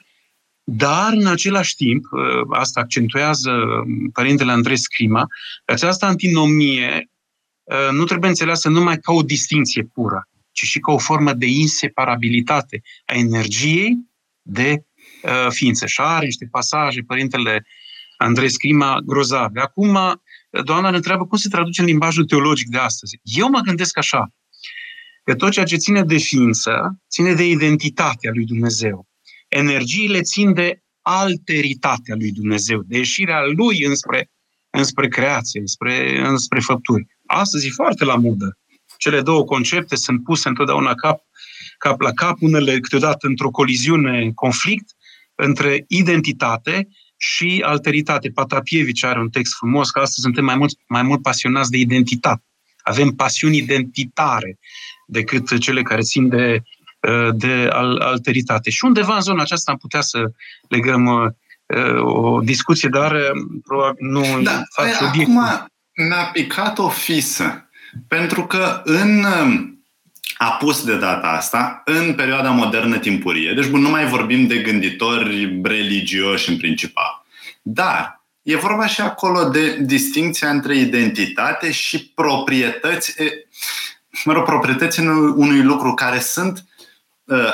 dar, 0.68 1.12
în 1.12 1.26
același 1.26 1.74
timp, 1.74 2.04
ă, 2.12 2.46
asta 2.50 2.80
accentuează 2.80 3.50
părintele 4.12 4.52
Andrei 4.52 4.76
Scrima, 4.76 5.26
această 5.64 6.04
antinomie 6.04 7.10
ă, 7.70 7.90
nu 7.92 8.04
trebuie 8.04 8.28
înțeleasă 8.28 8.68
numai 8.68 8.98
ca 8.98 9.12
o 9.12 9.22
distinție 9.22 9.82
pură, 9.82 10.28
ci 10.52 10.64
și 10.64 10.78
ca 10.78 10.92
o 10.92 10.98
formă 10.98 11.32
de 11.32 11.46
inseparabilitate 11.46 12.82
a 13.04 13.14
energiei 13.14 13.96
de 14.42 14.84
ă, 15.24 15.50
ființe. 15.50 15.86
Și 15.86 16.00
are 16.00 16.24
niște 16.24 16.48
pasaje, 16.50 17.00
părintele 17.00 17.66
Andrei 18.16 18.50
Scrima, 18.50 18.98
grozave. 19.04 19.60
Acum, 19.60 19.98
doamna 20.64 20.90
ne 20.90 20.96
întreabă 20.96 21.26
cum 21.26 21.38
se 21.38 21.48
traduce 21.48 21.80
în 21.80 21.86
limbajul 21.86 22.24
teologic 22.24 22.68
de 22.68 22.78
astăzi. 22.78 23.20
Eu 23.22 23.48
mă 23.48 23.60
gândesc 23.60 23.98
așa, 23.98 24.32
că 25.24 25.34
tot 25.34 25.50
ceea 25.50 25.64
ce 25.64 25.76
ține 25.76 26.02
de 26.02 26.16
ființă, 26.16 27.00
ține 27.10 27.34
de 27.34 27.48
identitatea 27.48 28.30
lui 28.34 28.44
Dumnezeu 28.44 29.06
energiile 29.48 30.20
țin 30.20 30.52
de 30.52 30.80
alteritatea 31.00 32.14
lui 32.14 32.32
Dumnezeu, 32.32 32.82
de 32.82 32.96
ieșirea 32.96 33.40
lui 33.44 33.84
înspre, 33.84 34.30
înspre 34.70 35.08
creație, 35.08 35.60
înspre, 35.60 36.26
înspre 36.26 36.60
făpturi. 36.60 37.06
Astăzi 37.26 37.66
e 37.66 37.70
foarte 37.70 38.04
la 38.04 38.16
modă. 38.16 38.58
Cele 38.98 39.20
două 39.20 39.44
concepte 39.44 39.96
sunt 39.96 40.22
puse 40.22 40.48
întotdeauna 40.48 40.94
cap, 40.94 41.20
cap 41.78 42.00
la 42.00 42.12
cap, 42.12 42.36
unele 42.40 42.80
câteodată 42.80 43.26
într-o 43.26 43.50
coliziune, 43.50 44.30
conflict, 44.34 44.90
între 45.34 45.84
identitate 45.88 46.88
și 47.16 47.62
alteritate. 47.64 48.30
Patapievici 48.30 49.04
are 49.04 49.20
un 49.20 49.28
text 49.28 49.52
frumos, 49.54 49.90
că 49.90 50.00
astăzi 50.00 50.20
suntem 50.20 50.44
mai 50.44 50.56
mult, 50.56 50.78
mai 50.88 51.02
mult 51.02 51.22
pasionați 51.22 51.70
de 51.70 51.78
identitate. 51.78 52.42
Avem 52.78 53.10
pasiuni 53.10 53.56
identitare 53.56 54.58
decât 55.06 55.58
cele 55.58 55.82
care 55.82 56.00
țin 56.00 56.28
de, 56.28 56.62
de 57.34 57.68
alteritate. 57.98 58.70
Și 58.70 58.84
undeva 58.84 59.14
în 59.14 59.20
zona 59.20 59.42
aceasta 59.42 59.70
am 59.70 59.78
putea 59.78 60.00
să 60.00 60.30
legăm 60.68 61.06
uh, 61.06 62.00
o 62.00 62.40
discuție, 62.40 62.88
dar 62.88 63.12
uh, 63.12 63.20
probabil 63.64 64.06
nu 64.08 64.40
da, 64.42 64.62
face 64.74 65.04
obiectul. 65.04 65.38
Acum 65.38 65.70
mi-a 66.08 66.30
picat 66.32 66.78
o 66.78 66.88
fisă, 66.88 67.68
pentru 68.08 68.46
că 68.46 68.80
în 68.84 69.24
um, 69.42 69.76
a 70.38 70.50
pus 70.50 70.84
de 70.84 70.96
data 70.96 71.26
asta 71.26 71.82
în 71.84 72.14
perioada 72.14 72.50
modernă 72.50 72.98
timpurie. 72.98 73.52
Deci, 73.52 73.66
bun, 73.66 73.80
nu 73.80 73.88
mai 73.88 74.06
vorbim 74.06 74.46
de 74.46 74.58
gânditori 74.58 75.60
religioși 75.62 76.50
în 76.50 76.56
principal. 76.56 77.24
Dar 77.62 78.24
e 78.42 78.56
vorba 78.56 78.86
și 78.86 79.00
acolo 79.00 79.48
de 79.48 79.76
distinția 79.80 80.48
între 80.50 80.76
identitate 80.76 81.72
și 81.72 82.12
proprietăți, 82.14 83.14
mă 84.24 84.32
rog, 84.32 84.44
proprietăți 84.44 85.00
unui 85.00 85.62
lucru 85.62 85.94
care 85.94 86.18
sunt, 86.18 86.58
ă, 86.58 86.75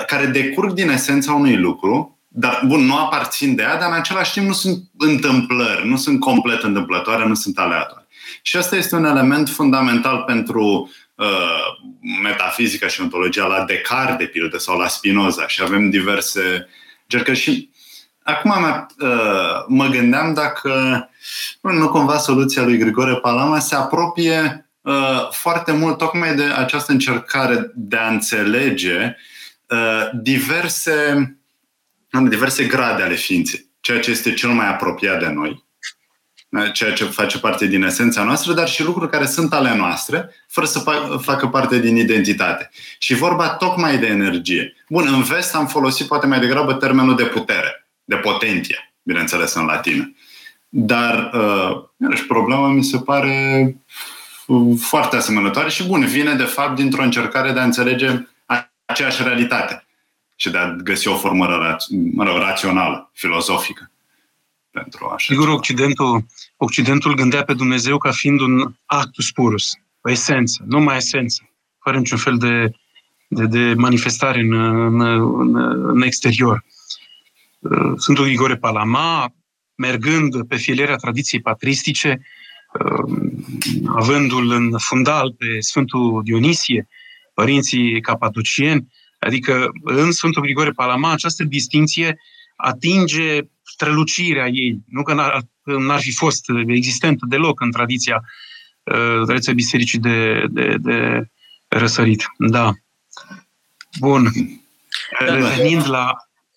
care 0.07 0.27
decurg 0.27 0.73
din 0.73 0.89
esența 0.89 1.33
unui 1.33 1.57
lucru, 1.57 2.19
dar, 2.29 2.63
bun, 2.67 2.81
nu 2.81 2.97
aparțin 2.97 3.55
de 3.55 3.63
ea, 3.63 3.79
dar 3.79 3.89
în 3.89 3.95
același 3.95 4.33
timp 4.33 4.47
nu 4.47 4.53
sunt 4.53 4.83
întâmplări, 4.99 5.89
nu 5.89 5.97
sunt 5.97 6.21
complet 6.21 6.63
întâmplătoare, 6.63 7.27
nu 7.27 7.35
sunt 7.35 7.59
aleatoare. 7.59 8.07
Și 8.43 8.57
asta 8.57 8.77
este 8.77 8.95
un 8.95 9.05
element 9.05 9.49
fundamental 9.49 10.23
pentru 10.27 10.91
Uh, 11.23 11.91
metafizica 12.23 12.87
și 12.87 13.01
ontologia 13.01 13.47
la 13.47 13.65
Descartes, 13.65 14.17
de 14.17 14.25
pildă, 14.25 14.59
sau 14.59 14.79
la 14.79 14.89
Spinoza 14.89 15.47
și 15.47 15.63
avem 15.63 15.91
diverse 15.91 16.69
gercări. 17.09 17.39
Și 17.39 17.71
acum 18.23 18.51
mă, 18.51 18.87
uh, 18.99 19.65
mă 19.69 19.87
gândeam 19.87 20.35
dacă 20.35 20.71
nu 21.61 21.89
cumva 21.89 22.19
soluția 22.19 22.63
lui 22.63 22.79
Grigore 22.79 23.15
Palama 23.15 23.59
se 23.59 23.75
apropie 23.75 24.71
uh, 24.81 25.29
foarte 25.31 25.73
mult 25.73 25.99
tocmai 25.99 26.35
de 26.35 26.43
această 26.43 26.93
încercare 26.93 27.71
de 27.75 27.97
a 27.97 28.09
înțelege 28.09 29.17
diverse, 30.13 31.37
diverse 32.29 32.65
grade 32.65 33.03
ale 33.03 33.15
ființei, 33.15 33.71
ceea 33.81 34.01
ce 34.01 34.11
este 34.11 34.35
cel 34.35 34.51
mai 34.51 34.69
apropiat 34.69 35.19
de 35.19 35.29
noi 35.29 35.71
ceea 36.73 36.93
ce 36.93 37.05
face 37.05 37.39
parte 37.39 37.67
din 37.67 37.83
esența 37.83 38.23
noastră, 38.23 38.53
dar 38.53 38.69
și 38.69 38.83
lucruri 38.83 39.11
care 39.11 39.27
sunt 39.27 39.53
ale 39.53 39.77
noastre, 39.77 40.31
fără 40.49 40.67
să 40.67 40.85
facă 41.21 41.47
parte 41.47 41.79
din 41.79 41.97
identitate. 41.97 42.71
Și 42.99 43.15
vorba 43.15 43.49
tocmai 43.49 43.99
de 43.99 44.07
energie. 44.07 44.75
Bun, 44.89 45.07
în 45.13 45.23
vest 45.23 45.55
am 45.55 45.67
folosit 45.67 46.07
poate 46.07 46.27
mai 46.27 46.41
degrabă 46.41 46.75
termenul 46.75 47.17
de 47.17 47.25
putere, 47.25 47.87
de 48.05 48.17
potentie, 48.17 48.93
bineînțeles 49.03 49.55
în 49.55 49.65
latină. 49.65 50.15
Dar, 50.69 51.31
uh, 51.35 52.19
problema 52.29 52.69
mi 52.69 52.85
se 52.85 52.99
pare 52.99 53.77
foarte 54.79 55.17
asemănătoare 55.17 55.69
și 55.69 55.87
bun, 55.87 56.05
vine 56.05 56.35
de 56.35 56.45
fapt 56.45 56.77
dintr-o 56.77 57.03
încercare 57.03 57.53
de 57.53 57.61
a 57.61 57.65
înțelege 57.65 58.27
aceeași 58.93 59.23
realitate 59.23 59.87
și 60.37 60.51
de 60.51 60.59
a 60.59 60.71
găsi 60.71 61.09
o 61.09 61.17
formă 61.17 61.47
rațională, 62.39 63.11
filozofică 63.13 63.91
pentru 64.73 65.07
așa 65.07 65.33
Sigur, 65.33 65.49
Occidentul, 65.49 66.27
Occidentul 66.57 67.15
gândea 67.15 67.45
pe 67.45 67.55
Dumnezeu 67.55 67.99
ca 67.99 68.11
fiind 68.11 68.41
un 68.41 68.75
actus 68.85 69.31
purus, 69.31 69.73
o 70.01 70.11
esență, 70.11 70.65
numai 70.67 70.97
esență, 70.97 71.51
fără 71.83 71.99
niciun 71.99 72.19
fel 72.19 72.37
de, 72.37 72.73
de, 73.29 73.47
de 73.47 73.75
manifestare 73.77 74.41
în, 74.41 74.53
în, 74.53 75.01
în, 75.41 75.57
în 75.89 76.03
exterior. 76.03 76.65
Uh, 77.59 77.93
Sfântul 77.97 78.25
Grigore 78.25 78.57
Palama, 78.57 79.35
mergând 79.75 80.47
pe 80.49 80.57
filierea 80.57 80.97
tradiției 80.97 81.41
patristice, 81.41 82.21
uh, 82.73 83.15
avându-l 83.87 84.51
în 84.51 84.79
fundal 84.79 85.33
pe 85.39 85.61
Sfântul 85.61 86.21
Dionisie, 86.25 86.89
părinții 87.43 88.01
capaducieni, 88.01 88.87
adică 89.19 89.71
în 89.83 90.13
Sfântul 90.13 90.43
Grigore 90.43 90.71
Palama 90.71 91.13
această 91.13 91.45
distinție 91.45 92.19
atinge 92.57 93.41
strălucirea 93.63 94.49
ei, 94.49 94.79
nu 94.87 95.03
că 95.03 95.15
n-ar, 95.15 95.43
n-ar 95.63 96.01
fi 96.01 96.13
fost 96.13 96.45
existentă 96.67 97.25
deloc 97.29 97.61
în 97.61 97.71
tradiția, 97.71 98.23
uh, 98.83 99.25
tradiția 99.27 99.53
bisericii 99.53 99.99
de, 99.99 100.45
de, 100.51 100.77
de 100.81 101.29
răsărit. 101.69 102.25
Da. 102.39 102.73
Bun. 104.01 104.31
Da, 105.27 105.35
revenind 105.35 105.89
la, 105.89 106.13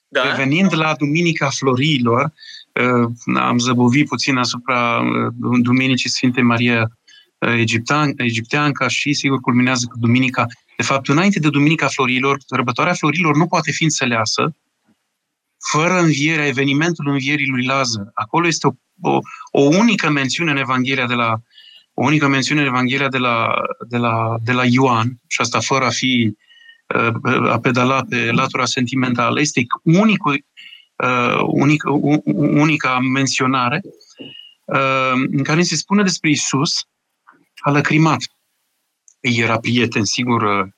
da. 0.07 0.21
revenind 0.23 0.75
la 0.75 0.95
Duminica 0.97 1.49
Florilor, 1.49 2.33
uh, 2.73 3.35
am 3.35 3.57
zăbovit 3.57 4.07
puțin 4.07 4.37
asupra 4.37 4.99
uh, 4.99 5.33
Duminicii 5.61 6.09
Sfinte 6.09 6.41
Maria 6.41 6.97
Egiptean, 7.39 8.13
Egipteanca 8.17 8.87
și 8.87 9.13
sigur 9.13 9.39
culminează 9.39 9.85
cu 9.91 9.97
Duminica. 9.97 10.45
De 10.77 10.83
fapt, 10.83 11.07
înainte 11.07 11.39
de 11.39 11.49
Duminica 11.49 11.87
Florilor, 11.87 12.37
sărbătoarea 12.45 12.93
Florilor 12.93 13.35
nu 13.35 13.47
poate 13.47 13.71
fi 13.71 13.83
înțeleasă 13.83 14.55
fără 15.71 15.99
învierea, 15.99 16.47
evenimentul 16.47 17.07
învierii 17.07 17.47
lui 17.47 17.65
Lazar. 17.65 18.09
Acolo 18.13 18.47
este 18.47 18.67
o, 18.67 18.71
o, 19.01 19.19
o 19.51 19.61
unică 19.61 20.09
mențiune 20.09 20.51
în 20.51 20.57
Evanghelia 20.57 21.07
de 21.07 21.13
la 21.13 21.39
o 21.97 22.03
unică 22.03 22.27
mențiune 22.27 22.61
în 22.61 22.67
Evanghelia 22.67 23.07
de 23.07 23.17
la, 23.17 23.53
de 23.87 23.97
la, 23.97 24.35
de 24.43 24.51
la 24.51 24.65
Ioan, 24.65 25.19
și 25.27 25.41
asta 25.41 25.59
fără 25.59 25.85
a 25.85 25.89
fi 25.89 26.37
uh, 26.95 27.49
a 27.51 27.59
pedala 27.59 28.03
pe 28.09 28.31
latura 28.31 28.65
sentimentală, 28.65 29.39
este 29.39 29.65
unicul, 29.83 30.45
uh, 30.95 31.39
unic, 31.41 31.83
unica 32.35 32.99
menționare 32.99 33.81
uh, 34.65 35.13
în 35.31 35.43
care 35.43 35.61
se 35.61 35.75
spune 35.75 36.03
despre 36.03 36.29
Isus 36.29 36.87
a 37.65 37.71
lăcrimat. 37.71 38.19
Era 39.19 39.59
prieten, 39.59 40.03
sigur, 40.03 40.69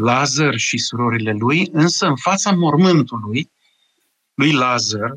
Lazar 0.00 0.56
și 0.56 0.78
surorile 0.78 1.32
lui, 1.32 1.68
însă 1.72 2.06
în 2.06 2.16
fața 2.16 2.50
mormântului 2.50 3.50
lui 4.34 4.52
Lazar, 4.52 5.16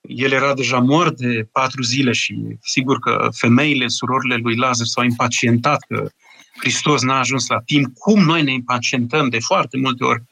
el 0.00 0.32
era 0.32 0.54
deja 0.54 0.78
mort 0.78 1.16
de 1.16 1.48
patru 1.52 1.82
zile 1.82 2.12
și 2.12 2.56
sigur 2.60 2.98
că 2.98 3.28
femeile, 3.32 3.88
surorile 3.88 4.36
lui 4.36 4.56
Lazar 4.56 4.86
s-au 4.86 5.04
impacientat 5.04 5.84
că 5.88 6.08
Hristos 6.58 7.02
n-a 7.02 7.18
ajuns 7.18 7.46
la 7.46 7.60
timp. 7.60 7.94
Cum 7.94 8.22
noi 8.22 8.42
ne 8.42 8.52
impacientăm 8.52 9.28
de 9.28 9.38
foarte 9.38 9.78
multe 9.78 10.04
ori 10.04 10.22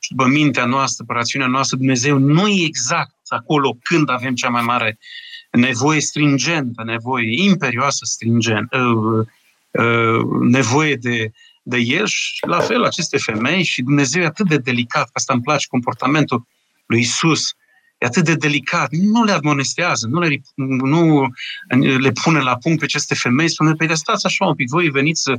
și 0.00 0.10
după 0.10 0.28
mintea 0.28 0.64
noastră, 0.64 1.04
rațiunea 1.08 1.48
noastră, 1.48 1.76
Dumnezeu 1.76 2.18
nu 2.18 2.48
e 2.48 2.64
exact 2.64 3.16
acolo 3.28 3.76
când 3.82 4.10
avem 4.10 4.34
cea 4.34 4.48
mai 4.48 4.62
mare 4.62 4.98
nevoie 5.50 6.00
stringentă, 6.00 6.82
nevoie 6.84 7.42
imperioasă 7.42 8.04
stringent, 8.04 8.72
uh, 8.72 9.26
uh, 9.70 10.24
nevoie 10.40 10.94
de, 10.94 11.30
de 11.62 11.78
el 11.78 12.06
și 12.06 12.46
la 12.46 12.60
fel 12.60 12.84
aceste 12.84 13.18
femei 13.18 13.62
și 13.62 13.82
Dumnezeu 13.82 14.22
e 14.22 14.26
atât 14.26 14.48
de 14.48 14.56
delicat, 14.56 15.10
asta 15.12 15.32
îmi 15.32 15.42
place 15.42 15.66
comportamentul 15.68 16.46
lui 16.86 17.00
Isus, 17.00 17.54
e 17.98 18.06
atât 18.06 18.24
de 18.24 18.34
delicat, 18.34 18.90
nu 18.90 19.24
le 19.24 19.32
admonestează, 19.32 20.06
nu 20.06 20.20
le, 20.20 20.42
nu 20.54 21.28
le 21.98 22.12
pune 22.22 22.40
la 22.40 22.56
punct 22.56 22.78
pe 22.78 22.84
aceste 22.84 23.14
femei, 23.14 23.48
spune, 23.48 23.72
păi 23.72 23.86
de 23.86 23.94
stați 23.94 24.26
așa 24.26 24.46
un 24.46 24.54
pic, 24.54 24.68
voi 24.68 24.88
veniți 24.88 25.22
să 25.22 25.34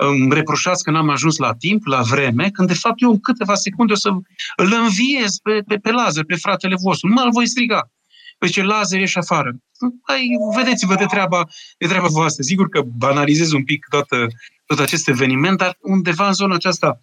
îmi 0.00 0.34
reproșați 0.34 0.82
că 0.82 0.90
n-am 0.90 1.08
ajuns 1.08 1.36
la 1.36 1.54
timp, 1.54 1.86
la 1.86 2.02
vreme, 2.02 2.50
când 2.50 2.68
de 2.68 2.74
fapt 2.74 3.02
eu 3.02 3.10
în 3.10 3.20
câteva 3.20 3.54
secunde 3.54 3.92
o 3.92 3.96
să 3.96 4.08
îl 4.56 4.72
înviez 4.82 5.38
pe, 5.38 5.62
pe, 5.66 5.76
pe 5.76 5.90
Lazar, 5.90 6.24
pe 6.24 6.34
fratele 6.34 6.74
vostru, 6.82 7.08
nu 7.08 7.14
mă 7.14 7.28
voi 7.32 7.46
striga. 7.46 7.90
Păi 8.38 8.48
ce 8.48 8.62
Lazar 8.62 9.00
ieși 9.00 9.18
afară. 9.18 9.56
Păi, 10.06 10.28
vedeți-vă 10.56 10.94
de 10.94 11.04
treaba, 11.04 11.48
de 11.78 11.86
treaba 11.86 12.06
voastră. 12.06 12.42
Sigur 12.42 12.68
că 12.68 12.80
banalizez 12.80 13.52
un 13.52 13.64
pic 13.64 13.86
toată, 13.90 14.26
tot 14.66 14.78
acest 14.78 15.08
eveniment, 15.08 15.58
dar 15.58 15.78
undeva 15.80 16.26
în 16.26 16.32
zona 16.32 16.54
aceasta 16.54 17.00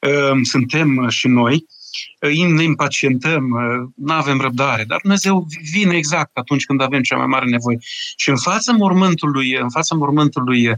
uh, 0.00 0.38
suntem 0.42 1.08
și 1.08 1.28
noi 1.28 1.66
ne 2.54 2.62
impacientăm, 2.62 3.42
nu 3.96 4.12
avem 4.12 4.40
răbdare, 4.40 4.84
dar 4.84 4.98
Dumnezeu 5.02 5.46
vine 5.72 5.96
exact 5.96 6.36
atunci 6.36 6.64
când 6.64 6.80
avem 6.80 7.02
cea 7.02 7.16
mai 7.16 7.26
mare 7.26 7.46
nevoie. 7.46 7.78
Și 8.16 8.28
în 8.28 8.36
fața 8.36 8.72
mormântului, 8.72 9.56
în 9.56 9.70
fața 9.70 9.94
mormântului 9.94 10.70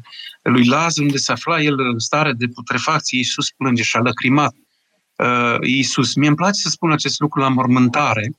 lui 0.42 0.66
Lazar, 0.66 1.04
unde 1.04 1.16
se 1.16 1.32
afla 1.32 1.60
el 1.60 1.80
în 1.80 1.98
stare 1.98 2.32
de 2.32 2.46
putrefacție, 2.46 3.18
Iisus 3.18 3.50
plânge 3.50 3.82
și 3.82 3.96
a 3.96 4.00
lăcrimat. 4.00 4.54
Uh, 5.16 5.56
Iisus, 5.60 6.14
mie 6.14 6.28
îmi 6.28 6.36
place 6.36 6.60
să 6.60 6.68
spun 6.68 6.92
acest 6.92 7.20
lucru 7.20 7.40
la 7.40 7.48
mormântare, 7.48 8.30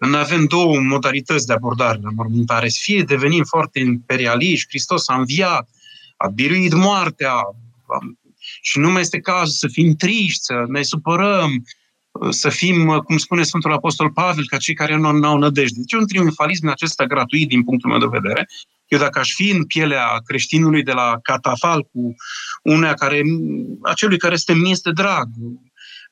noi 0.00 0.20
avem 0.20 0.44
două 0.44 0.80
modalități 0.80 1.46
de 1.46 1.52
abordare 1.52 1.98
la 2.02 2.10
mormântare. 2.14 2.68
Fie 2.68 3.02
devenim 3.02 3.44
foarte 3.44 3.78
imperialiști, 3.78 4.68
Hristos 4.68 5.08
a 5.08 5.14
înviat, 5.14 5.68
a 6.16 6.28
biruit 6.28 6.72
moartea, 6.72 7.32
și 8.60 8.78
nu 8.78 8.90
mai 8.90 9.00
este 9.00 9.20
cazul 9.20 9.54
să 9.54 9.68
fim 9.68 9.94
triști, 9.94 10.42
să 10.42 10.64
ne 10.68 10.82
supărăm, 10.82 11.64
să 12.30 12.48
fim, 12.48 13.02
cum 13.04 13.16
spune 13.16 13.42
Sfântul 13.42 13.72
Apostol 13.72 14.10
Pavel, 14.10 14.46
ca 14.46 14.56
cei 14.56 14.74
care 14.74 14.96
nu 14.96 15.26
au 15.26 15.38
nădejde. 15.38 15.78
Deci 15.78 15.92
e 15.92 15.96
un 15.96 16.06
triumfalism 16.06 16.68
acesta 16.68 17.06
gratuit 17.06 17.48
din 17.48 17.64
punctul 17.64 17.90
meu 17.90 17.98
de 17.98 18.18
vedere. 18.20 18.48
Eu 18.86 18.98
dacă 18.98 19.18
aș 19.18 19.32
fi 19.32 19.50
în 19.50 19.64
pielea 19.64 20.20
creștinului 20.24 20.82
de 20.82 20.92
la 20.92 21.18
catafal 21.22 21.82
cu 21.82 22.14
unea 22.62 22.94
care, 22.94 23.22
acelui 23.82 24.18
care 24.18 24.34
este 24.34 24.54
mi 24.54 24.70
este 24.70 24.90
drag, 24.90 25.28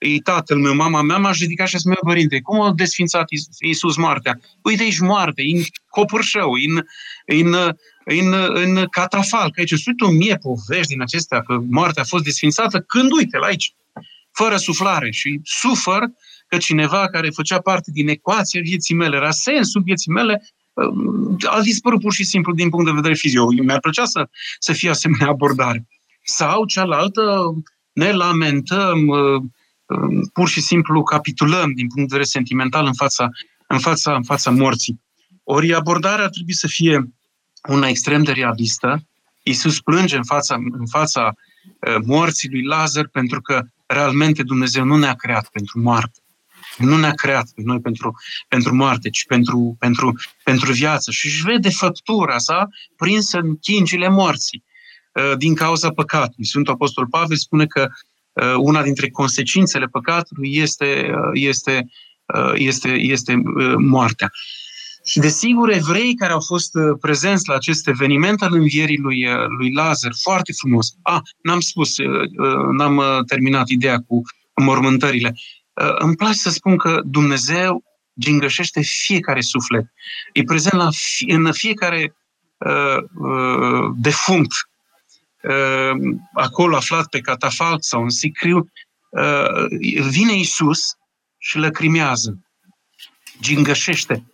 e 0.03 0.21
tatăl 0.21 0.59
meu, 0.59 0.75
mama 0.75 1.03
mea, 1.03 1.17
m-aș 1.17 1.39
ridica 1.39 1.65
și 1.65 1.79
să 1.79 1.89
meu 1.89 1.99
părinte, 2.05 2.41
cum 2.41 2.61
a 2.61 2.73
desfințat 2.77 3.27
Iisus 3.61 3.97
moartea? 3.97 4.41
Uite, 4.63 4.85
ești 4.85 5.03
moarte, 5.03 5.43
în 5.55 5.63
copârșău, 5.89 6.53
în, 6.53 6.83
în, 7.27 7.55
în, 8.05 8.35
în 8.55 8.87
catafal, 8.91 9.51
că 9.51 9.61
aici 9.61 9.75
spui 9.75 9.95
tu 9.95 10.07
mie 10.07 10.37
povești 10.37 10.93
din 10.93 11.03
acestea, 11.03 11.43
că 11.43 11.59
moartea 11.71 12.03
a 12.03 12.07
fost 12.09 12.25
desfințată, 12.25 12.81
când 12.81 13.13
uite 13.13 13.39
la 13.39 13.47
aici, 13.47 13.75
fără 14.33 14.57
suflare 14.57 15.11
și 15.11 15.41
sufăr 15.43 16.01
că 16.47 16.57
cineva 16.57 17.09
care 17.09 17.31
făcea 17.31 17.61
parte 17.61 17.91
din 17.91 18.09
ecuația 18.09 18.61
vieții 18.61 18.95
mele, 18.95 19.17
era 19.17 19.31
sensul 19.31 19.83
vieții 19.83 20.13
mele, 20.13 20.43
a 21.51 21.61
dispărut 21.61 22.01
pur 22.01 22.13
și 22.13 22.25
simplu 22.25 22.55
din 22.55 22.69
punct 22.69 22.87
de 22.87 22.93
vedere 22.93 23.15
fizic. 23.15 23.41
Mi-ar 23.41 23.81
plăcea 23.81 24.05
să, 24.05 24.29
să 24.59 24.73
fie 24.73 24.91
asemenea 24.91 25.29
abordare. 25.29 25.87
Sau 26.25 26.65
cealaltă, 26.65 27.55
ne 27.93 28.13
lamentăm, 28.13 29.07
uh, 29.07 29.19
uh, 29.19 29.43
pur 30.33 30.49
și 30.49 30.61
simplu 30.61 31.03
capitulăm 31.03 31.73
din 31.73 31.87
punct 31.87 31.95
de 31.95 32.03
vedere 32.03 32.25
sentimental 32.25 32.87
în 32.87 32.95
fața, 32.95 33.29
în 33.67 33.79
fața, 33.79 34.15
în 34.15 34.23
fața 34.23 34.51
morții. 34.51 35.01
Ori 35.45 35.75
abordarea 35.75 36.25
ar 36.25 36.31
trebui 36.31 36.55
să 36.55 36.67
fie 36.67 37.13
una 37.69 37.89
extrem 37.89 38.23
de 38.23 38.33
realistă. 38.33 39.07
Iisus 39.43 39.81
plânge 39.81 40.17
în 40.17 40.25
fața, 40.25 40.55
în 40.55 40.87
fața 40.87 41.35
uh, 41.35 41.97
morții 42.05 42.51
lui 42.51 42.63
Lazar 42.63 43.09
pentru 43.09 43.41
că 43.41 43.63
realmente 43.87 44.43
Dumnezeu 44.43 44.85
nu 44.85 44.97
ne-a 44.97 45.15
creat 45.15 45.49
pentru 45.49 45.81
moarte. 45.81 46.21
Nu 46.79 46.97
ne-a 46.97 47.13
creat 47.13 47.51
pe 47.55 47.63
noi 47.65 47.81
pentru, 47.81 48.15
pentru 48.49 48.75
moarte, 48.75 49.11
ci 49.11 49.25
pentru, 49.27 49.77
pentru, 49.79 50.15
pentru 50.45 50.73
viață. 50.73 51.11
Și 51.11 51.27
își 51.27 51.43
vede 51.43 51.71
făptura 51.71 52.39
sa 52.39 52.69
prinsă 52.97 53.39
în 53.39 53.57
chingile 53.57 54.09
morții 54.09 54.65
uh, 55.13 55.37
din 55.37 55.55
cauza 55.55 55.91
păcatului. 55.91 56.47
Sfântul 56.47 56.73
Apostol 56.73 57.07
Pavel 57.07 57.37
spune 57.37 57.67
că 57.67 57.81
uh, 57.89 58.12
una 58.57 58.83
dintre 58.83 59.11
consecințele 59.11 59.87
păcatului 59.87 60.57
este, 60.57 61.11
uh, 61.15 61.31
este, 61.33 61.87
este, 62.55 62.89
este 62.89 63.43
moartea. 63.79 64.31
Și 65.05 65.19
desigur, 65.19 65.71
evrei 65.71 66.15
care 66.15 66.33
au 66.33 66.41
fost 66.41 66.71
prezenți 67.01 67.49
la 67.49 67.55
acest 67.55 67.89
eveniment 67.89 68.43
al 68.43 68.55
învierii 68.55 68.99
lui, 68.99 69.27
lui 69.59 69.73
Lazar, 69.73 70.13
foarte 70.23 70.53
frumos. 70.53 70.95
Ah, 71.03 71.21
n-am 71.43 71.61
spus, 71.61 71.95
n-am 72.73 73.03
terminat 73.27 73.69
ideea 73.69 73.99
cu 73.99 74.23
mormântările. 74.55 75.35
Uh, 75.81 75.95
îmi 75.99 76.17
place 76.17 76.39
să 76.39 76.51
spun 76.51 76.77
că 76.77 77.01
Dumnezeu 77.05 77.85
gingășește 78.21 78.81
fiecare 78.81 79.41
suflet. 79.41 79.85
E 80.33 80.43
prezent 80.43 80.75
la 80.75 80.91
fie, 80.91 81.35
în 81.35 81.53
fiecare 81.53 82.17
uh, 82.59 82.97
uh, 83.15 83.91
defunct, 83.97 84.53
uh, 84.53 84.72
acolo 86.33 86.77
aflat 86.77 87.07
pe 87.07 87.21
catafalc 87.21 87.85
sau 87.85 88.03
în 88.03 88.09
sicriu, 88.09 88.71
uh, 89.11 89.67
vine 90.09 90.33
Isus 90.33 90.81
și 91.39 91.59
lăcrimează, 91.59 92.39
gingășește 93.41 94.25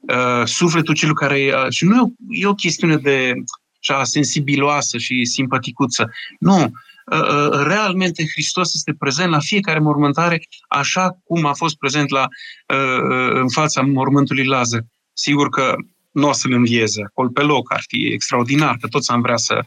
uh, 0.00 0.44
sufletul 0.44 0.94
celui 0.94 1.14
care... 1.14 1.52
Uh, 1.54 1.70
și 1.70 1.84
nu 1.84 1.96
e 1.96 2.00
o, 2.00 2.08
e 2.28 2.46
o 2.46 2.54
chestiune 2.54 2.96
de 2.96 3.34
cea 3.80 4.04
sensibiloasă 4.04 4.98
și 4.98 5.24
simpaticuță. 5.24 6.10
Nu, 6.38 6.72
Uh, 7.10 7.50
uh, 7.50 7.62
realmente 7.66 8.26
Hristos 8.32 8.74
este 8.74 8.94
prezent 8.98 9.30
la 9.30 9.38
fiecare 9.38 9.78
mormântare, 9.78 10.42
așa 10.68 11.18
cum 11.24 11.44
a 11.44 11.52
fost 11.52 11.76
prezent 11.76 12.10
la, 12.10 12.28
uh, 12.74 13.30
în 13.32 13.48
fața 13.48 13.82
mormântului 13.82 14.44
Lazar. 14.44 14.84
Sigur 15.12 15.48
că 15.48 15.74
nu 16.10 16.28
o 16.28 16.32
să-l 16.32 16.52
învieze 16.52 17.02
acolo 17.02 17.28
pe 17.28 17.42
loc, 17.42 17.72
ar 17.72 17.82
fi 17.86 18.06
extraordinar, 18.12 18.76
că 18.80 18.86
toți 18.86 19.10
am 19.10 19.20
vrea 19.20 19.36
să 19.36 19.64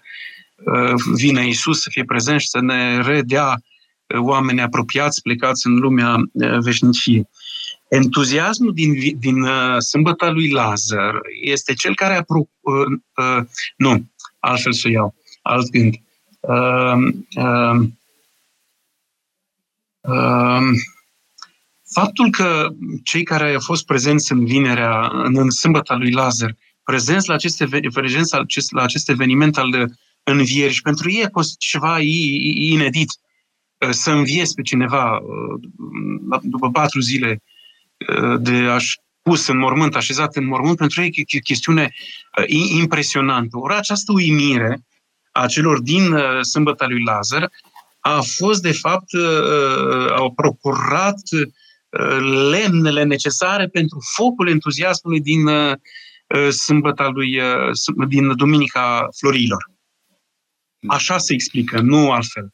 vină 1.13 1.41
Isus 1.41 1.81
să 1.81 1.89
fie 1.91 2.03
prezent 2.03 2.39
și 2.39 2.47
să 2.47 2.59
ne 2.61 3.01
redea 3.01 3.61
oameni 4.19 4.61
apropiați, 4.61 5.21
plecați 5.21 5.67
în 5.67 5.75
lumea 5.75 6.15
veșniciei. 6.59 7.27
Entuziasmul 7.89 8.73
din, 8.73 9.17
din 9.19 9.45
sâmbăta 9.79 10.29
lui 10.29 10.49
Lazar 10.49 11.19
este 11.41 11.73
cel 11.73 11.95
care 11.95 12.15
a... 12.15 12.21
Pro, 12.21 12.47
uh, 12.59 12.99
uh, 13.15 13.45
nu, 13.77 14.05
altfel 14.39 14.73
să 14.73 14.87
o 14.87 14.89
iau, 14.89 15.15
alt 15.41 15.69
gând. 15.69 15.95
Ehm, 16.41 17.27
ehm, 17.29 17.99
ehm, 20.01 20.75
faptul 21.93 22.29
că 22.29 22.67
cei 23.03 23.23
care 23.23 23.53
au 23.53 23.59
fost 23.59 23.85
prezenți 23.85 24.31
în 24.31 24.45
vinerea, 24.45 25.09
în, 25.11 25.37
în 25.37 25.49
sâmbăta 25.49 25.95
lui 25.95 26.11
Lazar, 26.11 26.55
prezenți 26.83 27.27
la 27.27 27.33
acest, 27.33 27.63
prezenți 27.93 28.33
la 28.33 28.39
acest, 28.39 28.71
la 28.71 28.81
acest 28.81 29.09
eveniment 29.09 29.57
al 29.57 29.91
învierii 30.23 30.73
și 30.73 30.81
pentru 30.81 31.11
ei 31.11 31.23
a 31.23 31.29
fost 31.31 31.57
ceva 31.57 31.99
inedit 31.99 33.09
să 33.89 34.11
înviezi 34.11 34.53
pe 34.53 34.61
cineva 34.61 35.19
după 36.41 36.71
patru 36.71 36.99
zile 36.99 37.43
de 38.39 38.55
aș 38.55 38.93
pus 39.21 39.47
în 39.47 39.57
mormânt, 39.57 39.95
așezat 39.95 40.35
în 40.35 40.45
mormânt, 40.45 40.77
pentru 40.77 41.01
ei 41.01 41.11
e 41.15 41.37
o 41.37 41.39
chestiune 41.39 41.93
impresionantă. 42.79 43.57
Ori 43.57 43.73
această 43.73 44.11
uimire 44.11 44.83
a 45.31 45.47
celor 45.47 45.79
din 45.79 46.11
uh, 46.11 46.41
sâmbăta 46.41 46.85
lui 46.87 47.03
Lazar 47.03 47.51
a 47.99 48.21
fost, 48.21 48.61
de 48.61 48.71
fapt, 48.71 49.13
uh, 49.13 49.21
uh, 49.21 50.11
au 50.11 50.33
procurat 50.33 51.21
lemnele 52.49 53.03
necesare 53.03 53.67
pentru 53.67 53.97
focul 54.15 54.49
entuziasmului 54.49 55.21
din 55.21 55.49
sâmbăta 56.49 57.07
lui, 57.07 57.41
din 58.07 58.35
Duminica 58.35 59.07
Florilor. 59.17 59.69
Așa 60.87 61.17
se 61.17 61.33
explică, 61.33 61.79
nu 61.79 62.11
altfel. 62.11 62.53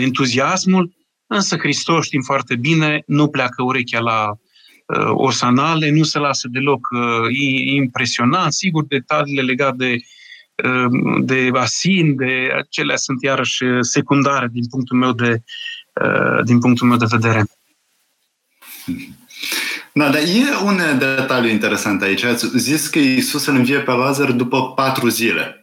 Entuziasmul, 0.00 0.92
însă 1.26 1.56
Hristos, 1.56 2.04
știm 2.04 2.22
foarte 2.22 2.56
bine, 2.56 3.02
nu 3.06 3.28
pleacă 3.28 3.62
urechea 3.62 4.00
la 4.00 4.38
osanale, 5.10 5.90
nu 5.90 6.02
se 6.02 6.18
lasă 6.18 6.48
deloc 6.50 6.88
impresionat. 7.64 8.52
Sigur, 8.52 8.84
detaliile 8.84 9.42
legate 9.42 9.76
de 9.76 9.96
Ehm, 10.64 11.24
de 11.24 11.50
asin, 11.52 12.16
de 12.16 12.50
acelea 12.58 12.96
sunt 12.96 13.22
iarăși 13.22 13.64
secundare 13.80 14.48
din 14.52 14.66
punctul 14.70 14.96
meu 14.96 15.12
de, 15.12 15.42
eh, 15.92 16.44
din 16.44 16.58
punctul 16.58 16.86
meu 16.86 16.96
de 16.96 17.06
vedere. 17.08 17.44
Da, 19.92 20.10
dar 20.10 20.22
e 20.22 20.64
un 20.64 20.98
detaliu 20.98 21.50
interesant 21.50 22.02
aici. 22.02 22.22
Ați 22.22 22.58
zis 22.58 22.88
că 22.88 22.98
Iisus 22.98 23.46
îl 23.46 23.54
învie 23.54 23.78
pe 23.78 23.90
Lazar 23.90 24.32
după 24.32 24.72
patru 24.72 25.08
zile. 25.08 25.57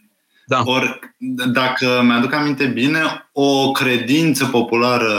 Da. 0.46 0.62
Ori, 0.66 1.00
dacă 1.52 2.02
mi-aduc 2.04 2.34
aminte 2.34 2.66
bine, 2.66 3.30
o 3.32 3.72
credință 3.72 4.46
populară 4.46 5.14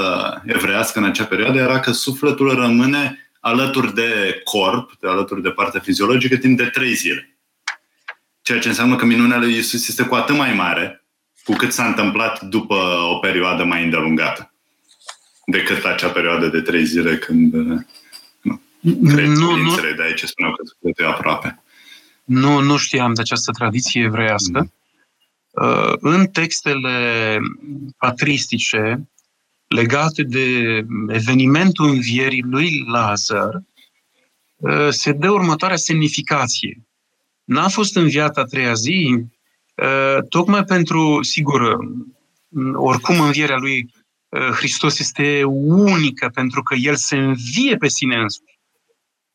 evreiască 0.47 0.99
în 0.99 1.05
acea 1.05 1.25
perioadă 1.25 1.59
era 1.59 1.81
că 1.81 1.93
sufletul 1.93 2.55
rămâne 2.55 3.31
alături 3.41 3.95
de 3.95 4.41
corp, 4.45 4.91
de 5.01 5.09
alături 5.09 5.43
de 5.43 5.51
partea 5.51 5.81
fiziologică, 5.81 6.37
timp 6.37 6.57
de 6.57 6.65
trei 6.65 6.95
zile. 6.95 7.37
Ceea 8.43 8.59
ce 8.59 8.69
înseamnă 8.69 8.97
că 8.97 9.05
minunea 9.05 9.39
lui 9.39 9.57
Isus 9.57 9.89
este 9.89 10.03
cu 10.03 10.15
atât 10.15 10.37
mai 10.37 10.53
mare 10.53 11.05
cu 11.45 11.53
cât 11.53 11.73
s-a 11.73 11.87
întâmplat 11.87 12.43
după 12.43 12.75
o 13.13 13.19
perioadă 13.19 13.65
mai 13.65 13.85
îndelungată 13.85 14.51
decât 15.47 15.85
acea 15.85 16.09
perioadă 16.09 16.47
de 16.47 16.61
trei 16.61 16.85
zile 16.85 17.17
când 17.17 17.55
nu, 18.81 19.15
cred 19.15 19.27
nu, 19.27 19.57
nu. 19.57 19.75
de 19.97 20.03
aici 20.03 20.23
spuneau 20.23 20.55
că 20.55 20.63
sufletul 20.65 21.05
e 21.05 21.09
aproape. 21.09 21.63
Nu, 22.25 22.61
nu 22.61 22.77
știam 22.77 23.15
de 23.15 23.21
această 23.21 23.53
tradiție 23.53 24.03
evreiască. 24.03 24.59
Mm. 24.59 24.73
Uh, 25.63 25.93
în 26.01 26.27
textele 26.27 27.39
patristice 27.99 29.09
legate 29.67 30.23
de 30.23 30.47
evenimentul 31.09 31.89
învierii 31.89 32.43
lui 32.43 32.85
Lazar, 32.87 33.63
uh, 34.57 34.89
se 34.91 35.13
dă 35.13 35.31
următoarea 35.31 35.77
semnificație 35.77 36.87
n-a 37.47 37.69
fost 37.69 37.97
înviat 37.97 38.37
a 38.37 38.45
treia 38.45 38.73
zi, 38.73 39.25
uh, 39.75 40.19
tocmai 40.29 40.65
pentru, 40.65 41.23
sigur, 41.23 41.77
oricum 42.75 43.21
învierea 43.21 43.57
lui 43.57 43.95
uh, 44.29 44.41
Hristos 44.41 44.99
este 44.99 45.43
unică, 45.45 46.31
pentru 46.35 46.63
că 46.63 46.75
El 46.75 46.97
se 46.97 47.17
învie 47.17 47.77
pe 47.77 47.89
sine 47.89 48.17
însuși. 48.17 48.59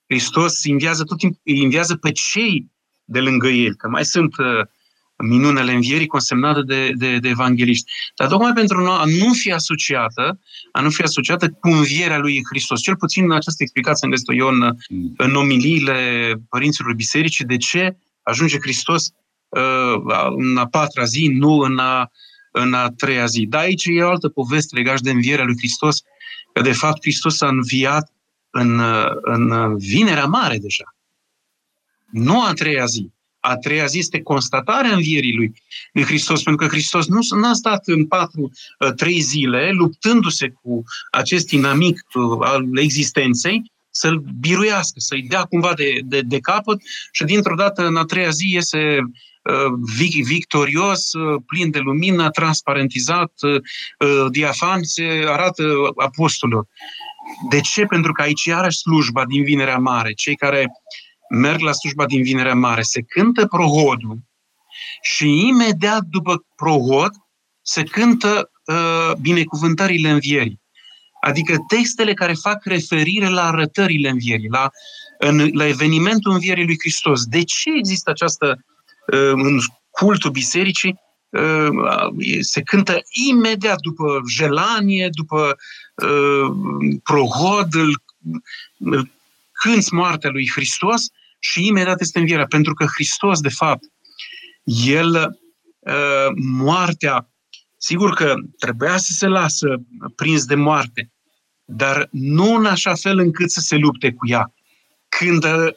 Hristos 0.08 0.64
înviază 0.64 1.04
tot 1.04 1.18
timpul, 1.18 1.42
înviază 1.44 1.96
pe 1.96 2.12
cei 2.12 2.72
de 3.04 3.20
lângă 3.20 3.48
El, 3.48 3.76
că 3.76 3.88
mai 3.88 4.06
sunt 4.06 4.38
uh, 4.38 4.66
minunele 5.22 5.72
învierii 5.74 6.08
consemnate 6.08 6.62
de, 6.62 6.92
de, 6.96 7.18
de 7.18 7.30
evangeliști. 7.30 7.92
Dar 8.16 8.28
tocmai 8.28 8.52
pentru 8.54 8.78
a 8.78 9.04
nu 9.06 9.34
fi 9.34 9.52
asociată, 9.52 10.40
a 10.72 10.82
nu 10.82 10.90
fi 10.90 11.02
asociată 11.02 11.50
cu 11.50 11.70
învierea 11.70 12.18
lui 12.18 12.42
Hristos. 12.50 12.82
Cel 12.82 12.96
puțin 12.96 13.24
în 13.24 13.32
această 13.32 13.64
explicație 13.64 14.06
am 14.06 14.12
găsit-o 14.12 14.34
eu 14.34 14.48
în, 14.48 14.78
mm. 14.90 15.14
în 15.18 15.36
omiliile 15.36 16.34
părinților 16.50 16.94
bisericii, 16.94 17.46
de 17.46 17.58
ce 17.58 17.98
ajunge 18.24 18.58
Hristos 18.60 19.14
uh, 19.50 20.32
în 20.36 20.58
a 20.58 20.68
patra 20.68 21.04
zi, 21.04 21.28
nu 21.28 21.58
în 21.58 21.78
a, 21.78 22.12
în 22.52 22.74
a 22.74 22.90
treia 22.90 23.26
zi. 23.26 23.46
Dar 23.46 23.62
aici 23.62 23.86
e 23.86 24.04
o 24.04 24.10
altă 24.10 24.30
poveste 24.30 24.76
legată 24.76 25.00
de 25.04 25.12
învierea 25.12 25.46
lui 25.46 25.58
Hristos, 25.58 26.02
că 26.54 26.62
de 26.62 26.72
fapt 26.72 27.02
Hristos 27.02 27.42
a 27.42 27.48
înviat 27.48 28.12
în, 28.50 28.82
în 29.22 29.78
vinerea 29.78 30.26
mare 30.26 30.58
deja. 30.58 30.96
Nu 32.12 32.44
a 32.44 32.54
treia 32.54 32.86
zi. 32.86 33.12
A 33.42 33.56
treia 33.56 33.86
zi 33.86 33.98
este 33.98 34.22
constatarea 34.22 34.94
învierii 34.94 35.36
lui, 35.36 35.54
lui 35.92 36.04
Hristos, 36.04 36.44
pentru 36.44 36.66
că 36.66 36.72
Hristos 36.72 37.08
nu 37.08 37.48
a 37.48 37.54
stat 37.54 37.88
în 37.88 38.06
patru, 38.06 38.52
ă, 38.82 38.92
trei 38.92 39.20
zile 39.20 39.72
luptându-se 39.72 40.50
cu 40.50 40.84
acest 41.12 41.52
inamic 41.52 42.06
ă, 42.16 42.46
al 42.46 42.78
existenței, 42.78 43.72
să-l 43.92 44.24
biruiască, 44.40 45.00
să-i 45.00 45.22
dea 45.22 45.44
cumva 45.44 45.74
de, 45.74 46.00
de, 46.04 46.22
de 46.22 46.40
capăt 46.40 46.82
și 47.12 47.24
dintr-o 47.24 47.56
dată 47.56 47.86
în 47.86 47.96
a 47.96 48.04
treia 48.04 48.30
zi 48.30 48.52
iese 48.54 48.98
uh, 48.98 50.24
victorios, 50.24 51.14
uh, 51.14 51.42
plin 51.46 51.72
de 51.72 51.80
lumină, 51.80 52.30
transparentizat, 52.30 53.32
uh, 53.42 54.26
diafan, 54.32 54.84
se 54.84 55.24
arată 55.28 55.64
apostolilor. 55.96 56.68
De 57.50 57.60
ce? 57.60 57.86
Pentru 57.86 58.12
că 58.12 58.22
aici 58.22 58.44
iarăși 58.44 58.78
slujba 58.78 59.26
din 59.26 59.44
Vinerea 59.44 59.78
Mare, 59.78 60.14
cei 60.14 60.36
care 60.36 60.72
merg 61.32 61.60
la 61.60 61.72
slujba 61.72 62.06
din 62.06 62.24
Vinerea 62.24 62.56
Mare, 62.56 62.82
se 62.82 63.02
cântă 63.02 63.48
prohodul 63.48 64.20
și 65.02 65.48
imediat 65.48 66.02
după 66.04 66.46
prohod 66.56 67.12
se 67.62 67.84
cântă 67.84 68.52
uh, 68.66 69.12
binecuvântările 69.22 70.10
învierii. 70.10 70.60
Adică 71.22 71.56
textele 71.68 72.14
care 72.14 72.34
fac 72.34 72.66
referire 72.66 73.30
la 73.30 73.48
arătările 73.48 74.10
învierii, 74.10 74.50
la, 74.50 74.70
în, 75.18 75.50
la 75.54 75.66
evenimentul 75.68 76.32
învierii 76.32 76.66
lui 76.66 76.80
Hristos. 76.80 77.26
De 77.26 77.44
ce 77.44 77.70
există 77.78 78.10
această, 78.10 78.66
uh, 79.14 79.32
în 79.34 79.60
cultul 79.90 80.32
bisericii, 80.32 81.00
uh, 81.30 81.70
se 82.40 82.62
cântă 82.62 83.00
imediat 83.30 83.80
după 83.80 84.22
gelanie, 84.36 85.10
după 85.12 85.56
uh, 85.96 86.52
prohod, 87.04 87.70
cânți 89.52 89.94
moartea 89.94 90.30
lui 90.30 90.50
Hristos 90.50 91.02
și 91.44 91.68
imediat 91.68 92.02
este 92.02 92.20
învierea. 92.20 92.46
Pentru 92.46 92.74
că 92.74 92.86
Hristos, 92.86 93.40
de 93.40 93.50
fapt, 93.50 93.84
El, 94.64 95.40
moartea 96.36 97.32
Sigur 97.84 98.14
că 98.14 98.34
trebuia 98.60 98.98
să 98.98 99.12
se 99.12 99.28
lasă 99.28 99.68
prins 100.16 100.46
de 100.46 100.56
moarte, 100.56 101.12
dar 101.66 102.08
nu 102.12 102.56
în 102.56 102.66
așa 102.66 102.94
fel 102.94 103.18
încât 103.18 103.52
să 103.52 103.60
se 103.60 103.76
lupte 103.76 104.12
cu 104.12 104.28
ea. 104.28 104.54
Când 105.10 105.44
uh, 105.44 105.68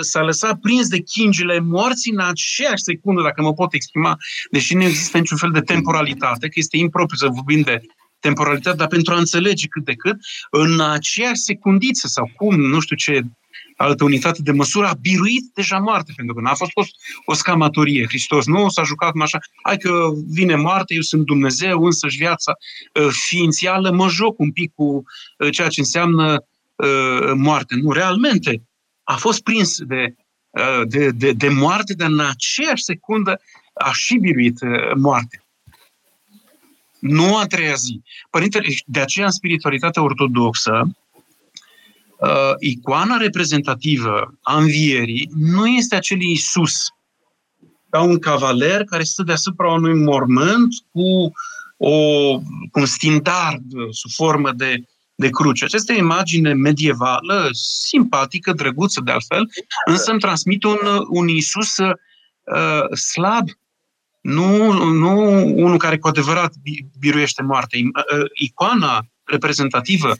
s-a 0.00 0.22
lăsat 0.22 0.58
prins 0.60 0.88
de 0.88 0.98
chingile 0.98 1.60
morții 1.60 2.12
în 2.12 2.20
aceeași 2.20 2.82
secundă, 2.82 3.22
dacă 3.22 3.42
mă 3.42 3.52
pot 3.52 3.72
exprima, 3.72 4.16
deși 4.50 4.74
nu 4.74 4.82
există 4.82 5.18
niciun 5.18 5.36
fel 5.36 5.50
de 5.50 5.60
temporalitate, 5.60 6.46
că 6.48 6.54
este 6.54 6.76
impropriu 6.76 7.16
să 7.16 7.28
vorbim 7.28 7.60
de 7.60 7.80
temporalitate, 8.18 8.76
dar 8.76 8.86
pentru 8.86 9.14
a 9.14 9.18
înțelege 9.18 9.66
cât 9.66 9.84
de 9.84 9.94
cât, 9.94 10.16
în 10.50 10.80
aceeași 10.80 11.40
secundiță 11.40 12.06
sau 12.06 12.30
cum, 12.36 12.60
nu 12.60 12.80
știu 12.80 12.96
ce 12.96 13.20
altă 13.82 14.04
unitate 14.04 14.42
de 14.42 14.52
măsură, 14.52 14.86
a 14.86 14.94
biruit 15.00 15.50
deja 15.54 15.78
moarte, 15.78 16.12
pentru 16.16 16.34
că 16.34 16.40
n-a 16.40 16.54
fost 16.54 16.70
o, 16.74 16.82
o 17.24 17.34
scamatorie. 17.34 18.06
Hristos 18.06 18.46
nu 18.46 18.68
s-a 18.68 18.82
jucat 18.82 19.12
așa, 19.20 19.38
hai 19.62 19.76
că 19.76 20.08
vine 20.28 20.54
moarte, 20.54 20.94
eu 20.94 21.00
sunt 21.00 21.24
Dumnezeu, 21.24 21.84
însăși 21.84 22.16
viața 22.16 22.52
uh, 23.00 23.08
ființială, 23.28 23.90
mă 23.90 24.08
joc 24.08 24.38
un 24.38 24.52
pic 24.52 24.72
cu 24.74 24.84
uh, 24.84 25.50
ceea 25.50 25.68
ce 25.68 25.80
înseamnă 25.80 26.44
uh, 26.74 27.32
moarte. 27.34 27.74
Nu, 27.74 27.92
realmente 27.92 28.62
a 29.02 29.16
fost 29.16 29.42
prins 29.42 29.78
de, 29.80 30.14
de, 30.84 31.10
de, 31.10 31.32
de 31.32 31.48
moarte, 31.48 31.94
dar 31.94 32.10
în 32.10 32.20
aceeași 32.20 32.82
secundă 32.82 33.40
a 33.74 33.90
și 33.92 34.16
biruit 34.16 34.58
moarte. 34.96 35.44
Nu 36.98 37.36
a 37.36 37.46
treia 37.46 37.74
zi. 37.74 38.02
Părintele, 38.30 38.66
de 38.86 39.00
aceea 39.00 39.26
în 39.26 39.32
spiritualitatea 39.32 40.02
ortodoxă, 40.02 40.96
uh, 42.22 42.54
icoana 42.58 43.16
reprezentativă 43.16 44.38
a 44.42 44.58
învierii 44.58 45.30
nu 45.34 45.66
este 45.66 45.94
acel 45.94 46.20
Iisus 46.20 46.74
ca 47.90 48.00
un 48.00 48.18
cavaler 48.18 48.84
care 48.84 49.02
stă 49.02 49.22
deasupra 49.22 49.72
unui 49.72 49.94
mormânt 49.94 50.74
cu, 50.90 51.32
o, 51.76 52.38
cu 52.70 52.78
un 52.78 52.86
stindard 52.86 53.62
sub 53.90 54.10
formă 54.10 54.52
de, 54.52 54.84
de 55.14 55.30
cruce. 55.30 55.64
Această 55.64 55.92
imagine 55.92 56.52
medievală, 56.52 57.48
simpatică, 57.52 58.52
drăguță 58.52 59.00
de 59.04 59.10
altfel, 59.10 59.50
însă 59.84 60.10
îmi 60.10 60.20
transmite 60.20 60.66
un, 60.66 60.78
un 61.08 61.28
Iisus 61.28 61.76
uh, 61.76 62.96
slab, 62.96 63.48
nu, 64.20 64.72
nu 64.72 65.20
unul 65.54 65.78
care 65.78 65.98
cu 65.98 66.08
adevărat 66.08 66.52
biruiește 66.98 67.42
moartea. 67.42 67.78
Uh, 67.80 68.24
icoana 68.34 69.06
reprezentativă 69.24 70.14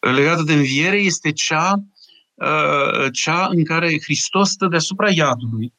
legată 0.00 0.42
de 0.42 0.52
înviere 0.52 0.96
este 0.96 1.32
cea, 1.32 1.84
uh, 2.34 3.12
cea 3.12 3.46
în 3.46 3.64
care 3.64 4.00
Hristos 4.02 4.50
stă 4.50 4.66
deasupra 4.66 5.10
iadului 5.10 5.72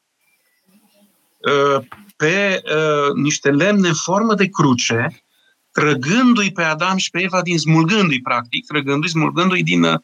uh, 1.37 1.85
pe 2.15 2.61
uh, 2.65 3.13
niște 3.15 3.51
lemne 3.51 3.87
în 3.87 3.93
formă 3.93 4.35
de 4.35 4.47
cruce, 4.47 5.23
trăgându-i 5.71 6.51
pe 6.51 6.63
Adam 6.63 6.97
și 6.97 7.09
pe 7.09 7.21
Eva 7.21 7.41
din 7.41 7.57
smulgându-i, 7.57 8.21
practic, 8.21 8.65
trăgându-i, 8.65 9.09
smulgându-i 9.09 9.63
din, 9.63 10.01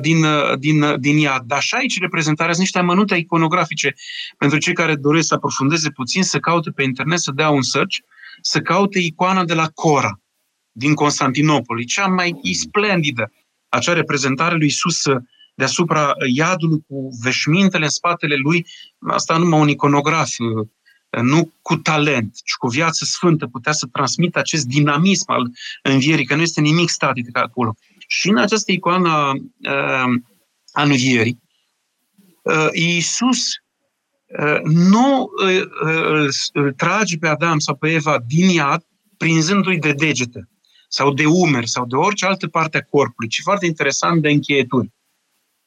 din, 0.00 0.24
din, 0.58 1.00
din 1.00 1.16
iad. 1.16 1.42
Dar 1.42 1.62
și 1.62 1.74
aici 1.74 2.00
reprezentarea 2.00 2.52
sunt 2.52 2.64
niște 2.64 2.78
amănunte 2.78 3.16
iconografice. 3.16 3.94
Pentru 4.38 4.58
cei 4.58 4.74
care 4.74 4.96
doresc 4.96 5.26
să 5.26 5.34
aprofundeze 5.34 5.90
puțin, 5.90 6.22
să 6.22 6.38
caute 6.38 6.70
pe 6.70 6.82
internet, 6.82 7.18
să 7.18 7.32
dea 7.34 7.48
un 7.48 7.62
search, 7.62 7.96
să 8.40 8.60
caute 8.60 8.98
icoana 8.98 9.44
de 9.44 9.54
la 9.54 9.68
Cora 9.68 10.20
din 10.78 10.94
Constantinopol. 10.94 11.80
E 11.80 11.84
cea 11.84 12.06
mai 12.06 12.40
splendidă 12.52 13.32
acea 13.68 13.92
reprezentare 13.92 14.56
lui 14.56 14.66
Isus 14.66 15.02
deasupra 15.54 16.12
iadului 16.34 16.84
cu 16.88 17.08
veșmintele 17.22 17.84
în 17.84 17.90
spatele 17.90 18.36
lui, 18.36 18.66
asta 19.06 19.36
numai 19.36 19.60
un 19.60 19.68
iconograf, 19.68 20.30
nu 21.22 21.52
cu 21.62 21.76
talent, 21.76 22.34
ci 22.44 22.52
cu 22.52 22.68
viață 22.68 23.04
sfântă, 23.04 23.46
putea 23.46 23.72
să 23.72 23.86
transmită 23.92 24.38
acest 24.38 24.66
dinamism 24.66 25.30
al 25.30 25.50
învierii, 25.82 26.24
că 26.24 26.34
nu 26.34 26.42
este 26.42 26.60
nimic 26.60 26.88
static 26.88 27.36
acolo. 27.36 27.74
Și 28.06 28.28
în 28.28 28.38
această 28.38 28.72
icoană 28.72 29.32
uh, 29.34 30.20
a 30.72 30.82
învierii, 30.82 31.40
uh, 32.42 32.68
Iisus 32.72 33.38
uh, 34.38 34.60
nu 34.62 35.30
uh, 35.44 35.62
îl, 35.80 36.30
îl 36.52 36.72
trage 36.72 37.16
pe 37.16 37.28
Adam 37.28 37.58
sau 37.58 37.74
pe 37.74 37.92
Eva 37.92 38.18
din 38.26 38.48
iad, 38.48 38.86
prinzându-i 39.16 39.78
de 39.78 39.92
degete 39.92 40.48
sau 40.88 41.12
de 41.12 41.26
umeri 41.26 41.68
sau 41.68 41.86
de 41.86 41.96
orice 41.96 42.26
altă 42.26 42.48
parte 42.48 42.76
a 42.78 42.86
corpului, 42.90 43.28
ci 43.28 43.40
foarte 43.42 43.66
interesant 43.66 44.22
de 44.22 44.28
încheieturi. 44.28 44.92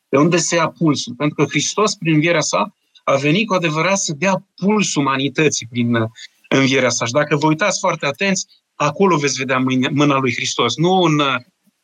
De 0.09 0.17
unde 0.17 0.37
se 0.37 0.55
ia 0.55 0.67
pulsul? 0.67 1.13
Pentru 1.15 1.35
că 1.35 1.49
Hristos, 1.49 1.95
prin 1.95 2.13
învierea 2.13 2.41
sa, 2.41 2.75
a 3.03 3.15
venit 3.15 3.47
cu 3.47 3.53
adevărat 3.53 3.97
să 3.97 4.13
dea 4.17 4.45
puls 4.55 4.95
umanității 4.95 5.67
prin 5.67 5.95
uh, 5.95 6.09
învierea 6.49 6.89
sa. 6.89 7.05
Și 7.05 7.11
dacă 7.11 7.35
vă 7.35 7.47
uitați 7.47 7.79
foarte 7.79 8.05
atenți, 8.05 8.45
acolo 8.75 9.17
veți 9.17 9.37
vedea 9.37 9.59
mâna 9.91 10.17
lui 10.17 10.33
Hristos, 10.33 10.75
nu 10.75 10.91
în 10.91 11.19
uh, 11.19 11.35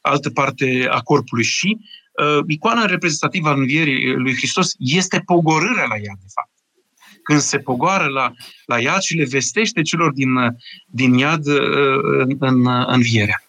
altă 0.02 0.30
parte 0.30 0.88
a 0.90 1.00
corpului. 1.00 1.44
Și 1.44 1.78
uh, 1.78 2.44
icoana 2.48 2.86
reprezentativă 2.86 3.48
a 3.48 3.54
învierii 3.54 4.14
lui 4.14 4.36
Hristos 4.36 4.72
este 4.78 5.20
pogorârea 5.26 5.86
la 5.86 5.96
ea, 5.96 6.16
de 6.20 6.28
fapt 6.34 6.57
când 7.28 7.40
se 7.40 7.60
pogoară 7.60 8.06
la, 8.06 8.32
la 8.66 8.80
iad 8.80 9.02
și 9.02 9.16
le 9.16 9.26
vestește 9.26 9.82
celor 9.82 10.12
din, 10.12 10.30
din 10.86 11.14
iad 11.14 11.48
uh, 11.48 12.00
în, 12.04 12.38
în 12.40 12.86
învierea. 12.88 13.44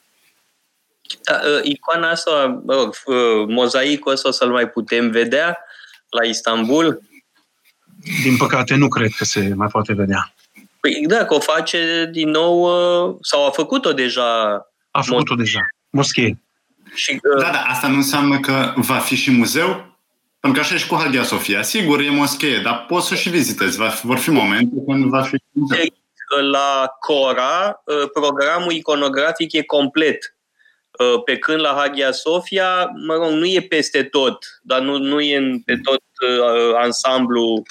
Da, 1.23 1.35
uh, 1.35 1.61
icoana 1.63 2.11
asta, 2.11 2.63
mă 2.65 2.75
rog, 2.75 2.95
uh, 3.05 3.47
mozaicul 3.49 4.13
ăsta 4.13 4.29
o 4.29 4.33
să-l 4.33 4.51
mai 4.51 4.69
putem 4.69 5.11
vedea 5.11 5.59
la 6.09 6.25
Istanbul? 6.25 7.03
Din 8.23 8.37
păcate, 8.37 8.75
nu 8.75 8.89
cred 8.89 9.11
că 9.17 9.25
se 9.25 9.53
mai 9.57 9.69
poate 9.69 9.93
vedea. 9.93 10.35
Păi 10.81 11.05
da, 11.07 11.25
că 11.25 11.35
o 11.35 11.41
face 11.41 12.09
din 12.13 12.29
nou, 12.29 12.69
sau 13.23 13.47
a 13.47 13.51
făcut-o 13.51 13.93
deja. 13.93 14.61
A 14.91 15.03
făcut-o 15.03 15.35
deja, 15.35 15.61
moschee. 15.91 16.39
Și, 16.95 17.13
uh... 17.13 17.43
Da, 17.43 17.51
da, 17.51 17.63
asta 17.63 17.89
nu 17.89 17.97
înseamnă 17.97 18.41
că 18.41 18.73
va 18.77 18.99
fi 18.99 19.15
și 19.15 19.31
muzeu? 19.31 19.88
Pentru 20.41 20.61
că 20.61 20.67
așa 20.67 20.75
e 20.75 20.79
și 20.79 20.87
cu 20.87 20.95
Hagia 20.95 21.23
Sofia. 21.23 21.63
Sigur, 21.63 22.01
e 22.01 22.11
moschee, 22.11 22.61
dar 22.61 22.85
poți 22.89 23.07
să 23.07 23.15
și 23.15 23.29
vizitezi. 23.29 23.77
Va 23.77 23.89
fi, 23.89 24.07
vor 24.07 24.19
fi 24.19 24.31
momente 24.31 24.75
când 24.87 25.05
va 25.05 25.23
fi... 25.23 25.37
La 26.51 26.93
Cora, 27.01 27.83
ă, 27.89 28.07
programul 28.07 28.73
iconografic 28.73 29.53
e 29.53 29.63
complet. 29.63 30.37
Ă, 30.99 31.19
pe 31.19 31.37
când 31.37 31.61
la 31.61 31.75
Hagia 31.79 32.13
Sofia, 32.13 32.91
mă 33.07 33.15
rog, 33.15 33.31
nu 33.31 33.45
e 33.45 33.61
peste 33.61 34.03
tot, 34.03 34.61
dar 34.63 34.81
nu, 34.81 34.99
nu 34.99 35.21
e 35.21 35.63
pe 35.65 35.81
tot 35.83 36.03
ă, 36.29 36.75
ansamblu 36.77 37.63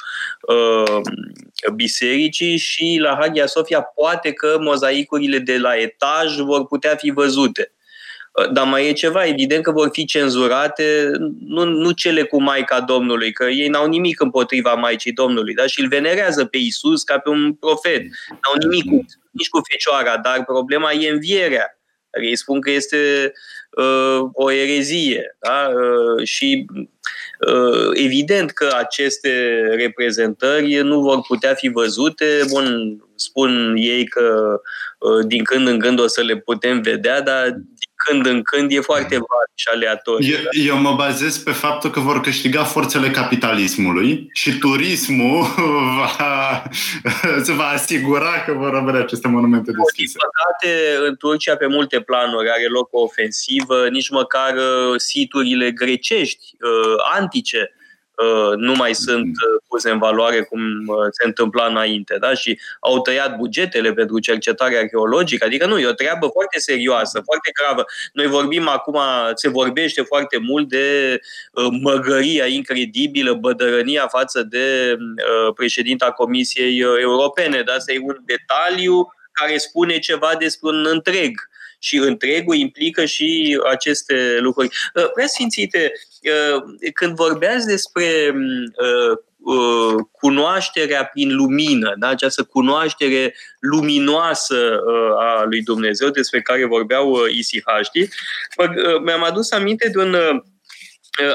bisericii 1.76 2.58
și 2.58 2.98
la 3.02 3.18
Hagia 3.20 3.46
Sofia 3.46 3.82
poate 3.82 4.32
că 4.32 4.58
mozaicurile 4.60 5.40
de 5.40 5.58
la 5.58 5.76
etaj 5.76 6.38
vor 6.38 6.66
putea 6.66 6.96
fi 6.96 7.10
văzute. 7.10 7.72
Dar 8.52 8.66
mai 8.66 8.88
e 8.88 8.92
ceva, 8.92 9.26
evident 9.26 9.64
că 9.64 9.72
vor 9.72 9.90
fi 9.92 10.06
cenzurate, 10.06 11.12
nu, 11.40 11.64
nu 11.64 11.92
cele 11.92 12.24
cu 12.24 12.42
Maica 12.42 12.82
Domnului, 12.82 13.32
că 13.32 13.46
ei 13.46 13.68
n-au 13.68 13.88
nimic 13.88 14.22
împotriva 14.22 14.74
Maicii 14.74 15.12
Domnului, 15.12 15.54
da? 15.54 15.66
și 15.66 15.82
îl 15.82 15.88
venerează 15.88 16.46
pe 16.46 16.58
Isus 16.58 17.04
ca 17.04 17.18
pe 17.18 17.30
un 17.30 17.54
profet. 17.54 18.02
N-au 18.30 18.70
nimic 18.70 18.90
cu, 18.90 19.06
nici 19.32 19.50
cu 19.50 19.62
Fecioara, 19.70 20.18
dar 20.18 20.44
problema 20.46 20.92
e 20.92 21.10
învierea. 21.10 21.80
Adică 22.12 22.30
ei 22.30 22.38
spun 22.38 22.62
că 22.62 22.72
este 22.72 23.32
uh, 23.70 24.30
o 24.34 24.52
erezie. 24.52 25.38
Da? 25.40 25.70
Uh, 25.74 26.26
și 26.26 26.66
uh, 27.48 27.90
evident 27.94 28.52
că 28.52 28.70
aceste 28.78 29.60
reprezentări 29.76 30.76
nu 30.76 31.02
vor 31.02 31.22
putea 31.28 31.54
fi 31.54 31.68
văzute. 31.70 32.26
Bun, 32.50 32.98
spun 33.16 33.76
ei 33.78 34.06
că 34.06 34.60
uh, 35.00 35.26
din 35.26 35.44
când 35.44 35.68
în 35.68 35.80
când 35.80 36.00
o 36.00 36.08
să 36.08 36.22
le 36.22 36.38
putem 36.38 36.82
vedea, 36.82 37.22
dar 37.22 37.58
când 38.08 38.26
în 38.26 38.42
când 38.42 38.72
e 38.72 38.80
foarte 38.80 39.16
vag 39.16 39.48
și 39.56 39.68
aleatoriu. 39.74 40.36
Eu, 40.36 40.66
eu 40.66 40.78
mă 40.78 40.94
bazez 40.96 41.38
pe 41.38 41.52
faptul 41.52 41.90
că 41.90 42.00
vor 42.00 42.22
câștiga 42.22 42.64
forțele 42.64 43.10
capitalismului 43.10 44.30
și 44.34 44.58
turismul 44.58 45.46
va, 45.98 46.64
se 47.44 47.54
va 47.54 47.68
asigura 47.68 48.44
că 48.46 48.54
vor 48.54 48.70
rămâne 48.74 48.98
aceste 48.98 49.28
monumente 49.28 49.72
deschise. 49.72 50.18
Din 50.18 50.28
păcate, 50.28 51.08
în 51.08 51.16
Turcia, 51.16 51.56
pe 51.56 51.68
multe 51.68 52.02
planuri, 52.02 52.50
are 52.50 52.68
loc 52.68 52.88
o 52.92 53.02
ofensivă, 53.02 53.88
nici 53.90 54.10
măcar 54.10 54.54
uh, 54.56 54.94
siturile 54.98 55.72
grecești, 55.72 56.56
uh, 56.60 57.20
antice, 57.20 57.72
Uh, 57.72 57.77
nu 58.56 58.74
mai 58.74 58.96
sunt 58.96 59.26
uh, 59.26 59.62
puse 59.68 59.90
în 59.90 59.98
valoare 59.98 60.42
cum 60.42 60.60
uh, 60.88 60.96
se 61.10 61.26
întâmpla 61.26 61.66
înainte. 61.66 62.18
Da? 62.20 62.34
Și 62.34 62.60
au 62.80 63.02
tăiat 63.02 63.38
bugetele 63.38 63.94
pentru 63.94 64.20
cercetare 64.20 64.78
arheologică. 64.78 65.46
Adică 65.46 65.66
nu, 65.66 65.80
e 65.80 65.88
o 65.88 65.92
treabă 65.92 66.28
foarte 66.28 66.60
serioasă, 66.60 67.22
foarte 67.26 67.52
gravă. 67.62 67.86
Noi 68.14 68.28
vorbim 68.28 68.68
acum, 68.68 69.00
se 69.34 69.50
vorbește 69.50 70.02
foarte 70.02 70.38
mult 70.38 70.70
de 70.70 71.20
măgăria 71.82 72.46
incredibilă, 72.46 73.34
bădărănia 73.34 74.08
față 74.08 74.44
de 74.44 74.98
președinta 75.56 76.12
Comisiei 76.12 76.80
Europene. 76.80 77.62
Da? 77.62 77.74
Asta 77.74 77.92
e 77.92 78.00
un 78.02 78.18
detaliu 78.26 79.14
care 79.32 79.58
spune 79.58 80.00
ceva 80.00 80.36
despre 80.40 80.70
un 80.70 80.86
întreg 80.90 81.40
și 81.80 81.98
întregul 81.98 82.56
implică 82.56 83.06
și 83.06 83.60
aceste 83.70 84.38
lucruri. 84.40 84.70
Preasfințite, 85.14 85.92
uh, 85.94 86.00
când 86.94 87.16
vorbeați 87.16 87.66
despre 87.66 88.34
uh, 88.34 89.18
uh, 89.38 89.96
cunoașterea 90.12 91.06
prin 91.06 91.36
lumină, 91.36 91.94
da? 91.98 92.08
această 92.08 92.44
cunoaștere 92.44 93.36
luminoasă 93.60 94.80
a 95.18 95.44
lui 95.44 95.62
Dumnezeu 95.62 96.10
despre 96.10 96.42
care 96.42 96.66
vorbeau 96.66 97.26
isihaștii, 97.26 98.10
mi-am 99.04 99.24
adus 99.24 99.52
aminte 99.52 99.90
de 99.90 100.00
un 100.00 100.16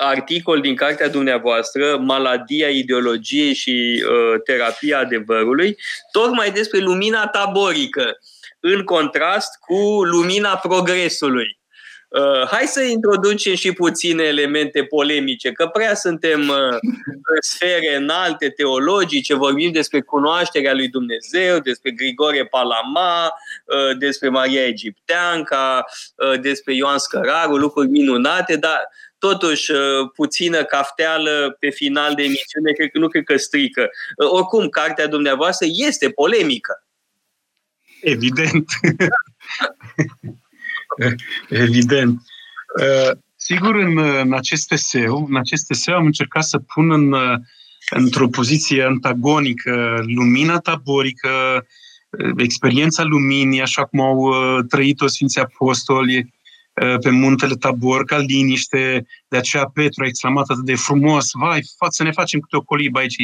articol 0.00 0.60
din 0.60 0.76
cartea 0.76 1.08
dumneavoastră, 1.08 1.98
Maladia 1.98 2.68
ideologiei 2.68 3.54
și 3.54 4.04
uh, 4.08 4.40
terapia 4.44 4.98
adevărului, 4.98 5.76
tocmai 6.12 6.50
despre 6.50 6.78
lumina 6.78 7.26
taborică 7.26 8.18
în 8.60 8.84
contrast 8.84 9.58
cu 9.60 10.04
lumina 10.04 10.56
progresului. 10.56 11.60
Uh, 12.12 12.46
hai 12.46 12.66
să 12.66 12.82
introducem 12.82 13.54
și 13.54 13.72
puține 13.72 14.22
elemente 14.22 14.84
polemice, 14.84 15.52
că 15.52 15.66
prea 15.66 15.94
suntem 15.94 16.48
uh, 16.48 16.78
în 17.04 17.40
sfere 17.40 17.96
înalte 17.96 18.48
teologice, 18.48 19.34
vorbim 19.34 19.72
despre 19.72 20.00
cunoașterea 20.00 20.74
lui 20.74 20.88
Dumnezeu, 20.88 21.58
despre 21.58 21.90
Grigore 21.90 22.46
Palama, 22.46 23.24
uh, 23.24 23.96
despre 23.98 24.28
Maria 24.28 24.66
Egipteanca, 24.66 25.84
uh, 26.16 26.40
despre 26.40 26.74
Ioan 26.74 26.98
Scăraru, 26.98 27.56
lucruri 27.56 27.88
minunate, 27.88 28.56
dar 28.56 28.88
totuși 29.18 29.70
uh, 29.70 29.78
puțină 30.14 30.64
cafteală 30.64 31.56
pe 31.58 31.70
final 31.70 32.14
de 32.14 32.22
emisiune, 32.22 32.72
cred 32.72 32.90
că 32.90 32.98
nu 32.98 33.08
cred 33.08 33.24
că 33.24 33.36
strică. 33.36 33.90
Uh, 34.16 34.30
oricum, 34.30 34.68
cartea 34.68 35.06
dumneavoastră 35.06 35.66
este 35.70 36.10
polemică. 36.10 36.86
Evident. 38.00 38.64
Evident. 41.48 42.22
Uh, 42.80 43.16
sigur, 43.36 43.74
în, 43.74 43.98
în 43.98 44.32
acest 44.32 44.72
eseu, 44.72 45.26
în 45.28 45.36
acest 45.36 45.70
eseu 45.70 45.94
am 45.94 46.04
încercat 46.04 46.44
să 46.44 46.58
pun 46.58 46.90
în, 46.90 47.12
uh, 47.12 47.38
într-o 47.90 48.28
poziție 48.28 48.82
antagonică 48.82 50.02
lumina 50.06 50.58
taborică, 50.58 51.28
uh, 52.10 52.30
experiența 52.36 53.02
luminii, 53.02 53.60
așa 53.60 53.84
cum 53.84 54.00
au 54.00 54.30
trăit-o 54.62 55.06
Sfinții 55.06 55.40
Apostoli 55.40 56.40
pe 57.00 57.10
muntele 57.10 57.54
Tabor, 57.54 58.04
ca 58.04 58.18
liniște, 58.18 59.06
de 59.28 59.36
aceea 59.36 59.70
Petru 59.74 60.02
a 60.02 60.06
exclamat 60.06 60.48
atât 60.48 60.64
de 60.64 60.74
frumos, 60.74 61.30
vai, 61.32 61.60
să 61.88 62.02
ne 62.02 62.10
facem 62.10 62.40
câte 62.40 62.56
o 62.56 62.60
colibă 62.60 62.98
aici, 62.98 63.16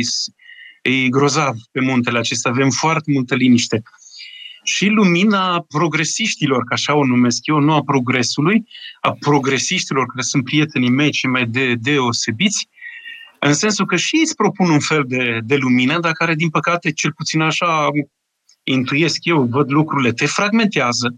e, 0.83 0.91
e 0.91 1.09
grozav 1.09 1.55
pe 1.73 1.81
muntele 1.81 2.19
acesta, 2.19 2.49
avem 2.49 2.71
foarte 2.71 3.13
multă 3.13 3.35
liniște 3.35 3.83
și 4.69 4.87
lumina 4.87 5.65
progresiștilor, 5.69 6.65
ca 6.65 6.75
așa 6.75 6.95
o 6.95 7.05
numesc 7.05 7.47
eu, 7.47 7.59
nu 7.59 7.73
a 7.73 7.83
progresului, 7.83 8.69
a 9.01 9.13
progresiștilor, 9.13 10.07
care 10.07 10.23
sunt 10.23 10.45
prietenii 10.45 10.91
mei 10.91 11.11
cei 11.11 11.31
mai 11.31 11.47
de, 11.47 11.75
deosebiți, 11.75 12.69
în 13.39 13.53
sensul 13.53 13.87
că 13.87 13.97
și 13.97 14.21
îți 14.23 14.35
propun 14.35 14.71
un 14.71 14.81
fel 14.81 15.05
de, 15.07 15.39
de 15.45 15.57
lumină, 15.57 15.99
dar 16.01 16.13
care, 16.13 16.35
din 16.35 16.51
păcate, 16.51 16.93
cel 16.93 17.13
puțin 17.13 17.41
așa 17.41 17.89
intuiesc 18.63 19.25
eu, 19.25 19.43
văd 19.43 19.71
lucrurile, 19.71 20.13
te 20.13 20.27
fragmentează, 20.27 21.17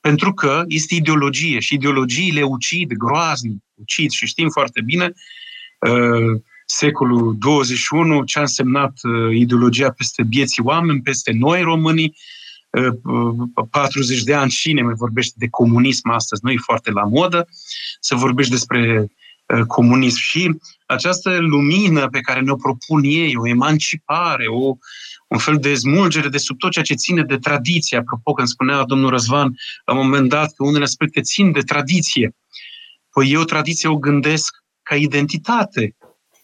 pentru 0.00 0.32
că 0.32 0.64
este 0.66 0.94
ideologie 0.94 1.58
și 1.58 1.74
ideologiile 1.74 2.42
ucid 2.42 2.92
groaznic, 2.92 3.62
ucid 3.74 4.10
și 4.10 4.26
știm 4.26 4.48
foarte 4.48 4.80
bine 4.84 5.12
uh, 5.78 6.40
secolul 6.66 7.36
21 7.38 8.24
ce 8.24 8.38
a 8.38 8.40
însemnat 8.40 8.92
uh, 9.02 9.36
ideologia 9.36 9.90
peste 9.90 10.22
vieții 10.28 10.62
oameni, 10.62 11.02
peste 11.02 11.32
noi 11.32 11.62
românii, 11.62 12.14
40 13.70 14.22
de 14.22 14.34
ani 14.34 14.50
cine 14.50 14.82
mai 14.82 14.94
vorbește 14.94 15.34
de 15.36 15.48
comunism 15.48 16.08
astăzi, 16.10 16.40
nu 16.44 16.50
e 16.50 16.56
foarte 16.56 16.90
la 16.90 17.02
modă 17.02 17.48
să 18.00 18.14
vorbești 18.14 18.52
despre 18.52 19.06
uh, 19.46 19.60
comunism 19.66 20.16
și 20.16 20.56
această 20.86 21.38
lumină 21.38 22.08
pe 22.08 22.20
care 22.20 22.40
ne-o 22.40 22.56
propun 22.56 23.02
ei, 23.04 23.36
o 23.36 23.48
emancipare, 23.48 24.46
o, 24.46 24.76
un 25.28 25.38
fel 25.38 25.56
de 25.56 25.74
smulgere 25.74 26.28
de 26.28 26.38
sub 26.38 26.58
tot 26.58 26.70
ceea 26.70 26.84
ce 26.84 26.94
ține 26.94 27.22
de 27.22 27.36
tradiție. 27.36 27.98
Apropo, 27.98 28.32
când 28.32 28.48
spunea 28.48 28.84
domnul 28.84 29.10
Răzvan 29.10 29.56
la 29.84 29.94
un 29.94 30.04
moment 30.04 30.28
dat 30.28 30.52
că 30.56 30.64
unele 30.64 30.84
aspecte 30.84 31.20
țin 31.20 31.52
de 31.52 31.60
tradiție. 31.60 32.34
Păi 33.12 33.32
eu 33.32 33.44
tradiție 33.44 33.88
o 33.88 33.96
gândesc 33.96 34.54
ca 34.82 34.96
identitate. 34.96 35.96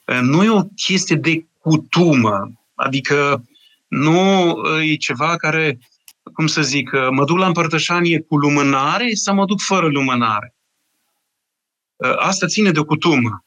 Uh, 0.07 0.19
nu 0.23 0.45
e 0.45 0.51
o 0.51 0.63
chestie 0.63 1.17
de 1.17 1.47
cutumă, 1.59 2.53
adică 2.75 3.45
nu 3.89 4.51
uh, 4.51 4.91
e 4.91 4.95
ceva 4.95 5.37
care 5.37 5.79
cum 6.33 6.47
să 6.47 6.63
zic, 6.63 6.91
mă 7.11 7.25
duc 7.25 7.39
la 7.39 7.47
împărtășanie 7.47 8.21
cu 8.21 8.37
lumânare 8.37 9.15
sau 9.15 9.35
mă 9.35 9.45
duc 9.45 9.61
fără 9.61 9.87
lumânare? 9.87 10.57
Ă, 12.03 12.17
asta 12.19 12.47
ține 12.47 12.71
de 12.71 12.79
o 12.79 12.85
cutumă. 12.85 13.47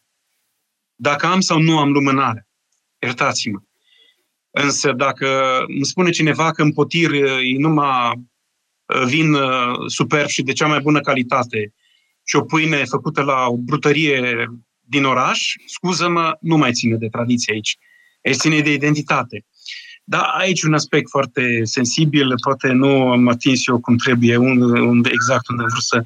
Dacă 0.96 1.26
am 1.26 1.40
sau 1.40 1.60
nu 1.60 1.80
am 1.80 1.92
lumânare. 1.92 2.48
Iertați-mă. 3.00 3.60
Însă 4.52 4.92
dacă 4.92 5.60
îmi 5.68 5.86
spune 5.86 6.10
cineva 6.10 6.52
că 6.52 6.62
în 6.62 6.74
potir 6.74 7.14
e 7.14 7.58
numai 7.58 8.14
ă, 8.90 9.06
vin 9.06 9.34
ă, 9.34 9.76
superb 9.88 10.28
și 10.28 10.42
de 10.42 10.52
cea 10.52 10.68
mai 10.68 10.80
bună 10.80 11.00
calitate 11.00 11.74
și 12.24 12.36
o 12.36 12.42
pâine 12.42 12.84
făcută 12.86 13.22
la 13.22 13.48
o 13.48 13.58
brutărie 13.58 14.48
din 14.80 15.06
oraș, 15.06 15.54
scuză-mă, 15.66 16.38
nu 16.40 16.58
mai 16.58 16.74
ține 16.74 16.96
de 16.96 17.08
tradiție 17.08 17.54
aici. 17.54 17.78
Aici 18.26 18.36
ține 18.36 18.60
de 18.60 18.74
identitate. 18.74 19.46
Da, 20.14 20.22
aici 20.22 20.64
un 20.64 20.74
aspect 20.74 21.10
foarte 21.10 21.62
sensibil, 21.64 22.34
poate 22.44 22.68
nu 22.68 23.12
am 23.12 23.28
atins 23.28 23.68
eu 23.68 23.80
cum 23.80 23.96
trebuie, 23.98 24.38
unde, 24.38 24.80
unde 24.80 25.10
exact 25.12 25.48
unde 25.50 25.64
vreau 25.64 25.80
să... 25.80 26.02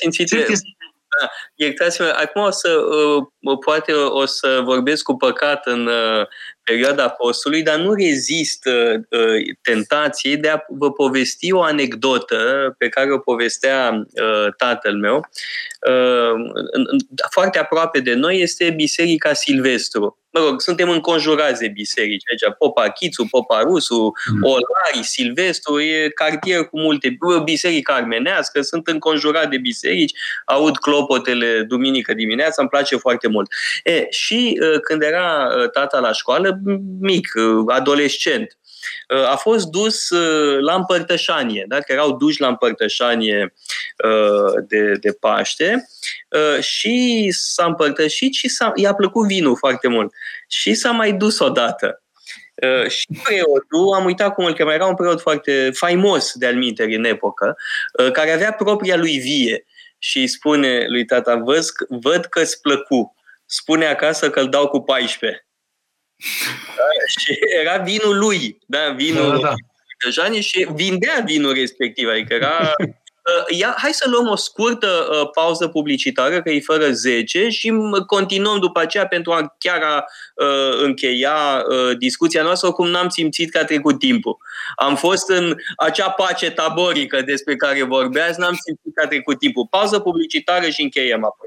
Simțiți, 0.00 0.34
da, 1.20 1.30
iertați-mă, 1.54 2.14
acum 2.16 2.42
o 2.42 2.50
să, 2.50 2.68
uh, 2.70 3.58
poate 3.64 3.92
o 3.92 4.26
să 4.26 4.60
vorbesc 4.64 5.02
cu 5.02 5.16
păcat 5.16 5.66
în 5.66 5.86
uh, 5.86 6.26
perioada 6.62 7.08
postului, 7.08 7.62
dar 7.62 7.78
nu 7.78 7.92
rezist 7.94 8.66
uh, 8.66 9.54
tentației 9.62 10.36
de 10.36 10.48
a 10.48 10.58
vă 10.68 10.92
povesti 10.92 11.52
o 11.52 11.62
anecdotă 11.62 12.74
pe 12.78 12.88
care 12.88 13.12
o 13.12 13.18
povestea 13.18 14.04
tatăl 14.56 14.94
meu. 14.94 15.28
Foarte 17.30 17.58
aproape 17.58 18.00
de 18.00 18.14
noi 18.14 18.40
este 18.40 18.70
Biserica 18.70 19.32
Silvestru 19.32 20.21
mă 20.32 20.40
rog, 20.40 20.60
suntem 20.60 20.88
înconjurați 20.90 21.60
de 21.60 21.68
biserici. 21.68 22.22
Aici, 22.30 22.54
Popa 22.58 22.88
Chițu, 22.88 23.26
Popa 23.30 23.60
Rusu, 23.60 24.12
mm. 24.32 24.42
Olari, 24.42 25.02
Silvestru, 25.02 25.80
e 25.80 26.08
cartier 26.08 26.64
cu 26.64 26.80
multe 26.80 27.16
biserici 27.44 27.90
armenească, 27.90 28.60
sunt 28.60 28.86
înconjurat 28.86 29.50
de 29.50 29.58
biserici, 29.58 30.12
aud 30.44 30.76
clopotele 30.76 31.62
duminică 31.62 32.14
dimineața, 32.14 32.54
îmi 32.58 32.68
place 32.68 32.96
foarte 32.96 33.28
mult. 33.28 33.52
E, 33.84 34.06
și 34.10 34.60
când 34.82 35.02
era 35.02 35.48
tata 35.72 35.98
la 35.98 36.12
școală, 36.12 36.60
mic, 37.00 37.28
adolescent, 37.66 38.56
a 39.30 39.36
fost 39.36 39.66
dus 39.66 40.08
la 40.60 40.74
împărtășanie, 40.74 41.64
da? 41.68 41.80
că 41.80 41.92
erau 41.92 42.16
duși 42.16 42.40
la 42.40 42.48
împărtășanie 42.48 43.54
de, 44.68 44.92
de 44.92 45.12
Paște 45.12 45.88
și 46.60 47.28
s-a 47.36 47.64
împărtășit 47.64 48.34
și 48.34 48.48
s-a, 48.48 48.72
i-a 48.74 48.94
plăcut 48.94 49.26
vinul 49.26 49.56
foarte 49.56 49.88
mult. 49.88 50.12
Și 50.48 50.74
s-a 50.74 50.90
mai 50.90 51.12
dus 51.12 51.38
odată. 51.38 52.02
Uh, 52.54 52.88
și 52.88 53.06
preotul, 53.22 53.94
am 53.94 54.04
uitat 54.04 54.34
cum 54.34 54.44
îl 54.44 54.54
chema, 54.54 54.74
era 54.74 54.86
un 54.86 54.94
preot 54.94 55.20
foarte 55.20 55.70
faimos 55.74 56.32
de 56.34 56.46
alminteri 56.46 56.94
în 56.94 57.04
epocă, 57.04 57.56
uh, 57.98 58.10
care 58.10 58.32
avea 58.32 58.52
propria 58.52 58.96
lui 58.96 59.18
vie 59.18 59.66
și 59.98 60.18
îi 60.18 60.26
spune 60.26 60.84
lui 60.88 61.04
tata, 61.04 61.36
văd, 61.36 61.64
văd 61.88 62.24
că-ți 62.24 62.60
plăcu, 62.60 63.16
spune 63.46 63.86
acasă 63.86 64.30
că 64.30 64.40
îl 64.40 64.48
dau 64.48 64.68
cu 64.68 64.80
14. 64.80 65.46
Da? 66.76 66.84
Și 67.20 67.38
era 67.60 67.76
vinul 67.76 68.18
lui, 68.18 68.58
da, 68.66 68.94
vinul 68.96 69.30
da, 69.30 69.48
da. 69.48 69.54
Jani 70.10 70.40
și 70.40 70.68
vindea 70.74 71.22
vinul 71.24 71.52
respectiv, 71.52 72.08
adică 72.08 72.34
era 72.34 72.72
Uh, 73.22 73.58
ia, 73.58 73.74
hai 73.78 73.92
să 73.92 74.08
luăm 74.08 74.28
o 74.28 74.36
scurtă 74.36 74.86
uh, 74.86 75.30
pauză 75.34 75.68
publicitară, 75.68 76.42
că 76.42 76.50
e 76.50 76.60
fără 76.60 76.90
10, 76.90 77.48
și 77.48 77.72
continuăm 78.06 78.58
după 78.58 78.80
aceea 78.80 79.06
pentru 79.06 79.32
a 79.32 79.54
chiar 79.58 79.82
a 79.82 80.04
uh, 80.34 80.82
încheia 80.82 81.64
uh, 81.68 81.96
discuția 81.98 82.42
noastră, 82.42 82.70
cum 82.70 82.88
n-am 82.88 83.08
simțit 83.08 83.50
că 83.50 83.58
a 83.58 83.64
trecut 83.64 83.98
timpul. 83.98 84.36
Am 84.76 84.96
fost 84.96 85.28
în 85.28 85.56
acea 85.76 86.10
pace 86.10 86.50
taborică 86.50 87.20
despre 87.20 87.56
care 87.56 87.82
vorbeați, 87.82 88.40
n-am 88.40 88.58
simțit 88.64 88.94
că 88.94 89.02
a 89.04 89.08
trecut 89.08 89.38
timpul. 89.38 89.66
Pauză 89.70 89.98
publicitară 89.98 90.68
și 90.68 90.82
încheiem 90.82 91.24
apoi. 91.24 91.46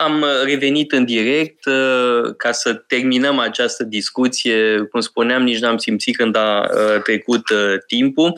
Am 0.00 0.20
uh, 0.20 0.28
revenit 0.44 0.92
în 0.92 1.04
direct 1.04 1.66
uh, 1.66 2.34
ca 2.36 2.52
să 2.52 2.74
terminăm 2.74 3.38
această 3.38 3.84
discuție. 3.84 4.78
Cum 4.90 5.00
spuneam, 5.00 5.42
nici 5.42 5.58
n-am 5.58 5.76
simțit 5.76 6.16
când 6.16 6.36
a 6.36 6.68
uh, 6.70 7.02
trecut 7.02 7.42
timpul. 7.86 8.32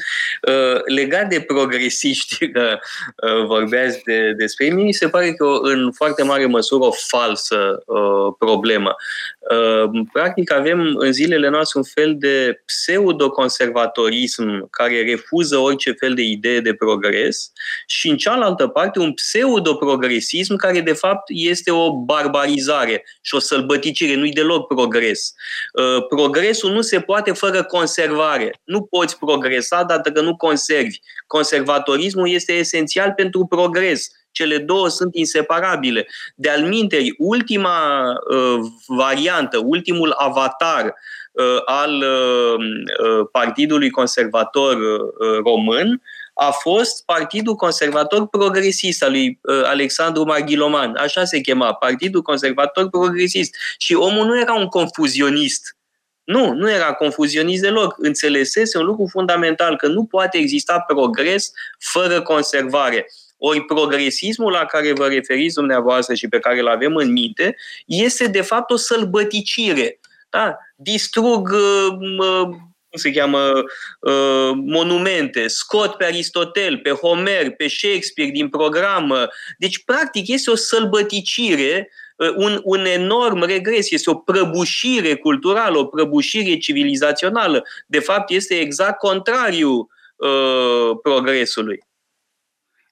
Legat 0.86 1.28
de 1.28 1.40
progresiști, 1.40 2.46
că 2.52 2.78
vorbeați 3.46 4.02
de, 4.04 4.32
despre 4.32 4.64
ei, 4.64 4.70
mi 4.70 4.92
se 4.92 5.08
pare 5.08 5.32
că 5.32 5.58
în 5.62 5.92
foarte 5.92 6.22
mare 6.22 6.46
măsură 6.46 6.84
o 6.84 6.92
falsă 6.92 7.84
problemă. 8.38 8.94
Practic 10.12 10.52
avem 10.52 10.94
în 10.98 11.12
zilele 11.12 11.48
noastre 11.48 11.78
un 11.78 11.84
fel 11.84 12.14
de 12.18 12.62
pseudo-conservatorism 12.66 14.70
care 14.70 15.02
refuză 15.02 15.56
orice 15.56 15.92
fel 15.92 16.14
de 16.14 16.22
idee 16.22 16.60
de 16.60 16.74
progres 16.74 17.52
și 17.86 18.08
în 18.08 18.16
cealaltă 18.16 18.66
parte 18.66 18.98
un 18.98 19.12
pseudo-progresism 19.12 20.56
care 20.56 20.80
de 20.80 20.92
fapt 20.92 21.30
este 21.50 21.70
o 21.70 21.92
barbarizare 21.92 23.04
și 23.20 23.34
o 23.34 23.38
sălbăticire, 23.38 24.14
nu-i 24.14 24.32
deloc 24.32 24.66
progres. 24.66 25.32
Uh, 25.72 26.06
progresul 26.08 26.72
nu 26.72 26.80
se 26.80 27.00
poate 27.00 27.32
fără 27.32 27.64
conservare. 27.64 28.60
Nu 28.64 28.82
poți 28.82 29.18
progresa 29.18 29.82
dacă 29.82 30.20
nu 30.20 30.36
conservi. 30.36 30.98
Conservatorismul 31.26 32.28
este 32.28 32.52
esențial 32.52 33.12
pentru 33.16 33.46
progres. 33.46 34.08
Cele 34.32 34.58
două 34.58 34.88
sunt 34.88 35.14
inseparabile. 35.14 36.06
De 36.34 36.50
alminteri, 36.50 37.14
ultima 37.18 38.02
uh, 38.30 38.58
variantă, 38.86 39.60
ultimul 39.64 40.14
avatar 40.16 40.84
uh, 41.32 41.62
al 41.64 41.94
uh, 41.94 42.54
uh 42.54 43.26
Partidului 43.32 43.90
Conservator 43.90 44.76
uh, 44.76 45.38
Român 45.44 46.02
a 46.42 46.50
fost 46.50 47.04
Partidul 47.04 47.54
Conservator 47.54 48.28
Progresist 48.28 49.02
al 49.02 49.10
lui 49.10 49.38
uh, 49.42 49.62
Alexandru 49.64 50.24
Marghiloman. 50.24 50.96
Așa 50.96 51.24
se 51.24 51.40
chema, 51.40 51.74
Partidul 51.74 52.22
Conservator 52.22 52.88
Progresist. 52.88 53.54
Și 53.78 53.94
omul 53.94 54.26
nu 54.26 54.40
era 54.40 54.54
un 54.54 54.66
confuzionist. 54.66 55.76
Nu, 56.24 56.52
nu 56.52 56.70
era 56.70 56.92
confuzionist 56.92 57.62
deloc. 57.62 57.94
Înțelesese 57.98 58.78
un 58.78 58.84
lucru 58.84 59.06
fundamental, 59.10 59.76
că 59.76 59.86
nu 59.86 60.04
poate 60.04 60.38
exista 60.38 60.80
progres 60.80 61.52
fără 61.78 62.22
conservare. 62.22 63.06
Ori 63.38 63.64
progresismul 63.64 64.52
la 64.52 64.64
care 64.64 64.92
vă 64.92 65.06
referiți 65.06 65.54
dumneavoastră 65.54 66.14
și 66.14 66.28
pe 66.28 66.38
care 66.38 66.60
îl 66.60 66.68
avem 66.68 66.96
în 66.96 67.12
minte 67.12 67.56
este 67.86 68.26
de 68.26 68.40
fapt 68.40 68.70
o 68.70 68.76
sălbăticire. 68.76 70.00
Da? 70.30 70.56
Distrug 70.76 71.50
uh, 71.50 72.48
cum 72.90 73.00
se 73.00 73.10
cheamă, 73.10 73.52
uh, 74.00 74.50
monumente, 74.54 75.46
scot 75.46 75.94
pe 75.94 76.04
Aristotel, 76.04 76.78
pe 76.78 76.90
Homer, 76.90 77.50
pe 77.50 77.68
Shakespeare 77.68 78.30
din 78.30 78.48
programă. 78.48 79.28
Deci, 79.58 79.84
practic, 79.84 80.28
este 80.28 80.50
o 80.50 80.54
sălbăticire, 80.54 81.90
uh, 82.16 82.32
un, 82.36 82.60
un 82.62 82.84
enorm 82.84 83.44
regres, 83.44 83.90
este 83.90 84.10
o 84.10 84.14
prăbușire 84.14 85.14
culturală, 85.14 85.78
o 85.78 85.84
prăbușire 85.84 86.56
civilizațională. 86.56 87.64
De 87.86 87.98
fapt, 87.98 88.30
este 88.30 88.54
exact 88.54 88.98
contrariu 88.98 89.88
uh, 90.16 90.98
progresului. 91.02 91.78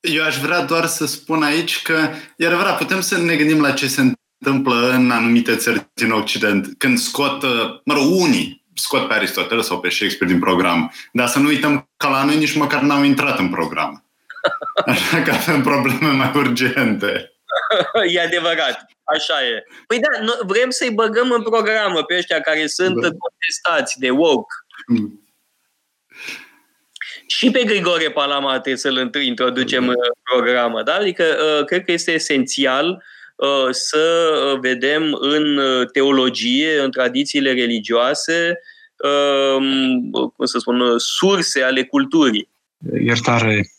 Eu 0.00 0.24
aș 0.24 0.36
vrea 0.38 0.60
doar 0.62 0.86
să 0.86 1.06
spun 1.06 1.42
aici 1.42 1.82
că, 1.82 2.08
e 2.36 2.46
adevărat, 2.46 2.78
putem 2.78 3.00
să 3.00 3.18
ne 3.18 3.36
gândim 3.36 3.60
la 3.60 3.72
ce 3.72 3.86
se 3.86 4.00
întâmplă 4.40 4.90
în 4.90 5.10
anumite 5.10 5.56
țări 5.56 5.88
din 5.94 6.10
Occident, 6.10 6.74
când 6.78 6.98
scot, 6.98 7.42
uh, 7.42 7.80
mă 7.84 7.94
rog, 7.94 8.10
unii 8.10 8.57
scot 8.78 9.08
pe 9.08 9.14
Aristotel 9.14 9.62
sau 9.62 9.80
pe 9.80 9.88
Shakespeare 9.88 10.32
din 10.32 10.42
program. 10.42 10.92
Dar 11.12 11.26
să 11.26 11.38
nu 11.38 11.46
uităm 11.46 11.88
că 11.96 12.08
la 12.08 12.24
noi 12.24 12.36
nici 12.36 12.56
măcar 12.56 12.80
n-au 12.80 13.02
intrat 13.02 13.38
în 13.38 13.48
program. 13.48 14.04
Așa 14.86 15.22
că 15.22 15.30
avem 15.32 15.62
probleme 15.62 16.10
mai 16.10 16.32
urgente. 16.34 17.32
e 18.14 18.20
adevărat. 18.20 18.86
Așa 19.04 19.46
e. 19.46 19.64
Păi 19.86 19.98
da, 19.98 20.36
vrem 20.46 20.70
să-i 20.70 20.90
băgăm 20.90 21.30
în 21.30 21.42
programă 21.42 22.02
pe 22.02 22.16
ăștia 22.16 22.40
care 22.40 22.66
sunt 22.66 22.94
da. 23.00 23.08
contestați 23.08 23.98
de 23.98 24.10
woke. 24.10 24.54
Mm. 24.86 25.22
Și 27.26 27.50
pe 27.50 27.64
Grigore 27.64 28.10
Palama 28.10 28.52
trebuie 28.52 28.76
să-l 28.76 29.10
introducem 29.22 29.84
da. 29.84 29.90
în 29.90 29.96
programă. 30.22 30.82
Da? 30.82 30.94
Adică 30.94 31.24
uh, 31.24 31.64
cred 31.64 31.84
că 31.84 31.92
este 31.92 32.12
esențial 32.12 32.88
uh, 32.88 33.02
să 33.70 34.56
vedem 34.60 35.16
în 35.20 35.60
teologie, 35.92 36.80
în 36.80 36.90
tradițiile 36.90 37.52
religioase, 37.52 38.58
Um, 38.98 40.10
cum 40.10 40.44
să 40.44 40.58
spun, 40.58 40.98
surse 40.98 41.62
ale 41.62 41.84
culturii. 41.84 42.48
Iertare. 43.00 43.70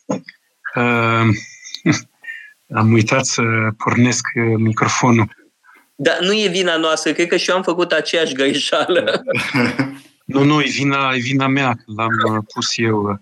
Uh, 0.75 1.27
am 2.79 2.91
uitat 2.91 3.25
să 3.25 3.41
pornesc 3.77 4.25
microfonul. 4.57 5.37
Dar 5.95 6.19
nu 6.19 6.33
e 6.33 6.47
vina 6.47 6.77
noastră, 6.77 7.11
cred 7.11 7.27
că 7.27 7.37
și 7.37 7.49
eu 7.49 7.55
am 7.55 7.63
făcut 7.63 7.91
aceeași 7.91 8.33
greșeală. 8.33 9.23
nu, 10.25 10.43
nu, 10.43 10.61
e 10.61 10.67
vina, 10.69 11.11
e 11.13 11.19
vina 11.19 11.47
mea, 11.47 11.73
că 11.73 11.83
l-am 11.95 12.35
uh, 12.35 12.43
pus 12.53 12.77
eu 12.77 13.19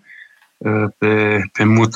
uh, 0.56 0.88
pe, 0.98 1.40
pe 1.52 1.64
mut. 1.64 1.94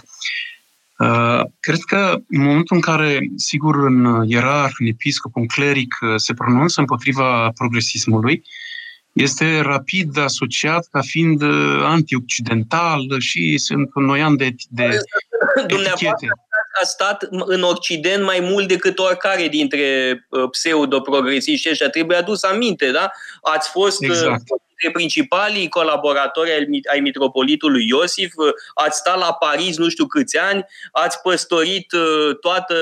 Uh, 1.02 1.40
cred 1.60 1.78
că 1.78 2.16
în 2.28 2.42
momentul 2.42 2.76
în 2.76 2.82
care, 2.82 3.18
sigur, 3.36 3.76
în 3.76 4.24
ierarh, 4.26 4.72
în 4.78 4.86
episcop, 4.86 5.36
un 5.36 5.46
cleric 5.46 5.94
se 6.16 6.34
pronunță 6.34 6.80
împotriva 6.80 7.50
progresismului, 7.54 8.42
este 9.12 9.60
rapid 9.60 10.18
asociat 10.18 10.86
ca 10.90 11.00
fiind 11.00 11.42
uh, 11.42 11.82
antioccidental 11.82 13.00
și 13.18 13.58
sunt 13.58 13.90
un 13.94 14.36
de, 14.36 14.54
de 14.68 14.98
etichete. 15.66 16.26
a 16.82 16.84
stat 16.84 17.26
în 17.30 17.62
Occident 17.62 18.24
mai 18.24 18.40
mult 18.40 18.68
decât 18.68 18.98
oricare 18.98 19.48
dintre 19.48 19.86
uh, 20.28 20.50
pseudo-progresiști 20.50 21.70
ăștia. 21.70 21.88
Trebuie 21.88 22.16
adus 22.16 22.42
aminte, 22.42 22.90
da? 22.90 23.10
Ați 23.42 23.70
fost 23.70 24.02
uh, 24.02 24.08
exact 24.08 24.44
dintre 24.82 25.00
principalii 25.00 25.68
colaboratori 25.68 26.50
ai 26.92 27.00
mitropolitului 27.00 27.86
Iosif, 27.88 28.32
ați 28.74 28.98
stat 28.98 29.18
la 29.18 29.32
Paris 29.32 29.76
nu 29.76 29.88
știu 29.88 30.06
câți 30.06 30.38
ani, 30.38 30.64
ați 30.92 31.20
păstorit 31.20 31.86
toată 32.40 32.74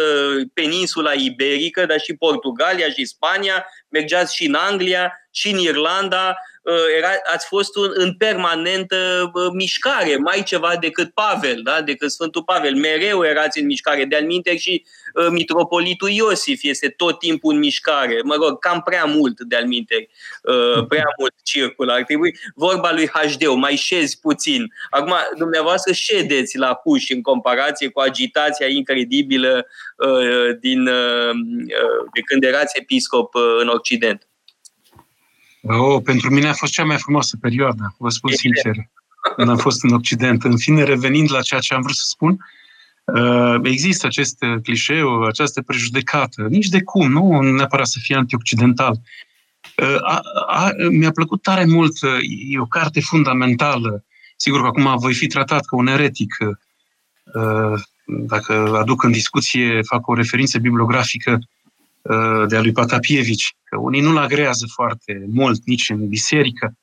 peninsula 0.55 1.13
iberică, 1.13 1.87
dar 1.87 2.01
și 2.01 2.15
Portugalia 2.15 2.89
și 2.89 3.05
Spania, 3.05 3.67
mergeați 3.89 4.35
și 4.37 4.47
în 4.47 4.55
Anglia, 4.55 5.13
și 5.31 5.51
în 5.51 5.59
Irlanda, 5.59 6.37
uh, 6.63 6.75
era, 6.97 7.09
ați 7.33 7.47
fost 7.47 7.77
un, 7.77 7.91
în 7.93 8.15
permanentă 8.15 9.31
uh, 9.35 9.51
mișcare, 9.53 10.17
mai 10.17 10.43
ceva 10.43 10.77
decât 10.81 11.11
Pavel, 11.15 11.61
da? 11.63 11.83
decât 11.83 12.11
Sfântul 12.11 12.43
Pavel. 12.43 12.75
Mereu 12.75 13.25
erați 13.25 13.61
în 13.61 13.67
mișcare. 13.67 14.05
De-al 14.05 14.25
minte 14.25 14.57
și 14.57 14.85
uh, 15.15 15.27
mitropolitul 15.31 16.11
Iosif 16.11 16.61
este 16.63 16.89
tot 16.89 17.19
timpul 17.19 17.53
în 17.53 17.59
mișcare. 17.59 18.21
Mă 18.25 18.35
rog, 18.35 18.59
cam 18.59 18.83
prea 18.83 19.05
mult 19.05 19.41
de-al 19.41 19.67
minte, 19.67 20.09
prea 20.89 21.05
mult 21.19 21.35
circul. 21.43 21.90
Ar 21.93 22.03
trebui 22.03 22.39
vorba 22.55 22.93
lui 22.93 23.07
HD, 23.09 23.47
mai 23.57 23.77
șezi 23.77 24.21
puțin. 24.21 24.73
Acum, 24.91 25.13
dumneavoastră 25.39 25.93
ședeți 25.93 26.59
la 26.59 26.75
puși 26.75 27.13
în 27.13 27.23
comparație 27.23 27.89
cu 27.89 28.01
agitația 28.01 28.67
incredibilă 28.67 29.67
din, 30.61 30.85
de 32.15 32.21
când 32.25 32.45
erați 32.45 32.79
episcop 32.79 33.35
în 33.61 33.69
Occident. 33.69 34.29
Oh, 35.63 36.03
pentru 36.05 36.31
mine 36.31 36.49
a 36.49 36.53
fost 36.53 36.73
cea 36.73 36.85
mai 36.85 36.99
frumoasă 36.99 37.37
perioadă, 37.41 37.95
vă 37.99 38.09
spun 38.09 38.33
sincer, 38.33 38.75
când 39.37 39.49
am 39.49 39.57
fost 39.57 39.85
în 39.85 39.93
Occident. 39.93 40.45
În 40.45 40.57
fine, 40.57 40.83
revenind 40.83 41.33
la 41.33 41.41
ceea 41.41 41.61
ce 41.61 41.75
am 41.75 41.83
vrut 41.83 41.95
să 41.95 42.05
spun, 42.07 42.39
uh, 43.05 43.55
există 43.63 44.07
acest 44.07 44.39
clișeu, 44.63 45.23
această 45.23 45.63
prejudecată, 45.63 46.47
nici 46.49 46.69
de 46.69 46.83
cum, 46.83 47.11
nu 47.11 47.41
neapărat 47.41 47.87
să 47.87 47.99
fie 48.03 48.17
antioccidental. 48.17 49.01
Uh, 49.81 49.97
a, 50.01 50.23
a, 50.47 50.71
mi-a 50.91 51.11
plăcut 51.11 51.43
tare 51.43 51.65
mult, 51.65 52.03
uh, 52.03 52.19
e 52.49 52.59
o 52.59 52.65
carte 52.65 53.01
fundamentală, 53.01 54.05
sigur 54.37 54.61
că 54.61 54.67
acum 54.67 54.99
voi 54.99 55.15
fi 55.15 55.27
tratat 55.27 55.65
ca 55.65 55.77
un 55.77 55.87
eretic, 55.87 56.37
dacă 58.07 58.53
aduc 58.53 59.03
în 59.03 59.13
discuție, 59.13 59.83
fac 59.83 60.07
o 60.07 60.15
referință 60.15 60.59
bibliografică 60.59 61.39
de 62.47 62.57
a 62.57 62.61
lui 62.61 62.73
Patapievici, 62.73 63.57
că 63.65 63.77
unii 63.79 64.01
nu-l 64.01 64.17
agrează 64.17 64.67
foarte 64.75 65.25
mult 65.29 65.61
nici 65.65 65.89
în 65.89 66.09
biserică, 66.09 66.75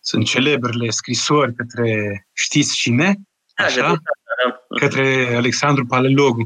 sunt 0.00 0.24
celebrele 0.26 0.90
scrisori 0.90 1.54
către 1.54 2.26
știți 2.32 2.76
cine, 2.76 3.14
da, 3.56 3.64
așa, 3.64 3.80
da. 3.80 3.96
către 4.78 5.34
Alexandru 5.34 5.86
Palelogu. 5.86 6.44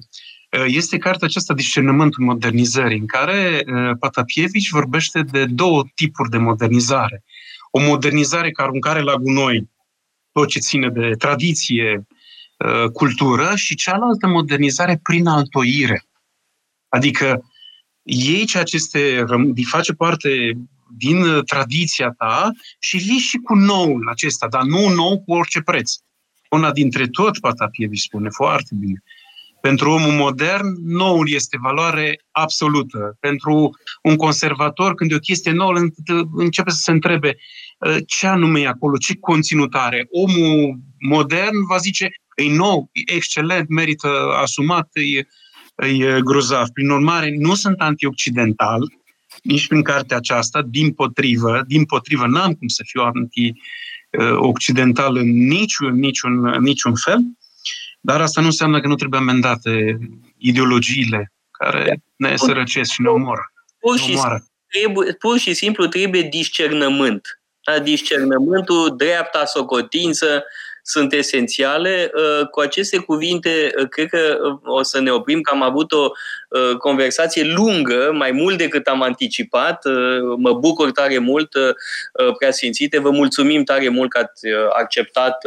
Este 0.66 0.98
cartea 0.98 1.26
aceasta 1.26 1.54
Discernământul 1.54 2.24
modernizării, 2.24 2.98
în 2.98 3.06
care 3.06 3.64
Patapievici 3.98 4.70
vorbește 4.70 5.22
de 5.22 5.44
două 5.44 5.84
tipuri 5.94 6.30
de 6.30 6.36
modernizare. 6.36 7.24
O 7.70 7.80
modernizare 7.80 8.50
care 8.50 8.68
aruncare 8.68 9.00
la 9.00 9.14
gunoi 9.14 9.70
tot 10.32 10.48
ce 10.48 10.58
ține 10.58 10.88
de 10.88 11.14
tradiție, 11.18 12.06
cultură 12.92 13.52
și 13.54 13.74
cealaltă 13.74 14.26
modernizare 14.26 15.00
prin 15.02 15.26
altoire. 15.26 16.02
Adică 16.88 17.44
iei 18.02 18.44
ceea 18.44 18.62
ce 18.62 18.76
este, 18.76 19.24
face 19.70 19.92
parte 19.92 20.52
din 20.96 21.22
uh, 21.22 21.44
tradiția 21.44 22.10
ta 22.10 22.50
și 22.78 22.96
vii 22.96 23.18
și 23.18 23.36
cu 23.36 23.54
noul 23.54 24.08
acesta, 24.08 24.48
dar 24.48 24.62
nu 24.62 24.88
nou 24.88 25.22
cu 25.22 25.32
orice 25.32 25.60
preț. 25.60 25.92
Una 26.50 26.72
dintre 26.72 27.06
tot, 27.06 27.38
Patapievi 27.38 27.96
spune 27.96 28.28
foarte 28.28 28.74
bine. 28.74 29.02
Pentru 29.60 29.90
omul 29.90 30.12
modern, 30.12 30.66
noul 30.84 31.30
este 31.30 31.58
valoare 31.62 32.20
absolută. 32.30 33.16
Pentru 33.20 33.70
un 34.02 34.16
conservator, 34.16 34.94
când 34.94 35.12
e 35.12 35.14
o 35.14 35.18
chestie 35.18 35.52
nouă, 35.52 35.72
începe 36.36 36.70
să 36.70 36.80
se 36.80 36.90
întrebe 36.90 37.36
uh, 37.78 37.96
ce 38.06 38.26
anume 38.26 38.60
e 38.60 38.66
acolo, 38.66 38.96
ce 38.96 39.16
conținut 39.20 39.74
are. 39.74 40.06
Omul 40.10 40.78
modern 40.98 41.66
va 41.68 41.76
zice, 41.76 42.08
e 42.34 42.54
nou, 42.54 42.90
e 42.92 43.12
excelent, 43.14 43.68
merită 43.68 44.08
asumat, 44.42 44.88
e, 44.92 45.26
e 45.86 46.20
grozav. 46.20 46.68
Prin 46.68 46.90
urmare, 46.90 47.34
nu 47.38 47.54
sunt 47.54 47.80
antioccidental, 47.80 48.80
nici 49.42 49.66
prin 49.66 49.82
cartea 49.82 50.16
aceasta, 50.16 50.62
din 50.62 50.92
potrivă, 50.92 51.62
din 51.66 51.84
potrivă, 51.84 52.26
n-am 52.26 52.52
cum 52.52 52.68
să 52.68 52.82
fiu 52.86 53.02
anti-occidental 53.02 55.16
în 55.16 55.46
niciun, 55.46 55.94
niciun, 55.94 56.40
niciun 56.60 56.94
fel, 56.94 57.18
dar 58.08 58.20
asta 58.20 58.40
nu 58.40 58.46
înseamnă 58.46 58.80
că 58.80 58.86
nu 58.86 58.94
trebuie 58.94 59.20
amendate 59.20 59.98
ideologiile 60.38 61.32
care 61.50 62.02
ne 62.16 62.36
sărăcesc 62.36 62.90
și 62.90 63.02
ne 63.02 63.08
omoră. 63.08 63.52
Pur 63.78 63.98
și, 63.98 64.18
trebuie, 64.68 65.12
pur 65.12 65.38
și 65.38 65.54
simplu 65.54 65.86
trebuie 65.86 66.22
discernământ. 66.22 67.40
Da? 67.64 67.78
Discernământul, 67.78 68.96
dreapta 68.96 69.44
socotință, 69.44 70.44
sunt 70.88 71.12
esențiale. 71.12 72.10
Uh, 72.14 72.46
cu 72.46 72.60
aceste 72.60 72.98
cuvinte, 72.98 73.70
uh, 73.78 73.88
cred 73.88 74.08
că 74.08 74.38
uh, 74.42 74.58
o 74.64 74.82
să 74.82 75.00
ne 75.00 75.10
oprim, 75.10 75.40
că 75.40 75.54
am 75.54 75.62
avut 75.62 75.92
o 75.92 76.10
conversație 76.78 77.44
lungă, 77.44 78.10
mai 78.14 78.30
mult 78.30 78.58
decât 78.58 78.86
am 78.86 79.02
anticipat. 79.02 79.82
Mă 80.36 80.52
bucur 80.52 80.90
tare 80.90 81.18
mult, 81.18 81.52
preasfințite. 82.38 82.98
Vă 82.98 83.10
mulțumim 83.10 83.64
tare 83.64 83.88
mult 83.88 84.10
că 84.10 84.18
ați 84.18 84.46
acceptat 84.78 85.42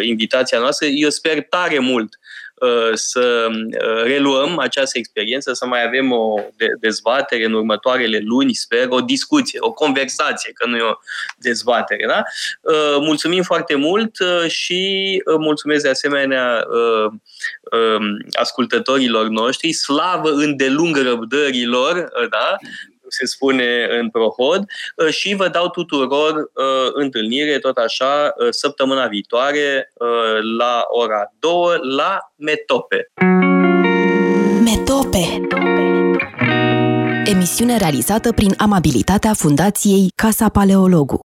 invitația 0.00 0.58
noastră. 0.58 0.86
Eu 0.86 1.08
sper 1.08 1.42
tare 1.42 1.78
mult 1.78 2.18
Uh, 2.18 2.47
să 2.94 3.48
uh, 3.50 4.02
reluăm 4.02 4.58
această 4.58 4.98
experiență, 4.98 5.52
să 5.52 5.66
mai 5.66 5.84
avem 5.86 6.12
o 6.12 6.40
dezbatere 6.80 7.44
în 7.44 7.52
următoarele 7.52 8.20
luni, 8.24 8.54
sper, 8.54 8.86
o 8.88 9.00
discuție, 9.00 9.58
o 9.62 9.72
conversație, 9.72 10.52
că 10.52 10.66
nu 10.66 10.76
e 10.76 10.82
o 10.82 10.94
dezbatere. 11.36 12.06
Da? 12.06 12.22
Uh, 12.60 12.96
mulțumim 13.00 13.42
foarte 13.42 13.74
mult 13.74 14.16
și 14.46 15.22
mulțumesc 15.38 15.82
de 15.82 15.88
asemenea 15.88 16.66
um, 16.70 18.16
ascultătorilor 18.32 19.28
noștri, 19.28 19.72
slavă 19.72 20.30
îndelung 20.30 20.96
răbdărilor, 20.96 22.08
da? 22.30 22.56
Se 23.08 23.26
spune 23.26 23.86
în 24.00 24.10
Prohod 24.10 24.64
uh, 24.96 25.08
și 25.08 25.34
vă 25.34 25.48
dau 25.48 25.68
tuturor 25.68 26.34
uh, 26.34 26.90
întâlnire 26.92 27.58
tot 27.58 27.76
așa 27.76 28.34
uh, 28.36 28.46
săptămâna 28.50 29.06
viitoare 29.06 29.92
la 30.58 30.84
ora 30.88 31.32
2 31.38 31.52
la 31.96 32.18
Metope. 32.36 33.12
Metope. 34.64 35.46
Emisiune 37.24 37.76
realizată 37.76 38.32
prin 38.32 38.54
amabilitatea 38.56 39.32
Fundației 39.34 40.12
Casa 40.14 40.48
Paleologu. 40.48 41.16